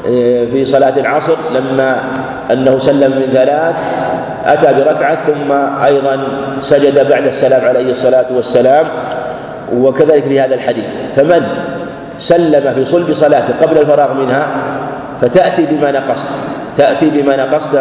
آه، 0.07 0.45
في 0.45 0.65
صلاة 0.65 0.99
العصر 0.99 1.37
لما 1.55 1.97
أنه 2.51 2.79
سلم 2.79 3.11
من 3.11 3.29
ثلاث 3.33 3.75
أتى 4.47 4.85
بركعة 4.85 5.19
ثم 5.27 5.53
أيضا 5.85 6.29
سجد 6.61 7.09
بعد 7.09 7.27
السلام 7.27 7.65
عليه 7.65 7.91
الصلاة 7.91 8.27
والسلام 8.37 8.87
وكذلك 9.75 10.23
في 10.23 10.41
هذا 10.41 10.55
الحديث. 10.55 10.85
فمن 11.17 11.43
سلم 12.19 12.75
في 12.75 12.85
صلب 12.85 13.15
صلاته 13.15 13.55
قبل 13.63 13.79
الفراغ 13.79 14.15
منها 14.15 14.47
فتأتي 15.21 15.67
بما 15.71 15.93
نقصت 15.93 16.35
تأتي 16.77 17.11
بما 17.11 17.37
نقصت 17.37 17.75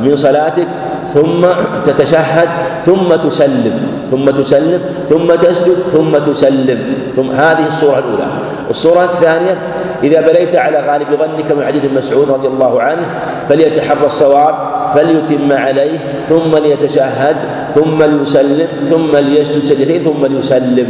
من 0.00 0.16
صلاتك 0.16 0.66
ثم 1.14 1.46
تتشهد 1.86 2.48
ثم 2.86 3.14
تسلم 3.14 3.76
ثم 4.10 4.30
تسلم 4.30 4.80
ثم 5.08 5.34
تسجد 5.34 5.76
ثم 5.92 6.18
تسلم. 6.18 6.80
ثم 7.16 7.30
هذه 7.30 7.66
الصورة 7.68 7.98
الأولى. 7.98 8.26
الصورة 8.70 9.04
الثانية 9.04 9.56
إذا 10.02 10.20
بنيت 10.20 10.54
على 10.56 10.78
غالب 10.80 11.06
ظنك 11.18 11.52
من 11.52 11.64
حديث 11.64 11.84
مسعود 11.96 12.30
رضي 12.30 12.48
الله 12.48 12.82
عنه 12.82 13.06
فليتحرى 13.48 14.06
الصواب 14.06 14.54
فليتم 14.94 15.52
عليه 15.52 15.98
ثم 16.28 16.56
ليتشهد 16.56 17.36
ثم 17.74 18.02
ليسلم 18.02 18.68
ثم 18.90 19.16
ليسجد 19.16 19.64
سجدتين 19.64 20.00
ثم 20.04 20.26
ليسلم. 20.26 20.88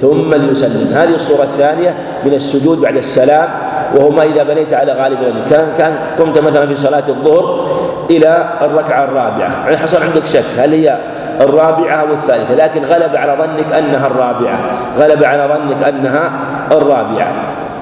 ثم 0.00 0.34
ليسلم 0.34 0.92
هذه 0.94 1.14
الصورة 1.14 1.42
الثانية 1.42 1.94
من 2.24 2.34
السجود 2.34 2.80
بعد 2.80 2.96
السلام 2.96 3.48
وهو 3.96 4.10
ما 4.10 4.22
إذا 4.22 4.42
بنيت 4.42 4.72
على 4.72 4.92
غالب 4.92 5.18
كان 5.50 5.66
كان 5.78 5.92
قمت 6.18 6.38
مثلا 6.38 6.66
في 6.66 6.76
صلاة 6.76 7.08
الظهر 7.08 7.66
إلى 8.10 8.44
الركعة 8.62 9.04
الرابعة. 9.04 9.50
يعني 9.64 9.76
حصل 9.76 10.02
عندك 10.02 10.26
شك 10.26 10.44
هل 10.58 10.72
هي 10.72 10.98
الرابعة 11.40 11.96
أو 11.96 12.12
الثالثة 12.12 12.54
لكن 12.54 12.84
غلب 12.84 13.16
على 13.16 13.32
ظنك 13.32 13.72
أنها 13.72 14.06
الرابعة. 14.06 14.58
غلب 14.98 15.24
على 15.24 15.54
ظنك 15.54 15.88
أنها 15.88 16.30
الرابعة. 16.72 17.32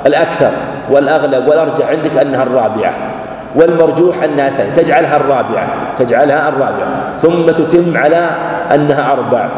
الأكثر 0.07 0.51
والأغلب 0.91 1.49
والأرجح 1.49 1.89
عندك 1.89 2.17
أنها 2.23 2.43
الرابعة 2.43 2.93
والمرجوح 3.55 4.23
أنها 4.23 4.51
ثالثة 4.51 4.83
تجعلها 4.83 5.17
الرابعة 5.17 5.67
تجعلها 5.99 6.49
الرابعة. 6.49 7.19
ثم 7.23 7.47
تتم 7.47 7.97
على 7.97 8.27
أنها 8.75 9.13
أربع. 9.13 9.49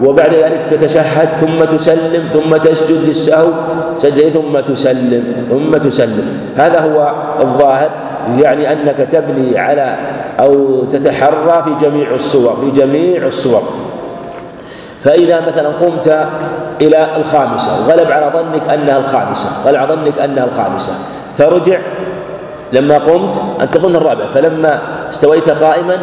وبعد 0.00 0.34
ذلك 0.34 0.60
تتشهد 0.70 1.28
ثم 1.40 1.76
تسلم 1.76 2.28
ثم 2.32 2.56
تسجد 2.56 3.04
للسهو. 3.04 3.48
سجد 3.98 4.28
ثم 4.28 4.60
تسلم 4.60 5.46
ثم 5.50 5.76
تسلم. 5.76 6.28
هذا 6.56 6.80
هو 6.80 7.14
الظاهر 7.40 7.90
يعني 8.38 8.72
أنك 8.72 9.08
تبني 9.12 9.58
على 9.58 9.96
أو 10.40 10.84
تتحرى 10.84 11.62
في 11.64 11.86
جميع 11.86 12.14
الصور 12.14 12.56
في 12.56 12.80
جميع 12.80 13.26
الصور. 13.26 13.62
فإذا 15.04 15.40
مثلا 15.40 15.68
قمت 15.68 16.26
إلى 16.80 17.16
الخامسة 17.16 17.70
وغلب 17.80 18.10
على 18.10 18.30
ظنك 18.32 18.68
أنها 18.68 18.98
الخامسة 18.98 19.48
غلب 19.66 19.76
على 19.76 19.88
ظنك 19.94 20.18
أنها 20.18 20.44
الخامسة. 20.44 20.92
ترجع 21.38 21.78
لما 22.72 22.98
قمت 22.98 23.34
أن 23.60 23.70
تظن 23.70 23.96
الرابعة 23.96 24.28
فلما 24.28 24.78
استويت 25.10 25.50
قائما 25.50 25.98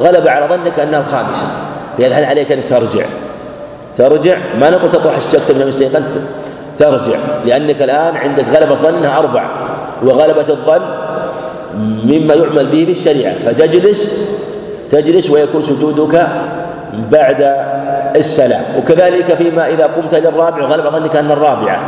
غلب 0.00 0.28
على 0.28 0.54
ظنك 0.54 0.78
أنها 0.80 1.00
الخامسة. 1.00 1.67
فهل 1.98 2.24
عليك 2.24 2.52
أنك 2.52 2.64
ترجع؟ 2.64 3.04
ترجع؟ 3.96 4.36
ما 4.60 4.70
نقول 4.70 4.90
تطرح 4.90 5.16
الشك 5.16 5.50
من 5.50 5.62
المستيقن 5.62 6.02
ترجع. 6.78 7.18
لأنك 7.44 7.82
الآن 7.82 8.16
عندك 8.16 8.44
غلبة 8.48 8.74
ظنها 8.74 9.18
أربع 9.18 9.50
وغلبة 10.02 10.48
الظن 10.48 10.82
مما 12.04 12.34
يعمل 12.34 12.66
به 12.66 12.84
في 12.84 12.90
الشريعة. 12.90 13.34
فتجلس 13.46 14.30
تجلس 14.90 15.30
ويكون 15.30 15.62
سجودك 15.62 16.26
بعد 17.10 17.56
السلام. 18.16 18.62
وكذلك 18.78 19.34
فيما 19.34 19.66
إذا 19.66 19.84
قمت 19.84 20.14
للرابع 20.14 20.62
وغلب 20.62 20.92
ظنك 20.92 21.16
أن 21.16 21.30
الرابعة 21.30 21.80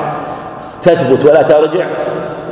تثبت 0.83 1.25
ولا 1.25 1.43
ترجع 1.43 1.85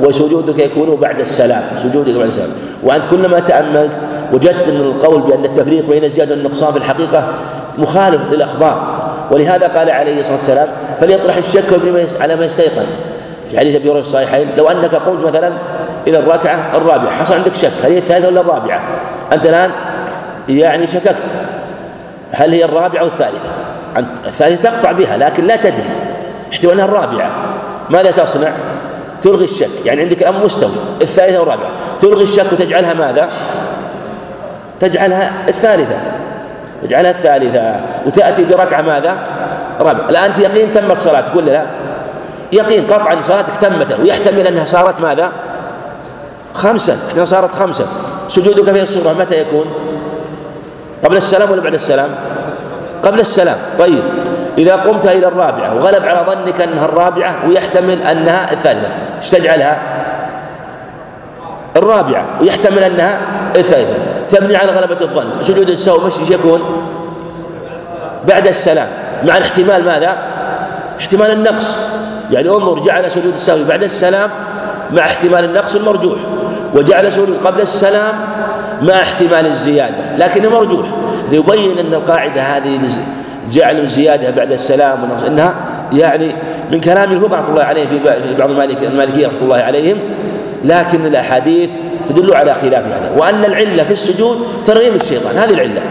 وسجودك 0.03 0.59
يكون 0.59 0.95
بعد 0.95 1.19
السلام 1.19 1.61
سجودك 1.83 2.15
بعد 2.15 2.27
السلام. 2.27 2.49
وأنت 2.83 3.03
كلما 3.11 3.39
تأملت 3.39 3.91
وجدت 4.33 4.67
أن 4.67 4.75
القول 4.75 5.21
بأن 5.21 5.45
التفريق 5.45 5.89
بين 5.89 6.03
الزيادة 6.03 6.35
والنقصان 6.35 6.71
في 6.71 6.77
الحقيقة 6.77 7.27
مخالف 7.77 8.21
للأخبار. 8.31 8.99
ولهذا 9.31 9.67
قال 9.67 9.89
عليه 9.89 10.19
الصلاة 10.19 10.37
والسلام 10.37 10.67
فليطرح 10.99 11.35
الشك 11.35 11.63
على 12.21 12.35
ما 12.35 12.45
يستيقن. 12.45 12.85
في 13.49 13.59
حديث 13.59 13.75
أبي 13.75 13.83
هريرة 13.89 14.01
في 14.01 14.07
الصحيحين 14.07 14.47
لو 14.57 14.69
أنك 14.69 14.95
قمت 14.95 15.25
مثلا 15.25 15.51
إلى 16.07 16.19
الركعة 16.19 16.77
الرابعة 16.77 17.09
حصل 17.09 17.33
عندك 17.33 17.55
شك 17.55 17.71
هل 17.83 17.91
هي 17.91 17.97
الثالثة 17.97 18.27
ولا 18.27 18.41
الرابعة؟ 18.41 18.81
أنت 19.33 19.45
الآن 19.45 19.71
يعني 20.49 20.87
شككت. 20.87 21.23
هل 22.31 22.53
هي 22.53 22.65
الرابعة 22.65 23.01
أو 23.01 23.07
الثالثة؟ 23.07 23.49
الثالثة 24.27 24.69
تقطع 24.69 24.91
بها 24.91 25.17
لكن 25.17 25.47
لا 25.47 25.55
تدري 25.55 25.83
احتمال 26.53 26.73
أنها 26.73 26.85
الرابعة. 26.85 27.31
ماذا 27.89 28.11
تصنع؟ 28.11 28.51
تلغي 29.21 29.43
الشك. 29.43 29.85
يعني 29.85 30.01
عندك 30.01 30.21
الأمر 30.21 30.45
مستوي 30.45 30.71
الثالثة 31.01 31.39
والرابعة. 31.39 31.69
تلغي 32.01 32.23
الشك 32.23 32.53
وتجعلها 32.53 32.93
ماذا؟ 32.93 33.29
تجعلها 34.79 35.31
الثالثة 35.47 35.95
تجعلها 36.83 37.11
الثالثة 37.11 37.75
وتأتي 38.05 38.43
بركعة 38.43 38.81
ماذا؟ 38.81 39.17
رابعة 39.79 40.09
الآن 40.09 40.31
يقين 40.39 40.71
تمت 40.71 40.99
صلاتك 40.99 41.35
ولا 41.35 41.51
لا؟ 41.51 41.63
يقين 42.51 42.87
قطعا 42.87 43.21
صلاتك 43.21 43.57
تمت 43.61 43.99
ويحتمل 43.99 44.47
أنها 44.47 44.65
صارت 44.65 45.01
ماذا؟ 45.01 45.31
خمسا 46.53 46.97
إحنا 47.11 47.25
صارت 47.25 47.51
خمسا 47.51 47.85
سجودك 48.27 48.63
في 48.63 48.81
السورة 48.81 49.13
متى 49.13 49.41
يكون؟ 49.41 49.65
قبل 51.03 51.17
السلام 51.17 51.51
ولا 51.51 51.61
بعد 51.61 51.73
السلام؟ 51.73 52.09
قبل 53.03 53.19
السلام 53.19 53.57
طيب 53.79 54.03
إذا 54.57 54.75
قمت 54.75 55.05
إلى 55.07 55.27
الرابعة 55.27 55.75
وغلب 55.75 56.05
على 56.05 56.25
ظنك 56.27 56.61
أنها 56.61 56.85
الرابعة 56.85 57.35
ويحتمل 57.47 58.03
أنها 58.03 58.51
الثالثة 58.51 58.87
إيش 59.17 59.29
تجعلها؟ 59.29 59.77
الرابعة 61.77 62.25
ويحتمل 62.41 62.83
أنها 62.83 63.17
الثالثة 63.55 63.95
تبني 64.29 64.55
على 64.55 64.71
غلبة 64.71 64.97
الظن. 65.01 65.41
سجود 65.41 65.69
السهو 65.69 66.07
مش 66.07 66.29
يكون 66.29 66.61
بعد 68.27 68.47
السلام. 68.47 68.87
مع 69.25 69.37
الاحتمال 69.37 69.85
ماذا؟ 69.85 70.17
احتمال 70.99 71.31
النقص. 71.31 71.77
يعني 72.31 72.49
انظر 72.49 72.79
جعل 72.79 73.11
سجود 73.11 73.33
السهو 73.33 73.63
بعد 73.63 73.83
السلام 73.83 74.29
مع 74.91 75.01
احتمال 75.01 75.45
النقص 75.45 75.75
المرجوح. 75.75 76.19
وجعل 76.75 77.11
سجود 77.11 77.37
قبل 77.45 77.61
السلام 77.61 78.13
مع 78.81 78.93
احتمال 79.01 79.45
الزيادة. 79.45 80.17
لكن 80.17 80.49
مرجوح 80.49 80.87
ليبين 81.31 81.79
أن 81.79 81.93
القاعدة 81.93 82.41
هذه 82.41 82.79
جعل 83.51 83.79
الزيادة 83.79 84.29
بعد 84.29 84.51
السلام 84.51 85.03
والنقص 85.03 85.23
إنها 85.23 85.53
يعني 85.93 86.35
من 86.71 86.79
كلام 86.79 87.11
الفقهاء 87.11 87.39
رحمة 87.39 87.49
الله 87.49 87.63
عليهم 87.63 87.87
في 87.87 88.35
بعض 88.37 88.49
المالكية 88.49 89.27
رحمة 89.27 89.39
الله 89.41 89.57
عليهم 89.57 89.97
لكن 90.63 91.05
الأحاديث 91.05 91.69
تدل 92.09 92.35
على 92.35 92.53
خلاف 92.53 92.85
هذا. 92.85 93.11
وأن 93.17 93.45
العلة 93.45 93.83
في 93.83 93.93
السجود 93.93 94.37
ترغيم 94.65 94.95
الشيطان 94.95 95.37
هذه 95.37 95.53
العلة. 95.53 95.81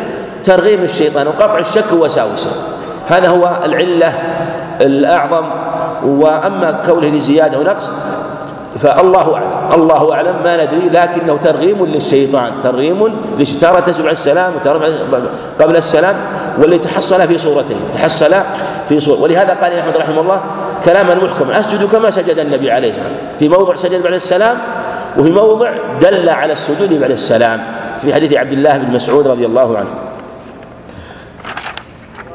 ترغيم 0.45 0.83
الشيطان 0.83 1.27
وقطع 1.27 1.59
الشك 1.59 1.93
ووساوسه 1.93 2.51
هذا 3.09 3.29
هو 3.29 3.61
العلة 3.65 4.13
الأعظم. 4.81 5.51
وأما 6.05 6.83
كونه 6.87 7.09
لزيادة 7.09 7.59
ونقص 7.59 7.91
فالله 8.79 9.35
أعلم. 9.35 9.83
الله 9.83 10.13
أعلم 10.15 10.37
ما 10.45 10.57
ندري 10.57 10.89
لكنه 10.89 11.37
ترغيم 11.37 11.87
للشيطان 11.87 12.53
ترغيم 12.63 13.17
تارة 13.61 13.81
تسمع 13.81 14.11
السلام 14.11 14.53
وتارة 14.57 14.93
قبل 15.61 15.77
السلام 15.77 16.17
واللي 16.59 16.79
تحصل 16.79 17.29
في 17.29 17.39
صورته 17.39 17.77
تحصل 17.95 18.35
في 18.89 19.01
صورة 19.01 19.23
ولهذا 19.23 19.57
قال 19.63 19.79
أحمد 19.79 19.97
رحمه 19.97 20.21
الله 20.21 20.41
كلاما 20.85 21.15
محكما 21.15 21.61
أسجد 21.61 21.85
كما 21.85 22.11
سجد 22.11 22.39
النبي 22.39 22.71
عليه 22.71 22.89
والسلام 22.89 23.13
في 23.39 23.49
موضع 23.49 23.77
سجد 23.77 24.03
بعد 24.03 24.13
السلام 24.13 24.59
وفي 25.19 25.31
موضع 25.31 25.73
دل 26.01 26.29
على 26.29 26.53
السجود 26.53 27.01
بعد 27.01 27.11
السلام. 27.11 27.63
في 28.03 28.15
حديث 28.15 28.33
عبد 28.33 28.53
الله 28.53 28.79
بن 28.79 28.95
مسعود 28.95 29.29
رضي 29.29 29.47
الله 29.47 29.79
عنه. 29.79 29.89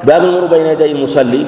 باب 0.04 0.24
المر 0.24 0.46
بين 0.46 0.66
يدي 0.66 0.92
المصلي. 0.92 1.46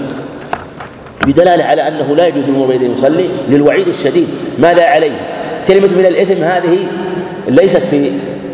بدلالة 1.25 1.63
على 1.63 1.87
أنه 1.87 2.15
لا 2.15 2.27
يجوز 2.27 2.49
المر 2.49 2.65
بين 2.65 2.75
يدي 2.75 2.85
المصلي 2.85 3.29
للوعيد 3.49 3.87
الشديد. 3.87 4.27
ماذا 4.59 4.85
عليه؟ 4.85 5.17
كلمة 5.67 5.87
من 5.87 6.05
الإثم 6.05 6.43
هذه 6.43 6.87
ليست 7.47 7.77
في 7.77 8.11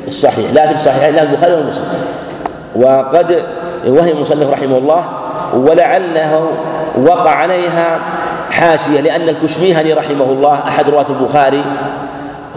الصحيح 0.08 0.54
لا 0.54 0.68
في 0.68 0.74
الصحيح 0.74 1.06
لا 1.06 1.26
في 1.26 1.32
البخاري 1.32 1.54
ولا 1.54 1.66
مسلم. 1.66 1.86
وقد 2.76 3.44
وهم 3.88 4.08
المصنف 4.08 4.50
رحمه 4.50 4.78
الله 4.78 5.06
ولعله 5.56 6.52
وقع 6.98 7.32
عليها 7.32 8.00
حاشية 8.62 9.02
لأن 9.02 9.30
الكشميهني 9.30 9.94
رحمه 9.94 10.26
الله 10.26 10.54
أحد 10.68 10.90
رواة 10.90 11.06
البخاري 11.10 11.64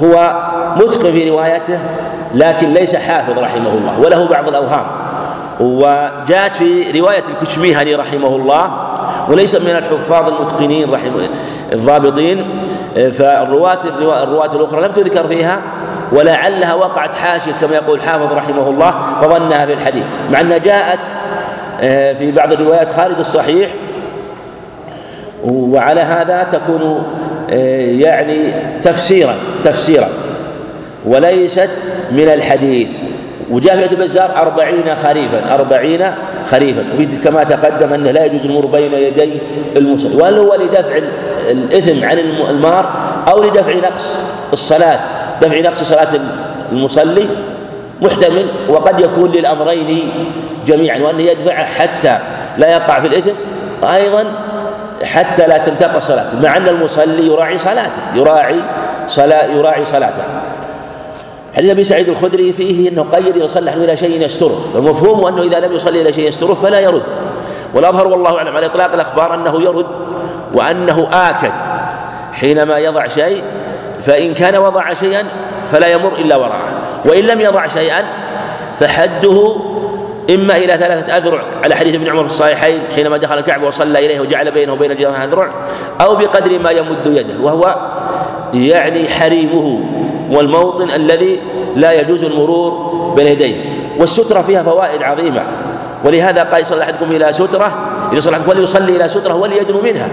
هو 0.02 0.42
متقن 0.76 1.12
في 1.12 1.30
روايته 1.30 1.78
لكن 2.34 2.74
ليس 2.74 2.96
حافظ 2.96 3.38
رحمه 3.38 3.70
الله 3.70 4.00
وله 4.00 4.28
بعض 4.28 4.48
الأوهام. 4.48 4.86
وجاءت 5.60 6.56
في 6.56 7.00
رواية 7.00 7.22
الكشميهني 7.40 7.94
رحمه 7.94 8.28
الله 8.28 8.70
وليس 9.28 9.54
من 9.54 9.70
الحفاظ 9.70 10.28
المتقنين 10.28 10.90
رحمه 10.90 11.28
الضابطين 11.72 12.44
فالرواة 12.94 13.78
الرواة 13.98 14.54
الأخرى 14.54 14.82
لم 14.82 14.92
تذكر 14.92 15.28
فيها 15.28 15.60
ولعلها 16.12 16.74
وقعت 16.74 17.14
حاشية 17.14 17.52
كما 17.60 17.74
يقول 17.74 17.98
الحافظ 17.98 18.32
رحمه 18.32 18.68
الله 18.70 18.94
فظنها 19.20 19.66
في 19.66 19.72
الحديث. 19.72 20.04
مع 20.32 20.40
أنها 20.40 20.58
جاءت 20.58 20.98
آه، 21.80 22.12
في 22.12 22.30
بعض 22.30 22.52
الروايات 22.52 22.90
خارج 22.90 23.18
الصحيح 23.18 23.70
وعلى 25.44 26.00
هذا 26.00 26.42
تكون 26.42 27.02
آه، 27.50 27.90
يعني 27.90 28.54
تفسيرا 28.82 29.34
تفسيرا. 29.64 30.08
وليست 31.06 31.70
من 32.12 32.28
الحديث. 32.28 32.88
وجاء 33.50 33.86
في 33.88 33.92
البزار 33.92 34.30
أربعين 34.36 34.94
خريفا 34.94 35.54
أربعين 35.54 36.06
خريفا. 36.50 36.84
كما 37.24 37.44
تقدم 37.44 37.92
أنه 37.92 38.10
لا 38.10 38.24
يجوز 38.24 38.46
المر 38.46 38.66
بين 38.66 38.92
يدي 38.94 39.38
المصلي 39.76 40.22
وهل 40.22 40.38
هو 40.38 40.54
لدفع 40.54 40.98
الإثم 41.50 42.04
عن 42.04 42.18
المار 42.50 42.92
أو 43.28 43.42
لدفع 43.42 43.72
نقص 43.72 44.18
الصلاة؟ 44.52 44.98
دفع 45.42 45.60
نقص 45.60 45.82
صلاة 45.82 46.08
المصلي؟ 46.72 47.26
محتمل. 48.02 48.46
وقد 48.68 49.00
يكون 49.00 49.32
للأمرين 49.32 50.10
جميعا. 50.66 50.98
وأنه 50.98 51.22
يدفعه 51.22 51.64
حتى 51.64 52.18
لا 52.58 52.72
يقع 52.72 53.00
في 53.00 53.06
الإثم 53.06 53.34
أيضا 53.84 54.24
حتى 55.02 55.46
لا 55.46 55.58
تنتقص 55.58 56.08
صلاته 56.08 56.42
مع 56.42 56.56
أن 56.56 56.68
المصلي 56.68 57.26
يراعي 57.26 57.58
صلاته 57.58 58.02
يراعي 58.14 58.60
صلاة 59.06 59.44
يراعي 59.44 59.84
صلاته. 59.84 60.22
حديث 61.56 61.70
أبي 61.70 61.84
سعيد 61.84 62.08
الخدري 62.08 62.52
فيه 62.52 62.88
إنه 62.88 63.06
قيد 63.12 63.46
صلى 63.46 63.74
إلى 63.74 63.96
شيء 63.96 64.22
يستره 64.22 64.60
فمفهوم 64.74 65.26
أنه 65.26 65.42
إذا 65.42 65.60
لم 65.60 65.72
يصلي 65.72 66.02
إلى 66.02 66.12
شيء 66.12 66.28
يستره 66.28 66.54
فلا 66.54 66.80
يرد. 66.80 67.14
والأظهر 67.74 68.06
والله 68.06 68.38
أعلم 68.38 68.56
على 68.56 68.66
إطلاق 68.66 68.92
الأخبار 68.92 69.34
أنه 69.34 69.62
يرد 69.62 69.86
وأنه 70.54 71.08
آكد. 71.12 71.52
حينما 72.32 72.78
يضع 72.78 73.06
شيء 73.06 73.42
فإن 74.00 74.34
كان 74.34 74.56
وضع 74.56 74.94
شيئا 74.94 75.24
فلا 75.72 75.86
يمر 75.86 76.12
إلا 76.18 76.36
وراءه 76.36 76.68
وإن 77.04 77.24
لم 77.24 77.40
يضع 77.40 77.66
شيئا 77.66 78.04
فحده 78.80 79.56
إما 80.30 80.56
إلى 80.56 80.74
ثلاثة 80.74 81.16
أذرع 81.16 81.42
على 81.64 81.74
حديث 81.74 81.94
ابن 81.94 82.08
عمر 82.08 82.20
في 82.20 82.26
الصحيحين 82.26 82.78
حينما 82.94 83.16
دخل 83.16 83.38
الكعبة 83.38 83.66
وصلى 83.66 84.06
إليه 84.06 84.20
وجعل 84.20 84.50
بينه 84.50 84.72
وبين 84.72 84.90
الجيران 84.90 85.22
أذرع 85.22 85.52
أو 86.00 86.16
بقدر 86.16 86.58
ما 86.58 86.70
يمد 86.70 87.06
يده 87.06 87.40
وهو 87.40 87.76
يعني 88.54 89.08
حريمه 89.08 89.80
والموطن 90.30 90.90
الذي 90.90 91.40
لا 91.76 91.92
يجوز 91.92 92.24
المرور 92.24 92.72
بين 93.16 93.26
يديه. 93.26 93.54
والسترة 93.98 94.42
فيها 94.42 94.62
فوائد 94.62 95.02
عظيمة 95.02 95.42
ولهذا 96.04 96.42
قال 96.42 96.60
يصلي 96.60 96.82
أحدكم 96.82 97.10
إلى 97.10 97.32
سترة 97.32 97.72
إذا 98.12 98.20
صلى 98.20 98.36
أحدكم 98.36 98.50
وليصلي 98.50 98.96
إلى 98.96 99.08
سترة 99.08 99.34
وليدنو 99.34 99.80
منها. 99.80 100.08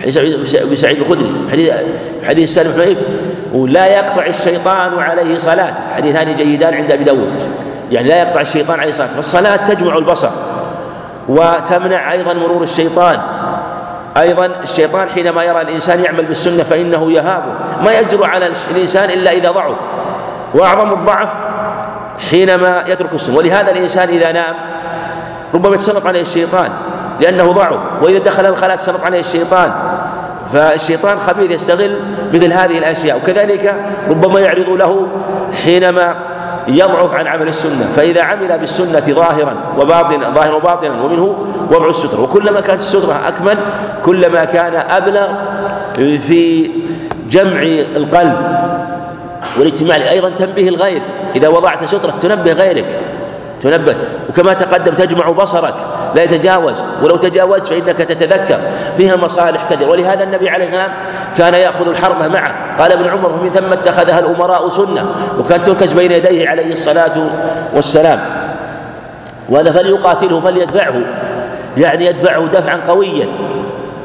حديث 0.00 0.16
أبي 0.54 0.76
سعيد 0.76 0.98
الخدري 0.98 1.32
حديث 1.52 1.72
حديث 2.24 2.54
سالم 2.54 2.72
بن 2.72 2.96
ولا 3.60 3.86
يقطع 3.86 4.26
الشيطان 4.26 4.98
عليه 4.98 5.36
صلاة. 5.36 5.74
حديثان 5.96 6.34
جيدان 6.34 6.74
عند 6.74 6.92
أبي 6.92 7.04
داود. 7.04 7.42
يعني 7.92 8.08
لا 8.08 8.16
يقطع 8.16 8.40
الشيطان 8.40 8.80
عليه 8.80 8.92
صلاة 8.92 9.06
فالصلاة 9.06 9.56
تجمع 9.56 9.98
البصر 9.98 10.30
وتمنع 11.28 12.12
أيضا 12.12 12.32
مرور 12.32 12.62
الشيطان. 12.62 13.20
أيضا 14.16 14.46
الشيطان 14.46 15.08
حينما 15.08 15.44
يرى 15.44 15.60
الإنسان 15.60 16.04
يعمل 16.04 16.24
بالسنة 16.24 16.62
فإنه 16.62 17.12
يهابه. 17.12 17.54
ما 17.84 17.92
يجر 17.98 18.24
على 18.24 18.52
الإنسان 18.70 19.10
إلا 19.10 19.32
إذا 19.32 19.50
ضعف. 19.50 19.76
وأعظم 20.54 20.92
الضعف 20.92 21.28
حينما 22.30 22.84
يترك 22.88 23.14
السنة. 23.14 23.36
ولهذا 23.36 23.70
الإنسان 23.70 24.08
إذا 24.08 24.32
نام 24.32 24.54
ربما 25.54 25.74
يتسلط 25.74 26.06
عليه 26.06 26.20
الشيطان 26.20 26.70
لأنه 27.20 27.52
ضعف. 27.52 27.80
وإذا 28.02 28.18
دخل 28.18 28.46
الخلاء 28.46 28.76
تسلط 28.76 29.04
عليه 29.04 29.20
الشيطان. 29.20 29.72
فالشيطان 30.52 31.18
خبيث 31.18 31.50
يستغل 31.50 31.96
مثل 32.32 32.52
هذه 32.52 32.78
الأشياء. 32.78 33.16
وكذلك 33.16 33.74
ربما 34.10 34.40
يعرض 34.40 34.68
له 34.68 35.08
حينما 35.64 36.31
يضعف 36.68 37.14
عن 37.14 37.26
عمل 37.26 37.48
السنة 37.48 37.86
فإذا 37.96 38.22
عمل 38.22 38.58
بالسنة 38.58 39.00
ظاهرا 39.00 39.54
وباطنا 39.78 40.30
ظاهرا 40.30 40.54
وباطنا 40.54 41.02
ومنه 41.02 41.46
وضع 41.70 41.88
السترة 41.88 42.22
وكلما 42.22 42.60
كانت 42.60 42.80
السترة 42.80 43.20
أكمل 43.28 43.58
كلما 44.04 44.44
كان 44.44 44.74
أبلغ 44.74 45.28
في 46.18 46.70
جمع 47.30 47.62
القلب 47.96 48.36
والاجتماع 49.58 49.96
أيضا 49.96 50.30
تنبيه 50.30 50.68
الغير. 50.68 51.02
إذا 51.36 51.48
وضعت 51.48 51.84
سترة 51.84 52.14
تنبه 52.20 52.52
غيرك 52.52 53.00
تنبه. 53.62 53.96
وكما 54.28 54.52
تقدم 54.52 54.94
تجمع 54.94 55.30
بصرك. 55.30 55.74
لا 56.14 56.22
يتجاوز. 56.22 56.76
ولو 57.02 57.16
تجاوزت 57.16 57.66
فإنك 57.66 57.96
تتذكر 57.96 58.58
فيها 58.96 59.16
مصالح 59.16 59.60
كثيرة. 59.70 59.90
ولهذا 59.90 60.24
النبي 60.24 60.50
عليه 60.50 60.64
السلام 60.64 60.90
كان 61.38 61.54
يأخذ 61.54 61.88
الحربة 61.88 62.28
معه. 62.28 62.76
قال 62.78 62.92
ابن 62.92 63.08
عمر 63.08 63.32
ومن 63.32 63.50
ثم 63.50 63.72
اتخذها 63.72 64.18
الأمراء 64.18 64.68
سنة. 64.68 65.06
وكان 65.38 65.64
تركز 65.64 65.92
بين 65.92 66.12
يديه 66.12 66.48
عليه 66.48 66.72
الصلاة 66.72 67.26
والسلام. 67.74 68.20
وهذا 69.48 69.72
فليقاتله 69.72 70.40
فليدفعه. 70.40 71.00
يعني 71.76 72.06
يدفعه 72.06 72.46
دفعا 72.46 72.80
قويا. 72.88 73.26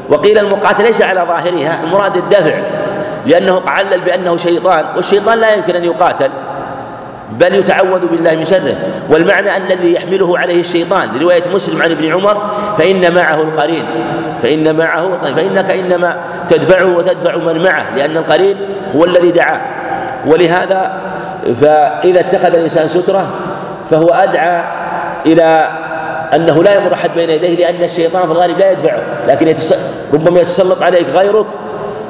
وقيل 0.10 0.38
المقاتل 0.38 0.84
ليس 0.84 1.02
على 1.02 1.22
ظاهرها 1.28 1.80
المراد 1.84 2.18
الدفع. 2.18 2.54
لأنه 3.26 3.62
علل 3.68 4.02
بأنه 4.06 4.38
شيطان. 4.38 4.86
والشيطان 4.96 5.40
لا 5.40 5.54
يمكن 5.54 5.76
أن 5.76 5.84
يقاتل. 5.84 6.30
بل 7.32 7.56
يتعوذ 7.56 8.08
بالله 8.12 8.36
من 8.36 8.46
شره. 8.46 8.76
والمعنى 9.10 9.58
أن 9.58 9.72
الذي 9.72 9.94
يحمله 9.94 10.40
عليه 10.40 10.60
الشيطان 10.60 11.10
لرواية 11.16 11.44
مسلم 11.54 11.82
عن 11.82 11.92
ابن 11.92 12.14
عمر 12.14 12.52
فإن 12.78 13.16
معه 13.16 13.42
القرين. 13.42 13.86
فإن 14.42 14.76
معه 14.76 15.08
القرين 15.08 15.36
فإنك 15.36 15.72
إنما 15.72 16.18
تدفعه 16.50 16.98
وتدفع 16.98 17.36
من 17.36 17.64
معه 17.64 17.96
لأن 17.96 18.18
القرين 18.18 18.58
هو 18.96 19.06
الذي 19.06 19.32
دعاه. 19.32 19.62
ولهذا 20.26 20.92
فإذا 21.56 22.20
اتخذ 22.20 22.56
الإنسان 22.56 22.88
سترة 22.88 23.28
فهو 23.90 24.10
أدعى 24.10 24.64
إلى 25.26 25.68
أنه 26.34 26.64
لا 26.64 26.76
يمر 26.76 26.94
أحد 26.94 27.10
بين 27.16 27.30
يديه 27.30 27.56
لأن 27.56 27.84
الشيطان 27.84 28.26
في 28.26 28.32
الغالب 28.32 28.58
لا 28.60 28.72
يدفعه. 28.72 29.02
لكن 29.28 29.56
ربما 30.14 30.40
يتسلط 30.40 30.84
عليك 30.84 31.06
غيرك 31.14 31.46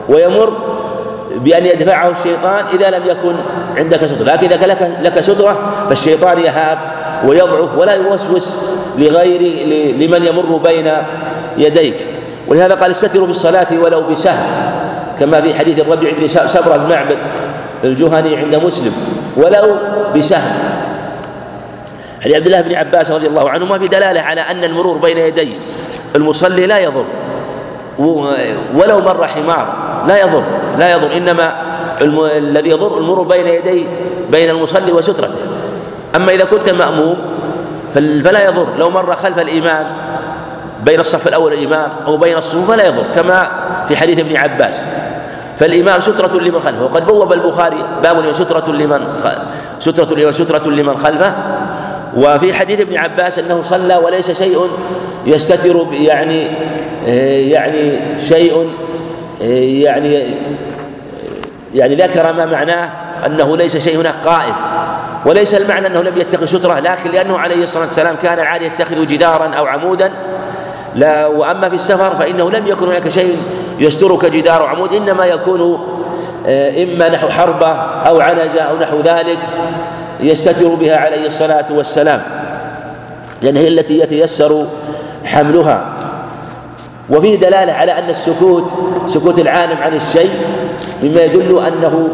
ويمر 0.10 0.77
بأن 1.36 1.66
يدفعه 1.66 2.10
الشيطان 2.10 2.66
إذا 2.74 2.90
لم 2.90 3.02
يكن 3.06 3.36
عندك 3.78 4.06
سترة 4.06 4.26
لكن 4.26 4.48
إذا 4.48 4.58
كان 4.58 4.70
لك, 4.70 4.98
لك 5.02 5.20
سترة 5.20 5.86
فالشيطان 5.90 6.40
يهاب 6.40 6.78
ويضعف 7.26 7.78
ولا 7.78 7.94
يوسوس 7.94 8.70
لغير 8.98 9.42
لمن 9.98 10.26
يمر 10.26 10.58
بين 10.58 10.92
يديك. 11.58 11.96
ولهذا 12.48 12.76
قال 12.76 12.92
استتروا 12.92 13.26
في 13.26 13.32
الصلاة 13.32 13.68
ولو 13.82 14.02
بسهم 14.02 14.48
كما 15.20 15.42
في 15.42 15.54
حديث 15.54 15.80
الربيع 15.80 16.12
بن 16.20 16.28
سبرة 16.28 16.78
بن 16.78 16.90
معبد 16.90 17.18
الجهني 17.84 18.36
عند 18.36 18.56
مسلم. 18.56 18.94
ولو 19.38 19.76
بسهم 20.16 20.54
حديث 22.22 22.36
عبد 22.36 22.46
الله 22.46 22.62
بن 22.62 22.76
عباس 22.76 23.12
رضي 23.12 23.28
الله 23.28 23.50
عنهما 23.50 23.80
في 23.80 23.88
دلالة 23.88 24.22
على 24.22 24.42
أن 24.42 24.64
المرور 24.64 24.98
بين 24.98 25.18
يدي 25.18 25.50
المصلي 26.16 26.66
لا 26.66 26.80
يضر. 26.80 27.06
ولو 28.76 29.00
مر 29.02 29.28
حمار. 29.28 29.87
لا 30.08 30.22
يضر 30.22 30.44
لا 30.80 30.92
يضر. 30.92 31.18
إنما 31.18 31.54
الم... 32.02 32.26
الذي 32.26 32.70
يضر 32.70 32.98
المرور 32.98 33.28
بين 33.28 33.48
يدي 33.48 33.86
بين 34.32 34.50
المصلي 34.50 34.92
وسترته. 34.92 35.40
أما 36.16 36.32
إذا 36.32 36.46
كنت 36.46 36.70
مأموم 36.70 37.18
فلا 37.94 38.46
يضر. 38.46 38.68
لو 38.78 38.90
مر 38.90 39.16
خلف 39.16 39.40
الإمام 39.40 39.86
بين 40.86 41.00
الصف 41.00 41.28
الأول 41.28 41.54
الإمام 41.54 41.90
أو 42.08 42.18
بين 42.18 42.38
الصفوف 42.38 42.72
فلا 42.72 42.88
يضر. 42.88 43.04
كما 43.16 43.48
في 43.88 43.98
حديث 43.98 44.20
ابن 44.20 44.38
عباس. 44.38 44.82
فالإمام 45.58 46.02
سترة 46.02 46.40
لمن 46.40 46.60
خلفه. 46.60 46.84
وقد 46.84 47.06
بوب 47.06 47.34
البخاري 47.34 47.84
باب 48.04 48.32
سترة 48.32 48.72
لمن 48.72 49.00
خ... 49.24 49.28
سترة 49.80 50.16
لمن 50.16 50.32
سترة 50.32 50.70
لمن 50.70 50.98
خلفه. 50.98 51.34
وفي 52.18 52.54
حديث 52.54 52.80
ابن 52.80 52.98
عباس 52.98 53.40
أنه 53.40 53.62
صلى 53.64 53.96
وليس 53.96 54.32
شيء 54.32 54.70
يستتر 55.26 55.86
يعني 55.92 56.48
يعني 57.52 58.00
شيء 58.20 58.70
يعني 59.42 60.28
يعني 61.74 61.96
ذكر 61.96 62.34
ما 62.34 62.46
معناه 62.46 62.90
أنه 63.26 63.58
ليس 63.58 63.78
شيء 63.78 64.02
هناك 64.02 64.16
قائم 64.26 64.54
وليس 65.26 65.56
المعنى 65.56 65.88
أنه 65.88 66.02
لم 66.02 66.18
يتخذ 66.18 66.46
سترة 66.46 66.80
لكن 66.80 67.12
لأنه 67.12 67.38
عليه 67.40 67.64
الصلاة 67.64 67.86
والسلام 67.86 68.16
كان 68.24 68.40
عادي 68.40 68.66
يتخذ 68.66 69.08
جدارا 69.08 69.56
أو 69.56 69.66
عمودا. 69.66 70.12
لا 70.96 71.28
وأما 71.28 71.70
في 71.70 71.76
السفر 71.76 72.16
فإنه 72.16 72.52
لم 72.52 72.68
يكن 72.68 72.86
هناك 72.86 73.10
شيء 73.10 73.38
يسترك 73.80 74.26
جدار 74.26 74.62
أو 74.62 74.66
عمود 74.66 74.94
إنما 74.94 75.26
يكون 75.26 75.80
آه، 76.48 76.84
إما 76.84 77.10
نحو 77.10 77.30
حربة 77.30 77.72
أو 78.08 78.22
عنزة 78.22 78.62
أو 78.62 78.78
نحو 78.78 79.02
ذلك 79.02 79.40
يستتر 80.20 80.68
بها 80.68 80.98
عليه 80.98 81.26
الصلاة 81.26 81.66
والسلام 81.70 82.22
لأن 83.42 83.58
هي 83.58 83.68
التي 83.68 84.00
يتيسر 84.00 84.68
حملها. 85.26 85.97
وفيه 87.10 87.40
دلالة 87.40 87.74
على 87.74 87.92
أن 87.92 88.10
السكوت 88.10 88.72
سكوت 89.08 89.40
العالم 89.40 89.78
عن 89.82 89.96
الشيء 89.96 90.32
مما 91.04 91.22
يدل 91.22 91.66
أنه 91.68 92.10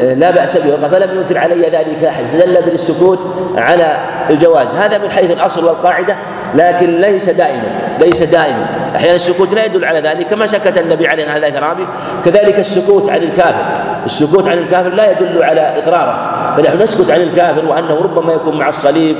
آه، 0.00 0.14
لا 0.14 0.30
بأس 0.30 0.56
به 0.56 0.88
فلم 0.88 1.18
ينكر 1.18 1.38
علي 1.38 1.68
ذلك 1.68 2.04
أحد 2.04 2.24
فدل 2.24 2.62
بالسكوت 2.70 3.18
على 3.56 3.96
الجواز. 4.30 4.74
هذا 4.74 4.98
من 4.98 5.10
حيث 5.10 5.30
الأصل 5.30 5.64
والقاعدة 5.64 6.16
لكن 6.54 7.00
ليس 7.00 7.30
دائما 7.30 7.62
ليس 8.00 8.22
دائما. 8.22 8.66
أحيانا 8.96 9.16
السكوت 9.16 9.54
لا 9.54 9.64
يدل 9.64 9.84
على 9.84 10.00
ذلك 10.00 10.26
كما 10.26 10.46
سكت 10.46 10.78
النبي 10.78 11.06
عليه 11.06 11.24
الصلاة 11.24 11.44
والسلام 11.46 11.86
كذلك 12.24 12.58
السكوت 12.58 13.10
عن 13.10 13.22
الكافر 13.22 13.64
السكوت 14.06 14.48
عن 14.48 14.58
الكافر 14.58 14.88
لا 14.88 15.10
يدل 15.10 15.44
على 15.44 15.60
إقراره 15.60 16.30
فنحن 16.56 16.82
نسكت 16.82 17.10
عن 17.10 17.20
الكافر 17.20 17.66
وأنه 17.66 17.94
ربما 17.94 18.32
يكون 18.32 18.58
مع 18.58 18.68
الصليب 18.68 19.16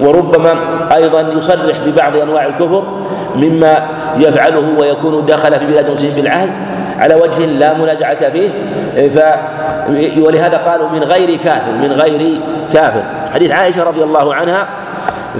وربما 0.00 0.54
أيضا 0.94 1.20
يصرح 1.20 1.76
ببعض 1.86 2.16
أنواع 2.16 2.46
الكفر. 2.46 2.84
مما 3.38 3.88
يفعله 4.16 4.74
ويكون 4.78 5.24
دخل 5.24 5.58
في 5.58 5.66
بلاد 5.66 5.86
المسلمين 5.86 6.16
بالعهد 6.16 6.50
على 6.98 7.14
وجه 7.14 7.46
لا 7.46 7.74
منازعة 7.74 8.30
فيه. 8.30 8.48
ف 9.08 9.18
ولهذا 10.18 10.56
قالوا 10.56 10.88
من 10.88 11.04
غير 11.04 11.36
كافر 11.36 11.72
من 11.72 11.92
غير 11.92 12.40
كافر. 12.72 13.02
حديث 13.34 13.50
عائشة 13.50 13.84
رضي 13.84 14.02
الله 14.02 14.34
عنها 14.34 14.68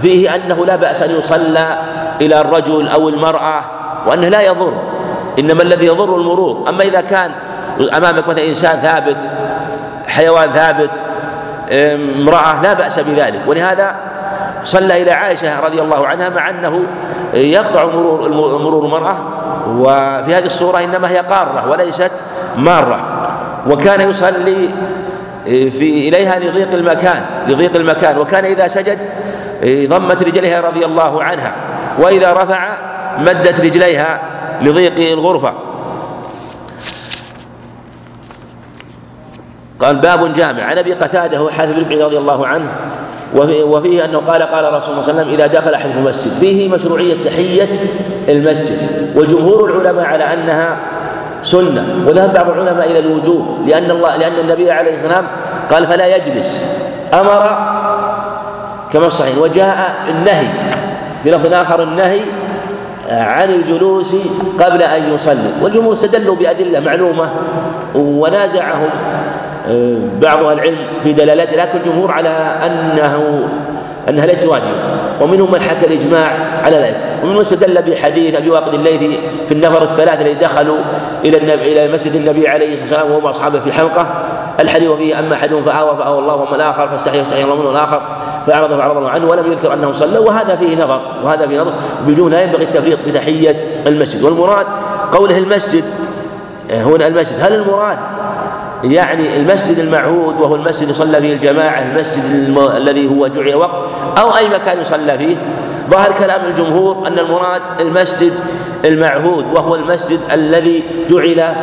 فيه 0.03 0.35
أنه 0.35 0.67
لا 0.67 0.77
بأس 0.77 1.03
أن 1.03 1.11
يصلى 1.11 1.79
إلى 2.21 2.41
الرجل 2.41 2.89
أو 2.89 3.09
المرأة 3.09 3.61
وأنه 4.07 4.29
لا 4.29 4.41
يضر. 4.41 4.73
إنما 5.39 5.63
الذي 5.63 5.87
يضر 5.87 6.17
المرور. 6.17 6.65
أما 6.69 6.83
إذا 6.83 7.01
كان 7.01 7.31
أمامك 7.97 8.29
مثلا 8.29 8.45
إنسان 8.49 8.77
ثابت 8.77 9.31
حيوان 10.09 10.53
ثابت 10.53 11.01
امرأة 11.73 12.63
لا 12.63 12.73
بأس 12.73 12.99
بذلك. 12.99 13.41
ولهذا 13.47 13.95
صلى 14.65 15.03
إلى 15.03 15.11
عائشة 15.11 15.61
رضي 15.61 15.81
الله 15.81 16.07
عنها 16.07 16.29
مع 16.29 16.51
أنه 16.51 16.87
يقطع 17.35 17.85
مرور 17.85 18.29
مرور 18.59 18.85
المرأة 18.85 19.17
وفي 19.69 20.35
هذه 20.35 20.47
الصورة 20.47 20.85
إنما 20.85 21.11
هي 21.11 21.19
قارة 21.19 21.69
وليست 21.71 22.13
مارة. 22.57 23.01
وكان 23.69 24.11
يصلي 24.11 24.69
في 25.47 26.09
إليها 26.09 26.39
لضيق 26.39 26.73
المكان 26.73 27.25
لضيق 27.47 27.77
المكان. 27.77 28.19
وكان 28.19 28.45
إذا 28.45 28.69
سجد 28.69 28.99
ضمت 29.65 30.23
رجليها 30.23 30.61
رضي 30.61 30.85
الله 30.85 31.23
عنها. 31.23 31.53
وإذا 31.99 32.33
رفع 32.33 32.69
مدت 33.19 33.61
رجليها 33.61 34.21
لضيق 34.63 35.13
الغرفة. 35.13 35.55
قال 39.81 39.97
باب 39.97 40.33
جامع. 40.33 40.63
عن 40.63 40.79
أبي 40.79 40.93
قتادة 40.93 41.43
وحارث 41.43 41.77
بن 41.77 42.03
رضي 42.03 42.19
الله 42.19 42.47
عنه 42.47 42.69
وفيه 43.37 44.05
أنه 44.05 44.19
قال 44.19 44.43
قال 44.43 44.75
رسول 44.75 44.93
الله 44.93 45.03
صلى 45.03 45.13
الله 45.13 45.21
عليه 45.21 45.23
وسلم 45.23 45.29
إذا 45.35 45.47
دخل 45.47 45.75
أحدكم 45.75 45.99
المسجد 45.99 46.33
فيه 46.41 46.69
مشروعية 46.69 47.25
تحية 47.25 47.69
المسجد 48.29 49.13
وجمهور 49.17 49.71
العلماء 49.71 50.05
على 50.05 50.25
أنها 50.25 50.77
سنة 51.43 52.05
وذهب 52.07 52.35
بعض 52.35 52.49
العلماء 52.51 52.91
إلى 52.91 52.99
الوجوب 52.99 53.65
لأن 53.67 53.91
الله 53.91 54.17
لأن 54.17 54.33
النبي 54.41 54.71
عليه 54.71 54.95
السلام 54.95 55.25
قال 55.71 55.87
فلا 55.87 56.17
يجلس 56.17 56.77
أمر 57.15 57.59
كما 58.93 59.07
الصحيح 59.07 59.39
وجاء 59.39 59.95
النهي 60.11 60.47
في 61.23 61.31
لفظ 61.31 61.53
آخر 61.53 61.83
النهي 61.83 62.21
عن 63.11 63.51
الجلوس 63.51 64.17
قبل 64.61 64.83
أن 64.83 65.15
يصلي 65.15 65.51
والجمهور 65.63 65.93
استدلوا 65.93 66.37
بأدلة 66.37 66.81
معلومة 66.81 67.31
ونازعهم. 67.95 68.91
بعض 70.23 70.45
أهل 70.45 70.53
العلم 70.53 70.79
في 71.03 71.13
دلالته 71.13 71.57
لكن 71.57 71.79
الجمهور 71.79 72.11
على 72.11 72.29
انه 72.29 73.49
أنها 74.09 74.27
ليست 74.27 74.47
واجبة. 74.47 74.67
ومنهم 75.21 75.53
من 75.53 75.61
حكى 75.61 75.87
الإجماع 75.87 76.31
على 76.65 76.77
ذلك. 76.77 76.97
ومنهم 77.23 77.35
من 77.35 77.41
استدل 77.41 77.83
بحديث 77.83 78.35
أبي 78.35 78.51
واقد 78.51 78.75
الليثي 78.75 79.19
في 79.49 79.55
النفر 79.55 79.83
الثلاثه 79.83 80.21
الذين 80.21 80.39
دخلوا 80.39 80.77
إلى 81.25 81.37
النبي 81.37 81.73
إلى 81.73 81.95
مسجد 81.95 82.15
النبي 82.15 82.49
عليه 82.49 82.75
الصلاة 82.75 82.83
والسلام 82.83 83.11
وهم 83.11 83.27
اصحابه 83.27 83.59
في 83.59 83.73
حلقه 83.73 84.07
الحديث 84.61 84.91
فيه 84.91 85.19
أما 85.19 85.35
احدهم 85.35 85.63
فآوى 85.63 85.97
فآوى 85.97 86.19
الله 86.19 86.35
واما 86.35 86.57
الآخر 86.57 86.89
فاستحيا 86.89 87.23
فاستحيا 87.23 87.45
الله 87.45 87.57
منه 87.57 87.71
الآخر 87.71 88.03
فاعرض 88.47 88.69
فأعرض 88.69 88.97
الله 88.97 89.11
عنه 89.11 89.27
ولم 89.27 89.53
يذكر 89.53 89.75
أنه 89.75 89.93
صلى. 89.93 90.19
وهذا 90.19 90.57
فيه 90.57 90.85
نظر 90.85 91.01
وهذا 91.25 91.47
فيه 91.47 91.61
نظر. 91.61 91.73
بالجمله 92.07 92.31
لا 92.31 92.43
ينبغي 92.43 92.65
التفريط 92.65 92.99
بتحية 93.07 93.57
المسجد. 93.87 94.23
والمراد 94.23 94.67
قوله 95.13 95.39
المسجد 95.39 95.85
هنا 96.71 97.07
المسجد 97.07 97.41
هل 97.41 97.55
المراد 97.55 97.99
يعني 98.85 99.37
المسجد 99.37 99.79
المعهود 99.79 100.41
وهو 100.41 100.55
المسجد 100.55 100.89
يصلى 100.89 101.21
فيه 101.21 101.33
الجماعة 101.33 101.83
المسجد 101.83 102.25
الم... 102.25 102.59
الذي 102.77 103.09
هو 103.11 103.27
جعل 103.27 103.55
وقف 103.55 103.79
أو 104.19 104.37
أي 104.37 104.49
مكان 104.49 104.81
يصلى 104.81 105.19
فيه. 105.19 105.37
ظاهر 105.91 106.13
كلام 106.19 106.41
الجمهور 106.45 107.07
أن 107.07 107.19
المراد 107.19 107.63
المسجد 107.81 108.33
المعهود 108.85 109.45
وهو 109.55 109.75
المسجد 109.75 110.21
الذي 110.33 110.83
جعل 111.11 111.55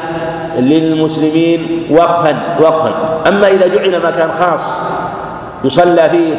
للمسلمين 0.59 1.87
وقفا 1.91 2.35
وقفا. 2.59 3.21
أما 3.27 3.47
إذا 3.47 3.67
جعل 3.67 4.01
مكان 4.05 4.31
خاص 4.31 4.91
يصلى 5.63 6.09
فيه 6.09 6.35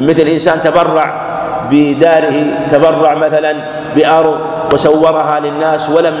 مثل 0.00 0.22
إنسان 0.22 0.60
تبرع 0.62 1.32
بداره 1.70 2.68
تبرع 2.70 3.14
مثلا 3.14 3.54
بأرض 3.96 4.38
وسورها 4.72 5.40
للناس 5.40 5.90
ولم 5.90 6.14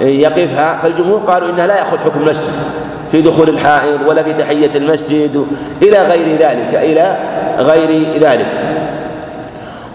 يقفها 0.00 0.78
فالجمهور 0.82 1.18
قالوا 1.18 1.50
إنها 1.50 1.66
لا 1.66 1.76
يأخذ 1.78 1.98
حكم 1.98 2.20
المسجد. 2.20 2.52
في 3.12 3.22
دخول 3.22 3.48
الحائض 3.48 4.00
ولا 4.06 4.22
في 4.22 4.32
تحية 4.32 4.70
المسجد 4.74 5.46
إلى 5.82 6.02
غير 6.02 6.38
ذلك 6.38 6.74
إلى 6.74 7.16
غير 7.58 8.06
ذلك. 8.20 8.46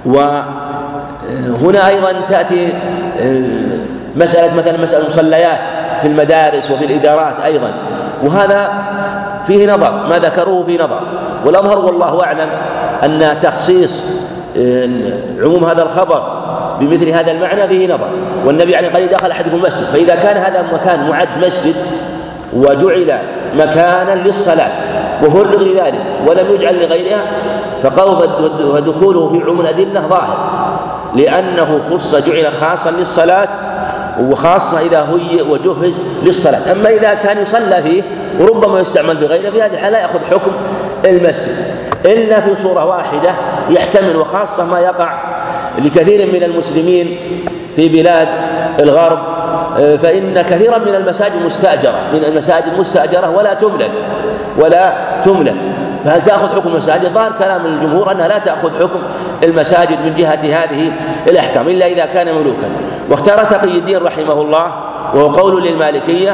وهنا 0.06 1.88
أيضا 1.88 2.14
تأتي 2.28 2.74
مسألة 4.16 4.58
مثلا 4.58 4.78
مسألة 4.78 5.04
المصليات 5.04 5.60
في 6.02 6.08
المدارس 6.08 6.72
وفي 6.72 6.86
الإدارات 6.86 7.40
أيضا. 7.46 7.74
وهذا 8.24 8.70
فيه 9.48 9.74
نظر 9.74 10.08
ما 10.10 10.20
ذكروه 10.20 10.66
في 10.66 10.78
نظر. 10.78 11.00
والأظهر 11.46 11.80
والله 11.80 12.24
أعلم 12.24 12.50
أن 13.04 13.40
تخصيص 13.42 14.24
عموم 15.42 15.64
هذا 15.64 15.84
الخبر 15.84 16.44
بمثل 16.80 17.10
هذا 17.10 17.32
المعنى 17.32 17.68
فيه 17.68 17.94
نظر. 17.94 18.08
والنبي 18.46 18.76
عليه 18.76 18.90
قال 18.90 19.10
دخل 19.10 19.32
أحدكم 19.32 19.56
المسجد 19.56 19.84
فإذا 19.84 20.16
كان 20.16 20.38
هذا 20.38 20.60
المكان 20.60 21.10
معد 21.10 21.28
مسجد 21.42 21.76
وجعل 22.56 23.20
مكانا 23.56 24.22
للصلاة 24.26 24.72
وفرغ 25.26 25.64
لذلك 25.64 26.02
ولم 26.28 26.46
يجعل 26.56 26.84
لغيرها 26.84 27.22
فقول 27.84 28.30
ودخوله 28.64 29.30
في 29.30 29.46
عموم 29.46 29.62
الأدلة 29.62 30.02
ظاهر 30.02 30.38
لأنه 31.16 31.80
خص 31.92 32.16
جعل 32.16 32.54
خاصا 32.54 32.92
للصلاة 32.92 33.48
وخاصة 34.20 34.80
إذا 34.80 35.00
هي 35.02 35.42
وجهز 35.42 35.94
للصلاة. 36.24 36.72
أما 36.72 36.90
إذا 36.90 37.14
كان 37.14 37.44
يصلى 37.44 37.82
فيه 37.84 38.04
وربما 38.40 38.80
يستعمل 38.80 39.18
في 39.18 39.26
غيره 39.26 39.50
في 39.50 39.62
هذه 39.62 39.74
الحالة 39.74 39.98
يأخذ 39.98 40.20
حكم 40.32 40.52
المسجد. 41.06 41.56
إلا 42.06 42.42
في 42.42 42.56
صورة 42.56 42.86
واحدة 42.86 43.32
يحتمل 43.70 44.16
وخاصة 44.16 44.66
ما 44.66 44.80
يقع 44.80 45.14
لكثير 45.78 46.32
من 46.34 46.44
المسلمين 46.44 47.18
في 47.76 47.88
بلاد 47.88 48.28
الغرب 48.80 49.20
فإن 49.98 50.42
كثيرا 50.42 50.78
من 50.78 50.96
المساجد 50.96 51.46
مستأجرة 51.46 52.00
من 52.14 52.24
المساجد 52.28 52.80
مستأجرة 52.80 53.38
ولا 53.38 53.54
تملك 53.54 53.92
ولا 54.58 54.94
تملك. 55.26 55.56
فهل 56.04 56.22
تأخذ 56.22 56.56
حكم 56.56 56.70
المساجد؟ 56.70 57.14
ظاهر 57.14 57.32
كلام 57.40 57.66
الجمهور 57.66 58.12
أنها 58.12 58.28
لا 58.28 58.38
تأخذ 58.38 58.70
حكم 58.80 59.00
المساجد 59.44 59.98
من 60.06 60.14
جهة 60.18 60.64
هذه 60.64 60.92
الأحكام 61.28 61.68
إلا 61.68 61.86
إذا 61.86 62.06
كان 62.06 62.28
ملوكا 62.28 62.70
واختار 63.12 63.44
تقي 63.44 63.78
الدين 63.78 63.98
رحمه 63.98 64.42
الله 64.42 64.66
وهو 65.16 65.28
قول 65.28 65.64
للمالكية 65.64 66.32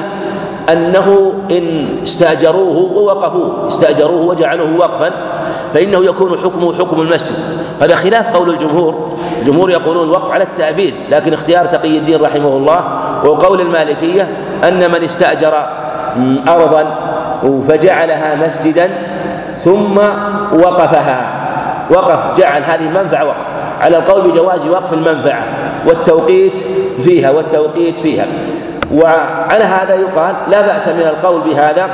أنه 0.71 1.33
إن 1.51 1.95
استأجروه 2.03 2.77
ووقفوه 2.77 3.67
استأجروه 3.67 4.21
وجعلوه 4.21 4.75
وقفا 4.79 5.11
فإنه 5.73 6.05
يكون 6.05 6.37
حكمه 6.37 6.73
حكم 6.73 7.01
المسجد. 7.01 7.35
هذا 7.81 7.95
خلاف 7.95 8.35
قول 8.35 8.49
الجمهور. 8.49 9.19
الجمهور 9.39 9.71
يقولون 9.71 10.03
الوقف 10.03 10.31
على 10.31 10.43
التأبيد 10.43 10.93
لكن 11.09 11.33
اختيار 11.33 11.65
تقي 11.65 11.97
الدين 11.97 12.21
رحمه 12.21 12.57
الله 12.57 12.83
وقول 13.25 13.61
المالكية 13.61 14.27
أن 14.63 14.91
من 14.91 15.03
استأجر 15.03 15.65
أرضا 16.47 16.95
فجعلها 17.67 18.35
مسجدا 18.35 18.89
ثم 19.63 19.97
وقفها. 20.53 21.21
وقف 21.91 22.37
جعل 22.37 22.63
هذه 22.63 22.87
المنفعة 22.87 23.25
وقف. 23.25 23.45
على 23.81 23.97
القول 23.97 24.31
بجواز 24.31 24.67
وقف 24.67 24.93
المنفعة 24.93 25.43
والتوقيت 25.87 26.59
فيها 27.03 27.31
والتوقيت 27.31 27.99
فيها. 27.99 28.25
وعلى 28.93 29.63
هذا 29.63 29.95
يقال 29.95 30.35
لا 30.51 30.61
بأس 30.61 30.87
من 30.87 31.01
القول 31.01 31.41
بهذا 31.41 31.89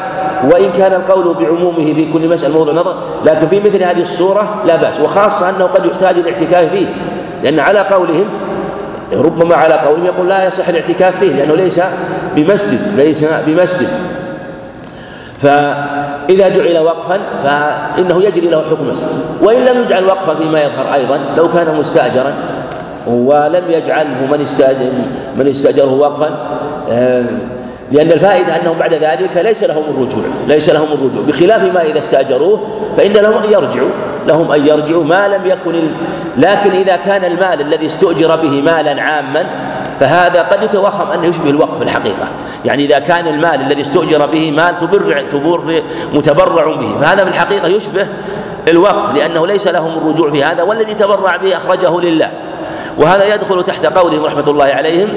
وإن 0.52 0.72
كان 0.72 0.94
القول 0.94 1.34
بعمومه 1.34 1.94
في 1.94 2.14
كل 2.14 2.30
مسألة 2.30 2.58
موضوع 2.58 2.74
نظر 2.74 2.96
لكن 3.26 3.48
في 3.48 3.60
مثل 3.60 3.84
هذه 3.84 4.02
الصورة 4.02 4.64
لا 4.68 4.76
بأس 4.76 5.00
وخاصة 5.00 5.50
أنه 5.50 5.66
قد 5.66 5.86
يحتاج 5.86 6.18
الاعتكاف 6.18 6.70
فيه 6.72 6.88
لأن 7.44 7.60
على 7.60 7.80
قولهم 7.80 8.26
ربما 9.14 9.56
على 9.56 9.74
قولهم 9.74 10.06
يقول 10.06 10.30
لا 10.30 10.48
يصح 10.48 10.68
الاعتكاف 10.68 11.20
فيه 11.20 11.34
لأنه 11.34 11.56
ليس 11.56 11.82
بمسجد 12.36 12.80
ليس 12.98 13.26
بمسجد. 13.48 13.88
فإذا 15.40 16.50
جعل 16.50 16.78
وقفا 16.78 17.20
فإنه 17.44 18.24
يجري 18.24 18.48
له 18.48 18.62
حكم 18.62 18.94
وإن 19.42 19.66
لم 19.66 19.82
يجعل 19.82 20.06
وقفا 20.06 20.36
فيما 20.36 20.64
يظهر 20.64 20.94
أيضا 20.94 21.20
لو 21.38 21.50
كان 21.50 21.76
مستأجرا 21.76 22.34
ولم 23.08 23.64
يجعله 23.70 24.26
من 24.32 24.42
استأجر 24.42 24.92
من 25.38 25.48
استأجره 25.48 25.94
وقفا. 25.94 26.30
آه، 26.90 27.26
لأن 27.92 28.12
الفائدة 28.12 28.56
أنهم 28.62 28.78
بعد 28.78 28.94
ذلك 28.94 29.38
ليس 29.38 29.64
لهم 29.64 29.84
الرجوع 29.90 30.24
ليس 30.48 30.70
لهم 30.70 30.88
الرجوع. 30.94 31.24
بخلاف 31.28 31.64
ما 31.74 31.82
إذا 31.82 32.00
استأجروه 32.00 32.60
فإن 32.98 33.14
لهم 33.14 33.44
أن 33.44 33.52
يرجعوا 33.52 33.90
لهم 34.28 34.52
أن 34.52 34.68
يرجعوا 34.68 35.04
ما 35.04 35.28
لم 35.28 35.46
يكن 35.46 35.76
ال... 35.76 35.92
لكن 36.38 36.72
إذا 36.72 36.96
كان 36.96 37.26
المال 37.26 37.62
الذي 37.62 37.86
استؤجر 37.86 38.36
به 38.36 38.62
مالا 38.62 39.02
عاما 39.02 39.46
فهذا 40.00 40.42
قد 40.42 40.64
يتوهم 40.64 41.12
أنه 41.12 41.26
يشبه 41.26 41.50
الوقف 41.50 41.78
في 41.78 41.84
الحقيقة. 41.84 42.28
يعني 42.66 42.86
إذا 42.86 43.00
كان 43.00 43.28
المال 43.28 43.62
الذي 43.62 43.82
استؤجر 43.82 44.26
به 44.26 44.52
مال 44.52 44.78
تبرع 44.78 45.22
تبر 45.22 45.84
متبرع 46.14 46.76
به 46.76 46.98
فهذا 47.02 47.24
في 47.24 47.30
الحقيقة 47.30 47.68
يشبه 47.68 48.08
الوقف 48.68 49.16
لأنه 49.16 49.48
ليس 49.48 49.68
لهم 49.68 49.98
الرجوع 49.98 50.32
في 50.32 50.44
هذا 50.44 50.64
والذي 50.64 50.94
تبرع 50.94 51.38
به 51.38 51.58
أخرجه 51.58 52.00
لله. 52.00 52.32
وهذا 52.98 53.36
يدخل 53.36 53.64
تحت 53.64 53.86
قولهم 53.86 54.26
رحمة 54.26 54.44
الله 54.48 54.66
عليهم 54.66 55.10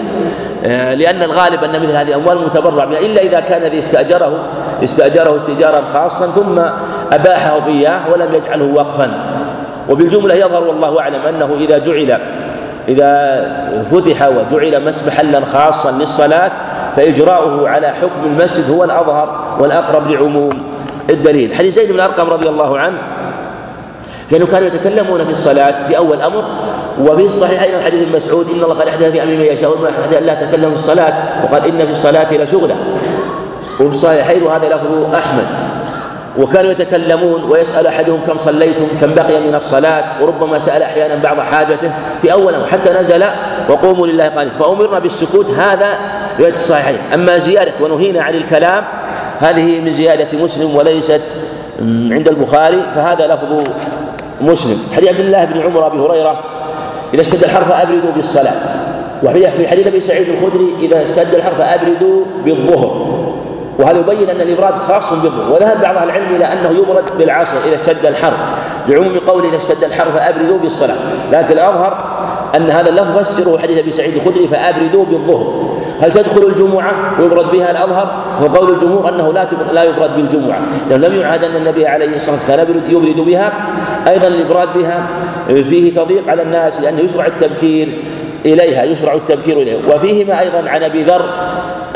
آه، 0.64 0.94
لأن 0.94 1.22
الغالب 1.22 1.64
أن 1.64 1.82
مثل 1.82 1.96
هذه 1.96 2.09
الأموال 2.09 2.38
متبرع 2.38 2.84
بها 2.84 2.98
إلا 2.98 3.22
إذا 3.22 3.40
كان 3.40 3.62
الذي 3.62 3.78
استأجره 3.78 4.38
استأجره 4.84 5.36
استئجارا 5.36 5.82
خاصا 5.92 6.26
ثم 6.26 6.59
أباحه 7.12 7.66
إياه 7.66 8.00
ولم 8.12 8.34
يجعله 8.34 8.64
وقفا. 8.64 9.10
وبالجملة 9.88 10.34
يظهر 10.34 10.64
والله 10.64 11.00
أعلم 11.00 11.20
أنه 11.20 11.56
إذا 11.60 11.78
جعل 11.78 12.20
إذا 12.88 13.84
فتح 13.90 14.28
وجعل 14.28 14.92
محلا 15.06 15.44
خاصا 15.44 15.90
للصلاة 15.90 16.50
فإجراؤه 16.96 17.68
على 17.68 17.88
حكم 17.88 18.24
المسجد 18.24 18.70
هو 18.70 18.84
الأظهر 18.84 19.56
والأقرب 19.60 20.10
لعموم 20.10 20.62
الدليل. 21.10 21.55
حديث 21.55 21.74
زيد 21.74 21.92
بن 21.92 22.00
أرقم 22.00 22.30
رضي 22.30 22.48
الله 22.48 22.78
عنه 22.78 22.98
لأنه 24.30 24.46
كانوا 24.46 24.68
يتكلمون 24.68 25.24
في 25.24 25.30
الصلاة 25.30 25.88
في 25.88 25.96
أول 25.96 26.22
أمر 26.22 26.44
وفي 27.00 27.22
الصحيح 27.22 27.62
أيضا 27.62 27.80
حديث 27.84 28.02
ابن 28.02 28.16
مسعود 28.16 28.46
إن 28.50 28.62
الله 28.62 28.74
قد 28.74 28.88
أحدث 28.88 29.10
في 29.10 29.22
أمر 29.22 29.32
من 29.32 29.44
يشاء 29.44 29.78
وما 29.78 29.88
أحدث 29.88 30.22
لا 30.22 30.34
تكلم 30.34 30.70
في 30.70 30.76
الصلاة 30.76 31.12
وقال 31.44 31.64
إن 31.64 31.86
في 31.86 31.92
الصلاة 31.92 32.34
لشغلة. 32.34 32.76
وفي 33.80 33.92
الصحيحين 33.92 34.42
وهذا 34.42 34.66
لفظ 34.68 35.14
أحمد. 35.14 35.44
وكانوا 36.38 36.70
يتكلمون 36.70 37.44
ويسأل 37.44 37.86
أحدهم 37.86 38.20
كم 38.26 38.38
صليتم 38.38 38.86
كم 39.00 39.14
بقي 39.14 39.40
من 39.40 39.54
الصلاة 39.54 40.04
وربما 40.22 40.58
سأل 40.58 40.82
أحيانا 40.82 41.14
بعض 41.22 41.40
حاجته 41.40 41.90
في 42.22 42.32
أول 42.32 42.54
أمر 42.54 42.66
حتى 42.66 42.90
نزل 42.90 43.24
وقوموا 43.68 44.06
لله 44.06 44.28
قانت 44.28 44.52
فأمرنا 44.58 44.98
بالسكوت 44.98 45.46
هذا 45.50 45.88
رواية 46.38 46.54
الصحيحين. 46.54 46.98
أما 47.14 47.38
زيادة 47.38 47.72
ونهينا 47.80 48.22
عن 48.22 48.34
الكلام 48.34 48.84
هذه 49.40 49.80
من 49.80 49.92
زيادة 49.92 50.38
مسلم 50.38 50.76
وليست 50.76 51.22
عند 52.10 52.28
البخاري 52.28 52.82
فهذا 52.94 53.26
لفظ 53.26 53.64
مسلم. 54.40 54.78
حديث 54.96 55.08
عبد 55.08 55.20
الله 55.20 55.44
بن 55.44 55.60
عمر 55.60 55.86
أبي 55.86 55.98
هريرة 55.98 56.40
إذا 57.14 57.20
اشتد 57.20 57.44
الحر 57.44 57.64
فأبردوا 57.64 58.12
بالصلاة. 58.16 58.55
وفي 59.22 59.68
حديث 59.68 59.86
أبي 59.86 60.01
سعيد 60.01 60.28
الخدري 60.28 60.74
إذا 60.80 61.02
اشتد 61.02 61.35
الحر 61.35 61.51
فأبردوا 61.51 62.24
بالظهر. 62.44 63.18
وهذا 63.78 63.98
يبين 63.98 64.30
أن 64.30 64.40
الإبراد 64.40 64.74
خاص 64.74 65.12
بالظهر. 65.12 65.52
وذهب 65.52 65.82
بعض 65.82 65.97
أهل 65.97 66.09
العلم 66.09 66.36
إلى 66.36 66.44
أنه 66.44 66.70
يبرد 66.78 67.05
بالعصر 67.18 67.56
إذا 67.68 67.74
اشتد 67.74 68.06
الحر 68.06 68.32
لعموم 68.89 69.18
قول 69.26 69.47
إذا 69.47 69.56
اشتد 69.56 69.85
الحر 69.85 70.05
فأبردوا 70.05 70.59
بالصلاة. 70.59 70.97
لكن 71.32 71.52
الأظهر 71.52 72.18
أن 72.56 72.70
هذا 72.70 72.89
اللفظ 72.89 73.18
فسره 73.18 73.59
حديث 73.59 73.78
أبي 73.78 73.93
سعيد 73.93 74.14
الخدري 74.14 74.48
فأبردوا 74.48 75.05
بالظهر. 75.05 75.77
هل 76.00 76.12
تدخل 76.12 76.46
الجمعة 76.46 76.92
ويبرد 77.20 77.50
بها 77.50 77.70
الأظهر؟ 77.70 78.24
وقول 78.42 78.70
الجمهور 78.70 79.08
أنه 79.08 79.32
لا 79.32 79.46
لا 79.72 79.84
يبرد 79.84 80.16
بالجمعة. 80.16 80.58
لأنه 80.90 81.08
لم 81.08 81.20
يعهد 81.20 81.44
أن 81.44 81.56
النبي 81.56 81.86
عليه 81.86 82.16
الصلاة 82.16 82.36
والسلام 82.36 82.82
يبرد 82.88 83.20
بها 83.20 83.52
أيضا 84.08 84.28
الإبراد 84.28 84.68
بها 84.74 85.06
فيه 85.46 85.94
تضييق 85.94 86.30
على 86.30 86.42
الناس 86.42 86.80
لأنه 86.80 87.00
يشرع 87.00 87.26
التبكير 87.26 88.02
إليها 88.46 88.84
يشرع 88.84 89.14
التبكير 89.14 89.56
إليها. 89.62 89.94
وفيهما 89.94 90.40
أيضا 90.40 90.70
عن 90.70 90.82
أبي 90.82 91.02
ذر 91.02 91.24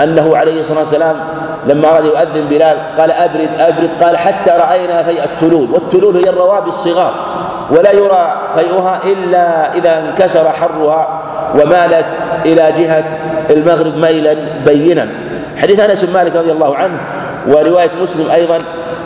أنه 0.01 0.37
عليه 0.37 0.61
الصلاة 0.61 0.81
والسلام 0.81 1.17
لما 1.67 1.89
أراد 1.89 2.05
يؤذن 2.05 2.45
بلال 2.51 2.77
قال 2.99 3.11
أبرد 3.11 3.49
أبرد 3.59 3.91
قال 4.03 4.17
حتى 4.17 4.51
رأينا 4.51 5.03
في 5.03 5.25
التلول 5.25 5.71
والتلول 5.71 6.17
هي 6.17 6.29
الروابي 6.29 6.69
الصغار 6.69 7.13
ولا 7.71 7.93
يرى 7.93 8.51
فيئها 8.55 9.01
إلا 9.05 9.75
إذا 9.75 9.99
انكسر 9.99 10.49
حرها 10.49 11.23
ومالت 11.55 12.07
إلى 12.45 12.73
جهة 12.79 13.05
المغرب 13.53 13.97
ميلا 13.97 14.37
بينا. 14.67 15.09
حديث 15.57 15.81
أنس 15.81 16.05
بن 16.05 16.13
مالك 16.13 16.37
رضي 16.37 16.53
الله 16.53 16.77
عنه 16.77 16.99
ورواية 17.49 17.91
مسلم 18.03 18.31
أيضا 18.31 18.59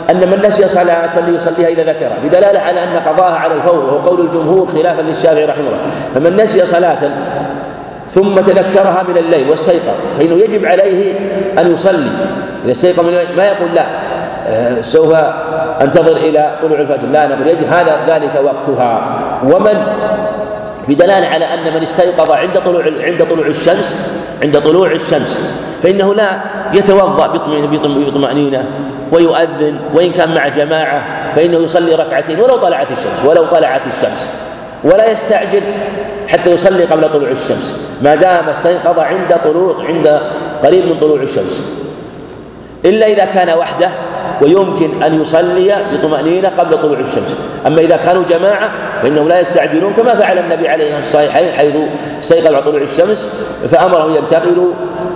أن 0.09 0.19
من 0.19 0.43
نسي 0.47 0.67
صلاة 0.67 1.07
فليصليها 1.07 1.67
إذا 1.67 1.83
ذكرها 1.83 2.17
بدلالة 2.23 2.59
على 2.59 2.83
أن 2.83 2.99
قضاها 3.05 3.35
على 3.35 3.53
الفور 3.53 3.75
وهو 3.75 3.97
قول 3.97 4.25
الجمهور 4.25 4.67
خلافا 4.67 5.01
للشافعي 5.01 5.45
رحمه 5.45 5.63
الله. 5.67 5.79
فمن 6.15 6.43
نسي 6.43 6.65
صلاة 6.65 6.97
ثم 8.11 8.35
تذكرها 8.35 9.03
من 9.07 9.17
الليل 9.17 9.49
واستيقظ 9.49 9.95
فإنه 10.19 10.35
يجب 10.35 10.65
عليه 10.65 11.13
أن 11.59 11.73
يصلي. 11.73 12.09
إذا 12.65 12.71
استيقظ 12.71 12.99
من 12.99 13.09
الليل 13.09 13.37
ما 13.37 13.45
يقول 13.45 13.69
لا 13.75 13.85
آه، 14.47 14.81
سوف 14.81 15.13
أنتظر 15.81 16.15
إلى 16.17 16.55
طلوع 16.61 16.79
الفجر. 16.79 17.07
لا 17.07 17.25
يجب 17.25 17.67
هذا 17.67 17.97
ذلك 18.07 18.31
وقتها. 18.43 19.19
ومن 19.43 19.83
في 20.87 20.95
دلالة 20.95 21.27
على 21.27 21.45
أن 21.53 21.73
من 21.73 21.83
استيقظ 21.83 22.31
عند 22.31 22.59
طلوع 22.65 22.83
عند 22.99 23.27
طلوع 23.29 23.47
الشمس 23.47 24.19
عند 24.43 24.61
طلوع 24.61 24.91
الشمس. 24.91 25.53
فإنه 25.83 26.13
لا 26.13 26.29
يتوضأ 26.73 27.27
بطمأنينة 27.83 28.65
ويؤذن 29.11 29.79
وإن 29.93 30.11
كان 30.11 30.35
مع 30.35 30.47
جماعة 30.47 31.03
فإنه 31.35 31.57
يصلي 31.57 31.95
ركعتين 31.95 32.39
ولو 32.39 32.57
طلعت 32.57 32.91
الشمس 32.91 33.25
ولو 33.25 33.45
طلعت 33.45 33.87
الشمس. 33.87 34.27
ولا 34.83 35.11
يستعجل 35.11 35.61
حتى 36.27 36.51
يصلي 36.51 36.83
قبل 36.83 37.09
طلوع 37.13 37.29
الشمس. 37.29 37.97
ما 38.01 38.15
دام 38.15 38.49
استيقظ 38.49 38.99
عند 38.99 39.35
طلوع 39.43 39.83
عند 39.83 40.21
قريب 40.63 40.85
من 40.85 40.99
طلوع 40.99 41.21
الشمس. 41.21 41.61
إلا 42.85 43.07
إذا 43.07 43.25
كان 43.25 43.57
وحده 43.57 43.89
ويمكن 44.41 45.03
أن 45.03 45.21
يصلي 45.21 45.75
بطمأنينة 45.93 46.51
قبل 46.57 46.81
طلوع 46.81 46.99
الشمس. 46.99 47.41
أما 47.67 47.81
إذا 47.81 47.97
كانوا 47.97 48.23
جماعة 48.29 48.71
فإنهم 49.01 49.27
لا 49.27 49.39
يستعجلون 49.39 49.93
كما 49.93 50.15
فعل 50.15 50.37
النبي 50.37 50.69
عليه 50.69 50.99
الصحيحين 50.99 51.51
حيث 51.51 51.75
استيقظ 52.19 52.47
على 52.47 52.61
طلوع 52.61 52.81
الشمس 52.81 53.47
فأمرهم 53.71 54.15
ينتقلوا 54.15 54.73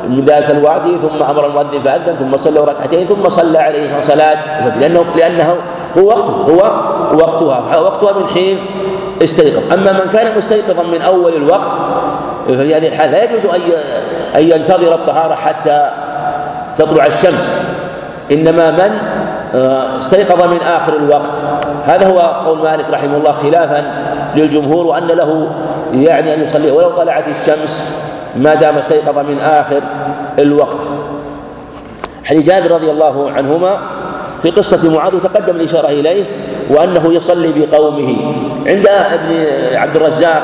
من 0.10 0.26
ذلك 0.26 0.50
الوادي 0.50 0.98
ثم 1.02 1.24
أمر 1.24 1.46
المؤذن 1.46 1.80
فأذن 1.80 2.16
ثم 2.20 2.38
صلوا 2.38 2.66
ركعتين 2.66 3.08
ثم 3.08 3.30
صلى 3.30 3.58
عليه 3.58 4.00
الصلاة 4.00 4.38
لأنه 4.80 5.06
لأنه 5.16 5.56
هو 5.98 6.08
وقته 6.08 6.34
هو 6.34 6.58
وقتها 7.18 7.80
وقتها 7.80 8.20
من 8.20 8.28
حين 8.28 8.58
استيقظ. 9.24 9.74
أما 9.74 9.92
من 9.92 10.10
كان 10.14 10.38
مستيقظا 10.38 10.84
من 10.84 11.02
أول 11.02 11.34
الوقت 11.34 11.68
ففي 12.48 12.76
هذه 12.76 12.88
الحالة 12.88 13.12
لا 13.12 13.24
يجوز 13.24 13.46
أن 14.36 14.42
ينتظر 14.42 14.96
الطهارة 14.96 15.36
حتى 15.36 15.90
تطلع 16.78 17.06
الشمس. 17.06 17.71
إنما 18.32 18.72
من 18.72 18.92
آه، 19.56 20.00
استيقظ 20.00 20.44
من 20.44 20.58
آخر 20.62 20.94
الوقت. 20.96 21.32
هذا 21.86 22.08
هو 22.08 22.20
قول 22.20 22.60
مالك 22.60 22.86
رحمه 22.92 23.18
الله 23.18 23.32
خلافا 23.32 23.84
للجمهور 24.36 24.86
وأن 24.86 25.08
له 25.08 25.48
يعني 25.94 26.34
أن 26.34 26.44
يصلي. 26.44 26.72
ولو 26.72 26.90
طلعت 26.90 27.28
الشمس 27.28 28.04
ما 28.36 28.56
دام 28.56 28.78
استيقظ 28.78 29.18
من 29.18 29.40
آخر 29.40 29.82
الوقت. 30.40 30.80
حديث 32.24 32.46
جابر 32.46 32.72
رضي 32.72 32.92
الله 32.92 33.32
عنهما 33.32 33.80
في 34.42 34.50
قصة 34.50 34.96
معاذ 34.96 35.16
وتقدم 35.16 35.56
الإشارة 35.56 35.88
إليه 35.88 36.24
وأنه 36.70 37.14
يصلي 37.14 37.52
بقومه. 37.56 38.34
عند 38.68 38.88
ابن 38.88 39.46
عبد 39.76 39.96
الرزاق 39.96 40.42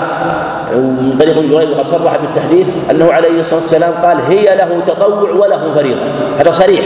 من 0.73 1.15
طريق 1.19 1.39
جريج 1.39 1.69
وقد 1.69 1.87
صرح 1.87 2.17
بالتحديث 2.21 2.67
أنه 2.91 3.13
عليه 3.13 3.39
الصلاة 3.39 3.61
والسلام 3.61 3.93
قال 3.93 4.17
هي 4.29 4.45
له 4.57 4.81
تطوع 4.87 5.31
وله 5.31 5.73
فريضة. 5.75 6.01
هذا 6.39 6.51
صريح. 6.51 6.81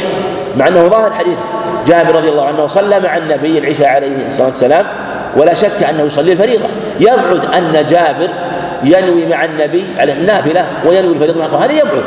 مع 0.58 0.68
أنه 0.68 0.88
ظاهر 0.88 1.12
حديث 1.12 1.38
جابر 1.88 2.16
رضي 2.16 2.30
الله 2.30 2.46
عنه 2.46 2.68
صلى 2.68 3.00
مع 3.00 3.18
النبي 3.18 3.58
العشاء 3.58 3.88
عليه 3.88 4.28
الصلاة 4.28 4.48
والسلام 4.48 4.86
ولا 5.36 5.54
شك 5.54 5.84
أنه 5.90 6.04
يصلي 6.04 6.32
الفريضة. 6.32 6.66
يبعد 7.00 7.46
أن 7.54 7.86
جابر 7.90 8.30
ينوي 8.84 9.26
مع 9.26 9.46
النبي 9.46 9.86
على 10.00 10.14
النافلة 10.14 10.66
وينوي 10.86 11.14
الفريضة 11.14 11.66
هذا 11.66 11.72
يبعد. 11.72 12.04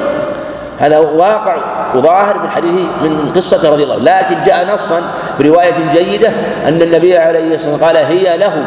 هذا 0.78 0.98
واقع 0.98 1.56
وظاهر 1.94 2.38
من 2.38 2.50
حديث 2.50 2.70
من 3.02 3.32
قصة 3.36 3.72
رضي 3.72 3.82
الله 3.82 3.96
لكن 3.98 4.36
جاء 4.46 4.74
نصا 4.74 5.00
في 5.38 5.48
رواية 5.48 5.72
جيدة 5.92 6.28
أن 6.68 6.82
النبي 6.82 7.18
عليه 7.18 7.54
الصلاة 7.54 7.72
والسلام 7.72 7.96
قال 7.96 7.96
هي 7.96 8.38
لهم 8.38 8.64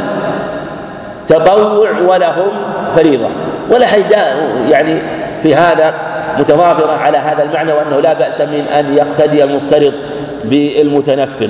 تطوع 1.28 1.90
ولهم 2.08 2.52
فريضة. 2.96 3.28
ولا 3.72 3.88
حديث 3.88 4.12
يعني 4.70 5.02
في 5.44 5.56
هذا 5.56 5.94
متضافرة 6.40 6.92
على 6.92 7.18
هذا 7.18 7.44
المعنى 7.44 7.74
وأنه 7.74 8.00
لا 8.00 8.14
بأس 8.14 8.42
من 8.42 8.66
أن 8.80 8.98
يقتدي 8.98 9.44
المفترض 9.44 9.94
بالمتنفل. 10.44 11.50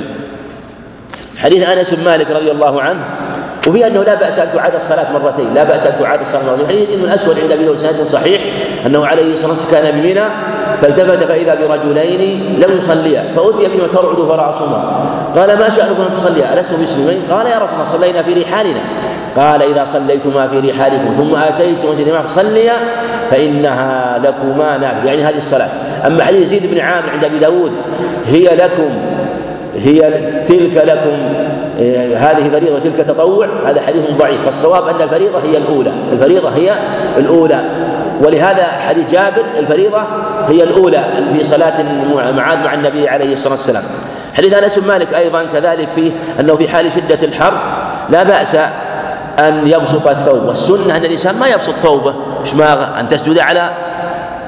حديث 1.37 1.69
أنس 1.69 1.93
بن 1.93 2.05
مالك 2.05 2.31
رضي 2.31 2.51
الله 2.51 2.81
عنه 2.81 2.99
وفي 3.67 3.87
أنه 3.87 4.03
لا 4.03 4.15
بأس 4.15 4.39
أن 4.39 4.47
تعاد 4.53 4.75
الصلاة 4.75 5.11
مرتين، 5.13 5.53
لا 5.53 5.63
بأس 5.63 5.85
أن 5.85 6.03
تعاد 6.03 6.21
الصلاة 6.21 6.45
مرتين، 6.45 6.67
حديث 6.67 6.89
ابن 6.89 7.03
الاسود 7.03 7.39
عند 7.39 7.51
أبي 7.51 7.63
داود 7.65 8.07
صحيح 8.07 8.41
أنه 8.85 9.05
عليه 9.05 9.33
الصلاة 9.33 9.53
والسلام 9.53 9.83
كان 9.83 10.01
بمنى 10.01 10.25
فالتفت 10.81 11.23
فإذا 11.23 11.55
برجلين 11.55 12.55
لم 12.59 12.77
يصليا 12.77 13.23
فأتي 13.35 13.67
بما 13.67 13.87
ترعد 13.87 14.15
فرأسهما. 14.15 15.09
قال 15.35 15.59
ما 15.59 15.69
شأنكم 15.69 16.01
أن 16.01 16.17
تصليا؟ 16.17 16.59
الست 16.59 16.79
مسلمين؟ 16.79 17.21
قال 17.31 17.47
يا 17.47 17.57
رسول 17.57 17.75
الله 17.79 17.91
صلينا 17.97 18.21
في 18.23 18.33
رحالنا. 18.33 18.81
قال 19.38 19.61
إذا 19.61 19.85
صليتما 19.85 20.47
في 20.47 20.59
رحالكم 20.59 21.15
ثم 21.18 21.35
آتيتم 21.35 21.91
مسجد 21.91 22.27
صليا 22.27 22.73
فإنها 23.31 24.18
لكما 24.18 24.77
نافله 24.77 25.11
يعني 25.11 25.23
هذه 25.23 25.38
الصلاة. 25.38 25.69
أما 26.07 26.23
حديث 26.23 26.41
يزيد 26.41 26.72
بن 26.72 26.80
عامر 26.80 27.09
عند 27.09 27.23
أبي 27.23 27.39
داود 27.39 27.72
هي 28.26 28.55
لكم 28.55 28.89
هي 29.76 29.99
تلك 30.45 30.84
لكم 30.85 31.18
إيه، 31.80 32.18
هذه 32.18 32.49
فريضة 32.49 32.76
وتلك 32.76 33.07
تطوع 33.07 33.47
هذا 33.65 33.81
حديث 33.81 34.01
ضعيف. 34.19 34.45
فالصواب 34.45 34.88
أن 34.88 35.01
الفريضة 35.01 35.39
هي 35.39 35.57
الأولى. 35.57 35.91
الفريضة 36.14 36.49
هي 36.49 36.73
الأولى. 37.18 37.61
ولهذا 38.23 38.64
حديث 38.64 39.11
جابر 39.11 39.43
الفريضة 39.59 40.01
هي 40.47 40.64
الأولى 40.64 41.03
في 41.34 41.43
صلاة 41.43 41.84
معاذ 42.15 42.64
مع 42.64 42.73
النبي 42.73 43.09
عليه 43.09 43.34
الصلاة 43.34 43.55
والسلام. 43.55 43.84
حديث 44.34 44.53
أنس 44.53 44.80
بن 44.80 44.88
مالك 44.88 45.14
أيضا 45.14 45.45
كذلك 45.53 45.88
فيه 45.95 46.11
أنه 46.39 46.55
في 46.55 46.68
حال 46.68 46.91
شدة 46.91 47.27
الحر 47.27 47.53
لا 48.09 48.23
بأس 48.23 48.57
أن 49.39 49.68
يبسط 49.68 50.07
الثوب. 50.07 50.45
والسنة 50.45 50.97
أن 50.97 51.05
الإنسان 51.05 51.39
ما 51.39 51.47
يبسط 51.47 51.73
ثوبه. 51.73 52.14
شماغه 52.43 52.99
أن 52.99 53.07
تسجد 53.07 53.39
على 53.39 53.72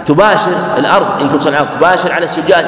تباشر 0.06 0.52
الأرض. 0.78 1.22
إن 1.22 1.30
كنت 1.30 1.42
صنعت 1.42 1.68
تباشر 1.76 2.12
على 2.12 2.26
السجاد. 2.26 2.66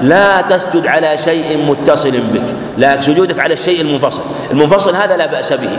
لا 0.00 0.40
تسجد 0.40 0.86
على 0.86 1.18
شيء 1.18 1.66
متصل 1.68 2.10
بك. 2.10 2.42
لا 2.78 3.00
سجودك 3.00 3.40
على 3.40 3.54
الشيء 3.54 3.80
المنفصل. 3.80 4.22
المنفصل 4.50 4.96
هذا 4.96 5.16
لا 5.16 5.26
بأس 5.26 5.52
به. 5.52 5.70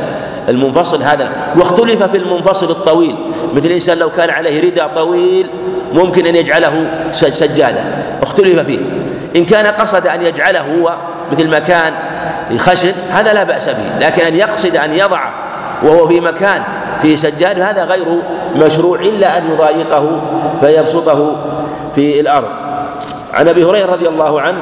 المنفصل 0.49 1.03
هذا 1.03 1.29
واختلف 1.55 2.03
في 2.03 2.17
المنفصل 2.17 2.71
الطويل. 2.71 3.15
مثل 3.53 3.65
الإنسان 3.65 3.97
لو 3.97 4.09
كان 4.09 4.29
عليه 4.29 4.69
رداء 4.69 4.91
طويل 4.95 5.49
ممكن 5.93 6.25
أن 6.25 6.35
يجعله 6.35 6.87
سجادة. 7.11 7.79
اختلف 8.23 8.59
فيه. 8.59 8.79
إن 9.35 9.45
كان 9.45 9.67
قصد 9.67 10.07
أن 10.07 10.25
يجعله 10.25 10.61
هو 10.61 10.97
مثل 11.31 11.47
مكان 11.47 11.93
خشن 12.57 12.91
هذا 13.09 13.33
لا 13.33 13.43
بأس 13.43 13.69
به. 13.69 13.99
لكن 13.99 14.25
أن 14.25 14.35
يقصد 14.35 14.75
أن 14.75 14.93
يضعه 14.93 15.44
وهو 15.85 16.07
في 16.07 16.19
مكان 16.19 16.61
في 17.01 17.15
سجاد 17.15 17.59
هذا 17.59 17.83
غير 17.83 18.05
مشروع 18.55 18.99
إلا 18.99 19.37
أن 19.37 19.51
يضايقه 19.51 20.21
فيبسطه 20.59 21.35
في 21.95 22.19
الأرض. 22.19 22.49
عن 23.33 23.47
أبي 23.47 23.65
هريرة 23.65 23.91
رضي 23.91 24.07
الله 24.07 24.41
عنه 24.41 24.59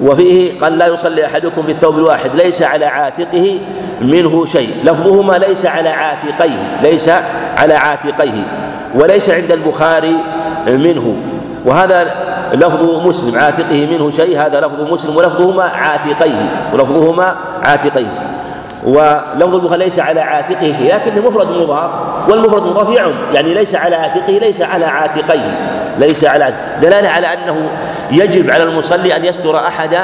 وفيه 0.00 0.60
قال 0.60 0.78
لا 0.78 0.86
يصلي 0.86 1.26
أحدكم 1.26 1.62
في 1.62 1.72
الثوب 1.72 1.98
الواحد 1.98 2.30
ليس 2.34 2.62
على 2.62 2.84
عاتقه 2.84 3.58
منه 4.00 4.46
شيء. 4.46 4.70
لفظهما 4.84 5.32
ليس 5.32 5.66
على 5.66 5.88
عاتقيه 5.88 6.78
ليس 6.82 7.10
على 7.56 7.74
عاتقيه 7.74 8.42
وليس 8.94 9.30
عند 9.30 9.52
البخاري 9.52 10.16
منه. 10.66 11.16
وهذا 11.64 12.14
لفظ 12.52 13.06
مسلم 13.06 13.38
عاتقه 13.38 13.88
منه 13.90 14.10
شيء 14.10 14.38
هذا 14.38 14.60
لفظ 14.60 14.80
مسلم 14.92 15.16
ولفظهما 15.16 15.62
عاتقيه 15.62 16.70
ولفظهما 16.72 17.36
عاتقيه. 17.62 18.35
ولفظ 18.84 19.54
البخاري 19.54 19.84
ليس 19.84 19.98
على 19.98 20.20
عاتقه 20.20 20.72
شيء 20.72 20.94
لكنه 20.94 21.28
مفرد 21.28 21.50
مضاف 21.50 21.90
والمفرد 22.28 22.88
يعم 22.96 23.12
يعني 23.34 23.54
ليس 23.54 23.74
على 23.74 23.96
عاتقه 23.96 24.32
ليس 24.32 24.62
على 24.62 24.84
عاتقيه 24.84 25.58
ليس 25.98 26.24
على 26.24 26.54
دلالة 26.82 27.08
على 27.08 27.26
أنه 27.26 27.70
يجب 28.10 28.50
على 28.50 28.62
المصلي 28.62 29.16
أن 29.16 29.24
يستر 29.24 29.58
أحد 29.58 29.98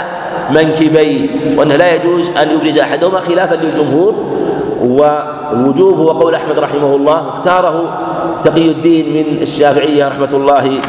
منكبيه 0.51 1.29
وأنه 1.59 1.77
لا 1.77 1.95
يجوز 1.95 2.37
أن 2.37 2.51
يبرز 2.51 2.79
أحدهما 2.79 3.21
خلافا 3.21 3.55
للجمهور. 3.55 4.15
والوجوب 4.83 5.99
هو 5.99 6.11
قول 6.11 6.35
أحمد 6.35 6.59
رحمه 6.59 6.97
الله 6.97 7.29
اختاره 7.29 7.99
تقي 8.43 8.69
الدين 8.69 9.13
من 9.13 9.43
الشافعية 9.43 10.09
رحمة 10.09 10.29
الله 10.33 10.81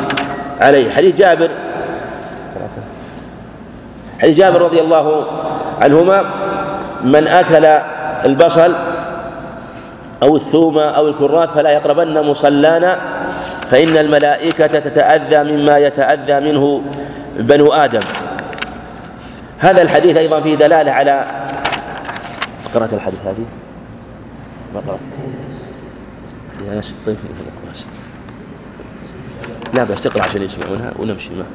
عليه. 0.60 0.92
حديث 0.92 1.16
جابر 1.16 1.50
حديث 4.22 4.38
جابر 4.38 4.62
رضي 4.62 4.82
الله 4.82 5.26
عنهما 5.82 6.26
من 7.04 7.28
أكل 7.28 7.66
البصل 8.26 8.74
أو 10.24 10.36
الثوم 10.36 10.78
أو 10.80 11.08
الكراث 11.08 11.54
فلا 11.54 11.70
يقربن 11.70 12.22
مصلانا 12.22 12.98
فإن 13.72 13.98
الملائكة 13.98 14.68
تتأذى 14.68 15.56
مما 15.56 15.78
يتأذى 15.78 16.40
منه 16.40 16.82
بنو 17.40 17.74
آدم. 17.74 18.00
هذا 19.60 19.82
الحديث 19.82 20.18
أيضا 20.18 20.42
فيه 20.42 20.56
دلالة 20.56 20.92
على 20.92 21.26
قرأت 22.76 22.94
الحديث 22.94 23.20
هذه؟ 23.26 23.46
ما 24.74 24.82
قرأت. 24.88 25.00
طيب. 27.06 27.18
لا 29.74 29.84
بس 29.84 30.02
تقرأ 30.02 30.24
عشان 30.24 30.42
يسمعونها 30.42 30.92
ونمشي 31.00 31.30
معه. 31.36 31.46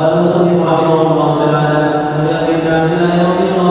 قال 0.00 0.12
المصنف 0.12 0.66
رحمه 0.66 1.02
الله 1.02 1.28
تعالى 1.38 1.78
عن 1.96 2.26
جابر 2.26 2.52
بن 2.64 2.72
عبد 2.72 2.92
الله 2.92 3.28
رضي 3.28 3.48
الله 3.48 3.67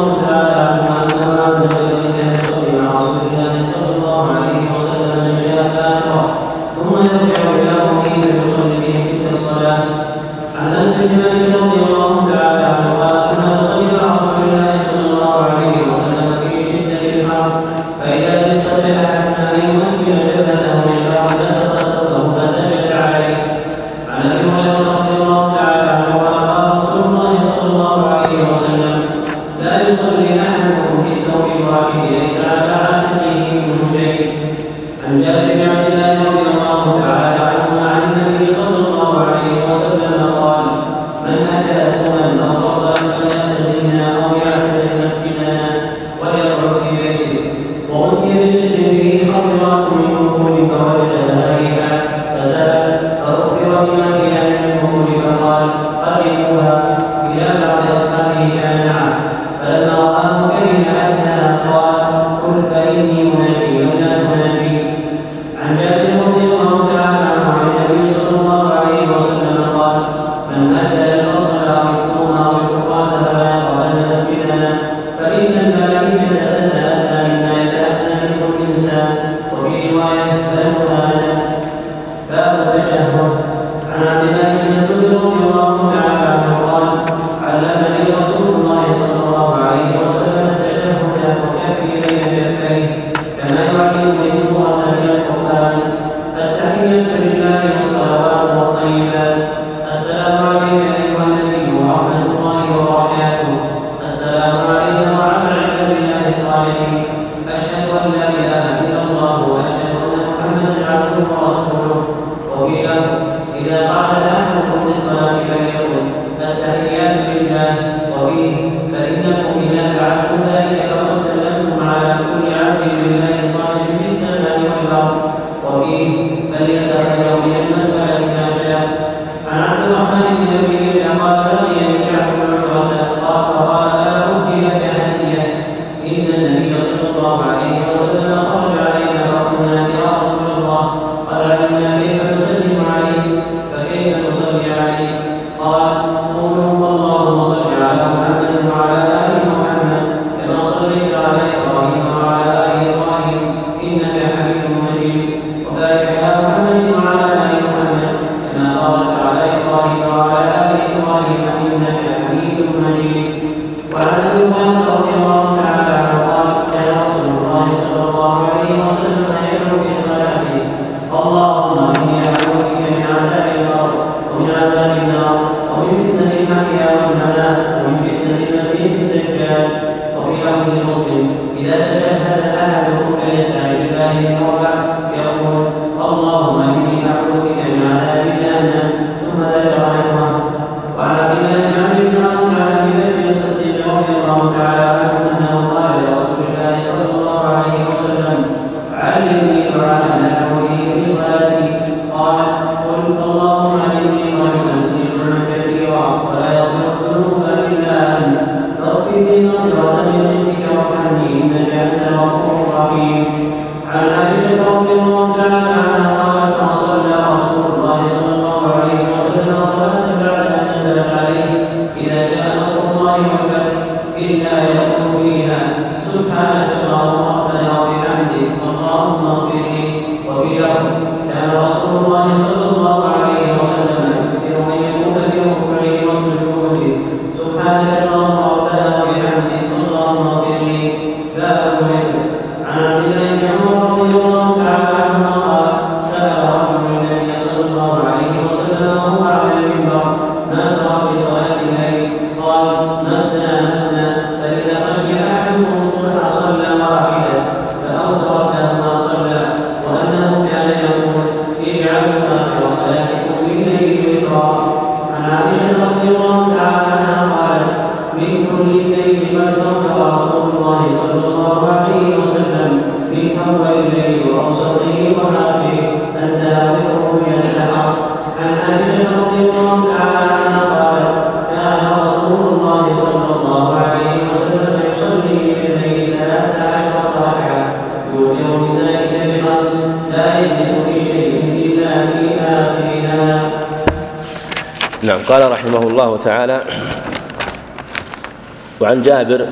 وعن 298.87 299.01
جابر 299.01 299.45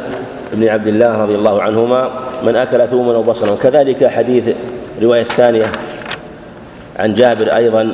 بن 0.53 0.67
عبد 0.67 0.87
الله 0.87 1.23
رضي 1.23 1.35
الله 1.35 1.61
عنهما 1.61 2.09
من 2.43 2.55
أكل 2.55 2.87
ثوما 2.87 3.15
أو 3.15 3.23
بصلا. 3.23 3.55
كذلك 3.63 4.07
حديث 4.07 4.49
رواية 5.01 5.23
ثانية 5.23 5.65
عن 6.99 7.13
جابر 7.13 7.55
أيضا 7.55 7.91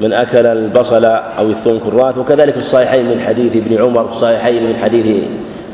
من 0.00 0.12
أكل 0.12 0.46
البصل 0.46 1.04
أو 1.04 1.46
الثوم 1.50 1.78
كراث 1.78 2.18
وكذلك 2.18 2.52
في 2.52 2.60
الصحيحين 2.60 3.04
من 3.04 3.20
حديث 3.26 3.56
ابن 3.56 3.82
عمر 3.82 4.04
في 4.04 4.10
الصحيحين 4.10 4.62
من 4.62 4.76
حديث 4.82 5.24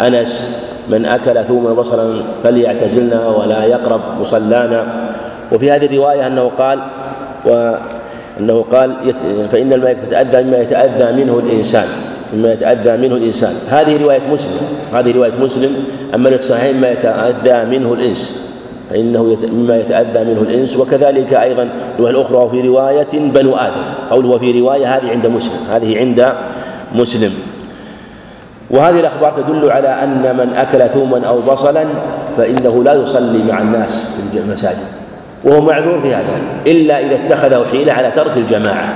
أنس 0.01 0.63
من 0.89 1.07
أكل 1.07 1.45
ثوما 1.45 1.73
بصلا 1.73 2.23
فليعتزلنا 2.45 3.29
ولا 3.29 3.65
يقرب 3.65 4.01
مصلانا. 4.21 4.87
وفي 5.53 5.71
هذه 5.71 5.87
الرواية 5.87 6.27
أنه 6.27 6.51
قال 6.59 6.83
وأنه 7.45 8.65
قال 8.73 9.15
فإن 9.53 9.73
الملائكة 9.73 10.01
تتأذى 10.01 10.43
مما 10.43 10.59
يتأذى 10.59 11.25
منه 11.25 11.39
الإنسان 11.39 11.87
مما 12.35 12.53
يتأذى 12.53 12.97
منه 12.97 13.15
الإنسان. 13.15 13.55
هذه 13.69 14.05
رواية 14.05 14.21
مسلم. 14.33 14.72
هذه 14.95 15.17
رواية 15.17 15.33
مسلم. 15.41 15.85
أما 16.15 16.29
الصحيحين 16.29 16.81
ما 16.81 16.91
يتأذى 16.91 17.79
منه 17.79 17.93
الإنس 17.93 18.49
فإنه 18.91 19.37
مما 19.53 19.77
يتأذى 19.77 20.25
منه 20.25 20.41
الإنس. 20.41 20.77
وكذلك 20.77 21.35
أيضا 21.35 21.69
الرواية 21.95 22.13
الأخرى 22.15 22.37
وفي 22.37 22.61
رواية 22.69 23.13
بنو 23.13 23.57
آدم 23.57 23.83
قوله 24.11 24.29
وفي 24.29 24.61
رواية 24.61 24.97
هذه 24.97 25.11
عند 25.11 25.27
مسلم 25.27 25.59
هذه 25.71 25.99
عند 25.99 26.35
مسلم. 26.95 27.33
وهذه 28.71 29.01
الأخبار 29.01 29.33
تدل 29.33 29.71
على 29.71 29.89
أن 29.89 30.37
من 30.37 30.53
أكل 30.53 30.89
ثوما 30.89 31.27
أو 31.27 31.37
بصلا 31.37 31.85
فإنه 32.37 32.85
لا 32.85 32.95
يصلي 32.95 33.41
مع 33.49 33.61
الناس 33.61 34.21
في 34.33 34.39
المساجد 34.39 34.87
وهو 35.45 35.61
معذور 35.61 36.01
في 36.01 36.15
هذا 36.15 36.43
إلا 36.67 37.01
إذا 37.01 37.15
اتخذه 37.15 37.65
حيلة 37.71 37.93
على 37.93 38.11
ترك 38.11 38.37
الجماعة 38.37 38.95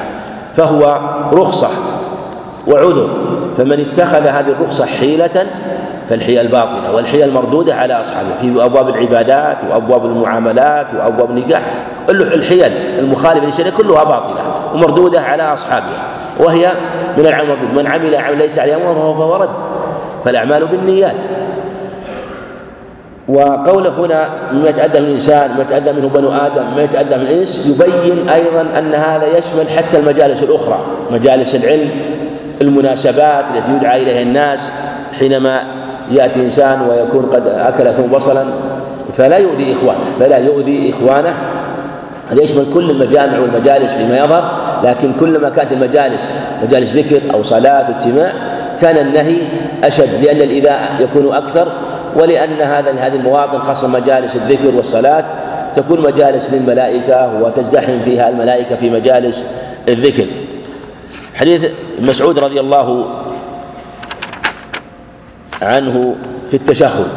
فهو 0.56 1.01
رخصة 1.32 1.68
وعذر. 2.66 3.10
فمن 3.56 3.81
اتخذ 3.81 4.27
هذه 4.27 4.48
الرخصة 4.48 4.86
حيلة 4.86 5.47
فالحيل 6.08 6.38
الباطلة 6.38 6.94
والحيل 6.94 7.22
المردودة 7.22 7.74
على 7.74 8.00
أصحابه 8.00 8.28
في 8.40 8.64
أبواب 8.64 8.88
العبادات 8.88 9.64
وأبواب 9.70 10.06
المعاملات 10.06 10.86
وأبواب 10.94 11.30
النكاح 11.30 11.62
الحيل 12.10 12.72
المخالفة 12.98 13.46
للشريعة 13.46 13.76
كلها 13.76 14.04
باطلة 14.04 14.40
ومردودة 14.74 15.20
على 15.20 15.42
أصحابها 15.42 16.04
وهي 16.38 16.70
من 17.18 17.26
العمل 17.26 17.50
المردود 17.50 17.74
من 17.74 17.86
عمل 17.86 18.14
عمل 18.14 18.38
ليس 18.38 18.58
عليه 18.58 18.76
أمر 18.76 18.94
فهو 18.94 19.36
رد. 19.36 19.48
فالأعمال 20.24 20.66
بالنيات. 20.66 21.14
وقوله 23.28 23.90
هنا 23.90 24.28
مما 24.52 24.68
يتأذى 24.68 25.00
من 25.00 25.06
الإنسان 25.06 25.50
مما 25.50 25.62
يتأذى 25.62 25.92
منه 25.92 26.08
بنو 26.08 26.32
آدم 26.32 26.62
مما 26.72 26.82
يتأذى 26.82 27.16
من 27.16 27.22
الإنس 27.22 27.66
يبين 27.66 28.28
أيضا 28.28 28.78
أن 28.78 28.94
هذا 28.94 29.38
يشمل 29.38 29.68
حتى 29.76 29.98
المجالس 29.98 30.42
الأخرى 30.42 30.78
مجالس 31.10 31.54
العلم 31.54 31.90
المناسبات 32.62 33.44
التي 33.56 33.72
يدعى 33.72 34.02
إليها 34.02 34.22
الناس 34.22 34.72
حينما 35.18 35.64
يأتي 36.10 36.40
إنسان 36.40 36.80
ويكون 36.88 37.30
قد 37.32 37.46
أكل 37.46 37.92
ثم 37.94 38.02
بصلا 38.02 38.44
فلا 39.16 39.36
يؤذي 39.36 39.72
إخوانه 39.72 40.04
فلا 40.20 40.36
يؤذي 40.36 40.90
إخوانه. 40.94 41.34
هذا 42.30 42.42
يشمل 42.42 42.64
كل 42.74 42.90
المجامع 42.90 43.38
والمجالس 43.38 43.92
فيما 43.92 44.18
يظهر 44.18 44.50
لكن 44.84 45.12
كلما 45.12 45.50
كانت 45.50 45.72
المجالس 45.72 46.32
مجالس 46.62 46.96
ذكر 46.96 47.20
أو 47.34 47.42
صلاة 47.42 47.90
واجتماع 47.90 48.32
كان 48.80 49.06
النهي 49.06 49.36
أشد 49.84 50.24
لأن 50.24 50.36
الإيذاء 50.36 50.80
يكون 51.00 51.34
أكثر 51.34 51.72
ولأن 52.16 52.60
هذا 52.60 52.90
هذه 52.90 53.14
المواطن 53.14 53.58
خاصة 53.58 53.88
مجالس 53.88 54.36
الذكر 54.36 54.76
والصلاة 54.76 55.24
تكون 55.76 56.00
مجالس 56.00 56.54
للملائكة 56.54 57.42
وتزدحم 57.42 57.98
فيها 58.04 58.28
الملائكة 58.28 58.76
في 58.76 58.90
مجالس 58.90 59.46
الذكر. 59.88 60.26
حديث 61.34 61.72
مسعود 62.00 62.38
رضي 62.38 62.60
الله 62.60 63.06
عنه 65.62 66.14
في 66.50 66.54
التشهد. 66.54 67.08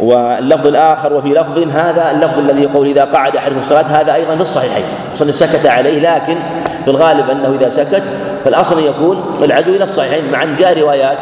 واللفظ 0.00 0.66
الآخر 0.66 1.12
وفي 1.12 1.28
لفظ 1.28 1.58
هذا 1.58 2.10
اللفظ 2.10 2.38
الذي 2.38 2.62
يقول 2.62 2.86
إذا 2.86 3.04
قعد 3.04 3.36
أحدهم 3.36 3.58
الصلاة 3.58 3.82
هذا 3.82 4.14
أيضا 4.14 4.34
في 4.34 4.42
الصحيحين. 4.42 4.84
صلى 5.14 5.32
سكت 5.32 5.66
عليه 5.66 6.14
لكن 6.14 6.36
في 6.84 6.90
الغالب 6.90 7.30
أنه 7.30 7.56
إذا 7.60 7.68
سكت 7.68 8.02
فالأصل 8.44 8.86
يكون 8.86 9.24
العدو 9.42 9.74
إلى 9.74 9.84
الصحيحين. 9.84 10.32
مع 10.32 10.42
أن 10.42 10.56
جاء 10.56 10.80
روايات 10.80 11.18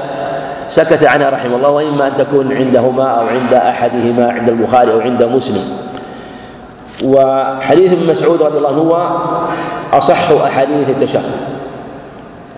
سكت 0.69 1.05
عنها 1.05 1.31
رحمه 1.31 1.57
الله 1.57 1.71
وإما 1.71 2.07
أن 2.07 2.17
تكون 2.17 2.57
عندهما 2.57 3.05
أو 3.05 3.27
عند 3.27 3.55
أحدهما 3.55 4.33
عند 4.33 4.49
البخاري 4.49 4.93
أو 4.93 5.01
عند 5.01 5.23
مسلم. 5.23 5.63
وحديث 7.05 7.93
ابن 7.93 8.07
مسعود 8.07 8.43
رضي 8.43 8.59
الله 8.59 8.69
عنه 8.69 8.79
هو 8.79 9.19
أصح 9.99 10.31
أحاديث 10.31 10.89
التشهد. 10.89 11.52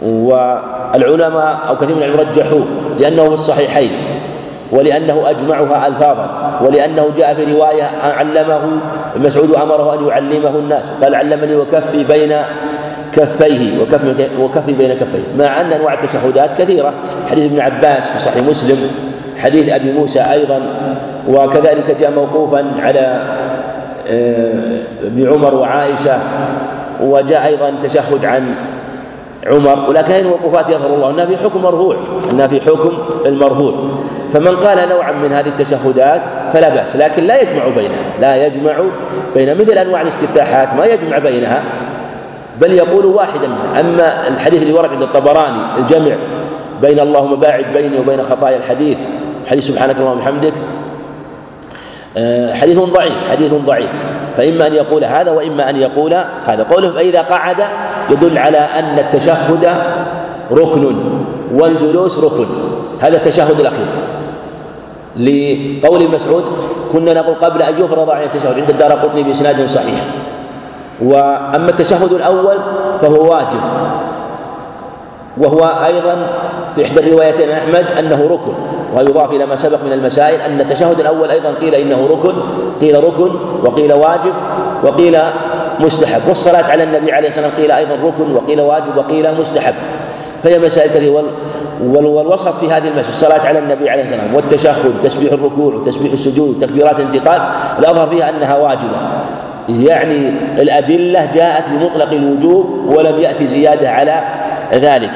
والعلماء 0.03 1.59
أو 1.69 1.77
كثير 1.77 1.97
من 1.97 2.03
العلماء 2.03 2.27
رجحوه 2.27 2.65
لأنه 2.99 3.25
في 3.29 3.35
الصحيحين 3.35 3.91
ولأنه 4.73 5.31
أجمعها 5.31 5.87
ألفاظا 5.87 6.61
ولأنه 6.65 7.11
جاء 7.17 7.35
في 7.35 7.53
رواية 7.53 7.91
علمه 8.05 8.81
مسعود 9.17 9.55
أمره 9.55 9.95
أن 9.95 10.09
يعلمه 10.09 10.59
الناس 10.59 10.85
قال 11.03 11.15
علمني 11.15 11.57
وكفي 11.57 12.05
بين 12.05 12.37
كفيه 13.13 13.83
وكفي, 13.83 14.29
وكفي 14.41 14.73
بين 14.73 14.95
كفيه 14.95 15.23
مع 15.39 15.61
أن 15.61 15.73
أنواع 15.73 15.95
التشهدات 15.95 16.63
كثيرة 16.63 16.93
حديث 17.31 17.45
ابن 17.53 17.61
عباس 17.61 18.11
في 18.11 18.19
صحيح 18.19 18.47
مسلم 18.47 18.77
حديث 19.39 19.73
أبي 19.73 19.93
موسى 19.93 20.21
أيضا 20.21 20.61
وكذلك 21.29 21.97
جاء 22.01 22.11
موقوفا 22.11 22.65
على 22.79 23.35
آه، 24.09 24.83
ابن 25.03 25.33
عمر 25.33 25.55
وعائشة 25.55 26.19
وجاء 27.03 27.47
أيضا 27.47 27.75
تشهد 27.83 28.25
عن 28.25 28.55
عمر 29.47 29.89
ولكن 29.89 30.15
الوقوفات 30.15 30.69
يظهر 30.69 30.95
الله 30.95 31.11
أنها 31.11 31.27
في 31.27 31.37
حكم 31.37 31.63
مرفوع 31.63 31.97
أنها 32.31 32.47
في 32.47 32.61
حكم 32.61 32.99
المرفوع 33.27 33.75
فمن 34.33 34.57
قال 34.57 34.89
نوعا 34.89 35.13
من 35.13 35.33
هذه 35.33 35.49
التشهدات 35.49 36.23
فلا 36.53 36.69
بأس 36.69 36.97
لكن 36.97 37.25
لا 37.25 37.43
يجمع 37.43 37.63
بينها 37.77 38.05
لا 38.21 38.47
يجمع 38.47 38.73
بين 39.35 39.59
مثل 39.61 39.73
أنواع 39.73 40.01
الاستفتاحات 40.01 40.75
ما 40.75 40.87
يجمع 40.87 41.19
بينها 41.19 41.63
بل 42.61 42.73
يقول 42.73 43.07
واحدا 43.07 43.47
منها. 43.47 43.81
أما 43.81 44.29
الحديث 44.29 44.63
اللي 44.63 44.73
ورد 44.73 44.91
عند 44.91 45.03
الطبراني 45.03 45.79
الجمع 45.79 46.15
بين 46.83 47.01
اللهم 47.01 47.41
باعد 47.41 47.65
بيني 47.75 47.99
وبين 47.99 48.23
خطايا 48.23 48.57
الحديث 48.57 48.99
حديث 49.51 49.67
سبحانك 49.67 49.97
اللهم 49.99 50.19
وبحمدك 50.19 50.53
حديث 52.55 52.79
ضعيف 52.79 53.13
حديث 53.31 53.55
ضعيف. 53.55 53.91
فإما 54.37 54.67
أن 54.67 54.75
يقول 54.75 55.05
هذا 55.05 55.31
وإما 55.31 55.71
أن 55.71 55.77
يقول 55.77 56.15
هذا. 56.47 56.67
قوله 56.71 56.91
فإذا 56.91 57.23
قعد 57.23 57.57
يدل 58.11 58.39
على 58.39 58.59
أن 58.59 58.99
التشهد 58.99 59.69
ركن 60.53 60.97
والجلوس 61.55 62.25
ركن. 62.25 62.47
هذا 63.01 63.17
التشهد 63.17 63.61
الأخير. 63.61 63.87
لقول 65.17 66.11
مسعود 66.11 66.45
كنا 66.93 67.15
نقول 67.15 67.35
قبل 67.35 67.63
أن 67.63 67.85
يفرض 67.85 68.11
عليه 68.11 68.27
التشهد 68.27 68.61
عند 68.61 68.71
الدار 68.71 68.93
قطني 68.93 69.23
بإسناد 69.23 69.67
صحيح. 69.67 70.05
وأما 71.03 71.71
التشهد 71.71 72.13
الأول 72.13 72.57
فهو 73.01 73.33
واجب. 73.33 73.61
وهو 75.39 75.65
أيضا 75.87 76.27
في 76.75 76.85
إحدى 76.85 77.01
الروايتين 77.01 77.51
أحمد 77.51 77.85
أنه 77.99 78.29
ركن 78.31 78.53
ويضاف 78.97 79.31
إلى 79.31 79.47
ما 79.47 79.57
سبق 79.57 79.85
من 79.85 79.93
المسائل 79.93 80.41
أن 80.41 80.61
التشهد 80.61 81.01
الأول 81.01 81.31
أيضا 81.31 81.51
قيل 81.61 81.75
إنه 81.75 82.07
ركن 82.07 82.33
قيل 82.81 83.05
ركن 83.05 83.31
وقيل 83.65 83.93
واجب 83.93 84.33
وقيل 84.85 85.19
مستحب. 85.81 86.21
والصلاة 86.29 86.65
على 86.71 86.83
النبي 86.83 87.13
عليه 87.13 87.29
الصلاة 87.29 87.47
والسلام 87.47 87.63
قيل 87.63 87.77
أيضا 87.77 87.95
ركن 88.05 88.35
وقيل 88.35 88.61
واجب 88.61 88.97
وقيل 88.97 89.41
مستحب. 89.41 89.75
فهي 90.43 90.59
مسائل 90.59 90.91
كثيرة. 90.91 91.25
والوسط 91.85 92.55
في 92.55 92.67
هذه 92.67 92.89
المسألة 92.89 93.09
الصلاة 93.09 93.47
على 93.47 93.59
النبي 93.59 93.91
عليه 93.91 94.03
الصلاة 94.03 94.19
والسلام 94.19 94.35
والتشهد 94.35 94.93
تسبيح 95.03 95.33
الركوع 95.33 95.75
وتسبيح 95.75 96.13
السجود 96.13 96.57
وتكبيرات 96.57 97.01
الانتقال 97.01 97.43
الأظهر 97.79 98.07
فيها 98.07 98.31
أنها 98.31 98.57
واجبة. 98.57 98.97
يعني 99.69 100.29
الأدلة 100.59 101.31
جاءت 101.35 101.65
بمطلق 101.69 102.11
الوجوب 102.11 102.95
ولم 102.97 103.21
يأتي 103.21 103.47
زيادة 103.47 103.91
على 103.91 104.23
ذلك. 104.73 105.11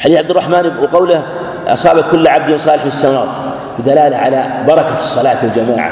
حديث 0.00 0.18
عبد 0.18 0.30
الرحمن 0.30 0.72
وقوله 0.82 1.22
أصابت 1.66 2.04
كل 2.10 2.28
عبد 2.28 2.56
صالح 2.56 2.82
في 2.82 2.88
السماء 2.88 3.26
بدلالة 3.78 4.16
على 4.16 4.44
بركة 4.68 4.96
الصلاة 4.96 5.34
في 5.34 5.44
الجماعة 5.44 5.90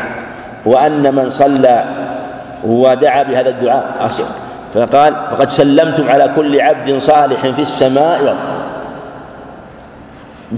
وأن 0.67 1.15
من 1.15 1.31
صلى 1.31 1.85
ودعا 2.65 3.23
بهذا 3.23 3.49
الدعاء 3.49 3.85
أصل 4.01 4.25
فقال 4.75 5.15
وقد 5.33 5.49
سلمتم 5.49 6.09
على 6.09 6.31
كل 6.37 6.61
عبد 6.61 6.99
صالح 6.99 7.41
في 7.41 7.63
السماء 7.63 8.37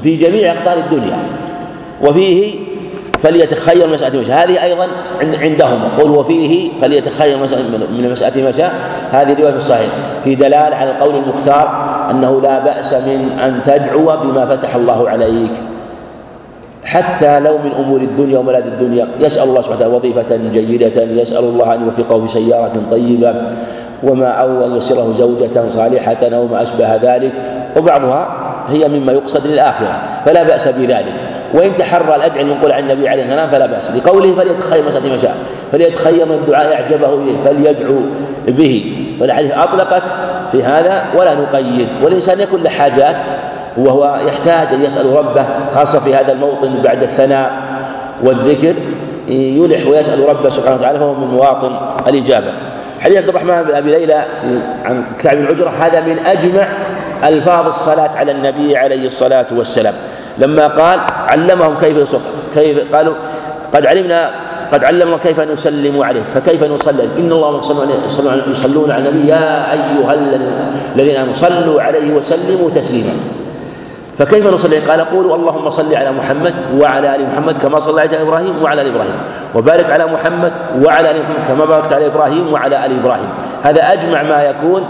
في 0.02 0.16
جميع 0.16 0.52
أقطار 0.52 0.78
الدنيا. 0.78 1.18
وفيه 2.02 2.58
فليتخير 3.22 3.86
من 3.86 3.92
مسألة 3.92 4.20
مشاء 4.20 4.44
هذه 4.44 4.64
أيضا 4.64 4.88
عندهم. 5.20 5.80
قل 5.98 6.10
وفيه 6.10 6.70
فليتخير 6.80 7.36
من 7.36 8.10
مسألة 8.12 8.48
مشاء 8.48 8.72
هذه 9.12 9.40
رواية 9.40 9.50
في 9.50 9.58
الصحيح. 9.58 9.88
في 10.24 10.34
دلالة 10.34 10.76
على 10.76 10.90
القول 10.90 11.14
المختار 11.14 11.94
أنه 12.10 12.40
لا 12.40 12.64
بأس 12.64 12.94
من 12.94 13.38
أن 13.44 13.60
تدعو 13.64 14.16
بما 14.24 14.46
فتح 14.46 14.74
الله 14.74 15.10
عليك. 15.10 15.50
حتى 16.84 17.40
لو 17.40 17.58
من 17.58 17.72
أمور 17.72 18.00
الدنيا 18.00 18.38
وملاذ 18.38 18.66
الدنيا. 18.66 19.08
يسأل 19.20 19.48
الله 19.48 19.60
سبحانه 19.60 19.76
وتعالى 19.76 19.94
وظيفة 19.94 20.36
جيدة. 20.52 21.02
يسأل 21.02 21.44
الله 21.44 21.74
أن 21.74 21.84
يوفقه 21.84 22.18
بسيارة 22.18 22.72
طيبة. 22.90 23.34
وما 24.02 24.28
أو 24.28 24.66
أن 24.66 24.76
يسره 24.76 25.12
زوجة 25.12 25.68
صالحة 25.68 26.16
أو 26.22 26.46
ما 26.46 26.62
أشبه 26.62 26.96
ذلك. 26.96 27.32
وبعضها 27.76 28.28
هي 28.70 28.88
مما 28.88 29.12
يقصد 29.12 29.46
للآخرة. 29.46 30.00
فلا 30.24 30.42
بأس 30.42 30.68
بذلك. 30.68 31.14
وإن 31.52 31.76
تحرى 31.76 32.16
الأدعية 32.16 32.42
المنقولة 32.42 32.74
عن 32.74 32.82
النبي 32.82 33.08
عليه 33.08 33.24
والسلام 33.24 33.46
فلا 33.46 33.66
بأس. 33.66 33.90
لقوله 33.90 34.34
فليتخير 34.34 34.86
مسألة 34.86 35.14
مشاء 35.14 35.36
فليتخير 35.72 36.26
من 36.26 36.32
الدعاء 36.32 36.74
أعجبه 36.74 37.14
إليه 37.14 37.36
فليدعو 37.44 38.00
به. 38.46 39.06
والأحاديث 39.20 39.52
أطلقت 39.52 40.02
في 40.52 40.62
هذا 40.62 41.04
ولا 41.18 41.34
نقيد. 41.34 41.88
والإنسان 42.02 42.40
يكون 42.40 42.62
له 42.62 42.70
حاجات 42.70 43.16
وهو 43.76 44.20
يحتاج 44.26 44.74
أن 44.74 44.84
يسأل 44.84 45.16
ربه 45.16 45.44
خاصة 45.74 46.00
في 46.00 46.14
هذا 46.14 46.32
الموطن 46.32 46.82
بعد 46.84 47.02
الثناء 47.02 47.50
والذكر 48.22 48.74
يلح 49.28 49.86
ويسأل 49.86 50.28
ربه 50.28 50.50
سبحانه 50.50 50.76
وتعالى 50.76 50.98
فهو 50.98 51.14
من 51.14 51.26
مواطن 51.26 51.76
الإجابة. 52.08 52.52
حديث 53.00 53.16
عبد 53.18 53.28
الرحمن 53.28 53.62
بن 53.62 53.74
أبي 53.74 53.90
ليلى 53.90 54.24
عن 54.84 55.04
كعب 55.22 55.38
العجرة 55.38 55.72
هذا 55.80 56.00
من 56.00 56.18
أجمع 56.18 56.68
ألفاظ 57.24 57.66
الصلاة 57.66 58.10
على 58.16 58.32
النبي 58.32 58.76
عليه 58.76 59.06
الصلاة 59.06 59.46
والسلام. 59.52 59.94
لما 60.38 60.66
قال 60.66 61.00
علمهم 61.28 61.74
كيف 61.80 61.96
يصف 61.96 62.22
كيف 62.54 62.94
قالوا 62.94 63.14
قد 63.74 63.86
علمنا 63.86 64.30
قد 64.72 64.84
علمنا 64.84 65.16
كيف 65.16 65.40
نسلم 65.40 66.02
عليه 66.02 66.22
فكيف 66.34 66.64
نصلي؟ 66.64 67.04
إن 67.18 67.32
الله 67.32 67.60
يصلون 68.52 68.90
على 68.90 69.08
النبي 69.08 69.28
يا 69.28 69.72
أيها 69.72 70.12
الذين 70.96 71.16
آمنوا 71.16 71.34
صلوا 71.34 71.82
عليه 71.82 72.14
وسلموا 72.14 72.70
تسليما. 72.70 73.12
فكيف 74.18 74.46
نصلي؟ 74.54 74.78
قال 74.78 75.00
قولوا 75.00 75.36
اللهم 75.36 75.70
صل 75.70 75.94
على 75.94 76.12
محمد 76.12 76.54
وعلى 76.78 77.16
آل 77.16 77.28
محمد 77.28 77.58
كما 77.58 77.78
صليت 77.78 78.14
على 78.14 78.22
إبراهيم 78.22 78.62
وعلى 78.62 78.82
آل 78.82 78.86
إبراهيم 78.94 79.14
وبارك 79.54 79.90
على 79.90 80.06
محمد 80.06 80.52
وعلى 80.84 81.10
آل 81.10 81.16
محمد 81.22 81.42
كما 81.48 81.64
باركت 81.64 81.92
على 81.92 82.06
إبراهيم 82.06 82.52
وعلى 82.52 82.86
آل 82.86 82.98
إبراهيم. 83.00 83.28
هذا 83.62 83.92
أجمع 83.92 84.22
ما 84.22 84.42
يكون 84.42 84.86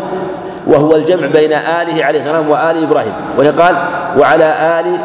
وهو 0.67 0.97
الجمع 0.97 1.27
بين 1.27 1.53
آله 1.53 2.05
عليه 2.05 2.19
السلام 2.21 2.51
وآل 2.51 2.83
إبراهيم. 2.83 3.13
ويقال 3.39 3.75
وعلى 4.19 4.55
آل 4.81 4.99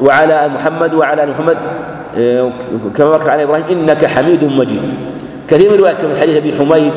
وعلى 0.00 0.48
محمد 0.48 0.94
وعلى 0.94 1.26
محمد 1.26 1.56
آه، 2.18 2.52
كما 2.96 3.10
بارك 3.10 3.28
على 3.28 3.42
إبراهيم 3.42 3.64
إنك 3.70 4.06
حميد 4.06 4.44
مجيد. 4.44 4.94
كثير 5.48 5.68
من 5.68 5.74
الروايات 5.74 5.96
كما 5.96 6.20
حديث 6.20 6.36
أبي 6.36 6.52
حميد 6.58 6.92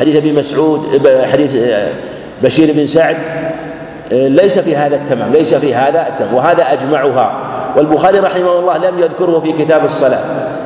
حديث 0.00 0.16
أبي 0.16 0.32
مسعود 0.32 0.86
حديث 1.32 1.56
آه، 1.56 1.88
بشير 2.42 2.72
بن 2.72 2.86
سعد 2.86 3.16
آه، 4.12 4.28
ليس 4.28 4.58
في 4.58 4.76
هذا 4.76 4.96
التمام 4.96 5.32
ليس 5.32 5.54
في 5.54 5.74
هذا 5.74 6.08
التمام 6.08 6.34
وهذا 6.34 6.72
أجمعها. 6.72 7.52
والبخاري 7.76 8.18
رحمه 8.18 8.58
الله 8.58 8.78
لم 8.78 8.98
يذكره 8.98 9.40
في 9.40 9.52
كتاب 9.52 9.84
الصلاة 9.84 10.20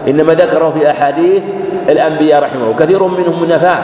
إنما 0.09 0.35
ذكره 0.35 0.71
في 0.79 0.91
أحاديث 0.91 1.43
الأنبياء 1.89 2.43
رحمه 2.43 2.75
كثير 2.75 3.03
منهم 3.03 3.43
من 3.43 3.49
نفاه 3.49 3.79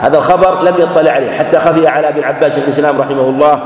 هذا 0.00 0.18
الخبر 0.18 0.62
لم 0.62 0.74
يطلع 0.78 1.12
عليه 1.12 1.30
حتى 1.30 1.58
خفي 1.58 1.86
على 1.86 2.08
ابن 2.08 2.24
عباس 2.24 2.58
بن 2.58 2.72
سلام 2.72 3.00
رحمه 3.00 3.20
الله 3.20 3.60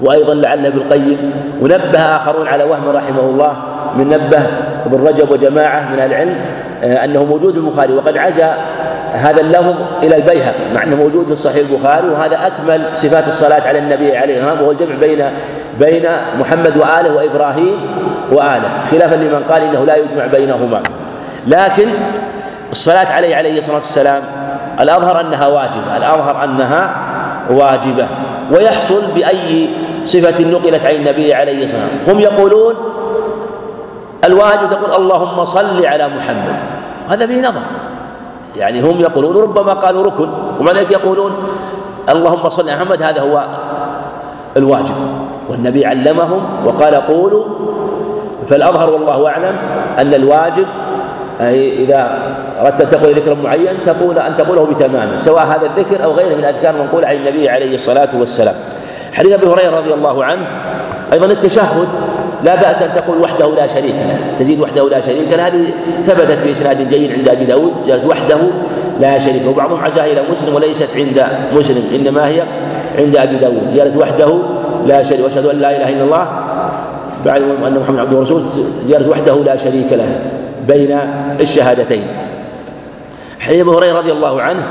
وأيضا 0.00 0.34
لعل 0.34 0.66
ابن 0.66 0.78
القيم 0.78 1.32
ونبه 1.60 1.98
آخرون 1.98 2.48
على 2.48 2.64
وهم 2.64 2.88
رحمه 2.88 3.20
الله 3.20 3.56
من 3.96 4.08
نبه 4.08 4.42
ابن 4.86 5.06
رجب 5.06 5.30
وجماعة 5.30 5.92
من 5.92 6.00
العلم 6.00 6.36
آه، 6.84 7.04
أنه 7.04 7.24
موجود 7.24 7.52
في 7.52 7.58
البخاري 7.58 7.92
وقد 7.92 8.16
عزى 8.16 8.50
هذا 9.12 9.40
اللفظ 9.40 9.74
إلى 10.02 10.16
البيهقي 10.16 10.74
مع 10.74 10.82
أنه 10.82 10.96
موجود 10.96 11.26
في 11.26 11.32
الصحيح 11.32 11.66
البخاري 11.70 12.08
وهذا 12.08 12.38
أكمل 12.46 12.82
صفات 12.94 13.28
الصلاة 13.28 13.68
على 13.68 13.78
النبي 13.78 14.16
عليه 14.16 14.38
الصلاة 14.38 14.62
وهو 14.62 14.70
الجمع 14.70 14.94
بين 14.94 15.30
بين 15.80 16.08
محمد 16.40 16.76
وآله 16.76 17.14
وإبراهيم 17.14 17.76
وآله 18.32 18.70
خلافا 18.90 19.14
لمن 19.14 19.42
قال 19.50 19.62
إنه 19.62 19.84
لا 19.84 19.96
يجمع 19.96 20.26
بينهما. 20.26 20.82
لكن 21.46 21.88
الصلاة 22.72 23.12
عليه 23.12 23.36
عليه 23.36 23.58
الصلاة 23.58 23.76
والسلام 23.76 24.22
الأظهر 24.80 25.20
أنها 25.20 25.46
واجبة 25.46 25.96
الأظهر 25.96 26.44
أنها 26.44 26.90
واجبة 27.50 28.06
ويحصل 28.52 29.02
بأي 29.14 29.68
صفة 30.08 30.38
نقلت 30.44 30.84
عن 30.84 30.94
النبي 30.94 31.34
عليه 31.34 31.64
الصلاة 31.64 31.82
والسلام. 31.82 32.16
هم 32.16 32.18
يقولون 32.20 32.74
الواجب 34.24 34.68
تقول 34.70 34.90
اللهم 34.96 35.44
صل 35.44 35.86
على 35.86 36.08
محمد. 36.08 36.56
هذا 37.08 37.26
فيه 37.26 37.40
نظر. 37.40 37.60
يعني 38.56 38.80
هم 38.80 39.00
يقولون 39.00 39.36
ربما 39.36 39.72
قالوا 39.72 40.04
ركن. 40.04 40.28
ومع 40.60 40.72
ذلك 40.72 40.90
يقولون 40.90 41.32
اللهم 42.08 42.48
صل 42.48 42.70
على 42.70 42.80
محمد 42.80 43.02
هذا 43.02 43.20
هو 43.20 43.44
الواجب. 44.56 44.94
والنبي 45.48 45.86
علمهم 45.86 46.40
وقال 46.66 46.94
قولوا. 46.94 47.44
فالأظهر 48.46 48.90
والله 48.90 49.28
أعلم 49.28 49.56
أن 49.98 50.14
الواجب 50.14 50.66
أي 51.40 51.84
إذا 51.84 52.18
أردت 52.60 52.80
أن 52.80 52.88
تقول 52.90 53.14
ذكرا 53.14 53.34
معين 53.34 53.82
تقول 53.84 54.18
أن 54.18 54.36
تقوله 54.36 54.64
بتمامه 54.64 55.16
سواء 55.16 55.44
هذا 55.44 55.66
الذكر 55.66 56.04
أو 56.04 56.12
غيره 56.12 56.34
من 56.34 56.44
الأذكار 56.44 56.74
المنقولة 56.74 57.06
عن 57.08 57.16
النبي 57.16 57.48
عليه 57.48 57.74
الصلاة 57.74 58.08
والسلام. 58.20 58.54
حديث 59.12 59.32
أبي 59.32 59.46
هريرة 59.46 59.78
رضي 59.78 59.94
الله 59.94 60.24
عنه 60.24 60.46
أيضا 61.12 61.26
التشهد 61.26 61.88
لا 62.44 62.54
بأس 62.54 62.82
أن 62.82 62.90
تقول 62.94 63.22
وحده 63.22 63.54
لا 63.54 63.66
شريك 63.66 63.94
له 63.94 64.18
تزيد 64.38 64.60
وحده 64.60 64.88
لا 64.88 65.00
شريك 65.00 65.32
له 65.32 65.46
هذه 65.46 65.64
ثبتت 66.04 66.38
بإسناد 66.44 66.90
جيد 66.90 67.12
عند 67.12 67.28
أبي 67.28 67.44
داود 67.44 67.72
جاءت 67.86 68.04
وحده 68.04 68.38
لا 69.00 69.18
شريك 69.18 69.42
له 69.42 69.50
وبعضهم 69.50 69.84
عزاها 69.84 70.06
إلى 70.06 70.22
مسلم 70.30 70.54
وليست 70.54 70.96
عند 70.96 71.26
مسلم 71.52 71.82
إنما 71.94 72.26
هي 72.26 72.42
عند 72.98 73.16
أبي 73.16 73.36
داود 73.36 73.74
جاءت 73.74 73.96
وحده 73.96 74.38
لا 74.86 75.02
شريك 75.02 75.24
وأشهد 75.24 75.46
أن 75.46 75.60
لا 75.60 75.76
إله 75.76 75.88
إلا 75.88 76.04
الله 76.04 76.26
بعد 77.24 77.42
أن 77.42 77.78
محمد 77.80 77.98
عبده 77.98 78.16
ورسوله 78.16 78.44
جاءت 78.88 79.08
وحده 79.08 79.34
لا 79.34 79.56
شريك 79.56 79.92
له 79.92 80.20
بين 80.68 80.98
الشهادتين. 81.40 82.02
حديث 83.40 83.60
ابو 83.60 83.72
هريرة 83.72 83.98
رضي 83.98 84.12
الله 84.12 84.42
عنه 84.42 84.62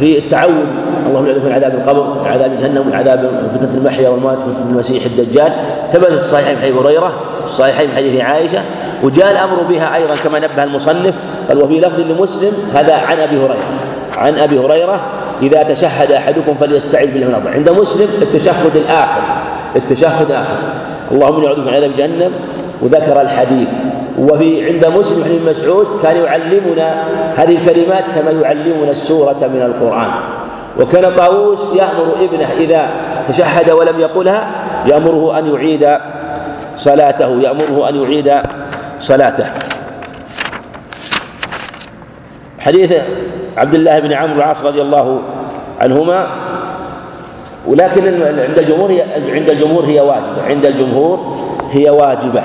في 0.00 0.18
التعوذ 0.18 0.66
اللهم 1.06 1.26
يعوذ 1.26 1.44
من 1.44 1.52
عذاب 1.52 1.74
القبر 1.74 2.02
من 2.02 2.26
عذاب 2.26 2.56
جهنم 2.56 2.86
من 2.86 2.94
عذاب 2.94 3.50
فتنة 3.54 3.74
المحيا 3.74 4.08
والموت 4.08 4.38
فتنة 4.38 4.70
المسيح 4.70 5.04
الدجال. 5.04 5.52
ثبتت 5.92 6.12
في 6.12 6.20
الصحيحين 6.20 6.56
حديث 6.56 6.76
هريرة 6.76 7.12
الصحيحين 7.44 7.88
حديث 7.96 8.20
عائشة 8.20 8.58
وجاء 9.02 9.30
الأمر 9.30 9.62
بها 9.68 9.96
أيضا 9.96 10.14
كما 10.14 10.38
نبه 10.38 10.64
المصنف. 10.64 11.14
قال 11.48 11.62
وفي 11.62 11.80
لفظ 11.80 12.00
لمسلم 12.00 12.52
هذا 12.74 12.94
عن 12.94 13.18
أبي 13.20 13.36
هريرة 13.36 13.64
عن 14.16 14.38
أبي 14.38 14.58
هريرة 14.58 15.00
إذا 15.42 15.62
تشهد 15.62 16.12
أحدكم 16.12 16.54
فليستعذ 16.60 17.06
بالله 17.06 17.38
من 17.38 17.50
عند 17.54 17.70
مسلم 17.70 18.08
التشهد 18.22 18.76
الآخر 18.76 19.20
التشهد 19.76 20.30
الآخر. 20.30 20.56
اللهم 21.12 21.42
يعوذ 21.44 21.60
من 21.60 21.74
عذاب 21.74 21.90
جهنم 21.96 22.32
وذكر 22.82 23.20
الحديث. 23.20 23.68
وفي 24.18 24.66
عند 24.66 24.86
مسلم 24.86 25.24
بن 25.24 25.50
مسعود 25.50 25.86
كان 26.02 26.16
يعلمنا 26.16 27.04
هذه 27.36 27.58
الكلمات 27.58 28.04
كما 28.14 28.30
يعلمنا 28.30 28.90
السورة 28.90 29.50
من 29.54 29.62
القرآن. 29.62 30.10
وكان 30.80 31.16
طاووس 31.16 31.76
يأمر 31.76 32.14
ابنه 32.20 32.48
إذا 32.58 32.90
تشهد 33.28 33.70
ولم 33.70 34.00
يقلها 34.00 34.50
يأمره 34.86 35.38
أن 35.38 35.54
يعيد 35.54 35.88
صلاته 36.76 37.40
يأمره 37.40 37.88
أن 37.88 38.02
يعيد 38.02 38.32
صلاته. 38.98 39.46
حديث 42.58 42.92
عبد 43.56 43.74
الله 43.74 43.98
بن 44.00 44.12
عمرو 44.12 44.36
العاص 44.36 44.64
رضي 44.64 44.82
الله 44.82 45.22
عنهما 45.80 46.26
ولكن 47.66 48.22
عند 48.22 48.58
الجمهور 48.58 48.90
هي 48.90 49.02
عند 49.28 49.50
الجمهور 49.50 49.84
هي 49.84 50.00
واجبة 50.00 50.46
عند 50.48 50.66
الجمهور 50.66 51.36
هي 51.70 51.90
واجبة. 51.90 52.42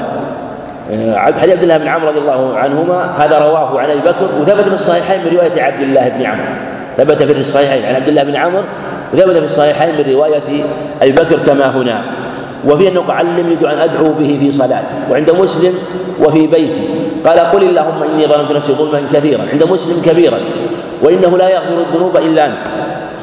آه، 0.92 1.16
حديث 1.16 1.54
عبد 1.54 1.64
الله 1.64 1.78
بن 1.78 1.88
عمرو 1.88 2.10
رضي 2.10 2.20
الله 2.20 2.58
عنهما 2.58 3.16
هذا 3.18 3.40
رواه 3.40 3.80
عن 3.80 3.90
أبي 3.90 4.00
بكر 4.00 4.30
وثبت 4.42 4.68
في 4.68 4.74
الصحيحين 4.74 5.20
من 5.20 5.38
رواية 5.38 5.62
عبد 5.62 5.82
الله 5.82 6.10
بن 6.10 6.26
عمرو. 6.26 6.81
ثبت 6.98 7.24
في 7.24 7.42
الصحيحين 7.42 7.86
عن 7.86 7.96
عبد 7.96 8.08
الله 8.08 8.24
بن 8.24 8.36
عمرو 8.36 8.64
وثبت 9.14 9.38
في 9.38 9.46
الصحيحين 9.46 9.90
من 9.90 10.14
رواية 10.14 10.64
أبي 11.02 11.12
بكر 11.12 11.40
كما 11.46 11.70
هنا. 11.70 12.02
وفي 12.68 12.88
انه 12.88 13.04
علمني 13.10 13.56
دعاء 13.56 13.84
أدعو 13.84 14.14
به 14.14 14.38
في 14.40 14.52
صلاتي 14.52 14.94
وعند 15.12 15.32
مسلم 15.32 15.74
وفي 16.24 16.48
بيتي. 16.48 16.90
قال 17.26 17.40
قل 17.40 17.64
اللهم 17.64 18.04
إني 18.04 18.28
ظلمت 18.28 18.52
نفسي 18.52 18.74
ظلما 18.74 19.02
كثيرا. 19.14 19.46
عند 19.52 19.64
مسلم 19.64 20.02
كبيرا. 20.06 20.38
وإنه 21.04 21.38
لا 21.38 21.50
يغفر 21.50 21.78
الذنوب 21.90 22.18
إلا 22.18 22.46
أنت. 22.46 22.62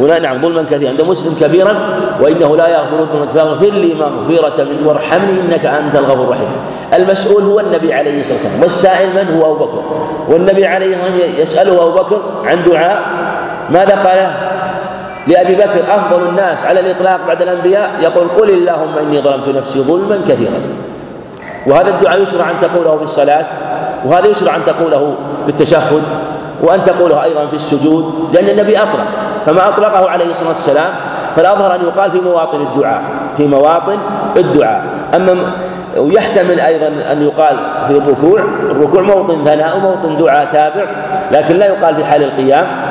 هنا 0.01 0.19
نعم 0.19 0.41
ظلما 0.43 0.65
كثيرا. 0.71 0.91
عند 0.91 1.03
مسلم 1.03 1.35
كبيرا. 1.41 1.75
وإنه 2.21 2.57
لا 2.57 2.69
يغفر 2.69 3.03
الذنوب 3.03 3.29
فاغفر 3.29 3.71
لي 3.71 3.95
مغفرة 3.95 4.65
من 4.65 4.87
وارحمني 4.87 5.41
إنك 5.41 5.67
أنت 5.67 5.97
الغفور 5.97 6.25
الرحيم. 6.25 6.51
المسؤول 6.95 7.43
هو 7.43 7.61
النبي 7.61 7.95
عليه 7.95 8.21
الصلاة 8.21 8.39
والسلام 8.39 8.63
والسائل 8.63 9.09
من 9.09 9.39
هو 9.39 9.55
أبو 9.55 9.65
بكر؟ 9.65 9.83
والنبي 10.29 10.67
عليه 10.67 10.87
الصلاة 10.87 11.11
والسلام 11.11 11.43
يسأله 11.43 11.83
أبو 11.83 11.91
بكر 11.91 12.23
عن 12.45 12.63
دعاء 12.63 13.28
ماذا 13.71 13.95
قال؟ 13.95 14.27
لأبي 15.27 15.55
بكر 15.55 15.81
أفضل 15.95 16.29
الناس 16.29 16.65
على 16.65 16.81
الإطلاق 16.81 17.21
بعد 17.29 17.43
الأنبياء؟ 17.43 17.91
يقول 18.01 18.29
قل 18.29 18.51
اللهم 18.51 18.99
إني 18.99 19.21
ظلمت 19.23 19.49
نفسي 19.49 19.81
ظلما 19.81 20.21
كثيرا. 20.29 20.61
وهذا 21.67 21.89
الدعاء 21.89 22.23
يشرع 22.23 22.51
أن 22.51 22.55
تقوله 22.63 22.97
في 22.97 23.03
الصلاة 23.03 23.45
وهذا 24.05 24.27
يشرع 24.27 24.57
أن 24.57 24.61
تقوله 24.67 25.15
في 25.45 25.51
التشهد 25.51 26.03
وأن 26.63 26.85
تقوله 26.85 27.25
أيضا 27.25 27.47
في 27.47 27.55
السجود 27.55 28.31
لأن 28.33 28.49
النبي 28.49 28.79
أطلق. 28.79 29.07
فما 29.47 29.69
أطلقه 29.69 30.11
عليه 30.11 30.31
الصلاة 30.31 30.49
والسلام 30.49 30.91
فالأظهر 31.37 31.75
أن 31.75 31.81
يقال 31.81 32.11
في 32.11 32.21
مواطن 32.21 32.61
الدعاء 32.61 33.03
في 33.37 33.47
مواطن 33.47 33.99
الدعاء. 34.37 34.85
أما 35.15 35.37
ويحتمل 35.97 36.61
أيضا 36.61 36.87
أن 37.13 37.23
يقال 37.23 37.57
في 37.87 37.93
الركوع 37.93 38.41
الركوع 38.71 39.03
موطن 39.03 39.45
ثناء 39.45 39.77
وموطن 39.77 40.17
دعاء 40.17 40.45
تابع 40.53 40.85
لكن 41.33 41.57
لا 41.57 41.67
يقال 41.67 41.97
في 41.97 42.05
حال 42.05 42.23
القيام. 42.23 42.88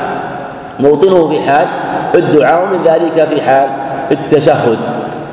موطنه 0.80 1.28
في 1.28 1.42
حال 1.42 1.68
الدعاء 2.16 2.64
ومن 2.64 2.84
ذلك 2.86 3.28
في 3.30 3.42
حال 3.42 3.70
التشهد. 4.12 4.78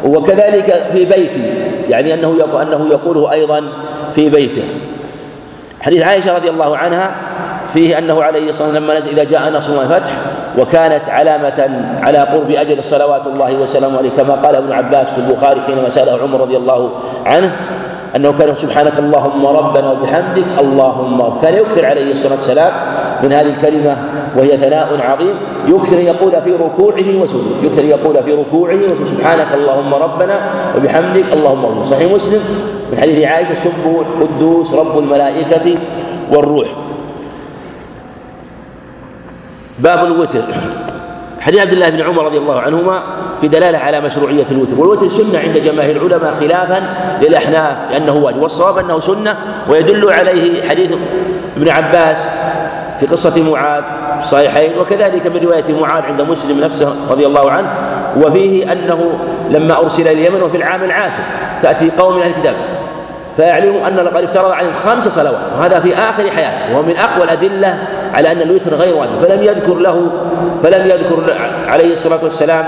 وكذلك 0.05 0.83
في 0.93 1.05
بيتي 1.05 1.55
يعني 1.89 2.15
أنه 2.15 2.63
أنه 2.63 2.89
يقوله 2.91 3.33
أيضا 3.33 3.63
في 4.15 4.31
بيته. 4.31 4.65
حديث 5.83 6.03
عائشة 6.03 6.37
رضي 6.37 6.51
الله 6.51 6.77
عنها 6.77 7.15
فيه 7.75 7.99
أنه 7.99 8.23
عليه 8.23 8.49
الصلاة 8.49 8.69
والسلام 8.69 8.85
لما 8.85 8.99
نزل 8.99 9.11
إذا 9.11 9.25
جاء 9.25 9.51
نصر 9.51 9.83
الفتح 9.83 10.11
وكانت 10.59 11.09
علامة 11.09 11.87
على 12.03 12.19
قرب 12.19 12.51
أجل 12.51 12.85
صلوات 12.85 13.27
الله 13.27 13.55
وسلامه 13.55 13.99
عليه 13.99 14.11
كما 14.17 14.35
قال 14.35 14.57
ابن 14.57 14.73
عباس 14.73 15.07
في 15.11 15.19
البخاري 15.19 15.61
حينما 15.61 15.89
سأله 15.89 16.23
عمر 16.23 16.41
رضي 16.41 16.57
الله 16.57 16.91
عنه 17.27 17.57
أنه 18.17 18.33
كان 18.39 18.55
سبحانك 18.55 18.99
اللهم 18.99 19.47
ربنا 19.47 19.91
وبحمدك 19.91 20.45
اللهم 20.61 21.41
كان 21.43 21.55
يكثر 21.55 21.87
عليه 21.87 22.13
الصلاة 22.13 22.37
والسلام 22.37 22.73
من 23.23 23.33
هذه 23.33 23.49
الكلمة 23.49 23.97
وهي 24.37 24.57
ثناء 24.59 25.01
عظيم. 25.01 25.35
يكثر 25.67 25.99
يقول 25.99 26.43
في 26.43 26.53
ركوعه 26.53 27.23
وسجوده. 27.23 27.57
يكثر 27.63 27.85
يقول 27.85 28.23
في 28.25 28.33
ركوعه 28.33 28.75
وسجوده. 28.75 29.05
سبحانك 29.05 29.47
اللهم 29.55 29.95
ربنا 29.95 30.51
وبحمدك 30.77 31.25
اللهم 31.33 31.67
ربنا 31.67 31.85
صحيح 31.85 32.13
مسلم؟ 32.13 32.41
من 32.93 32.99
حديث 32.99 33.25
عائشة 33.25 33.55
سبوح 33.55 34.07
قدوس 34.21 34.75
رب 34.75 34.99
الملائكة 34.99 35.79
والروح. 36.33 36.69
باب 39.79 40.07
الوتر. 40.07 40.43
حديث 41.41 41.61
عبد 41.61 41.73
الله 41.73 41.89
بن 41.89 42.01
عمر 42.01 42.25
رضي 42.25 42.39
الله 42.39 42.61
عنهما 42.61 43.03
في 43.41 43.49
دلالة 43.49 43.79
على 43.79 44.01
مشروعية 44.01 44.47
الوتر. 44.51 44.81
والوتر 44.81 45.09
سنة 45.09 45.39
عند 45.39 45.59
جماهير 45.59 45.97
العلماء 45.97 46.35
خلافا 46.41 46.83
للأحناف 47.23 47.77
لأنه 47.91 48.13
واجب. 48.13 48.43
والصواب 48.43 48.79
أنه 48.79 49.01
سنة 49.01 49.37
ويدل 49.71 50.11
عليه 50.11 50.69
حديث 50.69 50.93
ابن 51.57 51.69
عباس 51.69 52.29
في 53.01 53.07
قصة 53.07 53.53
معاذ. 53.53 53.83
الصحيحين 54.25 54.71
وكذلك 54.81 55.27
من 55.27 55.41
رواية 55.45 55.81
معاذ 55.81 56.03
عند 56.03 56.23
مسلم 56.23 56.65
نفسه 56.65 56.95
رضي 57.11 57.27
الله 57.27 57.51
عنه 57.51 57.69
وفيه 58.17 58.73
أنه 58.73 59.19
لما 59.51 59.79
أرسل 59.81 60.03
إلى 60.03 60.13
اليمن 60.13 60.43
وفي 60.43 60.57
العام 60.57 60.85
العاشر 60.85 61.23
تأتي 61.63 61.91
قوم 61.99 62.17
من 62.17 62.23
أهل 62.23 62.31
الكتاب 62.31 62.55
فيعلموا 63.37 63.89
أن 63.89 63.97
لقد 63.97 64.25
افترض 64.25 64.51
عليهم 64.51 64.73
خمس 64.85 65.09
صلوات 65.09 65.37
وهذا 65.59 65.81
في 65.81 65.95
آخر 65.95 66.31
حياته 66.31 66.73
وهو 66.73 66.83
من 66.83 66.97
أقوى 66.97 67.25
الأدلة 67.25 67.79
على 68.15 68.33
أن 68.33 68.41
الوتر 68.41 68.75
غير 68.75 68.95
واجب 68.95 69.13
فلم 69.23 69.43
يذكر 69.43 69.75
له 69.75 70.11
فلم 70.63 70.91
يذكر 70.91 71.37
عليه 71.69 71.93
الصلاة 71.93 72.25
والسلام 72.25 72.65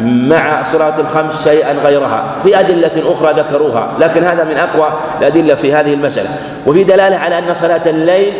مع 0.00 0.62
صلاة 0.62 1.00
الخمس 1.00 1.44
شيئا 1.44 1.72
غيرها 1.72 2.24
في 2.42 2.60
أدلة 2.60 3.12
أخرى 3.12 3.32
ذكروها 3.32 3.90
لكن 4.00 4.24
هذا 4.24 4.44
من 4.44 4.56
أقوى 4.56 4.98
الأدلة 5.20 5.54
في 5.54 5.74
هذه 5.74 5.94
المسألة 5.94 6.28
وفي 6.66 6.84
دلالة 6.84 7.16
على 7.16 7.38
أن 7.38 7.54
صلاة 7.54 7.82
الليل 7.86 8.32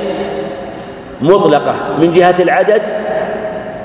مطلقة 1.21 1.75
من 2.01 2.13
جهة 2.13 2.43
العدد 2.43 2.83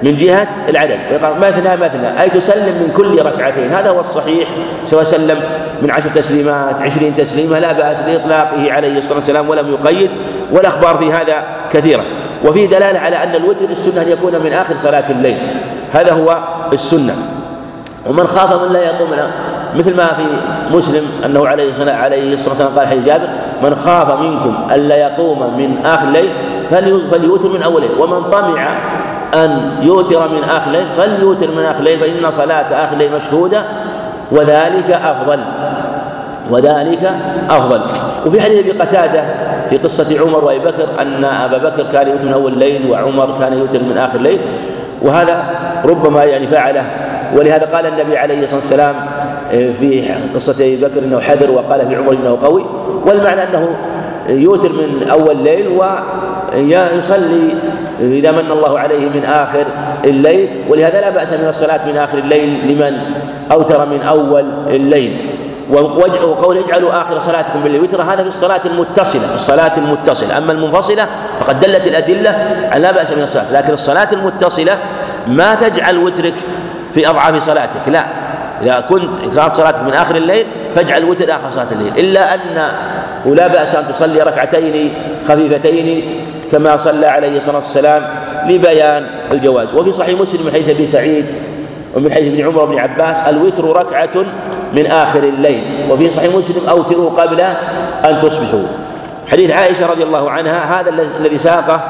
من 0.03 0.17
جهة 0.17 0.47
العدد. 0.69 0.97
مثنى 1.41 1.77
مثنى 1.77 2.21
أي 2.21 2.29
تسلم 2.29 2.73
من 2.73 2.93
كل 2.97 3.25
ركعتين. 3.25 3.73
هذا 3.73 3.89
هو 3.89 3.99
الصحيح. 3.99 4.47
سواء 4.85 5.03
سلم 5.03 5.37
من 5.81 5.91
عشر 5.91 6.09
تسليمات 6.09 6.81
عشرين 6.81 7.15
تسليمة 7.15 7.59
لا 7.59 7.71
بأس 7.71 7.97
لإطلاقه 7.99 8.71
عليه 8.71 8.97
الصلاة 8.97 9.17
والسلام 9.17 9.49
ولم 9.49 9.73
يقيد. 9.73 10.09
والأخبار 10.51 10.97
في 10.97 11.13
هذا 11.13 11.43
كثيرة. 11.71 12.03
وفي 12.45 12.67
دلالة 12.67 12.99
على 12.99 13.23
أن 13.23 13.35
الوتر 13.35 13.65
السنة 13.65 14.01
أن 14.01 14.11
يكون 14.11 14.33
من 14.43 14.53
آخر 14.53 14.77
صلاة 14.77 15.09
الليل. 15.09 15.37
هذا 15.93 16.13
هو 16.13 16.43
السنة. 16.73 17.15
ومن 18.07 18.27
خاف 18.27 18.61
من 18.61 18.73
لا 18.73 18.79
يقوم 18.79 19.09
مثل 19.75 19.95
ما 19.95 20.07
في 20.07 20.23
مسلم 20.75 21.03
أنه 21.25 21.47
عليه 21.47 21.69
الصلاة 21.69 21.95
عليه 21.95 22.33
الصلاة 22.33 22.49
والسلام 22.49 22.79
قال 22.79 22.87
حديث 22.87 23.05
جابر 23.05 23.29
من 23.63 23.75
خاف 23.75 24.19
منكم 24.19 24.57
الا 24.71 24.95
يقوم 24.95 25.57
من 25.57 25.85
آخر 25.85 26.07
الليل 26.07 26.29
فليوتر 26.69 27.49
من 27.49 27.63
اول 27.63 27.83
الليل 27.83 27.99
ومن 27.99 28.29
طمع 28.29 28.77
أن 29.33 29.71
يوتر 29.81 30.27
من 30.27 30.43
اخر 30.43 30.67
الليل 30.67 30.87
فليوتر 30.97 31.51
من 31.51 31.65
اخر 31.65 31.79
الليل 31.79 31.99
فإن 31.99 32.31
صلاة 32.31 32.83
اخر 32.85 32.93
الليل 32.93 33.11
مشهودة 33.15 33.63
وذلك 34.31 34.91
أفضل. 34.91 35.39
وذلك 36.49 37.11
أفضل. 37.49 37.81
وفي 38.25 38.41
حديث 38.41 38.59
أبي 38.59 38.71
قتادة 38.71 39.23
في 39.69 39.77
قصة 39.77 40.21
عمر 40.21 40.45
وأبي 40.45 40.59
بكر 40.59 40.87
أن 41.01 41.25
أبا 41.25 41.57
بكر 41.57 41.83
كان 41.91 42.07
يوتر 42.07 42.25
من 42.25 42.33
أول 42.33 42.53
الليل 42.53 42.91
وعمر 42.91 43.37
كان 43.39 43.53
يوتر 43.53 43.79
من 43.79 43.97
آخر 43.97 44.15
الليل 44.15 44.39
وهذا 45.01 45.43
ربما 45.85 46.23
يعني 46.23 46.47
فعله. 46.47 46.85
ولهذا 47.35 47.65
قال 47.65 47.85
النبي 47.85 48.17
عليه 48.17 48.43
الصلاة 48.43 48.59
والسلام 48.61 48.95
آه، 49.51 49.71
في 49.71 50.09
قصة 50.35 50.65
أبي 50.65 50.75
بكر 50.75 50.99
إنه 50.99 51.19
حذر 51.19 51.51
وقال 51.51 51.87
في 51.87 51.95
عمر 51.95 52.13
إنه 52.13 52.37
قوي. 52.43 52.65
والمعنى 53.05 53.43
أنه 53.43 53.75
يوتر 54.29 54.69
من 54.69 55.07
أول 55.11 55.31
الليل 55.31 55.67
ويصلي 55.67 57.49
إذا 57.99 58.31
من 58.31 58.51
الله 58.51 58.79
عليه 58.79 59.09
من 59.09 59.25
آخر 59.25 59.65
الليل. 60.03 60.49
ولهذا 60.69 61.01
لا 61.01 61.09
بأس 61.09 61.33
من 61.33 61.47
الصلاة 61.47 61.87
من 61.87 61.97
آخر 61.97 62.17
الليل 62.17 62.71
لمن 62.71 62.97
أوتر 63.51 63.85
من 63.85 64.01
أول 64.01 64.45
الليل. 64.67 65.17
وقول 65.71 66.57
اجعلوا 66.57 67.01
آخر 67.01 67.19
صلاتكم 67.19 67.59
بالوتر 67.63 68.01
هذا 68.01 68.21
في 68.23 68.27
الصلاة 68.27 68.61
المتصلة 68.65 69.27
في 69.27 69.35
الصلاة 69.35 69.77
المتصلة. 69.77 70.37
أما 70.37 70.51
المنفصلة 70.51 71.07
فقد 71.39 71.59
دلت 71.59 71.87
الأدلة 71.87 72.29
على 72.71 72.81
لا 72.81 72.91
بأس 72.91 73.11
من 73.11 73.23
الصلاة. 73.23 73.53
لكن 73.53 73.73
الصلاة 73.73 74.07
المتصلة 74.13 74.73
ما 75.27 75.55
تجعل 75.55 75.97
وترك 75.97 76.33
في 76.93 77.09
أضعاف 77.09 77.43
صلاتك. 77.43 77.87
لا 77.87 78.05
إذا 78.61 78.79
كنت 78.79 79.35
كانت 79.35 79.53
صلاتك 79.53 79.83
من 79.83 79.93
آخر 79.93 80.15
الليل 80.15 80.45
فاجعل 80.75 81.03
وتر 81.05 81.31
آخر 81.31 81.51
صلاة 81.51 81.67
الليل. 81.71 81.97
إلا 81.97 82.33
أن 82.33 82.71
ولا 83.25 83.47
بأس 83.47 83.75
أن 83.75 83.87
تصلي 83.87 84.21
ركعتين 84.21 84.93
خفيفتين 85.27 86.03
كما 86.51 86.77
صلى 86.77 87.05
عليه 87.05 87.37
الصلاة 87.37 87.57
والسلام 87.57 88.03
لبيان 88.47 89.07
الجواز. 89.31 89.73
وفي 89.75 89.91
صحيح 89.91 90.19
مسلم 90.19 90.45
من 90.45 90.51
حديث 90.51 90.69
أبي 90.69 90.85
سعيد 90.85 91.25
ومن 91.95 92.13
حديث 92.13 92.33
ابن 92.33 92.47
عمر 92.47 92.65
بن 92.65 92.79
عباس 92.79 93.17
الوتر 93.27 93.65
ركعة 93.65 94.25
من 94.73 94.85
آخر 94.85 95.19
الليل. 95.19 95.63
وفي 95.89 96.09
صحيح 96.09 96.35
مسلم 96.35 96.69
أوتروا 96.69 97.09
قبل 97.09 97.41
أن 98.05 98.21
تصبحوا. 98.21 98.63
حديث 99.31 99.51
عائشة 99.51 99.91
رضي 99.91 100.03
الله 100.03 100.31
عنها 100.31 100.81
هذا 100.81 100.89
الذي 101.19 101.37
ساقه 101.37 101.81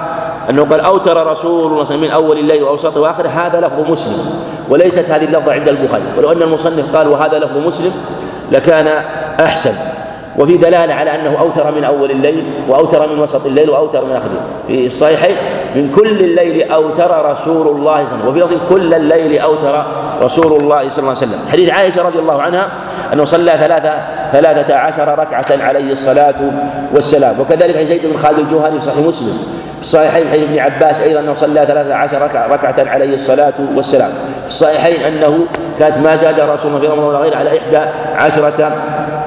أنه 0.49 0.65
قال 0.65 0.79
أوتر 0.79 1.27
رسول 1.27 1.71
الله 1.71 1.97
من 1.97 2.11
أول 2.11 2.37
الليل 2.37 2.63
وأوسطه 2.63 3.01
وآخره. 3.01 3.27
هذا 3.29 3.59
لفظ 3.59 3.91
مسلم 3.91 4.25
وليست 4.69 5.11
هذه 5.11 5.25
اللفظة 5.25 5.53
عند 5.53 5.67
البخاري. 5.67 6.03
ولو 6.17 6.31
أن 6.31 6.41
المصنف 6.41 6.95
قال 6.95 7.07
وهذا 7.07 7.39
لفظ 7.39 7.57
مسلم 7.57 7.91
لكان 8.51 9.03
أحسن. 9.39 9.73
وفي 10.37 10.57
دلالة 10.57 10.93
على 10.93 11.15
أنه 11.15 11.39
أوتر 11.39 11.71
من 11.71 11.83
أول 11.83 12.11
الليل 12.11 12.53
وأوتر 12.67 13.07
من 13.07 13.19
وسط 13.19 13.45
الليل 13.45 13.69
وأوتر 13.69 14.05
من 14.05 14.11
الليل. 14.11 14.41
في 14.67 14.87
الصحيحين 14.87 15.35
من 15.75 15.91
كل 15.95 16.07
الليل 16.07 16.71
أوتر 16.71 17.31
رسول 17.31 17.67
الله 17.67 18.05
صلى 18.05 18.19
الله 18.19 18.31
عليه 18.31 18.43
وسلم. 18.43 18.45
وفي 18.45 18.57
كل 18.69 18.93
الليل 18.93 19.39
أوتر 19.39 19.85
رسول 20.21 20.61
الله 20.61 20.89
صلى 20.89 20.99
الله 20.99 21.09
عليه 21.09 21.11
وسلم. 21.11 21.39
حديث 21.51 21.69
عائشة 21.69 22.07
رضي 22.07 22.19
الله 22.19 22.41
عنها 22.41 22.71
أنه 23.13 23.25
صلى 23.25 23.57
ثلاثة 23.57 23.93
ثلاثة 24.31 24.75
عشر 24.75 25.19
ركعة 25.19 25.63
عليه 25.65 25.91
الصلاة 25.91 26.35
والسلام. 26.93 27.39
وكذلك 27.39 27.75
حديث 27.75 27.87
زيد 27.87 28.01
بن 28.05 28.17
خالد 28.17 28.39
الجوهري 28.39 28.79
في 28.79 28.85
صحيح 28.85 28.97
مسلم. 28.97 29.59
في 29.75 29.85
الصحيحين 29.85 30.27
حديث 30.31 30.49
ابن 30.49 30.59
عباس 30.59 31.01
أيضا 31.01 31.19
أنه 31.19 31.33
صلى 31.33 31.65
ثلاثة 31.65 31.95
عشر 31.95 32.21
ركعة, 32.21 32.47
ركعة 32.47 32.89
عليه 32.89 33.13
الصلاة 33.13 33.53
والسلام. 33.75 34.09
في 34.43 34.47
الصحيحين 34.47 35.13
أنه 35.13 35.39
كانت 35.79 35.97
ما 35.97 36.15
زاد 36.15 36.39
رسول 36.39 36.71
الله 36.71 36.81
في 36.81 36.87
رمضان 36.87 37.05
ولا 37.05 37.17
غير 37.17 37.37
على 37.37 37.57
إحدى 37.57 37.77
عشرة 38.15 38.71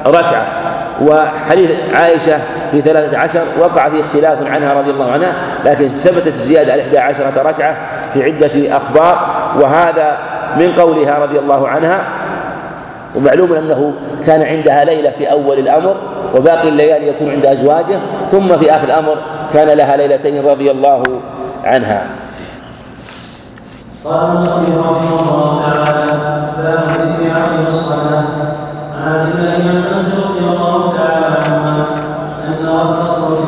ركعة. 0.07 0.62
وحديث 1.01 1.71
عائشة 1.95 2.39
في 2.71 2.81
ثلاثة 2.81 3.19
عشر 3.19 3.43
وقع 3.61 3.89
في 3.89 4.01
اختلاف 4.01 4.47
عنها 4.47 4.75
رضي 4.75 4.91
الله 4.91 5.13
عنها 5.13 5.33
لكن 5.65 5.89
ثبتت 5.89 6.27
الزيادة 6.27 6.73
على 6.73 6.83
إحدى 6.83 6.99
عشرة 6.99 7.43
ركعة 7.43 7.77
في 8.15 8.25
عدة 8.25 8.77
أخبار 8.77 9.27
وهذا 9.61 10.17
من 10.57 10.73
قولها 10.73 11.19
رضي 11.19 11.39
الله 11.39 11.69
عنها. 11.69 12.05
ومعلوم 13.17 13.53
أنه 13.53 13.93
كان 14.27 14.43
عندها 14.43 14.85
ليلة 14.85 15.11
في 15.11 15.31
أول 15.31 15.59
الأمر 15.59 15.97
وباقي 16.35 16.69
الليالي 16.69 17.09
يكون 17.09 17.31
عند 17.31 17.47
أزواجه 17.47 17.99
ثم 18.31 18.47
في 18.47 18.77
آخر 18.77 18.85
الأمر 18.85 19.17
كان 19.55 19.69
لها 19.69 19.97
ليلتين 19.97 20.47
رضي 20.47 20.71
الله 20.71 21.03
عنها. 21.65 22.07
قال 24.05 24.25
المصلي 24.25 24.77
رحمه 24.77 25.21
الله 25.21 25.63
تعالى 25.63 26.13
باب 26.59 26.75
الصلاه 26.75 27.35
عن 27.35 27.67
عبد 29.13 29.29
الله 29.35 29.59
بن 29.59 29.69
عباس 29.69 30.07
رضي 30.15 30.39
الله 30.39 30.93
تعالى. 30.97 31.27
عنهما 31.27 31.87
أن 32.49 32.67
رفع 32.69 33.05
الصوت 33.05 33.39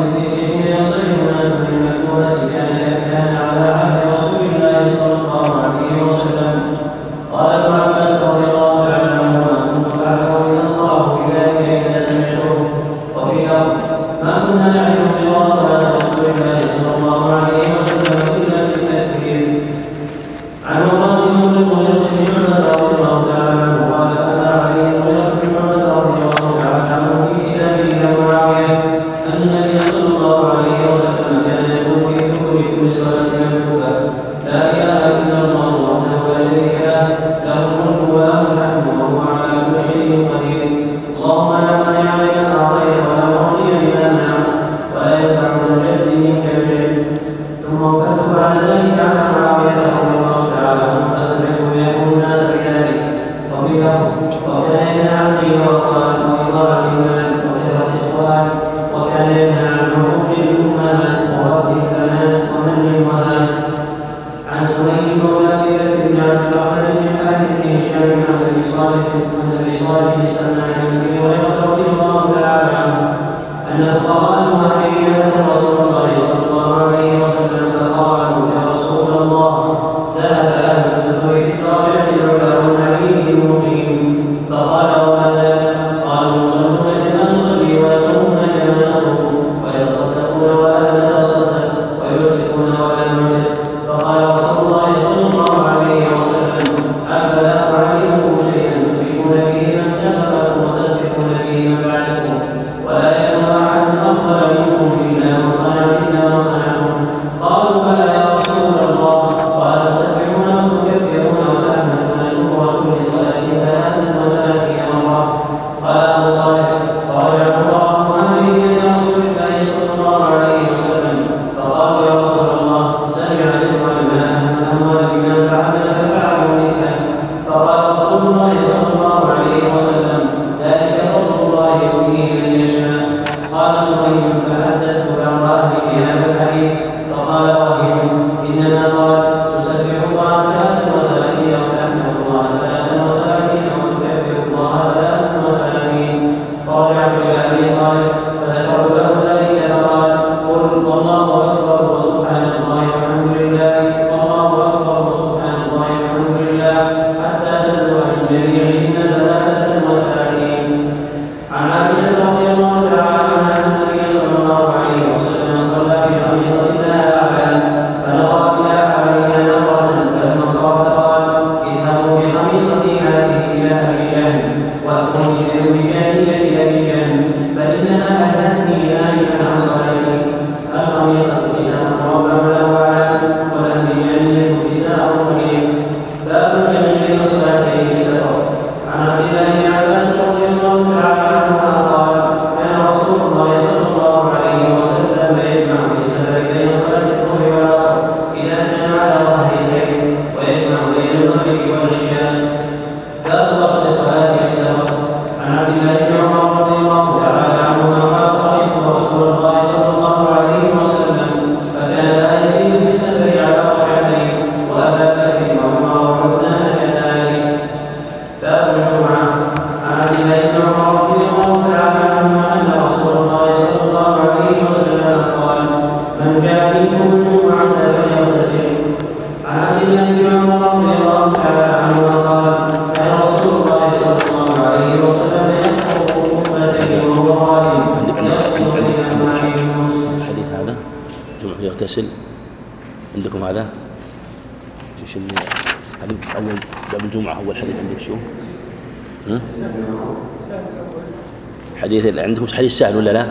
الحديث 252.64 252.78
سهل 252.78 252.96
ولا 252.96 253.10
لا؟ 253.10 253.26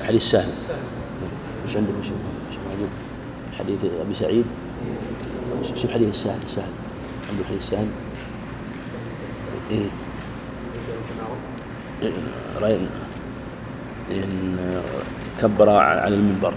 الحديث 0.00 0.22
سهل 0.22 0.48
إيش 1.66 1.76
عندك؟ 1.76 1.90
حديث 3.58 3.78
أبي 3.84 4.14
سعيد؟ 4.14 4.44
شو 5.74 5.88
الحديث 5.88 6.08
السهل 6.08 6.38
السهل. 6.46 6.72
عنده 7.30 7.44
حديث 7.48 7.70
سهل؟ 7.70 7.86
إيه. 9.70 9.90
رأينا 12.60 12.88
إن 14.10 14.82
كبر 15.42 15.70
على 15.70 16.14
المنبر. 16.14 16.54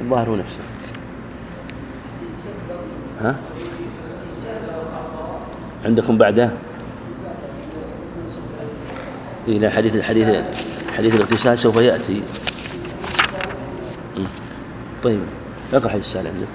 الظاهر 0.00 0.28
هو 0.28 0.36
نفسه. 0.36 0.60
ها؟ 3.20 3.36
عندكم 5.84 6.18
بعده؟ 6.18 6.52
إلى 9.48 9.70
حديث 9.70 9.96
الحديث 9.96 10.28
حديث 10.96 11.14
الاغتسال 11.14 11.58
سوف 11.58 11.76
يأتي. 11.76 12.22
طيب 15.02 15.20
اقرأ 15.74 15.88
حديث 15.88 16.04
السؤال 16.04 16.26
عندك. 16.26 16.46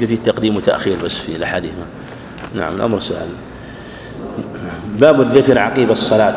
يمكن 0.00 0.16
فيه 0.16 0.22
تقديم 0.32 0.56
وتأخير 0.56 0.96
بس 1.04 1.14
في 1.14 1.36
الأحاديث. 1.36 1.72
نعم 2.54 2.74
الأمر 2.76 3.00
سهل. 3.00 3.28
باب 4.98 5.20
الذكر 5.20 5.58
عقيب 5.58 5.90
الصلاة. 5.90 6.34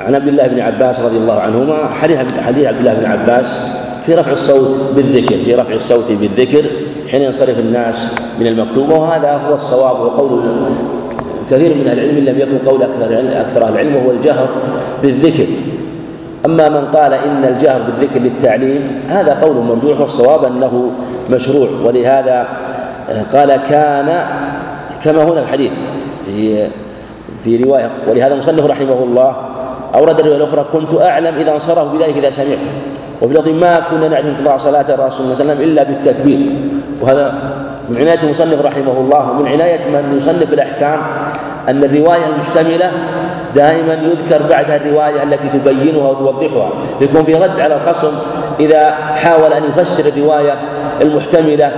عن 0.00 0.14
عبد 0.14 0.28
الله 0.28 0.46
بن 0.46 0.60
عباس 0.60 1.00
رضي 1.00 1.16
الله 1.16 1.40
عنهما 1.40 1.88
حديث 1.88 2.18
حديث 2.46 2.66
عبد 2.66 2.78
الله 2.78 2.94
بن 2.94 3.06
عباس 3.06 3.68
في 4.06 4.14
رفع 4.14 4.32
الصوت 4.32 4.94
بالذكر 4.96 5.36
في 5.44 5.54
رفع 5.54 5.74
الصوت 5.74 6.12
بالذكر 6.12 6.64
حين 7.10 7.22
ينصرف 7.22 7.58
الناس 7.58 8.14
من 8.40 8.46
المكتوب 8.46 8.88
وهذا 8.88 9.40
هو 9.48 9.54
الصواب 9.54 10.00
وقول 10.00 10.42
كثير 11.50 11.74
من 11.74 11.88
أهل 11.88 11.98
العلم 11.98 12.16
إن 12.16 12.24
لم 12.24 12.38
يكن 12.38 12.58
قول 12.58 12.82
أكثر 12.82 13.40
أكثر 13.40 13.68
العلم 13.68 13.96
وهو 13.96 14.10
الجهر 14.10 14.48
بالذكر. 15.02 15.46
أما 16.46 16.68
من 16.68 16.90
قال 16.90 17.12
إن 17.12 17.44
الجهر 17.44 17.80
بالذكر 17.82 18.20
للتعليم 18.20 19.00
هذا 19.08 19.34
قول 19.34 19.56
مرجوح 19.56 20.00
والصواب 20.00 20.44
أنه 20.44 20.90
مشروع 21.30 21.68
ولهذا 21.84 22.46
آه، 23.10 23.22
قال 23.22 23.56
كان 23.56 24.26
كما 25.04 25.24
هنا 25.24 25.34
في 25.34 25.40
الحديث 25.40 25.72
في 26.26 26.68
في 27.44 27.64
رواية 27.64 27.90
ولهذا 28.08 28.32
المصنف 28.32 28.66
رحمه 28.66 29.02
الله 29.02 29.36
اورد 29.94 30.20
الروايه 30.20 30.36
الاخرى 30.36 30.66
كنت 30.72 31.00
أعلم 31.00 31.34
إذا 31.38 31.52
انصرف 31.52 31.92
بذلك 31.92 32.16
إذا 32.16 32.30
سمعته 32.30 32.70
وفي 33.22 33.34
لفظ 33.34 33.48
ما 33.48 33.80
كنا 33.90 34.08
نعلم 34.08 34.26
انقضاء 34.26 34.56
صلاة 34.56 34.84
الرسول 34.88 35.36
صلى 35.36 35.42
الله 35.42 35.44
عليه 35.44 35.52
وسلم 35.52 35.62
إلا 35.62 35.82
بالتكبير. 35.82 36.52
وهذا 37.00 37.52
من 37.88 37.96
عناية 37.96 38.22
المصنف 38.22 38.64
رحمه 38.64 38.92
الله 38.92 39.30
ومن 39.30 39.48
عناية 39.48 39.78
من 39.88 40.14
يصنف 40.18 40.52
الأحكام 40.52 41.00
أن 41.68 41.84
الرواية 41.84 42.26
المحتملة 42.26 42.90
دائما 43.54 43.94
يذكر 43.94 44.42
بعدها 44.50 44.76
الرواية 44.76 45.22
التي 45.22 45.48
تبينها 45.48 46.10
وتوضحها. 46.10 46.70
يكون 47.00 47.24
في 47.24 47.34
رد 47.34 47.60
على 47.60 47.74
الخصم 47.74 48.12
إذا 48.60 48.90
حاول 49.14 49.52
أن 49.52 49.62
يفسر 49.64 50.08
الرواية 50.08 50.54
المحتملة 51.00 51.72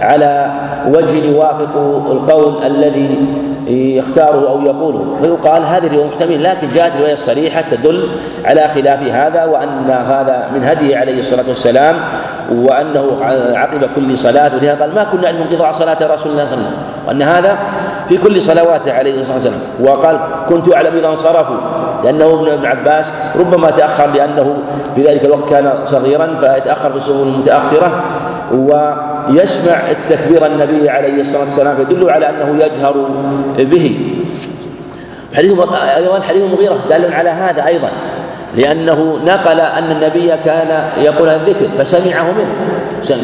على 0.00 0.50
وجه 0.88 1.24
يوافق 1.24 1.76
القول 2.10 2.62
الذي 2.66 3.26
يختاره 3.66 4.48
أو 4.48 4.62
يقوله. 4.62 5.16
فيقال 5.22 5.62
هذه 5.64 5.86
الرواية 5.86 6.06
محتملة 6.06 6.36
لكن 6.36 6.68
جاءت 6.74 6.92
الرواية 6.94 7.12
الصريحة 7.12 7.60
تدل 7.70 8.08
على 8.44 8.68
خلاف 8.68 9.02
هذا 9.02 9.44
وأن 9.44 9.90
هذا 9.90 10.48
من 10.54 10.64
هديه 10.64 10.96
عليه 10.96 11.18
الصلاة 11.18 11.48
والسلام 11.48 11.96
وأنه 12.52 13.18
عقب 13.54 13.88
كل 13.96 14.18
صلاة. 14.18 14.50
ولهذا 14.54 14.80
قال 14.80 14.94
ما 14.94 15.04
كنا 15.04 15.22
نعلم 15.22 15.42
انقطاع 15.42 15.72
صلاة 15.72 15.94
رسول 15.94 16.06
الله 16.06 16.16
صلى 16.22 16.32
الله 16.32 16.42
عليه 16.42 16.52
وسلم. 16.52 16.72
وأن 17.06 17.22
هذا 17.22 17.58
في 18.08 18.16
كل 18.16 18.42
صلواته 18.42 18.92
عليه 18.92 19.20
الصلاة 19.20 19.36
والسلام. 19.36 19.60
وقال 19.80 20.18
كنت 20.48 20.74
أعلم 20.74 20.96
إذا 20.96 21.06
انصرفوا 21.06 21.56
لأنه 22.04 22.34
ابن 22.34 22.52
ابن 22.52 22.66
عباس 22.66 23.10
ربما 23.40 23.70
تأخر 23.70 24.06
لأنه 24.06 24.54
في 24.94 25.06
ذلك 25.06 25.24
الوقت 25.24 25.50
كان 25.50 25.72
صغيرا 25.84 26.26
فيتأخر 26.40 26.90
في 26.90 26.96
الصفوف 26.96 27.26
المتأخرة. 27.26 28.02
ويسمع 28.52 29.76
التكبير 29.90 30.46
النبي 30.46 30.90
عليه 30.90 31.20
الصلاة 31.20 31.44
والسلام 31.44 31.76
فيدل 31.76 32.10
على 32.10 32.28
أنه 32.28 32.64
يجهر 32.64 33.08
به. 33.58 34.16
حديث 35.34 35.52
أيضا 35.96 36.20
حديث 36.20 36.42
المغيرة 36.42 36.78
دال 36.90 37.14
على 37.14 37.30
هذا 37.30 37.66
أيضا 37.66 37.88
لأنه 38.56 39.18
نقل 39.26 39.60
أن 39.60 39.90
النبي 39.90 40.36
كان 40.44 40.84
يقول 40.98 41.28
الذكر 41.28 41.68
فسمعه 41.78 42.24
منه. 42.24 42.54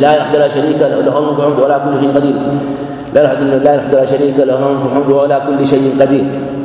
لا 0.00 0.16
يحد 0.16 0.36
لا 0.36 0.48
شريك 0.48 0.80
له 0.80 1.18
الملك 1.18 1.58
ولا 1.58 1.78
كل 1.78 2.00
شيء 2.00 2.12
قدير. 2.14 2.34
لا 3.14 3.22
يحد 3.22 3.94
لا 3.94 4.04
شريك 4.06 4.38
له 4.38 4.66
الملك 4.70 5.08
ولا 5.08 5.38
كل 5.38 5.66
شيء 5.66 5.96
قدير. 6.00 6.24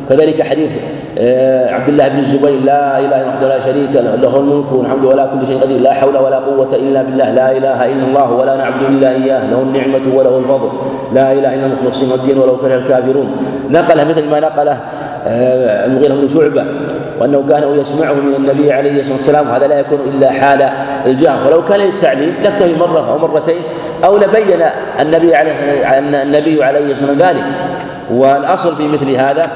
كذلك 0.10 0.42
حديث 0.42 0.72
آه، 1.18 1.74
عبد 1.74 1.90
الله 1.90 2.08
بن 2.08 2.20
الزبير 2.20 2.60
لا 2.66 3.00
إله 3.00 3.22
إلا 3.22 3.36
الله 3.36 3.48
لا 3.48 3.60
شريك 3.60 3.90
له 3.94 4.16
له 4.16 4.40
الملك 4.40 4.72
والحمد 4.72 5.06
ولا 5.06 5.26
كل 5.26 5.48
شيء 5.48 5.62
قدير 5.62 5.80
لا 5.80 5.94
حول 5.94 6.18
ولا 6.18 6.38
قوة 6.38 6.76
إلا 6.76 7.02
بالله 7.02 7.32
لا 7.32 7.52
إله 7.52 7.86
إلا 7.86 8.06
الله 8.06 8.32
ولا 8.32 8.56
نعبد 8.56 8.82
إلا 8.90 9.10
إياه 9.10 9.52
له 9.52 9.62
النعمة 9.62 10.16
وله 10.16 10.38
الفضل 10.38 10.70
لا 11.14 11.32
إله 11.32 11.56
إلا 11.56 11.66
المخلصين 11.66 12.12
والدين 12.12 12.38
ولو 12.38 12.58
كره 12.58 12.76
الكافرون. 12.76 13.38
نقله 13.70 14.04
مثل 14.04 14.30
ما 14.30 14.40
نقله 14.40 14.78
آه، 15.28 15.86
المغيرة 15.86 16.14
بن 16.14 16.28
شعبة 16.28 16.66
وأنه 17.20 17.44
كان 17.50 17.80
يسمعه 17.80 18.14
من 18.14 18.36
النبي 18.38 18.74
عليه 18.74 19.00
الصلاة 19.00 19.18
والسلام 19.18 19.48
وهذا 19.50 19.68
لا 19.68 19.80
يكون 19.80 20.00
إلا 20.16 20.32
حال 20.32 20.70
الجهر 21.06 21.48
ولو 21.48 21.66
كان 21.66 21.80
للتعليم 21.80 22.34
لاكتفي 22.44 22.80
مرة 22.80 23.12
أو 23.12 23.18
مرتين 23.28 23.62
أو 24.06 24.18
لبين 24.18 24.62
النبي 25.00 25.36
عليه 25.36 25.54
النبي 26.24 26.64
عليه 26.64 26.92
الصلاة 26.92 27.10
والسلام 27.10 27.30
ذلك. 27.30 27.44
والأصل 28.12 28.76
في 28.76 28.88
مثل 28.88 29.10
هذا 29.10 29.48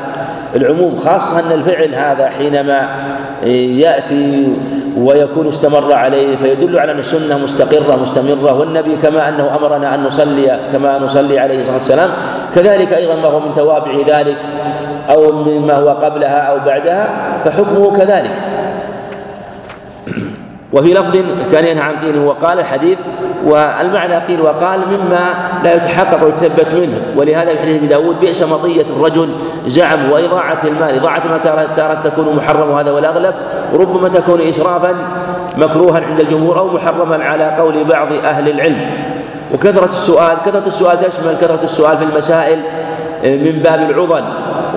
العموم 0.55 0.95
خاصة 0.95 1.39
أن 1.39 1.51
الفعل 1.51 1.95
هذا 1.95 2.29
حينما 2.29 2.89
يأتي 3.43 4.53
ويكون 4.97 5.47
استمر 5.47 5.93
عليه 5.93 6.35
فيدل 6.35 6.79
على 6.79 6.91
أن 6.91 6.99
السنة 6.99 7.37
مستقرة 7.37 7.95
مستمرة. 8.01 8.53
والنبي 8.53 8.95
كما 9.03 9.29
أنه 9.29 9.55
أمرنا 9.55 9.95
أن 9.95 10.03
نصلي 10.03 10.59
كما 10.71 10.99
نصلي 10.99 11.39
عليه 11.39 11.61
الصلاة 11.61 11.77
والسلام. 11.77 12.09
كذلك 12.55 12.93
أيضا 12.93 13.15
ما 13.15 13.27
هو 13.27 13.39
من 13.39 13.53
توابع 13.53 13.91
ذلك 14.07 14.37
أو 15.09 15.31
مما 15.31 15.75
هو 15.75 15.89
قبلها 15.89 16.39
أو 16.39 16.59
بعدها 16.65 17.09
فحكمه 17.45 17.97
كذلك. 17.97 18.31
وفي 20.73 20.93
لفظ 20.93 21.17
كان 21.51 21.65
ينهى 21.65 21.83
عن 21.83 21.95
قيل 21.95 22.17
وقال 22.17 22.59
الحديث 22.59 22.97
والمعنى 23.45 24.17
قيل 24.17 24.41
وقال 24.41 24.79
مما 24.89 25.29
لا 25.63 25.75
يتحقق 25.75 26.25
ويتثبت 26.25 26.73
منه. 26.73 27.01
ولهذا 27.15 27.55
في 27.55 27.59
حديث 27.59 27.83
داود 27.83 28.19
بئس 28.19 28.43
مطية 28.43 28.85
الرجل 28.97 29.29
زعم 29.67 30.11
وإضاعة 30.11 30.59
المال. 30.63 30.95
إضاعة 30.95 31.21
المال 31.25 31.75
تارة 31.75 32.01
تكون 32.03 32.35
محرم 32.35 32.71
وهذا 32.71 32.91
والأغلب. 32.91 33.33
وربما 33.73 34.09
تكون 34.09 34.41
إسرافا 34.41 34.95
مكروها 35.57 36.01
عند 36.01 36.19
الجمهور 36.19 36.59
أو 36.59 36.67
محرما 36.67 37.23
على 37.23 37.55
قول 37.59 37.83
بعض 37.83 38.07
أهل 38.13 38.49
العلم. 38.49 38.89
وكثرة 39.53 39.89
السؤال 39.89 40.37
كثرة 40.45 40.67
السؤال 40.67 40.99
تشمل 40.99 41.35
كثرة 41.41 41.63
السؤال 41.63 41.97
في 41.97 42.03
المسائل 42.03 42.59
من 43.23 43.59
باب 43.63 43.89
العضل. 43.89 44.23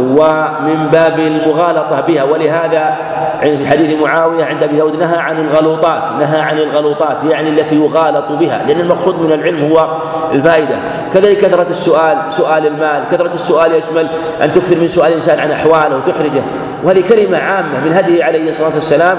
ومن 0.01 0.89
باب 0.93 1.19
المغالطة 1.19 2.01
بها 2.09 2.25
ولهذا 2.25 2.97
في 3.41 3.67
حديث 3.67 4.01
معاوية 4.01 4.45
عند 4.45 4.63
أبي 4.63 4.77
داود 4.77 4.97
نهى 4.97 5.17
عن 5.19 5.39
الغلوطات 5.39 6.03
نهى 6.21 6.41
عن 6.41 6.59
الغلوطات 6.59 7.25
يعني 7.31 7.49
التي 7.49 7.77
يغالط 7.77 8.33
بها 8.33 8.63
لأن 8.69 8.81
المقصود 8.81 9.23
من 9.23 9.33
العلم 9.33 9.73
هو 9.73 9.97
الفائدة. 10.33 10.77
كذلك 11.15 11.39
كثرة 11.39 11.67
السؤال 11.71 12.17
سؤال 12.31 12.67
المال 12.67 13.03
كثرة 13.13 13.35
السؤال 13.35 13.71
يشمل 13.75 14.07
أن 14.43 14.53
تكثر 14.55 14.77
من 14.77 14.89
سؤال 14.89 15.09
الإنسان 15.09 15.39
عن 15.39 15.51
أحواله 15.51 15.97
وتحرجه. 15.97 16.43
وهذه 16.85 17.03
كلمة 17.09 17.39
عامة 17.39 17.85
من 17.85 17.93
هديه 17.93 18.25
عليه 18.25 18.51
الصلاة 18.51 18.75
والسلام 18.75 19.19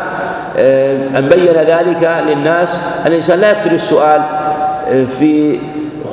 آه، 0.57 0.97
أن 1.17 1.29
بين 1.29 1.53
ذلك 1.53 2.23
للناس 2.27 3.01
الإنسان 3.05 3.39
لا 3.39 3.51
يكثر 3.51 3.71
السؤال 3.71 4.21
آه، 4.87 5.03
في 5.03 5.59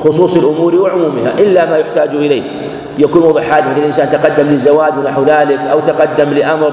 خصوص 0.04 0.36
الأمور 0.36 0.74
وعمومها 0.74 1.32
إلا 1.38 1.70
ما 1.70 1.78
يحتاج 1.78 2.14
إليه. 2.14 2.42
يكون 2.98 3.22
موضوع 3.22 3.42
حاجة 3.42 3.64
مثل 3.64 3.78
الإنسان 3.78 4.10
تقدم 4.10 4.46
للزواج 4.46 4.98
ونحو 4.98 5.24
ذلك 5.24 5.60
أو 5.72 5.80
تقدم 5.80 6.30
لأمر 6.30 6.72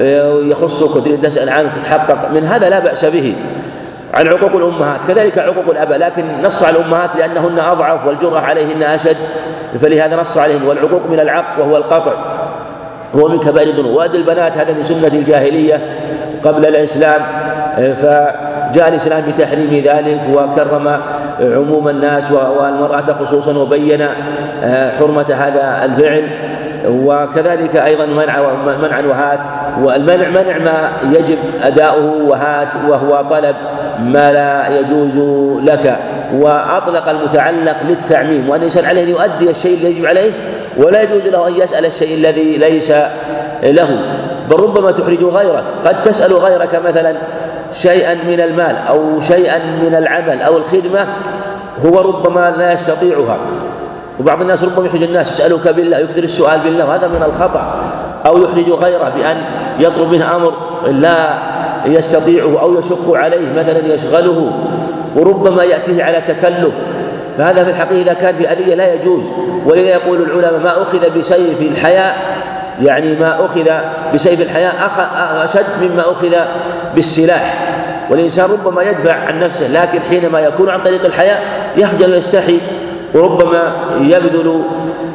آه، 0.00 0.40
يخصك 0.42 0.96
وتريد 0.96 1.22
تسأل 1.22 1.48
عنه 1.48 1.68
تتحقق. 1.76 2.30
من 2.34 2.44
هذا 2.44 2.70
لا 2.70 2.78
بأس 2.78 3.04
به. 3.04 3.34
عن 4.14 4.28
عقوق 4.28 4.54
الأمهات. 4.54 5.00
كذلك 5.08 5.38
عقوق 5.38 5.64
الأباء. 5.70 5.98
لكن 5.98 6.24
نص 6.42 6.62
على 6.62 6.76
الأمهات 6.78 7.10
لأنهن 7.18 7.58
أضعف 7.58 8.06
والجرأة 8.06 8.40
عليهن 8.40 8.82
أشد. 8.82 9.16
فلهذا 9.80 10.16
نص 10.16 10.38
عليهن 10.38 10.62
والعقوق 10.66 11.06
من 11.10 11.20
العق 11.20 11.58
وهو 11.58 11.76
القطع. 11.76 12.12
هو 13.16 13.28
من 13.28 13.38
كبائر 13.38 13.68
الذنوب. 13.68 13.96
وأد 13.96 14.14
البنات 14.14 14.58
هذا 14.58 14.72
من 14.72 14.82
سنة 14.82 15.06
الجاهلية 15.06 15.80
قبل 16.44 16.66
الإسلام. 16.66 17.20
آه، 17.78 17.94
فجاء 17.94 18.88
الإسلام 18.88 19.22
بتحريم 19.28 19.82
ذلك 19.84 20.20
وكرم 20.32 21.00
عموم 21.40 21.88
الناس 21.88 22.32
والمرأة 22.32 23.12
خصوصا 23.20 23.58
وبين 23.58 24.06
آه، 24.64 24.90
حرمة 24.98 25.26
هذا 25.34 25.84
الفعل. 25.84 26.28
وكذلك 26.86 27.76
أيضا 27.76 28.06
منع 28.06 28.52
منع 28.64 29.00
وهات 29.06 29.38
والمنع 29.82 30.28
منع 30.28 30.58
ما 30.58 30.90
يجب 31.02 31.38
أداؤه 31.62 32.24
وهات 32.24 32.68
وهو 32.88 33.22
طلب 33.30 33.56
ما 34.00 34.32
لا 34.32 34.78
يجوز 34.78 35.18
لك. 35.64 35.96
وأطلق 36.34 37.08
المتعلق 37.08 37.76
للتعميم. 37.88 38.48
وأن 38.48 38.58
الإنسان 38.58 38.84
عليه 38.84 39.02
أن 39.02 39.08
يؤدي 39.08 39.50
الشيء 39.50 39.78
الذي 39.78 39.96
يجب 39.96 40.06
عليه 40.06 40.30
ولا 40.76 41.02
يجوز 41.02 41.22
له 41.26 41.48
أن 41.48 41.54
يسأل 41.54 41.86
الشيء 41.86 42.14
الذي 42.14 42.56
ليس 42.56 42.92
له. 43.62 43.88
بل 44.50 44.60
ربما 44.60 44.90
تحرج 44.92 45.24
غيرك. 45.24 45.64
قد 45.84 46.02
تسأل 46.02 46.32
غيرك 46.32 46.80
مثلا 46.86 47.14
شيئا 47.72 48.14
من 48.14 48.40
المال 48.40 48.76
أو 48.88 49.20
شيئا 49.20 49.58
من 49.58 49.94
العمل 49.98 50.42
أو 50.42 50.56
الخدمة 50.56 51.06
هو 51.86 52.00
ربما 52.00 52.54
لا 52.58 52.72
يستطيعها. 52.72 53.36
وبعض 54.20 54.40
الناس 54.40 54.64
ربما 54.64 54.86
يحرج 54.86 55.02
الناس 55.02 55.32
يسألك 55.32 55.68
بالله 55.68 55.98
يكثر 55.98 56.22
السؤال 56.22 56.58
بالله 56.64 56.86
وهذا 56.86 57.08
من 57.08 57.22
الخطأ. 57.26 57.74
أو 58.26 58.42
يحرج 58.42 58.70
غيره 58.70 59.12
بأن 59.16 59.36
يطلب 59.78 60.12
منه 60.12 60.36
أمر 60.36 60.52
لا 60.90 61.28
يستطيعه 61.86 62.60
أو 62.60 62.78
يشق 62.78 63.14
عليه 63.14 63.52
مثلا 63.56 63.94
يشغله 63.94 64.52
وربما 65.16 65.64
يأتيه 65.64 66.04
على 66.04 66.20
تكلف. 66.20 66.74
فهذا 67.38 67.64
في 67.64 67.70
الحقيقة 67.70 68.02
إذا 68.02 68.12
كان 68.12 68.34
في 68.34 68.52
أذية 68.52 68.74
لا 68.74 68.94
يجوز. 68.94 69.24
ولذا 69.66 69.88
يقول 69.88 70.22
العلماء 70.22 70.60
ما 70.60 70.82
أخذ 70.82 71.18
بسيف 71.18 71.62
الحياء 71.62 72.16
يعني 72.82 73.14
ما 73.14 73.44
أخذ 73.44 73.70
بسيف 74.14 74.40
الحياة 74.40 74.72
أشد 75.44 75.66
مما 75.82 76.00
أخذ 76.12 76.34
بالسلاح. 76.94 77.54
والإنسان 78.10 78.50
ربما 78.50 78.82
يدفع 78.82 79.12
عن 79.12 79.40
نفسه 79.40 79.68
لكن 79.68 79.98
حينما 80.10 80.40
يكون 80.40 80.68
عن 80.68 80.82
طريق 80.82 81.04
الحياء 81.04 81.42
يخجل 81.76 82.12
ويستحي 82.12 82.58
وربما 83.14 83.72
يبذل 84.00 84.62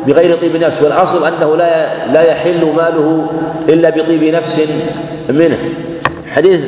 بغير 0.07 0.37
طيب 0.37 0.55
نفس. 0.55 0.81
والأصل 0.81 1.27
أنه 1.27 1.55
لا 1.55 2.05
لا 2.13 2.21
يحل 2.21 2.65
ماله 2.75 3.27
إلا 3.69 3.89
بطيب 3.89 4.23
نفس 4.23 4.69
منه. 5.29 5.57
حديث 6.35 6.65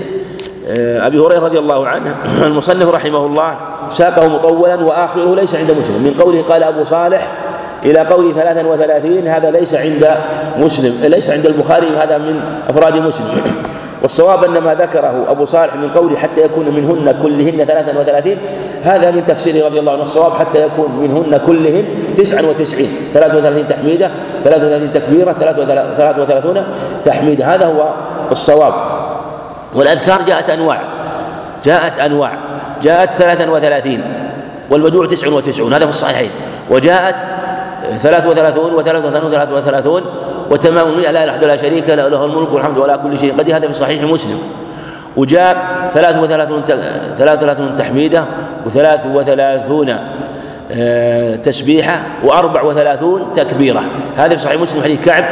آه، 0.69 1.07
أبي 1.07 1.19
هريرة 1.19 1.39
رضي 1.39 1.59
الله 1.59 1.87
عنه 1.87 2.15
المصنف 2.43 2.89
رحمه 2.89 3.25
الله 3.25 3.55
ساقه 3.89 4.27
مطولا 4.27 4.75
وآخره 4.75 5.35
ليس 5.35 5.55
عند 5.55 5.71
مسلم. 5.71 6.03
من 6.03 6.21
قوله 6.21 6.41
قال 6.41 6.63
أبو 6.63 6.83
صالح 6.83 7.27
إلى 7.85 7.99
قول 7.99 8.33
ثلاثا 8.35 8.67
وثلاثين 8.67 9.27
هذا 9.27 9.51
ليس 9.51 9.75
عند 9.75 10.11
مسلم 10.59 10.93
ليس 11.03 11.29
عند 11.29 11.45
البخاري 11.45 11.87
هذا 11.97 12.17
من 12.17 12.41
أفراد 12.69 12.95
مسلم. 12.95 13.27
والصواب 14.01 14.43
أن 14.43 14.57
ما 14.57 14.73
ذكره 14.73 15.25
أبو 15.29 15.45
صالح 15.45 15.75
من 15.75 15.89
قوله 15.89 16.17
حتى 16.17 16.41
يكون 16.41 16.65
منهن 16.65 17.15
كلهن 17.23 17.65
ثلاثا 17.65 17.99
وثلاثين 17.99 18.37
هذا 18.83 19.11
من 19.11 19.25
تفسيره 19.25 19.65
رضي 19.65 19.79
الله 19.79 19.91
عنه. 19.91 20.03
الصواب 20.03 20.31
حتى 20.31 20.65
يكون 20.65 20.91
منهن 21.01 21.39
كلهن 21.47 21.85
تسعا 22.17 22.41
وتسعين 22.41 22.89
ثلاث 23.13 23.35
وثلاثين 23.35 23.67
تحميدة 23.67 24.11
ثلاث 24.43 24.57
وثلاثين 24.57 24.91
تكبيرة 24.91 25.33
ثلاث 25.97 26.19
وثلاثون 26.19 26.63
تحميدة. 27.03 27.55
هذا 27.55 27.65
هو 27.65 27.93
الصواب. 28.31 28.73
والأذكار 29.75 30.21
جاءت 30.21 30.49
أنواع 30.49 30.81
جاءت 31.63 31.99
أنواع 31.99 32.31
جاءت 32.81 33.11
ثلاثا 33.11 33.49
وثلاثين 33.49 34.01
والمجموع 34.69 35.05
تسع 35.05 35.27
وتسعون 35.27 35.73
هذا 35.73 35.85
في 35.85 35.91
الصحيحين. 35.91 36.29
وجاءت 36.69 37.15
ثلاث 38.01 38.27
وثلاثون 38.27 38.73
وثلاث 38.73 39.05
وثلاثون 39.05 39.31
وثلاث 39.31 39.51
وثلاثون 39.51 40.03
وتمام 40.51 40.87
المئة 40.87 41.11
لا 41.11 41.23
إله 41.23 41.47
لا 41.47 41.57
شريك 41.57 41.89
له 41.89 42.07
له 42.07 42.25
الملك 42.25 42.53
والحمد 42.53 42.77
ولا 42.77 42.95
كل 42.95 43.19
شيء 43.19 43.37
قدير. 43.37 43.57
هذا 43.57 43.67
في 43.67 43.73
صحيح 43.73 44.03
مسلم. 44.03 44.37
وجاء 45.17 45.57
ثلاث 45.93 46.17
وثلاثون 46.17 46.61
ثلاث 47.17 47.37
وثلاثون 47.37 47.75
تحميدة 47.75 48.25
وثلاث 48.65 49.05
وثلاثون 49.05 49.95
آه، 50.71 51.35
تسبيحة 51.35 51.99
وأربع 52.23 52.61
وثلاثون 52.61 53.33
تكبيرة. 53.33 53.83
هذا 54.17 54.35
في 54.35 54.41
صحيح 54.41 54.61
مسلم 54.61 54.83
حديث 54.83 55.05
كعب 55.05 55.23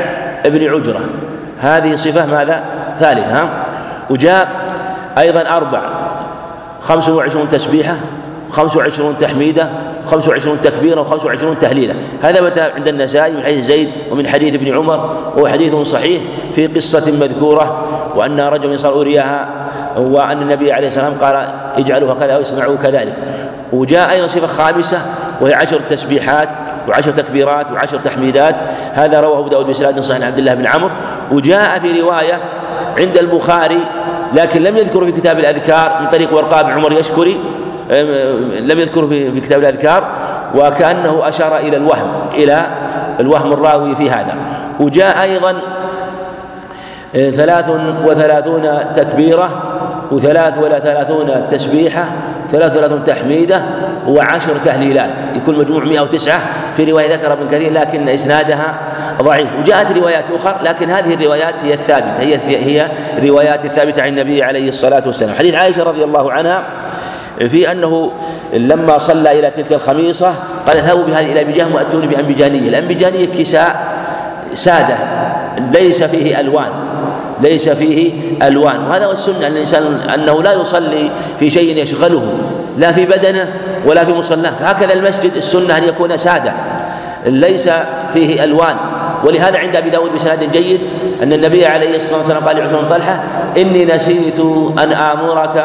بن 0.46 0.74
عجرة. 0.74 1.00
هذه 1.60 1.96
صفة 1.96 2.26
ماذا؟ 2.26 2.64
ثالثة 3.00 3.42
ها؟ 3.42 3.50
وجاء 4.10 4.48
أيضا 5.18 5.42
أربع 5.42 5.82
خمس 6.82 7.10
وعشرون 7.10 7.50
تسبيحة 7.50 7.96
خمس 8.52 8.76
وعشرون 8.76 9.16
تحميدة 9.20 9.68
خمس 10.06 10.28
وعشرون 10.28 10.62
تكبيرة 10.62 11.02
وخمس 11.02 11.26
وعشرون 11.26 11.60
تهليلة 11.60 11.96
هذا 12.22 12.42
متى 12.42 12.62
عند 12.62 12.88
النسائي 12.88 13.34
من 13.34 13.44
حديث 13.44 13.66
زيد 13.66 13.90
ومن 14.12 14.28
حديث 14.28 14.54
ابن 14.54 14.74
عمر 14.74 15.18
وهو 15.36 15.48
حديث 15.48 15.76
صحيح 15.76 16.22
في 16.56 16.68
قصة 16.68 17.12
مذكورة 17.12 17.88
وأن 18.16 18.40
رجل 18.40 18.80
صار 18.80 19.02
أريها 19.02 19.50
وأن 19.98 20.42
النبي 20.42 20.72
عليه 20.72 20.88
السلام 20.88 21.14
قال 21.22 21.48
اجعلوا 21.78 22.14
هكذا 22.14 22.34
أو 22.34 22.42
اصنعوا 22.42 22.76
كذلك. 22.84 23.14
وجاء 23.74 24.12
أيضا 24.12 24.28
صفة 24.28 24.48
خامسة 24.48 24.98
وهي 25.42 25.54
عشر 25.54 25.80
تسبيحات 25.80 26.50
وعشر 26.88 27.12
تكبيرات 27.12 27.72
وعشر 27.72 27.98
تحميدات. 27.98 28.60
هذا 28.94 29.20
رواه 29.20 29.40
أبو 29.40 29.48
داود 29.48 29.66
بسناد 29.66 30.00
صحيح 30.00 30.28
عبد 30.28 30.38
الله 30.38 30.54
بن 30.54 30.68
عمرو. 30.68 30.90
وجاء 31.32 31.80
في 31.80 32.02
رواية 32.02 32.40
عند 33.00 33.18
البخاري 33.18 33.80
لكن 34.34 34.64
لم 34.64 34.78
يذكر 34.78 35.06
في 35.06 35.12
كتاب 35.12 35.40
الأذكار 35.40 35.98
من 36.02 36.08
طريق 36.08 36.34
ورقاء 36.34 36.64
بن 36.64 36.72
عمر 36.72 36.92
يشكري. 36.92 37.38
لم 38.60 38.80
يذكره 38.80 39.06
في 39.06 39.42
كتاب 39.42 39.60
الأذكار 39.60 40.04
وكأنه 40.56 41.30
أشار 41.30 41.58
إلى 41.58 41.78
الوهم 41.78 42.12
إلى 42.34 42.66
الوهم 43.20 43.54
الراوي 43.54 43.96
في 43.96 44.12
هذا. 44.12 44.36
وجاء 44.80 45.22
أيضا 45.22 45.56
آه، 47.16 47.30
ثلاث 47.30 47.70
وثلاثون 48.06 48.80
تكبيرة 48.96 49.50
وثلاث 50.12 50.58
وثلاثون 50.58 51.48
تسبيحة 51.50 52.06
ثلاث 52.52 52.72
وثلاثون 52.72 53.04
تحميدة 53.04 53.62
وعشر 54.08 54.58
تهليلات. 54.66 55.12
يكون 55.36 55.58
مجموع 55.60 55.84
109 55.84 56.40
في 56.78 56.92
رواية 56.92 57.16
ذكر 57.16 57.34
ابن 57.34 57.48
كثير 57.52 57.74
لكن 57.74 58.10
إسنادها 58.10 58.76
ضعيف. 59.22 59.48
وجاءت 59.60 59.98
روايات 59.98 60.26
أخرى 60.36 60.56
لكن 60.64 60.90
هذه 60.90 61.14
الروايات 61.14 61.66
هي 61.66 61.74
الثابتة 61.74 62.20
هي 62.20 62.38
هي 62.48 62.88
الروايات 63.18 63.66
الثابتة 63.66 64.02
عن 64.02 64.10
النبي 64.10 64.44
عليه 64.44 64.68
الصلاة 64.68 65.04
والسلام. 65.06 65.36
حديث 65.36 65.56
عائشة 65.56 65.84
رضي 65.84 66.04
الله 66.04 66.32
عنها 66.32 66.64
في 67.40 67.72
أنه 67.72 68.12
لما 68.54 68.98
صلى 68.98 69.40
إلى 69.40 69.52
تلك 69.52 69.72
الخميصة 69.72 70.34
قال 70.68 70.78
اذهبوا 70.78 71.04
بهذه 71.04 71.32
إلى 71.32 71.44
بجهم 71.44 71.76
وأتوني 71.76 72.08
بأنبجانية. 72.08 72.70
الأنبجانية 72.70 73.26
كساء 73.26 73.94
سادة 74.54 74.96
ليس 75.72 76.04
فيه 76.04 76.40
ألوان 76.40 76.70
ليس 77.42 77.70
فيه 77.70 78.12
ألوان. 78.48 78.80
وهذا 78.84 79.06
هو 79.06 79.12
السنة 79.12 79.48
أن 79.48 79.52
الإنسان 79.52 80.00
أنه 80.14 80.44
لا 80.44 80.54
يصلي 80.54 81.10
في 81.40 81.50
شيء 81.50 81.78
يشغله 81.78 82.34
لا 82.78 82.92
في 82.92 83.06
بدنه 83.06 83.48
ولا 83.86 84.06
في 84.06 84.14
مصلاه. 84.14 84.54
هكذا 84.62 84.94
المسجد 84.94 85.32
السنة 85.36 85.78
أن 85.78 85.84
يكون 85.84 86.18
سادة 86.18 86.54
ليس 87.26 87.70
فيه 88.14 88.44
ألوان. 88.44 88.76
ولهذا 89.26 89.58
عند 89.58 89.76
أبي 89.76 89.90
داود 89.90 90.14
بسناد 90.14 90.52
جيد 90.52 90.82
أن 91.24 91.34
النبي 91.34 91.66
عليه 91.66 91.96
الصلاة 91.96 92.20
والسلام 92.20 92.44
قال 92.44 92.56
لعثمان 92.58 92.90
طلحة 92.90 93.24
إني 93.58 93.86
نسيت 93.86 94.40
أن 94.80 94.94
آمرك 94.94 95.58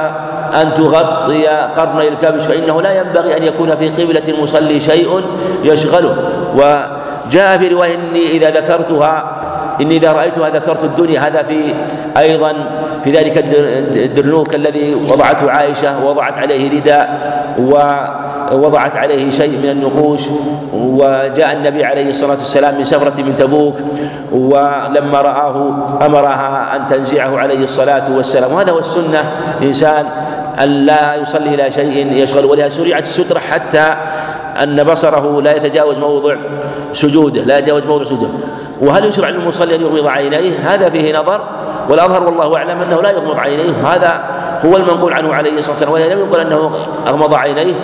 أن 0.55 0.75
تغطي 0.75 1.47
قرني 1.77 2.09
الكبش 2.09 2.45
فإنه 2.45 2.83
لا 2.83 3.01
ينبغي 3.01 3.37
أن 3.37 3.43
يكون 3.43 3.77
في 3.77 3.89
قبلة 3.89 4.23
المصلي 4.29 4.81
شيء 4.81 5.21
يشغله. 5.65 6.17
وجاء 6.55 7.59
في 7.59 7.69
رواية 7.69 7.95
إني 7.95 8.31
إذا 8.31 8.51
ذكرتها 8.51 9.37
إني 9.81 9.97
إذا 9.97 10.13
رأيتها 10.13 10.51
ذكرت 10.51 10.85
الدنيا. 10.85 11.21
هذا 11.21 11.43
في 11.43 11.75
أيضا 12.17 12.53
في 13.05 13.13
ذلك 13.13 13.45
الدرنوك 13.95 14.55
الذي 14.55 14.95
وضعته 15.11 15.51
عائشة 15.51 16.07
وضعت 16.07 16.39
عليه 16.39 16.81
رداء 16.81 17.09
ووضعت 18.53 18.97
عليه 18.97 19.31
شيء 19.31 19.59
من 19.63 19.71
النقوش. 19.71 20.21
وجاء 20.73 21.53
النبي 21.53 21.85
عليه 21.85 22.11
الصلاة 22.11 22.39
والسلام 22.39 22.79
من 22.79 22.85
سفرة 22.85 23.23
من 23.23 23.37
تبوك 23.39 23.75
ولما 24.33 25.21
رآه 25.21 25.83
أمرها 26.07 26.77
أن 26.77 26.87
تنزعه 26.87 27.39
عليه 27.39 27.63
الصلاة 27.63 28.17
والسلام. 28.17 28.53
وهذا 28.53 28.73
هو 28.73 28.79
السنة. 28.79 29.25
إنسان 29.63 30.05
أن 30.63 30.69
لا 30.69 31.15
يصلي 31.15 31.55
إلى 31.55 31.71
شيء 31.71 32.13
يشغل 32.13 32.45
ولها 32.45 32.69
شرعت 32.69 33.03
السترة 33.03 33.39
حتى 33.39 33.95
أن 34.63 34.85
بصره 34.85 35.43
لا 35.43 35.57
يتجاوز 35.57 35.99
موضع 35.99 36.37
سجوده 36.93 37.43
لا 37.43 37.59
يتجاوز 37.59 37.87
موضع 37.87 38.05
سجوده. 38.05 38.29
وهل 38.81 39.05
يشرع 39.05 39.29
للمصلي 39.29 39.75
أن 39.75 39.81
يغمض 39.81 40.07
عينيه؟ 40.07 40.59
هذا 40.65 40.91
فيه 40.91 41.19
نظر 41.19 41.41
والأظهر 41.89 42.25
والله 42.25 42.57
أعلم 42.57 42.83
أنه 42.83 43.03
لا 43.03 43.11
يغمض 43.11 43.37
عينيه. 43.37 43.73
هذا 43.85 44.21
هو 44.65 44.77
المنقول 44.77 45.15
عنه 45.15 45.35
عليه 45.35 45.59
الصلاة 45.59 45.73
والسلام. 45.73 45.93
وهذا 45.93 46.15
لم 46.15 46.21
يقل 46.21 46.41
أنه 46.41 46.71
أغمض 47.07 47.35
عينيه. 47.35 47.75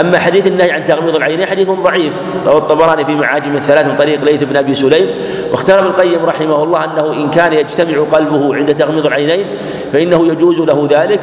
أما 0.00 0.18
حديث 0.18 0.46
النهي 0.46 0.70
عن 0.70 0.86
تغميض 0.86 1.16
العينين 1.16 1.46
حديث 1.46 1.70
ضعيف 1.70 2.12
رواه 2.46 2.58
الطبراني 2.58 3.04
في 3.04 3.14
معاجم 3.14 3.54
الثلاث 3.54 3.86
من 3.86 3.96
طريق 3.96 4.24
ليث 4.24 4.42
بن 4.44 4.56
أبي 4.56 4.74
سليم. 4.74 5.06
واختار 5.52 5.78
ابن 5.78 5.86
القيم 5.86 6.24
رحمه 6.24 6.62
الله 6.64 6.84
أنه 6.84 7.12
إن 7.12 7.30
كان 7.30 7.52
يجتمع 7.52 8.04
قلبه 8.12 8.54
عند 8.54 8.74
تغميض 8.74 9.06
العينين 9.06 9.46
فإنه 9.92 10.26
يجوز 10.26 10.58
له 10.58 10.88
ذلك. 10.90 11.20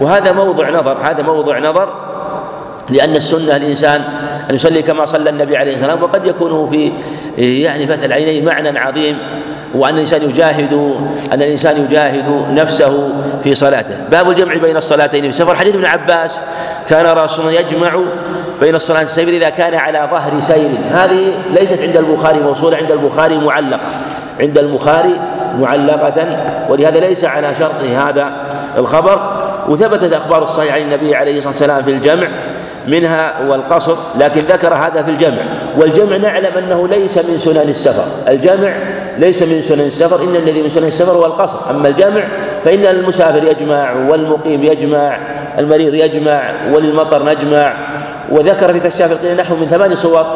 وهذا 0.00 0.32
موضع 0.32 0.70
نظر 0.70 0.98
هذا 1.02 1.22
موضع 1.22 1.58
نظر 1.58 1.88
لأن 2.90 3.16
السنة 3.16 3.56
الإنسان 3.56 4.00
أن 4.50 4.54
يصلي 4.54 4.82
كما 4.82 5.04
صلى 5.04 5.30
النبي 5.30 5.56
عليه 5.56 5.74
الصلاة 5.74 5.92
والسلام 5.92 6.10
وقد 6.10 6.26
يكون 6.26 6.70
في 6.70 6.92
يعني 7.42 7.86
فتح 7.86 8.04
العينين 8.04 8.44
معنى 8.44 8.78
عظيم. 8.78 9.18
وأن 9.74 9.94
الإنسان 9.94 10.22
يجاهد 10.22 10.72
أن 11.32 11.42
الإنسان 11.42 11.84
يجاهد 11.84 12.46
نفسه 12.50 13.10
في 13.44 13.54
صلاته. 13.54 13.94
باب 14.10 14.30
الجمع 14.30 14.54
بين 14.56 14.76
الصلاتين. 14.76 15.22
في 15.22 15.32
سفر 15.32 15.54
حديث 15.54 15.74
ابن 15.74 15.84
عباس 15.84 16.40
كان 16.88 17.06
رسول 17.16 17.54
يجمع 17.54 18.00
بين 18.60 18.74
الصلاة 18.74 19.02
السفر 19.02 19.28
إذا 19.28 19.48
كان 19.48 19.74
على 19.74 20.08
ظهر 20.10 20.40
سير. 20.40 20.68
هذه 20.90 21.32
ليست 21.54 21.82
عند 21.82 21.96
البخاري 21.96 22.38
موصولة 22.40 22.76
عند 22.76 22.90
البخاري 22.90 23.38
معلقة. 23.38 23.80
عند 24.40 24.58
البخاري 24.58 25.20
معلقة. 25.60 26.36
ولهذا 26.68 27.00
ليس 27.00 27.24
على 27.24 27.54
شرط 27.58 27.84
هذا 27.96 28.32
الخبر. 28.78 29.46
وثبتت 29.68 30.12
أخبار 30.12 30.42
الصحيح 30.42 30.74
عن 30.74 30.80
النبي 30.80 31.14
عليه 31.14 31.38
الصلاة 31.38 31.52
والسلام 31.52 31.82
في 31.82 31.90
الجمع 31.90 32.28
منها 32.86 33.32
والقصر 33.48 33.96
لكن 34.18 34.40
ذكر 34.40 34.74
هذا 34.74 35.02
في 35.02 35.10
الجمع. 35.10 35.42
والجمع 35.76 36.16
نعلم 36.16 36.58
أنه 36.58 36.88
ليس 36.88 37.18
من 37.18 37.38
سنن 37.38 37.68
السفر. 37.68 38.04
الجمع 38.28 38.72
ليس 39.18 39.42
من 39.42 39.60
سنن 39.60 39.86
السفر 39.86 40.22
إن 40.22 40.36
الذي 40.36 40.62
من 40.62 40.68
سنن 40.68 40.86
السفر 40.86 41.12
هو 41.12 41.26
القصر. 41.26 41.70
أما 41.70 41.88
الجمع 41.88 42.22
فإن 42.64 42.86
المسافر 42.86 43.50
يجمع 43.50 43.92
والمقيم 44.08 44.64
يجمع 44.64 45.18
المريض 45.58 45.94
يجمع 45.94 46.50
وللمطر 46.72 47.24
نجمع. 47.24 47.74
وذكر 48.30 48.72
في 48.72 48.80
كشاف 48.80 49.12
القيل 49.12 49.36
نحو 49.36 49.54
من 49.54 49.66
ثمان 49.66 49.94
صور 49.94 50.26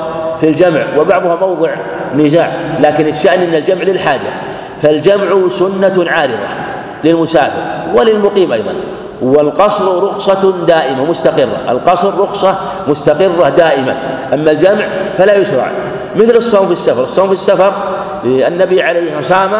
في 0.41 0.49
الجمع 0.49 0.83
وبعضها 0.99 1.36
موضع 1.36 1.70
نزاع. 2.17 2.52
لكن 2.81 3.09
الشأن 3.09 3.39
إن 3.42 3.55
الجمع 3.55 3.83
للحاجة. 3.83 4.31
فالجمع 4.83 5.49
سنة 5.49 6.05
عارضة 6.10 6.49
للمسافر 7.05 7.62
وللمقيم 7.94 8.52
أيضا. 8.52 8.73
والقصر 9.23 10.05
رخصة 10.05 10.52
دائمة 10.67 11.05
مستقرة. 11.05 11.59
القصر 11.68 12.20
رخصة 12.20 12.55
مستقرة 12.89 13.49
دائمة 13.49 13.94
أما 14.34 14.50
الجمع 14.50 14.84
فلا 15.18 15.36
يشرع 15.36 15.70
مثل 16.17 16.36
الصوم 16.36 16.67
في 16.67 16.73
السفر. 16.73 17.02
الصوم 17.02 17.26
في 17.26 17.33
السفر 17.33 17.73
النبي 18.24 18.82
عليه 18.82 19.20
صام 19.23 19.50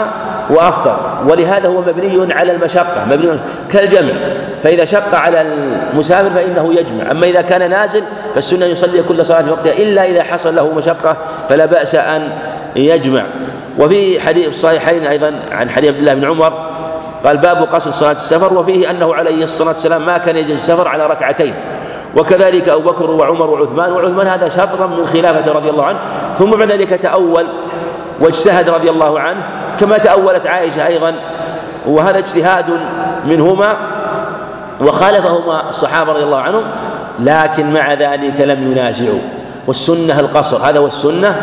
وأفطر. 0.51 0.97
ولهذا 1.27 1.69
هو 1.69 1.81
مبني 1.81 2.35
على 2.35 2.53
المشقة 2.53 3.07
مبني 3.11 3.39
كالجمع. 3.73 4.13
فإذا 4.63 4.85
شق 4.85 5.15
على 5.15 5.47
المسافر 5.93 6.31
فإنه 6.31 6.75
يجمع. 6.75 7.11
أما 7.11 7.27
إذا 7.27 7.41
كان 7.41 7.71
نازل 7.71 8.03
فالسنة 8.35 8.67
يصلي 8.67 9.03
كل 9.03 9.27
صلاة 9.27 9.43
في 9.43 9.51
وقتها 9.51 9.73
إلا 9.73 10.05
إذا 10.05 10.23
حصل 10.23 10.57
له 10.57 10.75
مشقة 10.75 11.17
فلا 11.49 11.67
بأس 11.67 11.95
أن 11.95 12.29
يجمع. 12.77 13.23
وفي 13.79 14.21
حديث 14.21 14.49
الصحيحين 14.49 15.07
أيضا 15.07 15.35
عن 15.53 15.71
حديث 15.71 15.91
عبد 15.91 15.99
الله 15.99 16.15
بن 16.15 16.25
عمر 16.25 16.71
قال 17.25 17.37
باب 17.37 17.63
قصر 17.63 17.91
صلاة 17.91 18.13
السفر. 18.13 18.55
وفيه 18.55 18.91
أنه 18.91 19.15
عليه 19.15 19.43
الصلاة 19.43 19.73
والسلام 19.73 20.07
ما 20.07 20.19
كان 20.19 20.37
يجلس 20.37 20.61
السفر 20.61 20.89
على 20.89 21.07
ركعتين. 21.07 21.55
وكذلك 22.17 22.69
أبو 22.69 22.91
بكر 22.91 23.11
وعمر 23.11 23.51
وعثمان 23.51 23.93
وعثمان 23.93 24.27
هذا 24.27 24.49
شطرا 24.49 24.87
من 24.87 25.07
خلافة 25.07 25.53
رضي 25.53 25.71
الله 25.71 25.85
عنه. 25.85 25.99
ثم 26.39 26.51
بعد 26.51 26.73
ذلك 26.73 26.89
تأول 26.89 27.47
واجتهد 28.21 28.69
رضي 28.71 28.91
الله 28.91 29.21
عنه 29.21 29.41
كما 29.81 29.99
تأولت 29.99 30.47
عائشة 30.47 30.87
أيضا 30.87 31.15
وهذا 31.87 32.19
اجتهاد 32.19 32.67
منهما 33.25 33.77
وخالفهما 34.81 35.69
الصحابة 35.69 36.13
رضي 36.13 36.23
الله 36.23 36.41
عنهم 36.41 36.63
لكن 37.19 37.73
مع 37.73 37.95
ذلك 37.95 38.41
لم 38.41 38.73
ينازعوا. 38.73 39.21
والسنة 39.67 40.21
القصر 40.21 40.71
هذا 40.71 40.79
هو 40.79 40.87
السنة. 40.87 41.35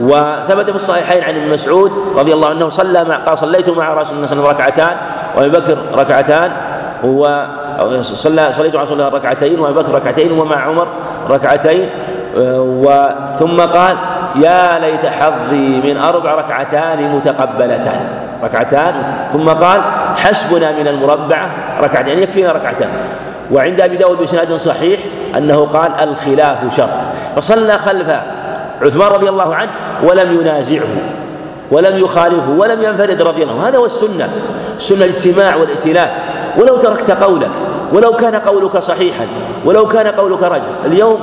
وثبت 0.00 0.70
في 0.70 0.76
الصحيحين 0.76 1.24
عن 1.24 1.34
ابن 1.36 1.52
مسعود 1.52 1.92
رضي 2.16 2.32
الله 2.32 2.48
عنه 2.48 2.68
صلى 2.68 3.04
مع 3.04 3.16
قال 3.16 3.38
صليت 3.38 3.68
مع 3.68 3.94
رسول 3.94 4.16
الله 4.16 4.26
صلى 4.26 4.38
الله 4.38 4.48
عليه 4.48 4.56
وسلم 4.58 4.66
ركعتان 4.66 4.96
وأبي 5.36 5.50
بكر 5.50 5.78
ركعتان 5.94 6.52
وصلى 7.02 8.52
صليت 8.52 8.74
مع 8.76 8.82
رسول 8.82 9.00
الله 9.00 9.08
ركعتين 9.08 9.60
وأبي 9.60 9.74
بكر 9.74 9.94
ركعتين 9.94 10.32
ومع 10.32 10.56
عمر 10.56 10.88
ركعتين. 11.30 11.88
ثم 13.38 13.60
قال 13.60 13.96
يا 14.36 14.78
ليت 14.78 15.06
حظي 15.06 15.80
من 15.84 15.96
أربع 15.96 16.34
ركعتان 16.34 17.14
متقبلتان. 17.16 18.08
ركعتان. 18.42 18.94
ثم 19.32 19.48
قال 19.48 19.80
حسبنا 20.16 20.72
من 20.72 20.88
المربعه 20.88 21.48
ركعتين 21.82 22.08
يعني 22.08 22.22
يكفينا 22.22 22.52
ركعتان. 22.52 22.88
وعند 23.52 23.80
أبي 23.80 23.96
داود 23.96 24.18
بسناد 24.22 24.56
صحيح 24.56 25.00
أنه 25.36 25.64
قال 25.64 25.90
الخلاف 26.08 26.58
شر. 26.76 26.88
فصلى 27.36 27.78
خلف 27.78 28.10
عثمان 28.82 29.08
رضي 29.08 29.28
الله 29.28 29.54
عنه 29.54 29.70
ولم 30.02 30.40
ينازعه 30.40 30.88
ولم 31.70 31.98
يخالفه 31.98 32.50
ولم 32.50 32.82
ينفرد 32.82 33.22
رضي 33.22 33.42
الله 33.42 33.54
عنه. 33.54 33.68
هذا 33.68 33.78
هو 33.78 33.86
السنة. 33.86 34.28
سنة 34.78 35.04
الاجتماع 35.04 35.56
والائتلاف. 35.56 36.10
ولو 36.58 36.76
تركت 36.76 37.10
قولك 37.10 37.50
ولو 37.92 38.12
كان 38.12 38.34
قولك 38.36 38.78
صحيحا 38.78 39.26
ولو 39.64 39.88
كان 39.88 40.06
قولك 40.06 40.42
رجل 40.42 40.62
اليوم 40.84 41.20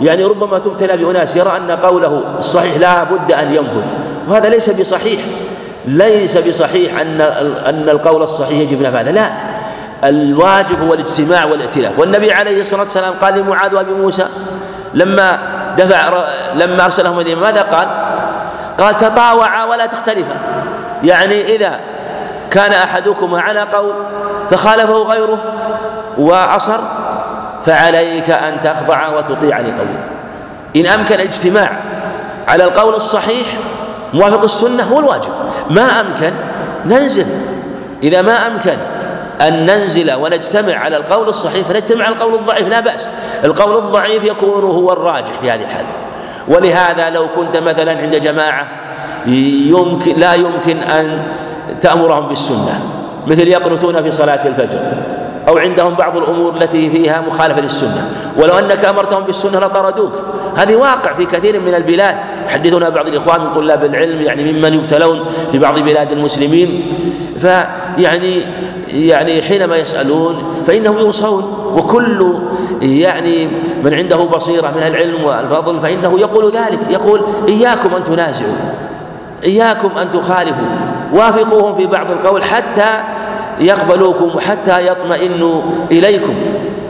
يعني 0.00 0.24
ربما 0.24 0.58
تبتلى 0.58 0.96
بأناس 0.96 1.36
يرى 1.36 1.52
أن 1.56 1.70
قوله 1.70 2.22
الصحيح 2.38 2.76
لا 2.76 3.04
بد 3.04 3.32
أن 3.32 3.54
ينفذ. 3.54 3.82
وهذا 4.28 4.48
ليس 4.48 4.70
بصحيح. 4.70 5.20
ليس 5.86 6.38
بصحيح 6.38 7.00
أن 7.00 7.20
أن 7.66 7.88
القول 7.88 8.22
الصحيح 8.22 8.58
يجب 8.58 8.82
نفاذه. 8.82 9.10
لا. 9.10 9.30
الواجب 10.04 10.82
هو 10.82 10.94
الاجتماع 10.94 11.44
والائتلاف. 11.44 11.98
والنبي 11.98 12.32
عليه 12.32 12.60
الصلاة 12.60 12.82
والسلام 12.82 13.14
قال 13.22 13.38
لمعاذ 13.38 13.74
وأبي 13.74 13.92
موسى 13.92 14.26
لما 14.94 15.38
دفع 15.78 16.24
لما 16.54 16.84
أرسلهم 16.84 17.20
إليه 17.20 17.34
ماذا 17.34 17.62
قال؟ 17.62 17.88
قال 18.78 18.96
تطاوعا 18.96 19.64
ولا 19.64 19.86
تختلفا. 19.86 20.36
يعني 21.02 21.56
إذا 21.56 21.80
كان 22.50 22.72
أحدكما 22.72 23.40
على 23.40 23.60
قول 23.60 23.94
فخالفه 24.50 25.02
غيره 25.02 25.38
وأصر 26.18 26.80
فعليك 27.66 28.30
أن 28.30 28.60
تخضع 28.60 29.08
وتطيع 29.08 29.60
لقولك 29.60 30.06
إن 30.76 30.86
أمكن 30.86 31.14
الاجتماع 31.14 31.70
على 32.48 32.64
القول 32.64 32.94
الصحيح 32.94 33.46
موافق 34.14 34.42
السنة 34.42 34.82
هو 34.82 34.98
الواجب. 34.98 35.30
ما 35.70 35.82
أمكن 36.00 36.30
ننزل. 36.86 37.26
إذا 38.02 38.22
ما 38.22 38.46
أمكن 38.46 38.76
أن 39.40 39.66
ننزل 39.66 40.12
ونجتمع 40.14 40.74
على 40.74 40.96
القول 40.96 41.28
الصحيح 41.28 41.66
فنجتمع 41.66 42.04
على 42.04 42.14
القول 42.14 42.34
الضعيف 42.34 42.68
لا 42.68 42.80
بأس. 42.80 43.08
القول 43.44 43.78
الضعيف 43.78 44.24
يكون 44.24 44.64
هو 44.64 44.92
الراجح 44.92 45.32
في 45.40 45.50
هذه 45.50 45.62
الحال. 45.62 45.84
ولهذا 46.48 47.10
لو 47.10 47.28
كنت 47.36 47.56
مثلا 47.56 47.98
عند 47.98 48.16
جماعة 48.16 48.66
يمكن 49.26 50.16
لا 50.16 50.34
يمكن 50.34 50.82
أن 50.82 51.22
تأمرهم 51.80 52.28
بالسنة 52.28 52.80
مثل 53.26 53.48
يقنتون 53.48 54.02
في 54.02 54.10
صلاة 54.10 54.46
الفجر. 54.46 54.78
أو 55.48 55.58
عندهم 55.58 55.94
بعض 55.94 56.16
الأمور 56.16 56.54
التي 56.54 56.90
فيها 56.90 57.20
مخالفة 57.20 57.60
للسنة. 57.60 58.10
ولو 58.36 58.58
أنك 58.58 58.84
أمرتهم 58.84 59.24
بالسنة 59.24 59.58
لطردوك. 59.58 60.12
هذه 60.56 60.76
واقع 60.76 61.12
في 61.12 61.26
كثير 61.26 61.60
من 61.60 61.74
البلاد. 61.74 62.14
حدثنا 62.48 62.88
بعض 62.88 63.06
الإخوان 63.06 63.40
من 63.40 63.52
طلاب 63.52 63.84
العلم 63.84 64.22
يعني 64.22 64.52
ممن 64.52 64.74
يبتلون 64.74 65.20
في 65.52 65.58
بعض 65.58 65.78
بلاد 65.78 66.12
المسلمين. 66.12 66.82
فيعني 67.38 68.42
يعني 68.88 69.42
حينما 69.42 69.76
يسألون 69.76 70.62
فإنهم 70.66 70.98
يوصون. 70.98 71.72
وكل 71.76 72.34
يعني 72.82 73.48
من 73.84 73.94
عنده 73.94 74.16
بصيرة 74.16 74.72
من 74.76 74.82
العلم 74.82 75.24
والفضل 75.24 75.80
فإنه 75.80 76.20
يقول 76.20 76.52
ذلك. 76.52 76.78
يقول 76.90 77.20
إياكم 77.48 77.94
أن 77.94 78.04
تنازعوا. 78.04 78.56
إياكم 79.44 79.90
أن 79.98 80.10
تخالفوا. 80.10 80.66
وافقوهم 81.12 81.74
في 81.74 81.86
بعض 81.86 82.10
القول 82.10 82.44
حتى 82.44 82.88
يقبلوكم 83.60 84.36
وحتى 84.36 84.86
يطمئنوا 84.86 85.62
إليكم. 85.90 86.34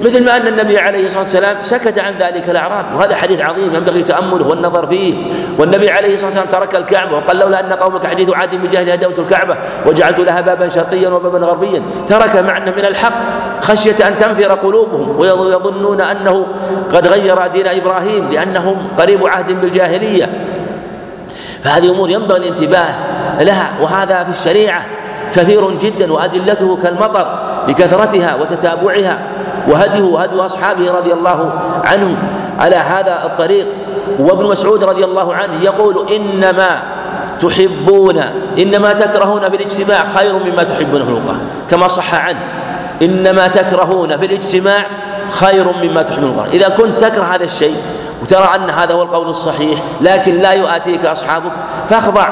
مثل 0.03 0.25
ما 0.25 0.37
أن 0.37 0.47
النبي 0.47 0.79
عليه 0.79 1.07
الصلاة 1.07 1.23
والسلام 1.23 1.57
سكت 1.61 1.99
عن 1.99 2.13
ذلك 2.21 2.51
الأعراب 2.51 2.85
وهذا 2.97 3.15
حديث 3.15 3.41
عظيم 3.41 3.75
ينبغي 3.75 4.03
تأمله 4.03 4.47
والنظر 4.47 4.87
فيه. 4.87 5.15
والنبي 5.59 5.91
عليه 5.91 6.15
الصلاة 6.15 6.31
والسلام 6.31 6.47
ترك 6.63 6.75
الكعبة 6.75 7.17
وقال 7.17 7.37
لولا 7.37 7.61
أن 7.61 7.73
قومك 7.73 8.07
حديث 8.07 8.31
عهد 8.31 8.55
بجهل 8.55 8.91
هدوت 8.91 9.19
الكعبة 9.19 9.57
وجعلت 9.87 10.21
لها 10.21 10.41
بابا 10.41 10.69
شرقيا 10.69 11.09
وبابا 11.09 11.47
غربيا. 11.47 11.83
ترك 12.07 12.37
معنى 12.37 12.71
من 12.71 12.85
الحق 12.85 13.15
خشية 13.61 14.09
أن 14.09 14.17
تنفر 14.17 14.53
قلوبهم 14.55 15.19
ويظنون 15.19 16.01
أنه 16.01 16.47
قد 16.91 17.07
غير 17.07 17.47
دين 17.47 17.67
إبراهيم 17.67 18.31
لأنهم 18.33 18.89
قريب 18.99 19.27
عهد 19.27 19.61
بالجاهلية. 19.61 20.31
فهذه 21.63 21.91
أمور 21.91 22.11
ينبغي 22.11 22.39
الانتباه 22.39 22.95
لها 23.41 23.71
وهذا 23.81 24.25
في 24.25 24.31
الشريعة 24.31 24.83
كثير 25.35 25.71
جدا 25.71 26.13
وأدلته 26.13 26.79
كالمطر 26.83 27.39
لكثرتها 27.69 28.35
وتتابعها 28.35 29.19
وهديه 29.69 30.19
هدي 30.19 30.41
أصحابه 30.41 30.91
رضي 30.91 31.13
الله 31.13 31.53
عنهم 31.85 32.17
على 32.59 32.77
هذا 32.77 33.23
الطريق. 33.25 33.67
وابن 34.19 34.45
مسعود 34.45 34.85
رضي 34.85 35.05
الله 35.05 35.35
عنه 35.35 35.63
يقول 35.63 36.07
إنما 36.13 36.83
تحبون 37.41 38.21
إنما 38.59 38.93
تكرهون 38.93 39.51
في 39.51 39.57
الاجتماع 39.57 40.05
خير 40.05 40.33
مما 40.33 40.63
تحبون 40.63 41.05
في 41.05 41.09
الوقاء 41.09 41.37
كما 41.71 41.89
صح 41.89 42.15
عنه. 42.15 42.39
إنما 43.03 43.49
تكرهون 43.49 44.17
في 44.17 44.27
الاجتماع 44.27 44.87
خير 45.31 45.73
مما 45.83 46.03
تحبون 46.03 46.31
الوقاء 46.31 46.49
إذا 46.53 46.69
كنت 46.69 47.01
تكره 47.01 47.25
هذا 47.25 47.45
الشيء 47.45 47.77
وترى 48.23 48.49
أن 48.55 48.71
هذا 48.71 48.95
هو 48.95 49.03
القول 49.03 49.29
الصحيح 49.29 49.79
لكن 50.01 50.39
لا 50.39 50.53
يؤاتيك 50.53 51.07
أصحابك 51.07 51.53
فاخضع. 51.89 52.29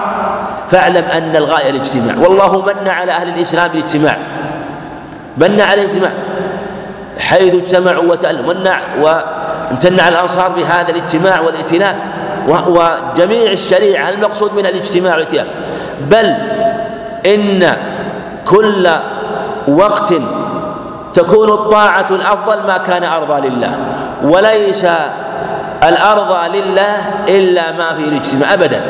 فاعلم 0.72 1.04
أن 1.04 1.36
الغاية 1.36 1.70
الاجتماع 1.70 2.14
والله 2.28 2.62
من 2.62 2.88
على 2.88 3.12
أهل 3.12 3.28
الإسلام 3.28 3.68
بالاجتماع 3.68 4.16
من 5.36 5.60
على 5.60 5.82
الاجتماع. 5.82 6.10
حيث 7.18 7.54
اجتمعوا 7.54 8.12
وتألموا. 8.12 8.54
وامتن 9.00 10.00
على 10.00 10.14
الأنصار 10.14 10.48
بهذا 10.48 10.90
الاجتماع 10.90 11.40
والائتلاف. 11.40 11.94
وجميع 12.48 13.52
الشريعة. 13.52 14.08
المقصود 14.08 14.54
منها 14.56 14.70
الاجتماع 14.70 15.12
والائتلاف؟ 15.12 15.46
بل 16.10 16.34
إن 17.26 17.76
كل 18.46 18.88
وقت 19.68 20.14
تكون 21.14 21.48
الطاعة 21.48 22.06
الأفضل 22.10 22.66
ما 22.66 22.78
كان 22.78 23.04
أرضى 23.04 23.48
لله. 23.48 23.76
وليس 24.22 24.86
الأرضى 25.82 26.58
لله 26.58 26.96
إلا 27.28 27.72
ما 27.72 27.94
في 27.94 28.00
الاجتماع. 28.04 28.54
أبدا. 28.54 28.80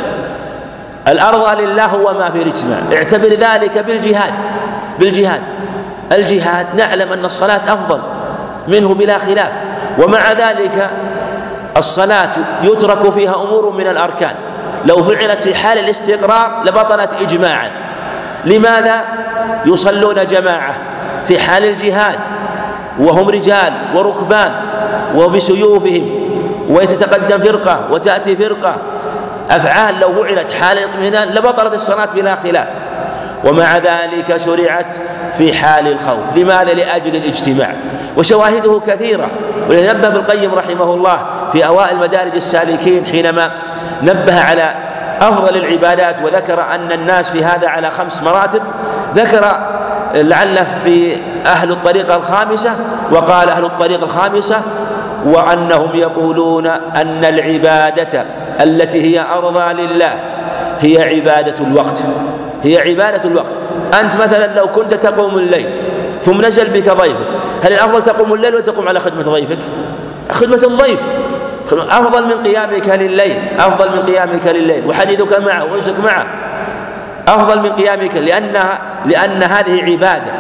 الأرضى 1.09 1.63
لله 1.63 1.87
هو 1.87 2.15
ما 2.15 2.31
في 2.31 2.43
الاجتماع 2.43 2.79
اعتبر 2.93 3.29
ذلك 3.29 3.79
بالجهاد. 3.79 4.33
بالجهاد. 4.99 5.41
الجهاد 6.13 6.67
نعلم 6.77 7.13
أن 7.13 7.25
الصلاة 7.25 7.61
أفضل 7.69 8.01
منه 8.69 8.95
بلا 8.95 9.19
خلاف. 9.19 9.53
ومع 9.99 10.33
ذلك 10.33 10.91
الصلاة 11.77 12.31
يترك 12.63 13.11
فيها 13.11 13.35
أمور 13.35 13.71
من 13.71 13.87
الأركان. 13.87 14.35
لو 14.85 15.03
فعلت 15.03 15.43
في 15.43 15.55
حال 15.55 15.79
الاستقرار 15.79 16.63
لبطلت 16.65 17.11
إجماعا. 17.21 17.71
لماذا 18.45 19.01
يصلون 19.67 20.27
جماعة 20.27 20.75
في 21.27 21.39
حال 21.39 21.65
الجهاد؟ 21.65 22.19
وهم 22.99 23.29
رجال 23.29 23.73
وركبان 23.95 24.53
وبسيوفهم 25.15 26.11
ويتتقدم 26.69 27.39
فرقة 27.39 27.89
وتأتي 27.91 28.37
فرقة 28.37 28.77
أفعال 29.51 30.01
لو 30.01 30.25
فعلت 30.25 30.51
حال 30.51 30.79
الاطمئنان 30.79 31.29
لبطلت 31.29 31.75
الصلاة 31.75 32.09
بلا 32.15 32.35
خلاف. 32.35 32.67
ومع 33.45 33.79
ذلك 33.79 34.37
شرعت 34.37 34.87
في 35.39 35.53
حال 35.53 35.93
الخوف. 35.93 36.37
لماذا؟ 36.37 36.75
لأجل 36.75 37.17
الاجتماع. 37.17 37.75
وشواهده 38.17 38.81
كثيرة. 38.87 39.29
ولنبه 39.69 40.09
ابن 40.09 40.17
القيم 40.17 40.55
رحمه 40.55 40.95
الله 40.95 41.19
في 41.53 41.67
أوائل 41.67 41.97
مدارج 41.97 42.35
السالكين 42.35 43.07
حينما 43.07 43.51
نبه 44.03 44.41
على 44.41 44.75
أفضل 45.21 45.57
العبادات 45.57 46.23
وذكر 46.23 46.65
أن 46.75 46.93
الناس 46.93 47.31
في 47.31 47.45
هذا 47.45 47.69
على 47.69 47.91
خمس 47.91 48.23
مراتب. 48.23 48.63
ذكر 49.15 49.57
لعله 50.15 50.67
في 50.85 51.17
أهل 51.47 51.73
الطريقة 51.73 52.17
الخامسة 52.17 52.71
وقال 53.11 53.49
أهل 53.49 53.65
الطريقة 53.65 54.05
الخامسة 54.05 54.63
وأنهم 55.25 55.91
يقولون 55.95 56.67
أن 56.67 57.25
العبادة 57.25 58.25
التي 58.61 59.03
هي 59.03 59.25
أرضى 59.33 59.83
لله 59.83 60.13
هي 60.81 61.03
عبادة 61.03 61.67
الوقت 61.67 62.03
هي 62.63 62.79
عبادة 62.79 63.29
الوقت. 63.29 63.53
أنت 64.01 64.17
مثلا 64.17 64.55
لو 64.57 64.69
كنت 64.69 64.95
تقوم 64.95 65.39
الليل 65.39 65.67
ثم 66.23 66.43
نزل 66.43 66.65
بك 66.65 66.91
ضيفك 66.91 67.27
هل 67.65 67.73
الأفضل 67.73 68.03
تقوم 68.03 68.33
الليل 68.33 68.55
ولا 68.55 68.65
تقوم 68.65 68.89
على 68.89 69.01
خدمة 69.01 69.23
ضيفك؟ 69.23 69.59
خدمة 70.31 70.61
الضيف. 70.65 71.01
أفضل 71.73 72.25
من 72.25 72.43
قيامك 72.43 72.89
لليل 72.89 73.37
أفضل 73.59 73.97
من 73.97 74.03
قيامك 74.03 74.47
لليل. 74.47 74.87
وحديثك 74.87 75.41
معه 75.41 75.73
وأنسك 75.73 75.95
معه. 76.05 76.27
أفضل 77.29 77.63
من 77.63 77.73
قيامك 77.73 78.17
لأنها 78.17 78.79
لأن 79.07 79.43
هذه 79.43 79.85
عبادة. 79.85 80.33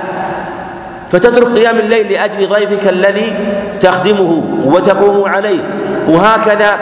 فتترك 1.09 1.47
قيام 1.47 1.79
الليل 1.79 2.13
لأجل 2.13 2.49
ضيفك 2.49 2.89
الذي 2.89 3.35
تخدمه 3.81 4.45
وتقوم 4.65 5.29
عليه. 5.29 5.61
وهكذا 6.09 6.79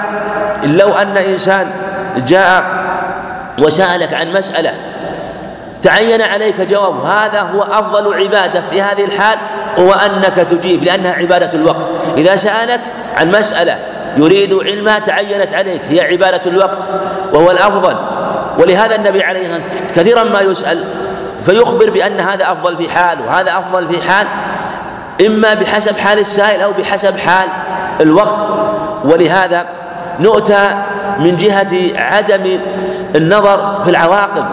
لو 0.65 0.93
أن 0.93 1.17
إنسان 1.17 1.71
جاء 2.17 2.65
وسألك 3.59 4.15
عن 4.15 4.33
مسألة 4.33 4.75
تعين 5.83 6.23
عليك 6.23 6.61
جواب 6.61 7.05
هذا 7.05 7.41
هو 7.41 7.63
أفضل 7.63 8.15
عبادة 8.15 8.61
في 8.71 8.83
هذه 8.83 9.05
الحال 9.05 9.39
هو 9.79 9.93
أنك 9.93 10.35
تجيب 10.35 10.85
لأنها 10.85 11.13
عبادة 11.13 11.51
الوقت. 11.55 11.91
إذا 12.17 12.37
سألك 12.37 12.81
عن 13.17 13.31
مسألة 13.31 13.77
يريد 14.17 14.55
علما 14.55 14.99
تعينت 14.99 15.55
عليك 15.55 15.81
هي 15.89 16.01
عبادة 16.01 16.51
الوقت 16.51 16.79
وهو 17.33 17.51
الأفضل. 17.51 17.97
ولهذا 18.59 18.95
النبي 18.95 19.23
عليه 19.23 19.41
الصلاة 19.41 19.61
والسلام 19.61 19.89
كثيرا 19.97 20.25
ما 20.25 20.41
يسأل 20.41 20.85
فيخبر 21.45 21.91
بأن 21.91 22.21
هذا 22.21 22.53
أفضل 22.53 22.77
في 22.77 22.89
حال 22.89 23.21
وهذا 23.21 23.59
أفضل 23.59 23.87
في 23.87 24.11
حال 24.11 24.27
إما 25.27 25.55
بحسب 25.55 25.99
حال 25.99 26.19
السائل 26.19 26.63
أو 26.63 26.73
بحسب 26.73 27.19
حال 27.19 27.49
الوقت. 28.01 28.45
ولهذا 29.05 29.67
نؤتى 30.21 30.75
من 31.19 31.37
جهة 31.37 32.01
عدم 32.01 32.61
النظر 33.17 33.83
في 33.85 33.91
العواقب. 33.91 34.45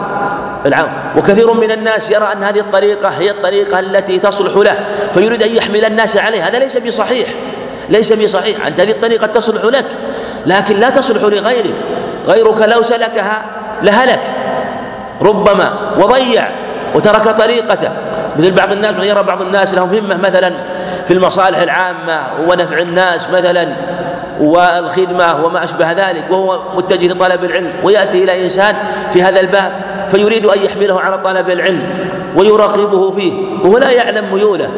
وكثير 1.16 1.52
من 1.52 1.70
الناس 1.70 2.10
يرى 2.10 2.28
أن 2.32 2.44
هذه 2.44 2.60
الطريقة 2.60 3.08
هي 3.08 3.30
الطريقة 3.30 3.78
التي 3.78 4.18
تصلح 4.18 4.56
له 4.56 4.78
فيريد 5.14 5.42
أن 5.42 5.56
يحمل 5.56 5.84
الناس 5.84 6.16
عليه. 6.16 6.48
هذا 6.48 6.58
ليس 6.58 6.78
بصحيح 6.78 7.28
ليس 7.88 8.12
بصحيح. 8.12 8.66
أنت 8.66 8.80
هذه 8.80 8.90
الطريقة 8.90 9.26
تصلح 9.26 9.64
لك 9.64 9.84
لكن 10.46 10.80
لا 10.80 10.90
تصلح 10.90 11.22
لغيرك. 11.22 11.74
غيرك 12.26 12.62
لو 12.62 12.82
سلكها 12.82 13.42
لهلك. 13.82 14.20
ربما 15.22 15.94
وضيع 15.98 16.48
وترك 16.94 17.28
طريقته. 17.38 17.90
مثل 18.36 18.50
بعض 18.50 18.72
الناس 18.72 18.94
يرى 19.00 19.22
بعض 19.22 19.42
الناس 19.42 19.74
لهم 19.74 19.88
همة 19.88 20.16
مثلا 20.16 20.52
في 21.06 21.14
المصالح 21.14 21.58
العامة 21.58 22.20
ونفع 22.48 22.78
الناس 22.78 23.30
مثلا 23.30 23.68
والخدمة 24.40 25.44
وما 25.44 25.64
أشبه 25.64 25.92
ذلك 25.92 26.24
وهو 26.30 26.58
متجه 26.76 27.06
لطلب 27.06 27.44
العلم 27.44 27.72
ويأتي 27.82 28.24
إلى 28.24 28.42
إنسان 28.42 28.74
في 29.12 29.22
هذا 29.22 29.40
الباب 29.40 29.72
فيريد 30.08 30.46
أن 30.46 30.58
يحمله 30.64 31.00
على 31.00 31.18
طلب 31.18 31.50
العلم 31.50 32.08
ويراقبه 32.36 33.10
فيه 33.10 33.32
وهو 33.64 33.78
لا 33.78 33.90
يعلم 33.90 34.34
ميوله. 34.34 34.70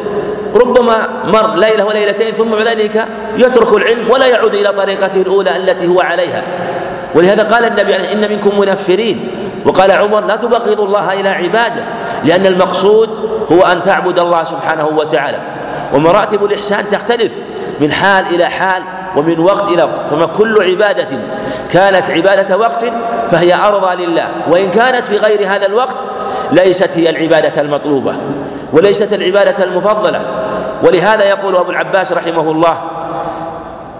ربما 0.55 1.07
مر 1.25 1.55
ليلة 1.55 1.85
وليلتين 1.85 2.33
ثم 2.33 2.55
ذلك 2.55 3.05
يترك 3.37 3.73
العلم 3.73 4.09
ولا 4.09 4.25
يعود 4.25 4.53
إلى 4.53 4.71
طريقته 4.71 5.21
الأولى 5.21 5.55
التي 5.55 5.87
هو 5.87 6.01
عليها. 6.01 6.43
ولهذا 7.15 7.43
قال 7.43 7.65
النبي 7.65 7.95
إن 7.95 8.31
منكم 8.31 8.59
منفرين. 8.59 9.31
وقال 9.65 9.91
عمر 9.91 10.25
لا 10.25 10.35
تبغضوا 10.35 10.85
الله 10.85 11.13
إلى 11.13 11.29
عباده 11.29 11.83
لأن 12.23 12.45
المقصود 12.45 13.09
هو 13.51 13.61
أن 13.61 13.81
تعبد 13.81 14.19
الله 14.19 14.43
سبحانه 14.43 14.87
وتعالى. 14.87 15.37
ومراتب 15.93 16.45
الإحسان 16.45 16.89
تختلف 16.91 17.31
من 17.79 17.91
حال 17.91 18.25
إلى 18.35 18.45
حال 18.45 18.83
ومن 19.17 19.39
وقت 19.39 19.67
إلى 19.67 19.83
وقت. 19.83 19.99
فما 20.11 20.25
كل 20.25 20.63
عبادة 20.63 21.17
كانت 21.69 22.09
عبادة 22.09 22.57
وقت 22.57 22.85
فهي 23.31 23.55
أرضى 23.55 24.05
لله. 24.05 24.27
وإن 24.49 24.71
كانت 24.71 25.07
في 25.07 25.17
غير 25.17 25.47
هذا 25.47 25.65
الوقت 25.65 25.95
ليست 26.51 26.97
هي 26.97 27.09
العبادة 27.09 27.61
المطلوبة 27.61 28.15
وليست 28.73 29.13
العبادة 29.13 29.63
المفضلة. 29.63 30.21
ولهذا 30.83 31.23
يقول 31.23 31.55
أبو 31.55 31.71
العباس 31.71 32.11
رحمه 32.11 32.51
الله 32.51 32.77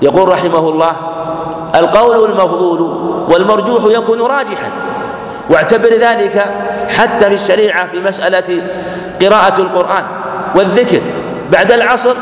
يقول 0.02 0.30
رحمه 0.30 0.70
الله 0.70 0.92
القول 1.76 2.32
المفضول 2.32 2.82
والمرجوح 3.32 3.84
يكون 3.86 4.22
راجحا. 4.22 4.70
واعتبر 5.50 5.90
ذلك 5.90 6.46
حتى 6.90 7.26
في 7.26 7.34
الشريعة 7.34 7.88
في 7.88 8.00
مسألة 8.00 8.62
قراءة 9.22 9.62
القرآن 9.62 10.04
والذكر. 10.56 11.02
بعد 11.52 11.72
العصر 11.72 12.14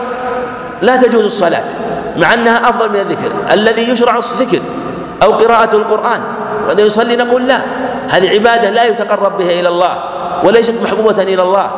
لا 0.81 0.95
تجوز 0.95 1.23
الصلاة. 1.25 1.63
مع 2.19 2.33
أنها 2.33 2.69
أفضل 2.69 2.89
من 2.89 2.99
الذكر 2.99 3.31
الذي 3.51 3.89
يشرع 3.89 4.17
الذكر 4.17 4.61
أو 5.23 5.31
قراءة 5.31 5.75
القرآن 5.75 6.21
وإذا 6.67 6.81
يصلي 6.81 7.15
نقول 7.15 7.47
لا 7.47 7.61
هذه 8.09 8.29
عبادة 8.29 8.69
لا 8.69 8.83
يتقرب 8.83 9.37
بها 9.37 9.59
إلى 9.59 9.69
الله 9.69 10.03
وليست 10.43 10.83
محبوبة 10.83 11.23
إلى 11.23 11.41
الله. 11.41 11.71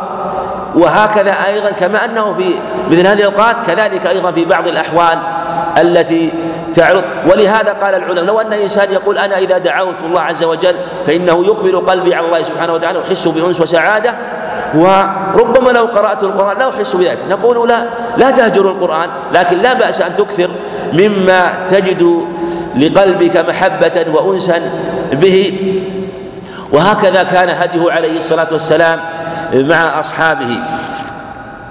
وهكذا 0.76 1.36
أيضا 1.48 1.72
كما 1.72 2.06
أنه 2.06 2.34
في 2.34 2.54
مثل 2.92 3.08
هذه 3.08 3.20
الأوقات 3.20 3.56
كذلك 3.68 4.08
أيضا 4.08 4.32
في 4.32 4.46
بعض 4.46 4.68
الأحوال 4.68 5.18
التي 5.78 6.34
تعرض. 6.74 7.04
ولهذا 7.32 7.74
قال 7.74 7.96
العلماء 7.96 8.24
لو 8.24 8.40
أن 8.40 8.54
إنسان 8.54 8.92
يقول 8.94 9.18
أنا 9.18 9.38
إذا 9.38 9.58
دعوت 9.58 10.04
الله 10.04 10.22
عز 10.22 10.44
وجل 10.44 10.76
فإنه 11.08 11.46
يقبل 11.46 11.86
قلبي 11.86 12.16
على 12.16 12.26
الله 12.26 12.44
سبحانه 12.44 12.74
وتعالى 12.74 13.00
ويحس 13.00 13.28
بأنس 13.28 13.62
وسعادة 13.62 14.14
وربما 14.76 15.70
لو 15.70 15.86
قرأت 15.86 16.24
القرآن 16.24 16.58
لا 16.58 16.70
أحس 16.70 16.96
بذلك. 16.96 17.18
نقول 17.30 17.70
لا 17.70 17.86
لا 18.18 18.32
تهجر 18.32 18.72
القرآن 18.72 19.10
لكن 19.34 19.58
لا 19.58 19.74
بأس 19.74 20.02
أن 20.02 20.16
تكثر 20.16 20.50
مما 20.94 21.68
تجد 21.70 22.26
لقلبك 22.76 23.38
محبة 23.38 24.06
وأنسا 24.14 24.62
به. 25.14 25.54
وهكذا 26.72 27.24
كان 27.24 27.50
هديه 27.50 27.92
عليه 27.92 28.18
الصلاة 28.18 28.48
والسلام 28.52 29.00
مع 29.54 30.00
أصحابه. 30.00 30.58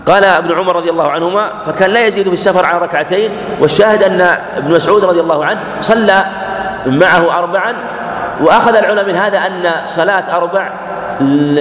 قال 0.06 0.24
ابن 0.24 0.52
عمر 0.52 0.76
رضي 0.76 0.90
الله 0.90 1.10
عنهما 1.10 1.50
فكان 1.66 1.90
لا 1.90 2.06
يزيد 2.06 2.28
في 2.28 2.34
السفر 2.34 2.64
عن 2.66 2.80
ركعتين 2.80 3.30
والشاهد 3.60 4.02
أن 4.02 4.20
ابن 4.56 4.74
مسعود 4.74 5.04
رضي 5.04 5.20
الله 5.20 5.44
عنه 5.44 5.60
صلى 5.80 6.24
معه 6.86 7.38
أربعا 7.38 7.74
وأخذ 8.40 8.74
العلماء 8.74 9.06
من 9.06 9.16
هذا 9.16 9.38
أن 9.38 9.70
صلاة 9.86 10.36
أربع 10.36 10.70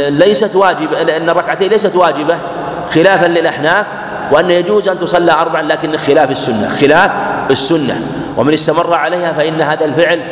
ليست 0.09 0.55
واجبة 0.55 1.03
لأن 1.03 1.29
الركعتين 1.29 1.69
ليست 1.69 1.95
واجبة 1.95 2.35
خلافا 2.93 3.25
للأحناف 3.25 3.87
وأن 4.31 4.51
يجوز 4.51 4.89
أن 4.89 4.99
تصلى 4.99 5.31
أربعا 5.31 5.61
لكن 5.61 5.97
خلاف 5.97 6.31
السنة 6.31 6.69
خلاف 6.69 7.11
السنة. 7.51 8.01
ومن 8.37 8.53
استمر 8.53 8.93
عليها 8.93 9.31
فإن 9.33 9.61
هذا 9.61 9.85
الفعل 9.85 10.23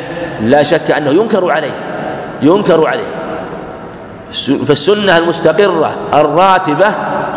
لا 0.42 0.64
شك 0.64 0.92
أنه 0.92 1.12
ينكر 1.12 1.52
عليه 1.52 1.72
ينكر 2.42 2.88
عليه. 2.88 3.08
فالسنة 4.66 5.18
المستقرة 5.18 5.92
الراتبة 6.14 6.88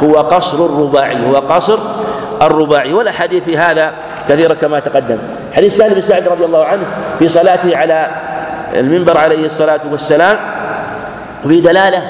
هو 0.02 0.12
قصر 0.12 0.66
الرباعي 0.66 1.26
هو 1.26 1.36
قصر 1.36 1.78
الرباعي. 2.42 2.92
والأحاديث 2.92 3.44
في 3.44 3.58
هذا 3.58 3.92
كثيرة 4.28 4.54
كما 4.54 4.80
تقدم. 4.80 5.18
حديث 5.52 5.76
سالم 5.76 5.94
بن 5.94 6.00
سعد 6.00 6.28
رضي 6.28 6.44
الله 6.44 6.64
عنه 6.64 6.82
في 7.18 7.28
صلاته 7.28 7.76
على 7.76 8.10
المنبر 8.74 9.18
عليه 9.18 9.44
الصلاة 9.44 9.80
والسلام 9.90 10.36
وفي 11.44 11.60
دلالة 11.60 12.02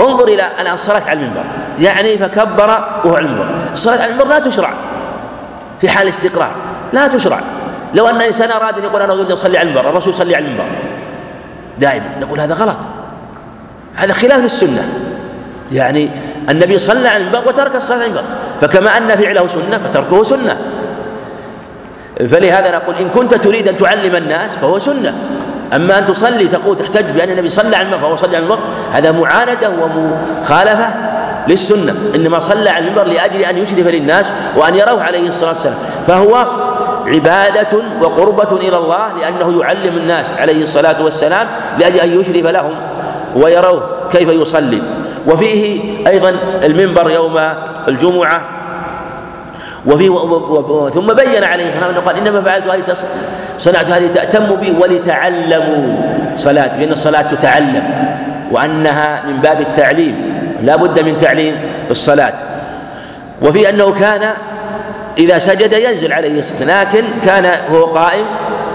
انظر 0.00 0.24
إلى 0.24 0.42
أن 0.42 0.72
الصلاة 0.72 1.02
على 1.08 1.20
المنبر. 1.20 1.44
يعني 1.78 2.18
فكبر 2.18 2.68
وهو 3.04 3.16
على 3.16 3.26
المنبر. 3.26 3.46
الصلاة 3.72 4.02
على 4.02 4.12
المنبر 4.12 4.28
لا 4.28 4.38
تشرع. 4.38 4.70
في 5.80 5.88
حال 5.88 6.08
استقرار 6.08 6.50
لا 6.92 7.08
تشرع. 7.08 7.40
لو 7.94 8.06
أن 8.06 8.20
إنسان 8.20 8.50
أراد 8.50 8.78
أن 8.78 8.84
يقول 8.84 9.02
أنا 9.02 9.12
أريد 9.12 9.26
أن 9.26 9.32
أصلي 9.32 9.58
على 9.58 9.68
المنبر 9.68 9.90
الرسول 9.90 10.12
يصلي 10.12 10.36
على 10.36 10.44
المنبر. 10.44 10.64
دائما. 11.78 12.06
نقول 12.20 12.40
هذا 12.40 12.54
غلط. 12.54 12.78
هذا 13.94 14.12
خلاف 14.12 14.44
السنة 14.44 14.88
يعني 15.72 16.10
النبي 16.50 16.78
صلى 16.78 17.08
على 17.08 17.24
المنبر 17.24 17.48
وترك 17.48 17.76
الصلاة 17.76 17.96
على 17.96 18.06
المنبر. 18.06 18.24
فكما 18.60 18.96
أن 18.96 19.16
فعله 19.16 19.48
سنة 19.48 19.78
فتركه 19.78 20.22
سنة. 20.22 20.58
فلهذا 22.18 22.76
نقول 22.76 22.94
إن 22.94 23.08
كنت 23.08 23.34
تريد 23.34 23.68
أن 23.68 23.76
تعلم 23.76 24.16
الناس 24.16 24.54
فهو 24.54 24.78
سنة. 24.78 25.14
أما 25.74 25.98
أن 25.98 26.06
تصلي 26.06 26.48
تقول 26.48 26.76
تحتج 26.76 27.10
بأن 27.10 27.30
النبي 27.30 27.48
صلى 27.48 27.76
على 27.76 27.82
المنبر 27.86 28.02
فهو 28.02 28.16
صلى 28.16 28.36
على 28.36 28.44
المنبر 28.44 28.62
هذا 28.92 29.12
معاندة 29.12 29.70
ومخالفة 29.70 30.94
للسنة. 31.48 31.94
إنما 32.14 32.38
صلى 32.38 32.70
على 32.70 32.84
المنبر 32.84 33.04
لأجل 33.04 33.40
أن 33.40 33.58
يشرف 33.58 33.86
للناس 33.86 34.32
وأن 34.56 34.74
يروه 34.74 35.02
عليه 35.02 35.28
الصلاة 35.28 35.52
والسلام. 35.52 35.76
فهو 36.06 36.46
عبادة 37.06 37.78
وقربة 38.00 38.56
إلى 38.56 38.76
الله 38.76 39.08
لأنه 39.20 39.60
يعلم 39.60 39.96
الناس 39.96 40.38
عليه 40.40 40.62
الصلاة 40.62 41.04
والسلام 41.04 41.46
لأجل 41.78 42.00
أن 42.00 42.20
يشرف 42.20 42.46
لهم 42.46 42.74
ويروه 43.36 44.08
كيف 44.12 44.28
يصلي. 44.28 44.82
وفيه 45.26 45.80
أيضا 46.08 46.36
المنبر 46.64 47.10
يوم 47.10 47.40
الجمعة 47.88 48.46
وفيه 49.86 50.10
ثم 50.90 51.12
بين 51.12 51.44
عليه 51.44 51.68
الصلاة 51.68 51.86
والسلام 51.86 52.04
قال 52.04 52.16
إنما 52.16 52.42
فعلت 52.42 52.66
هذه 52.66 52.94
صنعت 53.58 53.86
هذه 53.86 54.06
تأتموا 54.06 54.56
به 54.56 54.74
ولتعلموا 54.80 55.96
صلاة 56.36 56.80
لأن 56.80 56.92
الصلاة 56.92 57.22
تتعلم 57.22 57.82
وأنها 58.52 59.26
من 59.26 59.40
باب 59.40 59.60
التعليم 59.60 60.34
لا 60.62 60.76
بد 60.76 61.00
من 61.00 61.16
تعليم 61.16 61.56
الصلاة. 61.90 62.34
وفي 63.42 63.68
أنه 63.68 63.92
كان 63.92 64.30
إذا 65.18 65.38
سجد 65.38 65.72
ينزل 65.72 66.12
عليه 66.12 66.38
الصلاة 66.38 66.82
لكن 66.82 67.04
كان 67.26 67.50
هو 67.70 67.84
قائم 67.84 68.24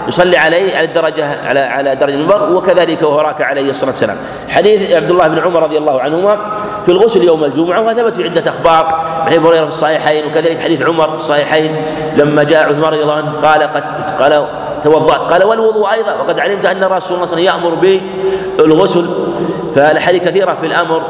يصلي 0.09 0.37
عليه 0.37 0.77
على 0.77 0.85
الدرجة 0.85 1.47
على 1.47 1.59
على 1.59 1.95
درجة 1.95 2.13
المنبر 2.13 2.53
وكذلك 2.53 3.01
وهو 3.01 3.19
راكع 3.19 3.45
عليه 3.45 3.69
الصلاة 3.69 3.91
والسلام. 3.91 4.17
حديث 4.49 4.91
عبد 4.91 5.11
الله 5.11 5.27
بن 5.27 5.39
عمر 5.39 5.63
رضي 5.63 5.77
الله 5.77 6.01
عنهما 6.01 6.37
في 6.85 6.91
الغسل 6.91 7.23
يوم 7.23 7.43
الجمعة 7.43 7.81
وثبت 7.81 8.15
في 8.15 8.23
عدة 8.23 8.49
أخبار 8.49 8.85
عن 9.25 9.33
أبي 9.33 9.47
هريرة 9.47 9.63
في 9.63 9.67
الصحيحين 9.67 10.25
وكذلك 10.25 10.61
حديث 10.61 10.81
عمر 10.81 11.09
في 11.09 11.15
الصحيحين 11.15 11.75
لما 12.17 12.43
جاء 12.43 12.69
عثمان 12.69 12.83
رضي 12.83 13.01
الله 13.01 13.13
عنه 13.13 13.31
قال 13.31 13.63
قد 13.63 13.83
قال 14.19 14.47
توضأت 14.83 15.21
قال 15.21 15.43
والوضوء 15.43 15.91
أيضا 15.91 16.13
وقد 16.13 16.39
علمت 16.39 16.65
أن 16.65 16.83
رسول 16.83 17.15
الله 17.15 17.25
صلى 17.25 17.39
الله 17.39 17.51
عليه 17.51 17.61
وسلم 17.61 17.73
يأمر 17.73 18.01
بالغسل 18.57 19.05
فالحديث 19.75 20.23
كثيرة 20.23 20.53
في 20.53 20.65
الأمر 20.65 21.03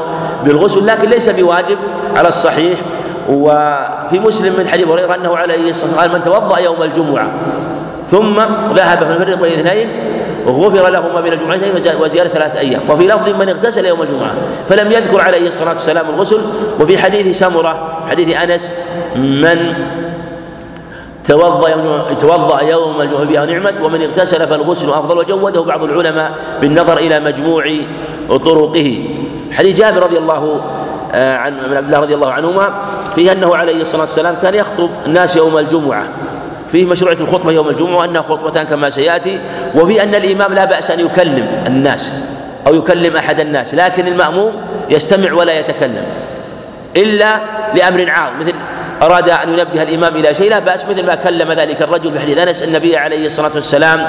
بالغسل 0.44 0.88
لكن 0.88 1.10
ليس 1.10 1.30
بواجب 1.30 1.78
على 2.16 2.28
الصحيح 2.28 2.80
وفي 3.30 4.20
مسلم 4.20 4.54
من 4.60 4.68
حديث 4.68 4.88
هريرة 4.88 5.16
أنه 5.16 5.38
عليه 5.38 5.70
الصلاة 5.70 5.92
والسلام 5.92 6.00
قال 6.00 6.20
من 6.20 6.24
توضأ 6.24 6.60
يوم 6.60 6.84
الجمعة 6.84 7.32
ثم 8.12 8.40
ذهب 8.76 9.00
فنفرق 9.04 9.42
بين 9.42 9.60
اثنين 9.60 9.90
غفر 10.48 10.90
له 10.90 11.14
ما 11.14 11.22
بين 11.22 11.34
الجمعتين 11.34 11.72
وزيادة 12.02 12.30
ثلاثة 12.30 12.60
أيام. 12.60 12.82
وفي 12.90 13.08
لفظ 13.08 13.30
من 13.30 13.50
اغتسل 13.50 13.86
يوم 13.86 14.02
الجمعة 14.02 14.34
فلم 14.70 14.92
يذكر 14.92 15.22
عليه 15.22 15.48
الصلاة 15.48 15.72
والسلام 15.72 16.06
الغسل. 16.16 16.42
وفي 16.80 16.98
حديث 16.98 17.40
سمرة 17.40 18.04
حديث 18.10 18.38
أنس 18.38 18.72
من 19.16 19.74
توضأ 21.26 21.70
يوم 21.70 21.86
يوم 22.62 23.02
الجمعة 23.02 23.24
بها 23.24 23.46
نعمت 23.46 23.82
ومن 23.82 24.02
اغتسل 24.02 24.48
فالغسل 24.48 24.90
أفضل. 24.90 25.18
وجوده 25.18 25.62
بعض 25.62 25.84
العلماء 25.84 26.32
بالنظر 26.62 26.98
إلى 26.98 27.20
مجموع 27.20 27.64
طرقه. 28.30 29.04
حديث 29.52 29.78
جابر 29.78 30.04
رضي 30.04 30.18
الله 30.18 30.62
آه، 31.14 31.36
عن 31.36 31.60
عبد 31.60 31.86
الله 31.86 32.00
رضي 32.00 32.16
الله 32.16 32.32
عنهما 32.32 32.82
فيه 33.16 33.32
أنه 33.32 33.56
عليه 33.56 33.82
الصلاة 33.82 34.02
والسلام 34.02 34.36
كان 34.42 34.56
يخطب 34.56 34.90
الناس 35.06 35.36
يوم 35.36 35.58
الجمعة. 35.58 36.04
فيه 36.72 36.86
مشروعية 36.86 37.18
الخطبة 37.18 37.52
يوم 37.52 37.70
الجمعة 37.70 37.98
وأنها 37.98 38.22
خطبتان 38.22 38.66
كما 38.66 38.90
سيأتي 38.90 39.40
وفي 39.76 40.04
أن 40.04 40.16
الإمام 40.16 40.54
لا 40.54 40.66
بأس 40.66 40.92
أن 40.92 41.00
يكلم 41.00 41.48
الناس 41.68 42.12
أو 42.68 42.76
يكلم 42.76 43.16
أحد 43.16 43.40
الناس 43.40 43.76
لكن 43.76 44.08
المأموم 44.08 44.54
يستمع 44.90 45.34
ولا 45.34 45.60
يتكلم. 45.60 46.04
إلا 46.96 47.38
لأمر 47.76 48.10
عام 48.10 48.40
مثل 48.40 48.54
أراد 49.02 49.30
أن 49.30 49.50
ينبه 49.50 49.82
الإمام 49.82 50.16
إلى 50.16 50.34
شيء 50.34 50.50
لا 50.50 50.60
بأس 50.60 50.86
مثل 50.86 51.06
ما 51.06 51.16
كلم 51.16 51.52
ذلك 51.52 51.82
الرجل 51.82 52.12
في 52.12 52.20
حديث 52.20 52.38
أنس 52.38 52.64
النبي 52.64 52.98
عليه 52.98 53.26
الصلاة 53.26 53.52
والسلام 53.56 54.08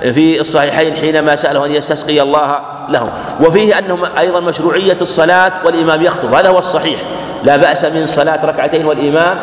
في 0.00 0.40
الصحيحين 0.40 0.94
حينما 0.94 1.36
سأله 1.36 1.66
أن 1.66 1.74
يستسقي 1.74 2.22
الله 2.22 2.60
له. 2.88 3.10
وفيه 3.40 3.78
أنه 3.78 3.98
أيضا 4.18 4.40
مشروعية 4.40 4.96
الصلاة 5.00 5.52
والإمام 5.64 6.02
يخطب 6.02 6.34
هذا 6.34 6.48
هو 6.48 6.58
الصحيح. 6.58 7.00
لا 7.44 7.56
بأس 7.56 7.84
من 7.84 8.06
صلاة 8.06 8.46
ركعتين 8.46 8.86
والإمام 8.86 9.38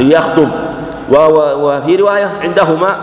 يخطب. 0.00 0.48
وفي 1.12 1.96
رواية 1.96 2.30
عندهما 2.42 2.96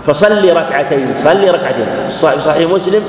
فصلي 0.00 0.52
ركعتين 0.52 1.14
صلي 1.14 1.50
ركعتين 1.50 1.86
صحيح 2.08 2.70
مسلم 2.70 3.02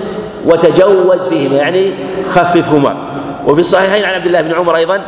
وتجوز 0.46 1.28
فيهما 1.30 1.56
يعني 1.56 1.94
خففهما. 2.30 2.96
وفي 3.48 3.60
الصحيحين 3.60 4.06
عن 4.06 4.14
عبد 4.14 4.26
الله 4.26 4.42
بن 4.42 4.54
عمر 4.54 4.76
أيضا 4.76 5.02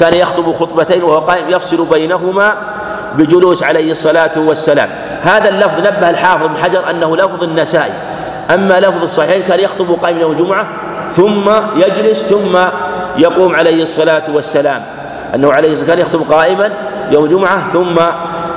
كان 0.00 0.14
يخطب 0.14 0.52
خطبتين 0.52 1.02
وهو 1.02 1.18
قائم 1.18 1.50
يفصل 1.50 1.84
بينهما 1.84 2.54
بجلوس 3.14 3.62
عليه 3.62 3.90
الصلاة 3.90 4.30
والسلام. 4.36 4.88
هذا 5.22 5.48
اللفظ 5.48 5.78
نبه 5.78 6.10
الحافظ 6.10 6.46
بن 6.46 6.56
حجر 6.56 6.90
أنه 6.90 7.16
لفظ 7.16 7.42
النسائي. 7.42 7.92
أما 8.54 8.80
لفظ 8.80 9.02
الصحيحين 9.02 9.42
كان 9.42 9.60
يخطب 9.60 9.90
قائما 10.02 10.20
يوم 10.20 10.32
الجمعة 10.32 10.68
ثم 11.12 11.50
يجلس 11.76 12.22
ثم 12.22 12.58
يقوم 13.16 13.54
عليه 13.56 13.82
الصلاة 13.82 14.22
والسلام. 14.34 14.82
أنه 15.34 15.52
عليه 15.52 15.72
الصلاة 15.72 15.88
كان 15.88 15.98
يخطب 15.98 16.22
قائما 16.32 16.72
يوم 17.10 17.24
الجمعة 17.24 17.68
ثم 17.68 18.00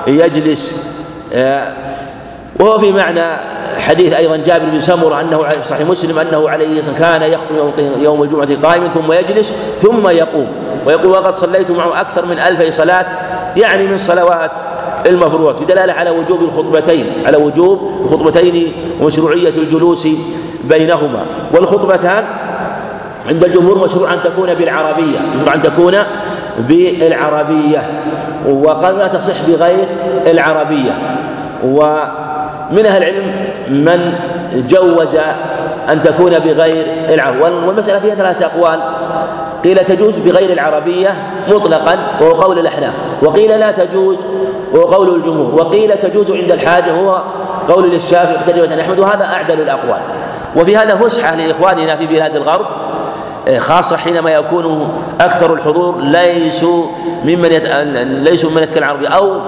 يجلس. 0.07 0.95
آه، 1.33 1.73
وهو 2.59 2.79
في 2.79 2.91
معنى 2.91 3.21
حديث 3.79 4.13
أيضا 4.13 4.37
جابر 4.37 4.65
بن 4.65 4.79
سمرة 4.79 5.21
أنه 5.21 5.43
صحيح 5.63 5.87
مسلم 5.87 6.19
أنه 6.19 6.49
عليه 6.49 6.81
كان 6.99 7.21
يخطب 7.21 7.79
يوم 8.01 8.23
الجمعة 8.23 8.49
قائما 8.63 8.87
ثم 8.87 9.11
يجلس 9.11 9.53
ثم 9.81 10.07
يقوم. 10.07 10.47
ويقول 10.85 11.07
وقد 11.07 11.35
صليت 11.35 11.71
معه 11.71 12.01
أكثر 12.01 12.25
من 12.25 12.39
الفي 12.39 12.71
صلاة 12.71 13.05
يعني 13.57 13.87
من 13.87 13.97
صلوات 13.97 14.51
المفروضات 15.05 15.59
في 15.59 15.65
دلاله 15.65 15.93
على 15.93 16.09
وجوب 16.09 16.41
الخطبتين 16.41 17.05
على 17.25 17.37
وجوب 17.37 18.01
الخطبتين 18.03 18.73
ومشروعية 19.01 19.53
الجلوس 19.57 20.07
بينهما. 20.63 21.25
والخطبتان 21.51 22.25
عند 23.27 23.43
الجمهور 23.43 23.85
مشروع 23.85 24.13
أن 24.13 24.19
تكون 24.23 24.53
بالعربية 24.53 25.19
مشروع 25.35 25.53
أن 25.53 25.61
تكون 25.61 25.95
بالعربية 26.59 27.83
وقد 28.49 28.97
لا 28.97 29.07
تصح 29.07 29.49
بغير 29.49 29.87
العربية. 30.27 30.91
ومن 31.63 32.85
أهل 32.85 33.03
العلم 33.03 33.31
من 33.69 34.13
جوز 34.69 35.15
أن 35.89 36.01
تكون 36.01 36.39
بغير 36.39 36.85
العربية. 37.09 37.43
والمسألة 37.43 37.99
فيها 37.99 38.15
ثلاثة 38.15 38.45
أقوال. 38.45 38.79
قيل 39.63 39.77
تجوز 39.77 40.19
بغير 40.19 40.53
العربية 40.53 41.15
مطلقا 41.49 41.97
وهو 42.21 42.31
قول 42.31 42.59
الأحناف. 42.59 42.93
وقيل 43.23 43.59
لا 43.59 43.71
تجوز 43.71 44.17
وهو 44.73 44.83
قول 44.83 45.15
الجمهور. 45.15 45.55
وقيل 45.61 45.97
تجوز 45.97 46.31
عند 46.31 46.51
الحاجة 46.51 46.93
وهو 46.93 47.21
قول 47.67 47.91
للشافعي 47.91 48.61
وتجربة 48.61 48.81
أحمد. 48.81 48.99
وهذا 48.99 49.25
أعدل 49.25 49.61
الأقوال. 49.61 49.99
وفي 50.55 50.77
هذا 50.77 50.95
فسحة 50.95 51.35
لإخواننا 51.35 51.95
في 51.95 52.05
بلاد 52.05 52.35
الغرب. 52.35 52.65
خاصة 53.57 53.97
حينما 53.97 54.31
يكون 54.31 54.93
أكثر 55.21 55.53
الحضور 55.53 56.01
ليسوا 56.01 56.87
ممن 57.25 57.51
يت... 57.51 57.65
ليسوا 58.05 58.51
من 58.51 58.63
يتكلم 58.63 58.83
العربية 58.83 59.07
أو 59.07 59.39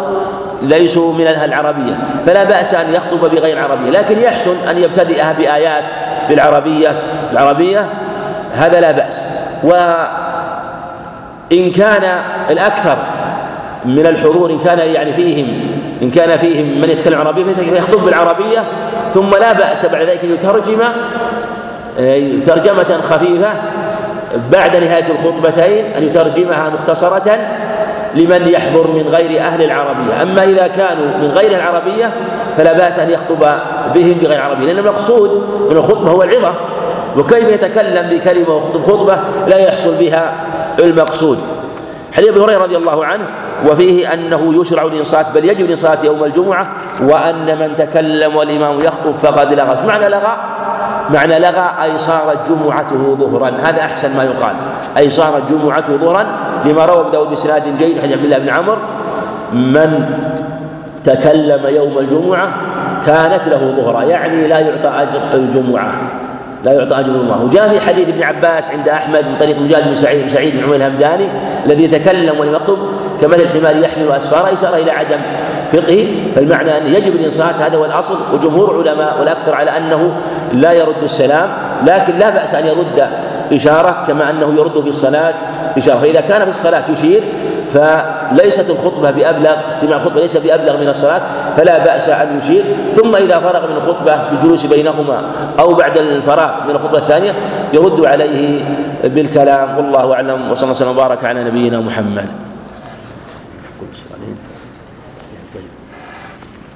ليسوا 0.62 1.14
من 1.14 1.28
أهل 1.28 1.50
العربية. 1.50 2.00
فلا 2.26 2.44
بأس 2.44 2.74
أن 2.74 2.94
يخطب 2.94 3.36
بغير 3.36 3.58
العربية 3.58 3.90
لكن 3.90 4.20
يحسن 4.20 4.70
أن 4.70 4.78
يبتدئها 4.84 5.34
بآيات 5.34 5.84
بالعربية. 6.30 6.92
العربية 7.32 7.86
هذا 8.54 8.82
لا 8.82 8.92
بأس. 8.92 9.28
وإن 9.64 10.12
كان 11.72 12.20
الأكثر 12.50 12.98
من 13.86 14.08
الحضور 14.08 14.52
إن 14.52 14.60
كان 14.60 14.80
يعني 14.80 15.14
فيهم 15.14 15.48
إن 16.02 16.12
كان 16.12 16.38
فيهم 16.38 16.82
من 16.82 16.90
يتكلم 16.90 17.20
عربية 17.20 17.54
فيخطب 17.54 18.06
بالعربية 18.06 18.64
ثم 19.14 19.30
لا 19.30 19.54
بأس 19.54 19.86
بعد 19.86 20.02
ذلك 20.02 20.24
أن 20.24 20.34
يترجم 20.34 20.80
ترجمة 22.46 23.02
خفيفة 23.02 23.50
بعد 24.52 24.76
نهاية 24.76 25.06
الخطبتين 25.10 25.86
أن 25.86 26.04
يترجمها 26.04 26.70
مختصرة 26.70 27.38
لمن 28.16 28.48
يحضر 28.48 28.88
من 28.88 29.08
غير 29.08 29.42
أهل 29.42 29.64
العربية. 29.64 30.22
أما 30.22 30.44
إذا 30.44 30.68
كانوا 30.68 31.18
من 31.22 31.32
غير 31.32 31.52
العربية 31.52 32.12
فلا 32.58 32.74
بأس 32.74 33.00
أن 33.00 33.10
يخطب 33.10 33.60
بهم 33.96 34.14
بغير 34.22 34.42
عربية 34.42 34.66
لأن 34.66 34.78
المقصود 34.78 35.44
من 35.70 35.78
الخطبة 35.78 36.12
هو 36.12 36.24
العظة 36.24 36.54
وكيف 37.18 37.50
يتكلم 37.50 38.10
بكلمة 38.10 38.56
ويخطب 38.56 38.86
خطبة 38.86 39.20
لا 39.48 39.58
يحصل 39.58 39.96
بها 39.96 40.34
المقصود. 40.80 41.40
حديث 42.14 42.30
أبي 42.30 42.40
هريرة 42.40 42.64
رضي 42.64 42.78
الله 42.78 43.06
عنه 43.06 43.28
وفيه 43.72 44.14
أنه 44.14 44.62
يشرع 44.62 44.84
الإنصات 44.84 45.26
بل 45.36 45.46
يجب 45.46 45.66
الإنصات 45.66 46.04
يوم 46.04 46.24
الجمعة 46.24 46.68
وأن 47.02 47.58
من 47.60 47.76
تكلم 47.78 48.36
والامام 48.36 48.80
يخطب 48.80 49.16
فقد 49.16 49.54
لغى. 49.54 49.72
إيش 49.72 49.82
معنى 49.82 50.10
لغى؟ 50.10 50.38
معنى 51.10 51.40
لغى 51.40 51.70
أي 51.84 51.98
صارت 51.98 52.38
جمعته 52.50 53.16
ظهرا. 53.20 53.52
هذا 53.64 53.82
أحسن 53.82 54.18
ما 54.18 54.24
يقال. 54.24 54.56
أي 54.98 55.10
صارت 55.10 55.52
جمعته 55.52 55.98
ظهرا 55.98 56.26
لما 56.66 56.86
روى 56.86 57.00
أبو 57.02 57.10
داود 57.10 57.30
بسناد 57.30 57.78
جيد 57.78 58.02
حديث 58.02 58.14
عبد 58.14 58.24
الله 58.24 58.38
بن 58.38 58.50
عمر 58.50 58.78
من 59.54 60.20
تكلم 61.04 61.76
يوم 61.76 61.98
الجمعة 61.98 62.50
كانت 63.06 63.48
له 63.48 63.74
ظهرا. 63.78 64.04
يعني 64.04 64.48
لا 64.48 64.60
يعطى 64.60 64.88
أجر 64.88 65.20
الجمعة. 65.34 65.92
لا 66.64 66.74
يعطى 66.74 67.00
أجر 67.00 67.12
الله 67.12 67.44
وجاء 67.44 67.70
في 67.70 67.80
حديث 67.80 68.10
ابن 68.10 68.24
عباس 68.24 68.70
عند 68.70 68.90
أحمد 68.90 69.26
من 69.26 69.36
طريق 69.40 69.60
مجاهد 69.60 69.88
بن 69.88 69.96
سعيد 69.96 70.28
سعيد 70.28 70.56
بن 70.58 70.64
عمر 70.64 70.76
الهمداني 70.76 71.28
الذي 71.66 71.84
يتكلم 71.84 72.40
ولم 72.40 72.54
يخطب 72.54 72.78
كمثل 73.22 73.42
الحمار 73.42 73.76
يحمل 73.76 74.12
اسفاره 74.12 74.54
إشارة 74.54 74.76
إلى 74.76 74.92
عدم 74.92 75.20
فقهه 75.72 76.08
فالمعنى 76.36 76.78
أن 76.78 76.88
يجب 76.88 77.16
الانصات 77.16 77.56
هذا 77.56 77.78
هو 77.78 77.86
الأصل 77.86 78.16
وجمهور 78.34 78.88
علماء 78.88 79.18
والأكثر 79.20 79.56
على 79.56 79.78
أنه 79.78 80.12
لا 80.54 80.72
يرد 80.72 81.04
السلام 81.04 81.50
لكن 81.86 82.18
لا 82.20 82.30
بأس 82.30 82.56
أن 82.56 82.66
يرد 82.66 83.08
إشارة 83.54 84.04
كما 84.08 84.30
أنه 84.30 84.54
يرد 84.54 84.82
في 84.82 84.90
الصلاة 84.90 85.34
إشارة 85.78 85.98
فإذا 85.98 86.22
كان 86.22 86.44
في 86.44 86.50
الصلاة 86.50 86.92
يشير 86.92 87.22
فليست 87.68 88.70
الخطبة 88.70 89.12
بأبلغ 89.12 89.56
استماع 89.70 89.98
الخطبة 89.98 90.22
ليس 90.22 90.38
بأبلغ 90.38 90.78
من 90.78 90.90
الصلاة 90.90 91.22
فلا 91.58 91.86
بأس 91.86 92.10
أن 92.10 92.38
يشير 92.38 92.64
ثم 92.96 93.16
إذا 93.16 93.40
فرغ 93.40 93.68
من 93.68 93.76
الخطبة 93.76 94.30
بالجلوس 94.30 94.66
بينهما 94.66 95.22
أو 95.60 95.74
بعد 95.74 95.98
الفراغ 95.98 96.64
من 96.68 96.72
الخطبة 96.72 96.98
الثانية 96.98 97.32
يرد 97.74 98.06
عليه 98.06 98.60
بالكلام 99.04 99.78
والله 99.78 100.14
أعلم 100.14 100.52
وصلى 100.52 100.64
الله 100.64 100.72
وسلم 100.72 100.90
وبارك 100.90 101.26
على 101.26 101.44
نبينا 101.44 101.80
محمد. 101.80 102.47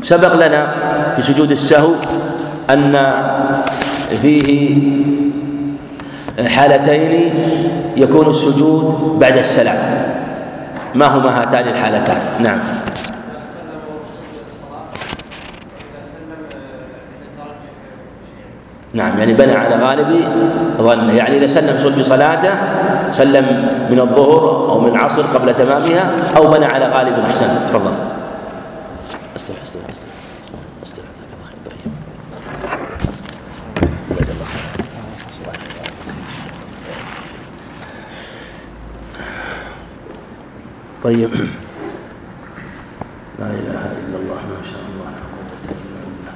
سبق 0.04 0.34
لنا 0.36 0.74
في 1.16 1.22
سجود 1.22 1.52
السهو 1.52 1.94
أن 2.70 3.14
فيه 4.22 4.82
حالتين 6.48 7.34
يكون 7.98 8.30
السجود 8.30 9.18
بعد 9.20 9.38
السلام. 9.38 9.78
ما 10.96 11.06
هما 11.06 11.42
هاتان 11.42 11.68
الحالتان؟ 11.68 12.18
نعم. 12.40 12.60
نعم 18.94 19.20
يعني 19.20 19.34
بنى 19.34 19.52
على 19.52 19.76
غالب 19.76 20.28
ظنه. 20.82 21.14
يعني 21.14 21.38
إذا 21.38 21.48
سلم 21.48 21.80
صلب 21.80 22.00
بصلاته 22.00 22.52
سلم 23.12 23.46
من 23.92 24.00
الظهر 24.00 24.70
أو 24.70 24.80
من 24.80 24.88
العصر 24.88 25.22
قبل 25.22 25.54
تمامها 25.54 26.12
أو 26.38 26.52
بنى 26.52 26.66
على 26.66 26.86
غالب 26.86 27.20
أحسن 27.20 27.66
تفضل. 27.66 28.21
طيب. 41.04 41.30
لا 43.40 43.48
إله 43.48 43.82
إلا 44.02 44.18
الله 44.22 44.42
ما 44.50 44.62
شاء 44.62 44.82
الله 44.90 45.10
لا 45.18 45.26
قوة 45.34 45.66
إلا 45.66 46.00
بالله. 46.06 46.36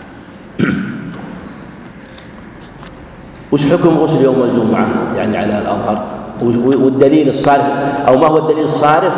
وش 3.51 3.71
حكم 3.71 3.97
غسل 3.97 4.23
يوم 4.23 4.43
الجمعة؟ 4.43 4.87
يعني 5.17 5.37
على 5.37 5.61
الأظهر. 5.61 6.05
والدليل 6.41 7.29
الصارف 7.29 7.65
أو 8.07 8.17
ما 8.17 8.27
هو 8.27 8.37
الدليل 8.37 8.63
الصارف 8.63 9.13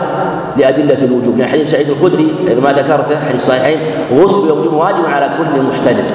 لأدلة 0.57 1.05
الوجوب؟ 1.05 1.39
يعني 1.39 1.51
حديث 1.51 1.71
سعيد 1.71 1.89
الخدري 1.89 2.35
ما 2.63 2.73
ذكرته 2.73 3.19
حديث 3.29 3.45
صحيحين 3.45 3.79
غسل 4.11 4.47
يوم 4.47 4.59
الجمعة 4.59 4.77
واجب 4.77 5.05
على 5.05 5.29
كل 5.37 5.61
محتلم 5.61 6.05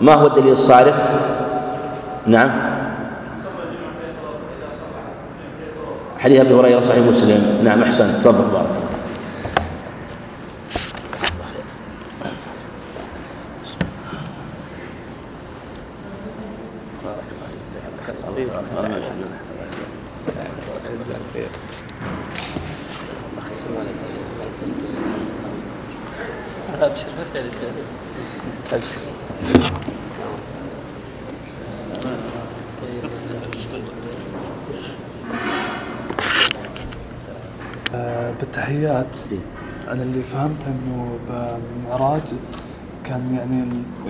ما 0.00 0.14
هو 0.14 0.26
الدليل 0.26 0.52
الصارف؟ 0.52 0.94
نعم. 2.26 2.65
حديث 6.26 6.40
أبي 6.40 6.54
هريرة 6.54 6.80
صحيح 6.80 7.06
مسلم. 7.06 7.60
نعم 7.64 7.82
أحسن. 7.82 8.20
تفضل 8.20 8.44
بارك. 8.52 8.75
فهمته 40.36 40.66
إنه 40.66 41.18
بالمعراج 41.28 42.22
كان 43.04 43.34
يعني 43.34 43.62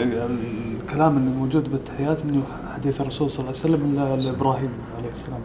ال- 0.03 0.37
الكلام 0.83 1.17
اللي 1.17 1.31
موجود 1.31 1.71
بالتحيات 1.73 2.23
إنه 2.23 2.43
حديث 2.75 3.01
الرسول 3.01 3.31
صلى 3.31 3.39
الله 3.39 3.49
عليه 3.51 3.59
وسلم 3.75 3.95
ل- 3.95 4.25
لإبراهيم 4.27 4.71
عليه 4.99 5.11
السلام 5.13 5.41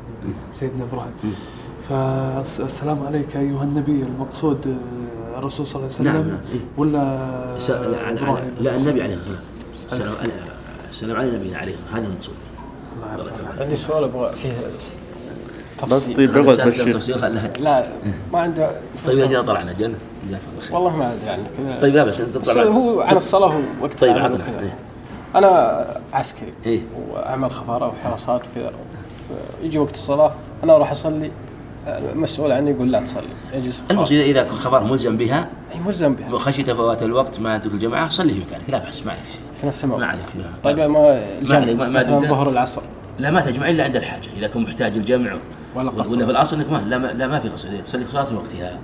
سيدنا 0.51 0.83
إبراهيم. 0.83 1.11
فالسلام 1.89 3.03
عليك 3.03 3.35
أيها 3.37 3.63
النبي 3.63 4.03
المقصود 4.03 4.77
الرسول 5.37 5.67
صلى 5.67 5.81
الله 5.85 5.95
عليه 5.99 6.11
نعم، 6.11 6.19
وسلم 6.19 6.31
نعم، 6.31 6.41
إيه. 6.53 6.59
ولا 6.77 6.91
لا, 7.69 8.61
لا, 8.61 8.75
النبي 8.75 9.01
عليه 9.03 9.15
الصلاه 9.15 9.39
والسلام 9.73 10.09
السلام 10.09 10.13
على 10.21 10.31
السلام 10.89 11.17
على 11.17 11.37
نبينا 11.37 11.57
عليه 11.57 11.75
هذا 11.93 12.05
المقصود. 12.07 12.33
عندي 13.59 13.75
سؤال 13.75 14.03
أبغى 14.03 14.31
فيه 14.33 14.51
بس 15.89 16.07
طيب 16.07 16.37
اقعد 16.37 16.45
بس 16.67 16.77
تفسير 16.77 17.17
خلها 17.17 17.47
لا 17.59 17.87
ما 18.33 18.39
عنده 18.39 18.71
طيب 19.05 19.17
يا 19.17 19.25
جماعة 19.25 19.45
طلعنا. 19.45 19.71
جل 19.71 19.93
جزاك 20.27 20.41
الله 20.51 20.61
خير. 20.61 20.75
والله 20.75 20.95
ما 20.97 21.13
أدري 21.13 21.25
يعني. 21.25 21.43
كذا 21.57 21.79
طيب 21.81 21.95
لا 21.95 22.03
بس 22.03 22.21
أنت 22.21 22.37
بس 22.37 22.49
طبعا 22.49 22.63
هو 22.65 23.01
عن 23.01 23.15
الصلاة 23.15 23.61
ووقت 23.81 23.99
طيب 23.99 24.17
عطنا. 24.17 24.43
إيه. 24.61 24.75
أنا 25.35 25.85
عسكري 26.13 26.53
إيه. 26.65 26.81
وأعمل 27.11 27.51
خفارة 27.51 27.87
وحراسات 27.87 28.41
وكذا. 28.51 28.71
يجي 29.63 29.79
وقت 29.79 29.93
الصلاة 29.93 30.33
أنا 30.63 30.75
أروح 30.75 30.91
أصلي. 30.91 31.31
المسؤول 31.87 32.51
عني 32.51 32.71
يقول 32.71 32.91
لا 32.91 32.99
تصلي. 33.01 33.23
يجلس 33.53 33.81
في 33.87 33.91
المقصود 33.93 34.17
إذا 34.17 34.43
كنت 34.43 34.51
خبر 34.51 34.83
ملزم 34.83 35.17
بها 35.17 35.47
إي 35.73 35.79
ملزم 35.79 36.13
بها. 36.15 36.33
وخشيت 36.33 36.71
فوات 36.71 37.03
الوقت 37.03 37.39
ما 37.39 37.57
تدرك 37.57 37.73
الجماعة 37.73 38.09
صلي 38.09 38.33
في 38.33 38.39
مكانك. 38.39 38.69
لا 38.69 38.77
بأس 38.77 39.05
ما 39.05 39.11
عليك 39.11 39.23
شيء. 39.31 39.41
في 39.61 39.67
نفس 39.67 39.85
ما 39.85 39.93
الموقع 39.95 40.11
عليك 40.11 40.25
طيب 40.63 40.79
ما 40.79 40.87
ما 41.41 41.55
عليك، 41.55 41.75
ما- 41.77 41.87
ما. 41.87 42.01
الظهر 42.17 42.49
العصر. 42.49 42.81
لا 43.19 43.31
ما 43.31 43.41
تجمع 43.41 43.69
إلا 43.69 43.83
عند 43.83 43.95
الحاجة 43.95 44.27
إذا 44.37 44.47
كنت 44.47 44.67
محتاج 44.67 44.97
الجمع. 44.97 45.37
ولا 45.75 45.89
قصر. 45.89 46.13
ولا 46.13 46.25
في 46.25 46.31
الأصل 46.31 46.55
إنك 46.55 46.71
ما 46.71 46.77
لا 46.77 46.97
ما, 46.97 47.07
لا 47.07 47.27
ما 47.27 47.39
في 47.39 47.49
قصر. 47.49 47.79
تصلي 47.79 48.05
صلاه 48.05 48.23
في 48.23 48.35
وقتها 48.35 48.79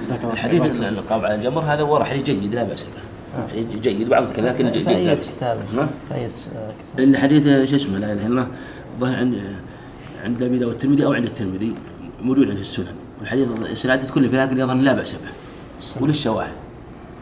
جزاك 0.00 0.20
الله 0.22 0.32
الحديث 0.32 0.62
خير. 0.62 0.88
القابع 0.88 1.26
على 1.26 1.34
الجمر 1.34 1.60
هذا 1.60 1.82
ورا 1.82 2.04
حديث 2.04 2.22
جيد 2.22 2.54
لا 2.54 2.62
بأس 2.62 2.82
به. 2.82 3.42
حديث 3.52 3.76
جيد 3.76 4.08
بعض 4.08 4.22
الكلام 4.22 4.54
لكن 4.54 4.72
جيد 4.72 4.84
في 4.84 4.90
أي 4.90 5.06
لا 5.06 5.14
بأس. 5.14 5.28
كتاب 5.28 5.58
نعم. 5.74 5.88
في 6.08 6.14
أي 6.14 6.28
كتاب 6.28 6.74
إن 6.98 7.16
حديث 7.16 7.70
شو 7.70 7.76
اسمه 7.76 7.98
لا 7.98 8.12
اله 8.12 8.26
الا 8.26 8.26
الله 8.26 8.48
ظهر 9.00 9.14
عند 9.14 9.56
عند 10.24 10.42
أبي 10.42 10.58
داود 10.58 10.72
الترمذي 10.72 11.04
أو 11.04 11.12
عند 11.12 11.24
الترمذي 11.24 11.74
موجود 12.22 12.54
في 12.54 12.60
السنن. 12.60 12.94
والحديث 13.20 13.48
اسناده 13.62 14.12
كله 14.14 14.28
في 14.28 14.36
لكن 14.36 14.58
يظن 14.58 14.80
لا 14.80 14.92
بأس 14.92 15.12
به. 15.12 15.30
وللشواهد 16.00 16.56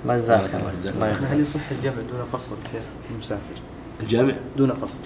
الله 0.02 0.14
يجزاك 0.14 0.54
الله 0.54 0.72
جزاك 0.80 0.94
الله 0.94 1.06
الله 1.06 1.08
يخليك 1.08 1.30
هل 1.30 1.40
يصح 1.40 1.60
الجمع 1.70 1.94
دون 1.94 2.20
قصر 2.32 2.56
كيف؟ 2.72 2.82
المسافر. 3.12 3.56
الجامع؟ 4.02 4.34
دون 4.56 4.70
قصر. 4.70 4.98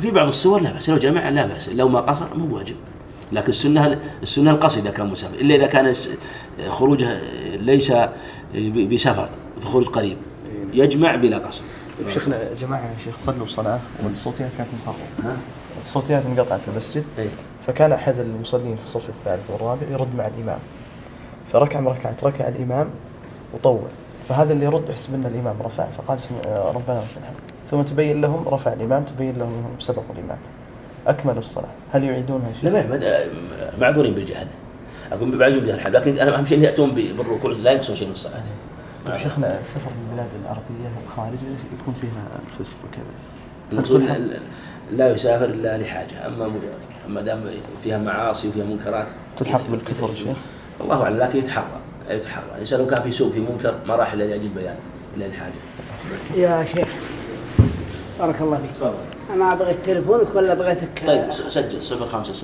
في 0.00 0.10
بعض 0.10 0.26
الصور 0.26 0.60
لا 0.60 0.72
بأس 0.72 0.90
لو 0.90 0.96
جمع 0.96 1.28
لا 1.28 1.46
بأس 1.46 1.68
لو 1.68 1.88
ما 1.88 2.00
قصر 2.00 2.34
مو 2.34 2.46
بواجب. 2.46 2.76
لكن 3.32 3.48
السنة 4.22 4.50
القصر 4.50 4.80
اذا 4.80 4.90
كان 4.90 5.06
مسافر 5.06 5.34
إلا 5.34 5.54
إذا 5.54 5.66
كان 5.66 5.92
خروجه 6.68 7.18
ليس 7.56 7.92
بسفر 8.92 9.28
خروج 9.64 9.86
قريب 9.86 10.16
يجمع 10.72 11.16
بلا 11.16 11.38
قصر. 11.38 11.64
شيخنا 12.12 12.42
يا 12.42 12.54
شيخ 13.04 13.18
صلوا 13.18 13.46
صلاة 13.46 13.80
والصوتيات 14.04 14.50
كانت 14.58 14.68
مفرغه 14.74 15.36
الصوتيات 15.84 16.22
انقطعت 16.26 16.60
في 16.60 16.68
المسجد. 16.68 17.04
إيه. 17.18 17.28
فكان 17.66 17.92
أحد 17.92 18.18
المصلين 18.18 18.76
في 18.76 18.84
الصف 18.84 19.08
الثالث 19.08 19.50
والرابع 19.50 19.82
يرد 19.90 20.14
مع 20.18 20.26
الإمام. 20.26 20.58
فركع 21.52 21.80
ركعة 21.80 22.16
ركع 22.22 22.48
الإمام 22.48 22.88
وطول. 23.54 23.80
فهذا 24.28 24.52
اللي 24.52 24.64
يرد 24.64 24.90
يحسب 24.90 25.14
إن 25.14 25.26
الإمام 25.26 25.56
رفع 25.62 25.86
فقال 25.98 26.18
آه، 26.46 26.70
ربنا 26.70 26.98
ولك 26.98 27.16
الحمد 27.16 27.49
ثم 27.70 27.82
تبين 27.82 28.20
لهم 28.20 28.48
رفع 28.48 28.72
الإمام 28.72 29.04
تبين 29.04 29.32
لهم 29.38 29.48
انهم 29.48 29.76
سبقوا 29.80 30.14
الإمام. 30.18 30.38
اكملوا 31.06 31.38
الصلاة. 31.38 31.68
هل 31.92 32.04
يعيدونها 32.04 32.52
شيء؟ 32.60 32.70
لا 32.70 32.86
ما 32.86 33.00
معذورين 33.80 34.14
بالجهل 34.14 34.46
أقول 35.12 35.36
معذورين 35.36 35.64
بالحال 35.64 35.92
لكن 35.92 36.18
أنا 36.18 36.38
أهم 36.38 36.46
شيء 36.46 36.58
ان 36.58 36.64
يأتون 36.64 36.90
ب- 36.90 37.16
بالركوع 37.16 37.50
لا 37.52 37.70
ينقصون 37.72 37.96
شيء 37.96 38.06
من 38.06 38.12
الصلاة. 38.12 38.42
طيب 39.06 39.16
شيخنا 39.16 39.60
السفر 39.60 39.90
للبلاد 40.08 40.28
العربية 40.44 40.90
والخارج 41.02 41.38
يكون 41.80 41.94
فيها 41.94 42.40
فسق 42.64 42.76
وكذا. 42.84 43.98
لا- 43.98 44.18
لا- 44.18 44.38
لا 44.92 45.10
يسافر 45.10 45.44
إلا 45.44 45.78
لحاجة. 45.78 46.26
أما 46.26 46.48
م- 46.48 46.60
ما 47.08 47.20
دام 47.20 47.40
فيها 47.84 47.98
معاصي 47.98 48.48
وفيها 48.48 48.64
منكرات 48.64 49.10
تلحق 49.36 49.62
بالكفر 49.70 50.14
شيخ؟ 50.14 50.36
الله 50.80 51.02
أعلم 51.02 51.16
لكن 51.18 51.38
يتحرى 51.38 51.80
يتحرى. 52.10 52.44
الإنسان 52.54 52.80
لو 52.80 52.86
كان 52.86 53.00
في 53.02 53.12
سوء 53.12 53.32
في 53.32 53.40
منكر 53.40 53.74
ما 53.86 53.96
راح 53.96 54.12
إلا 54.12 54.24
لأجل 54.24 54.48
بيان 54.48 54.76
إلا 55.16 55.24
لحاجة. 55.24 55.52
يا 56.36 56.64
شيخ 56.76 56.88
بارك 58.20 58.40
الله 58.40 58.56
فيك. 58.56 58.70
تفضل. 58.70 58.92
أنا 59.34 59.54
بغيت 59.54 59.76
تليفونك 59.86 60.34
ولا 60.34 60.54
بغيتك 60.54 61.06
طيب 61.06 61.30
سجل 61.30 61.82
050 61.82 62.34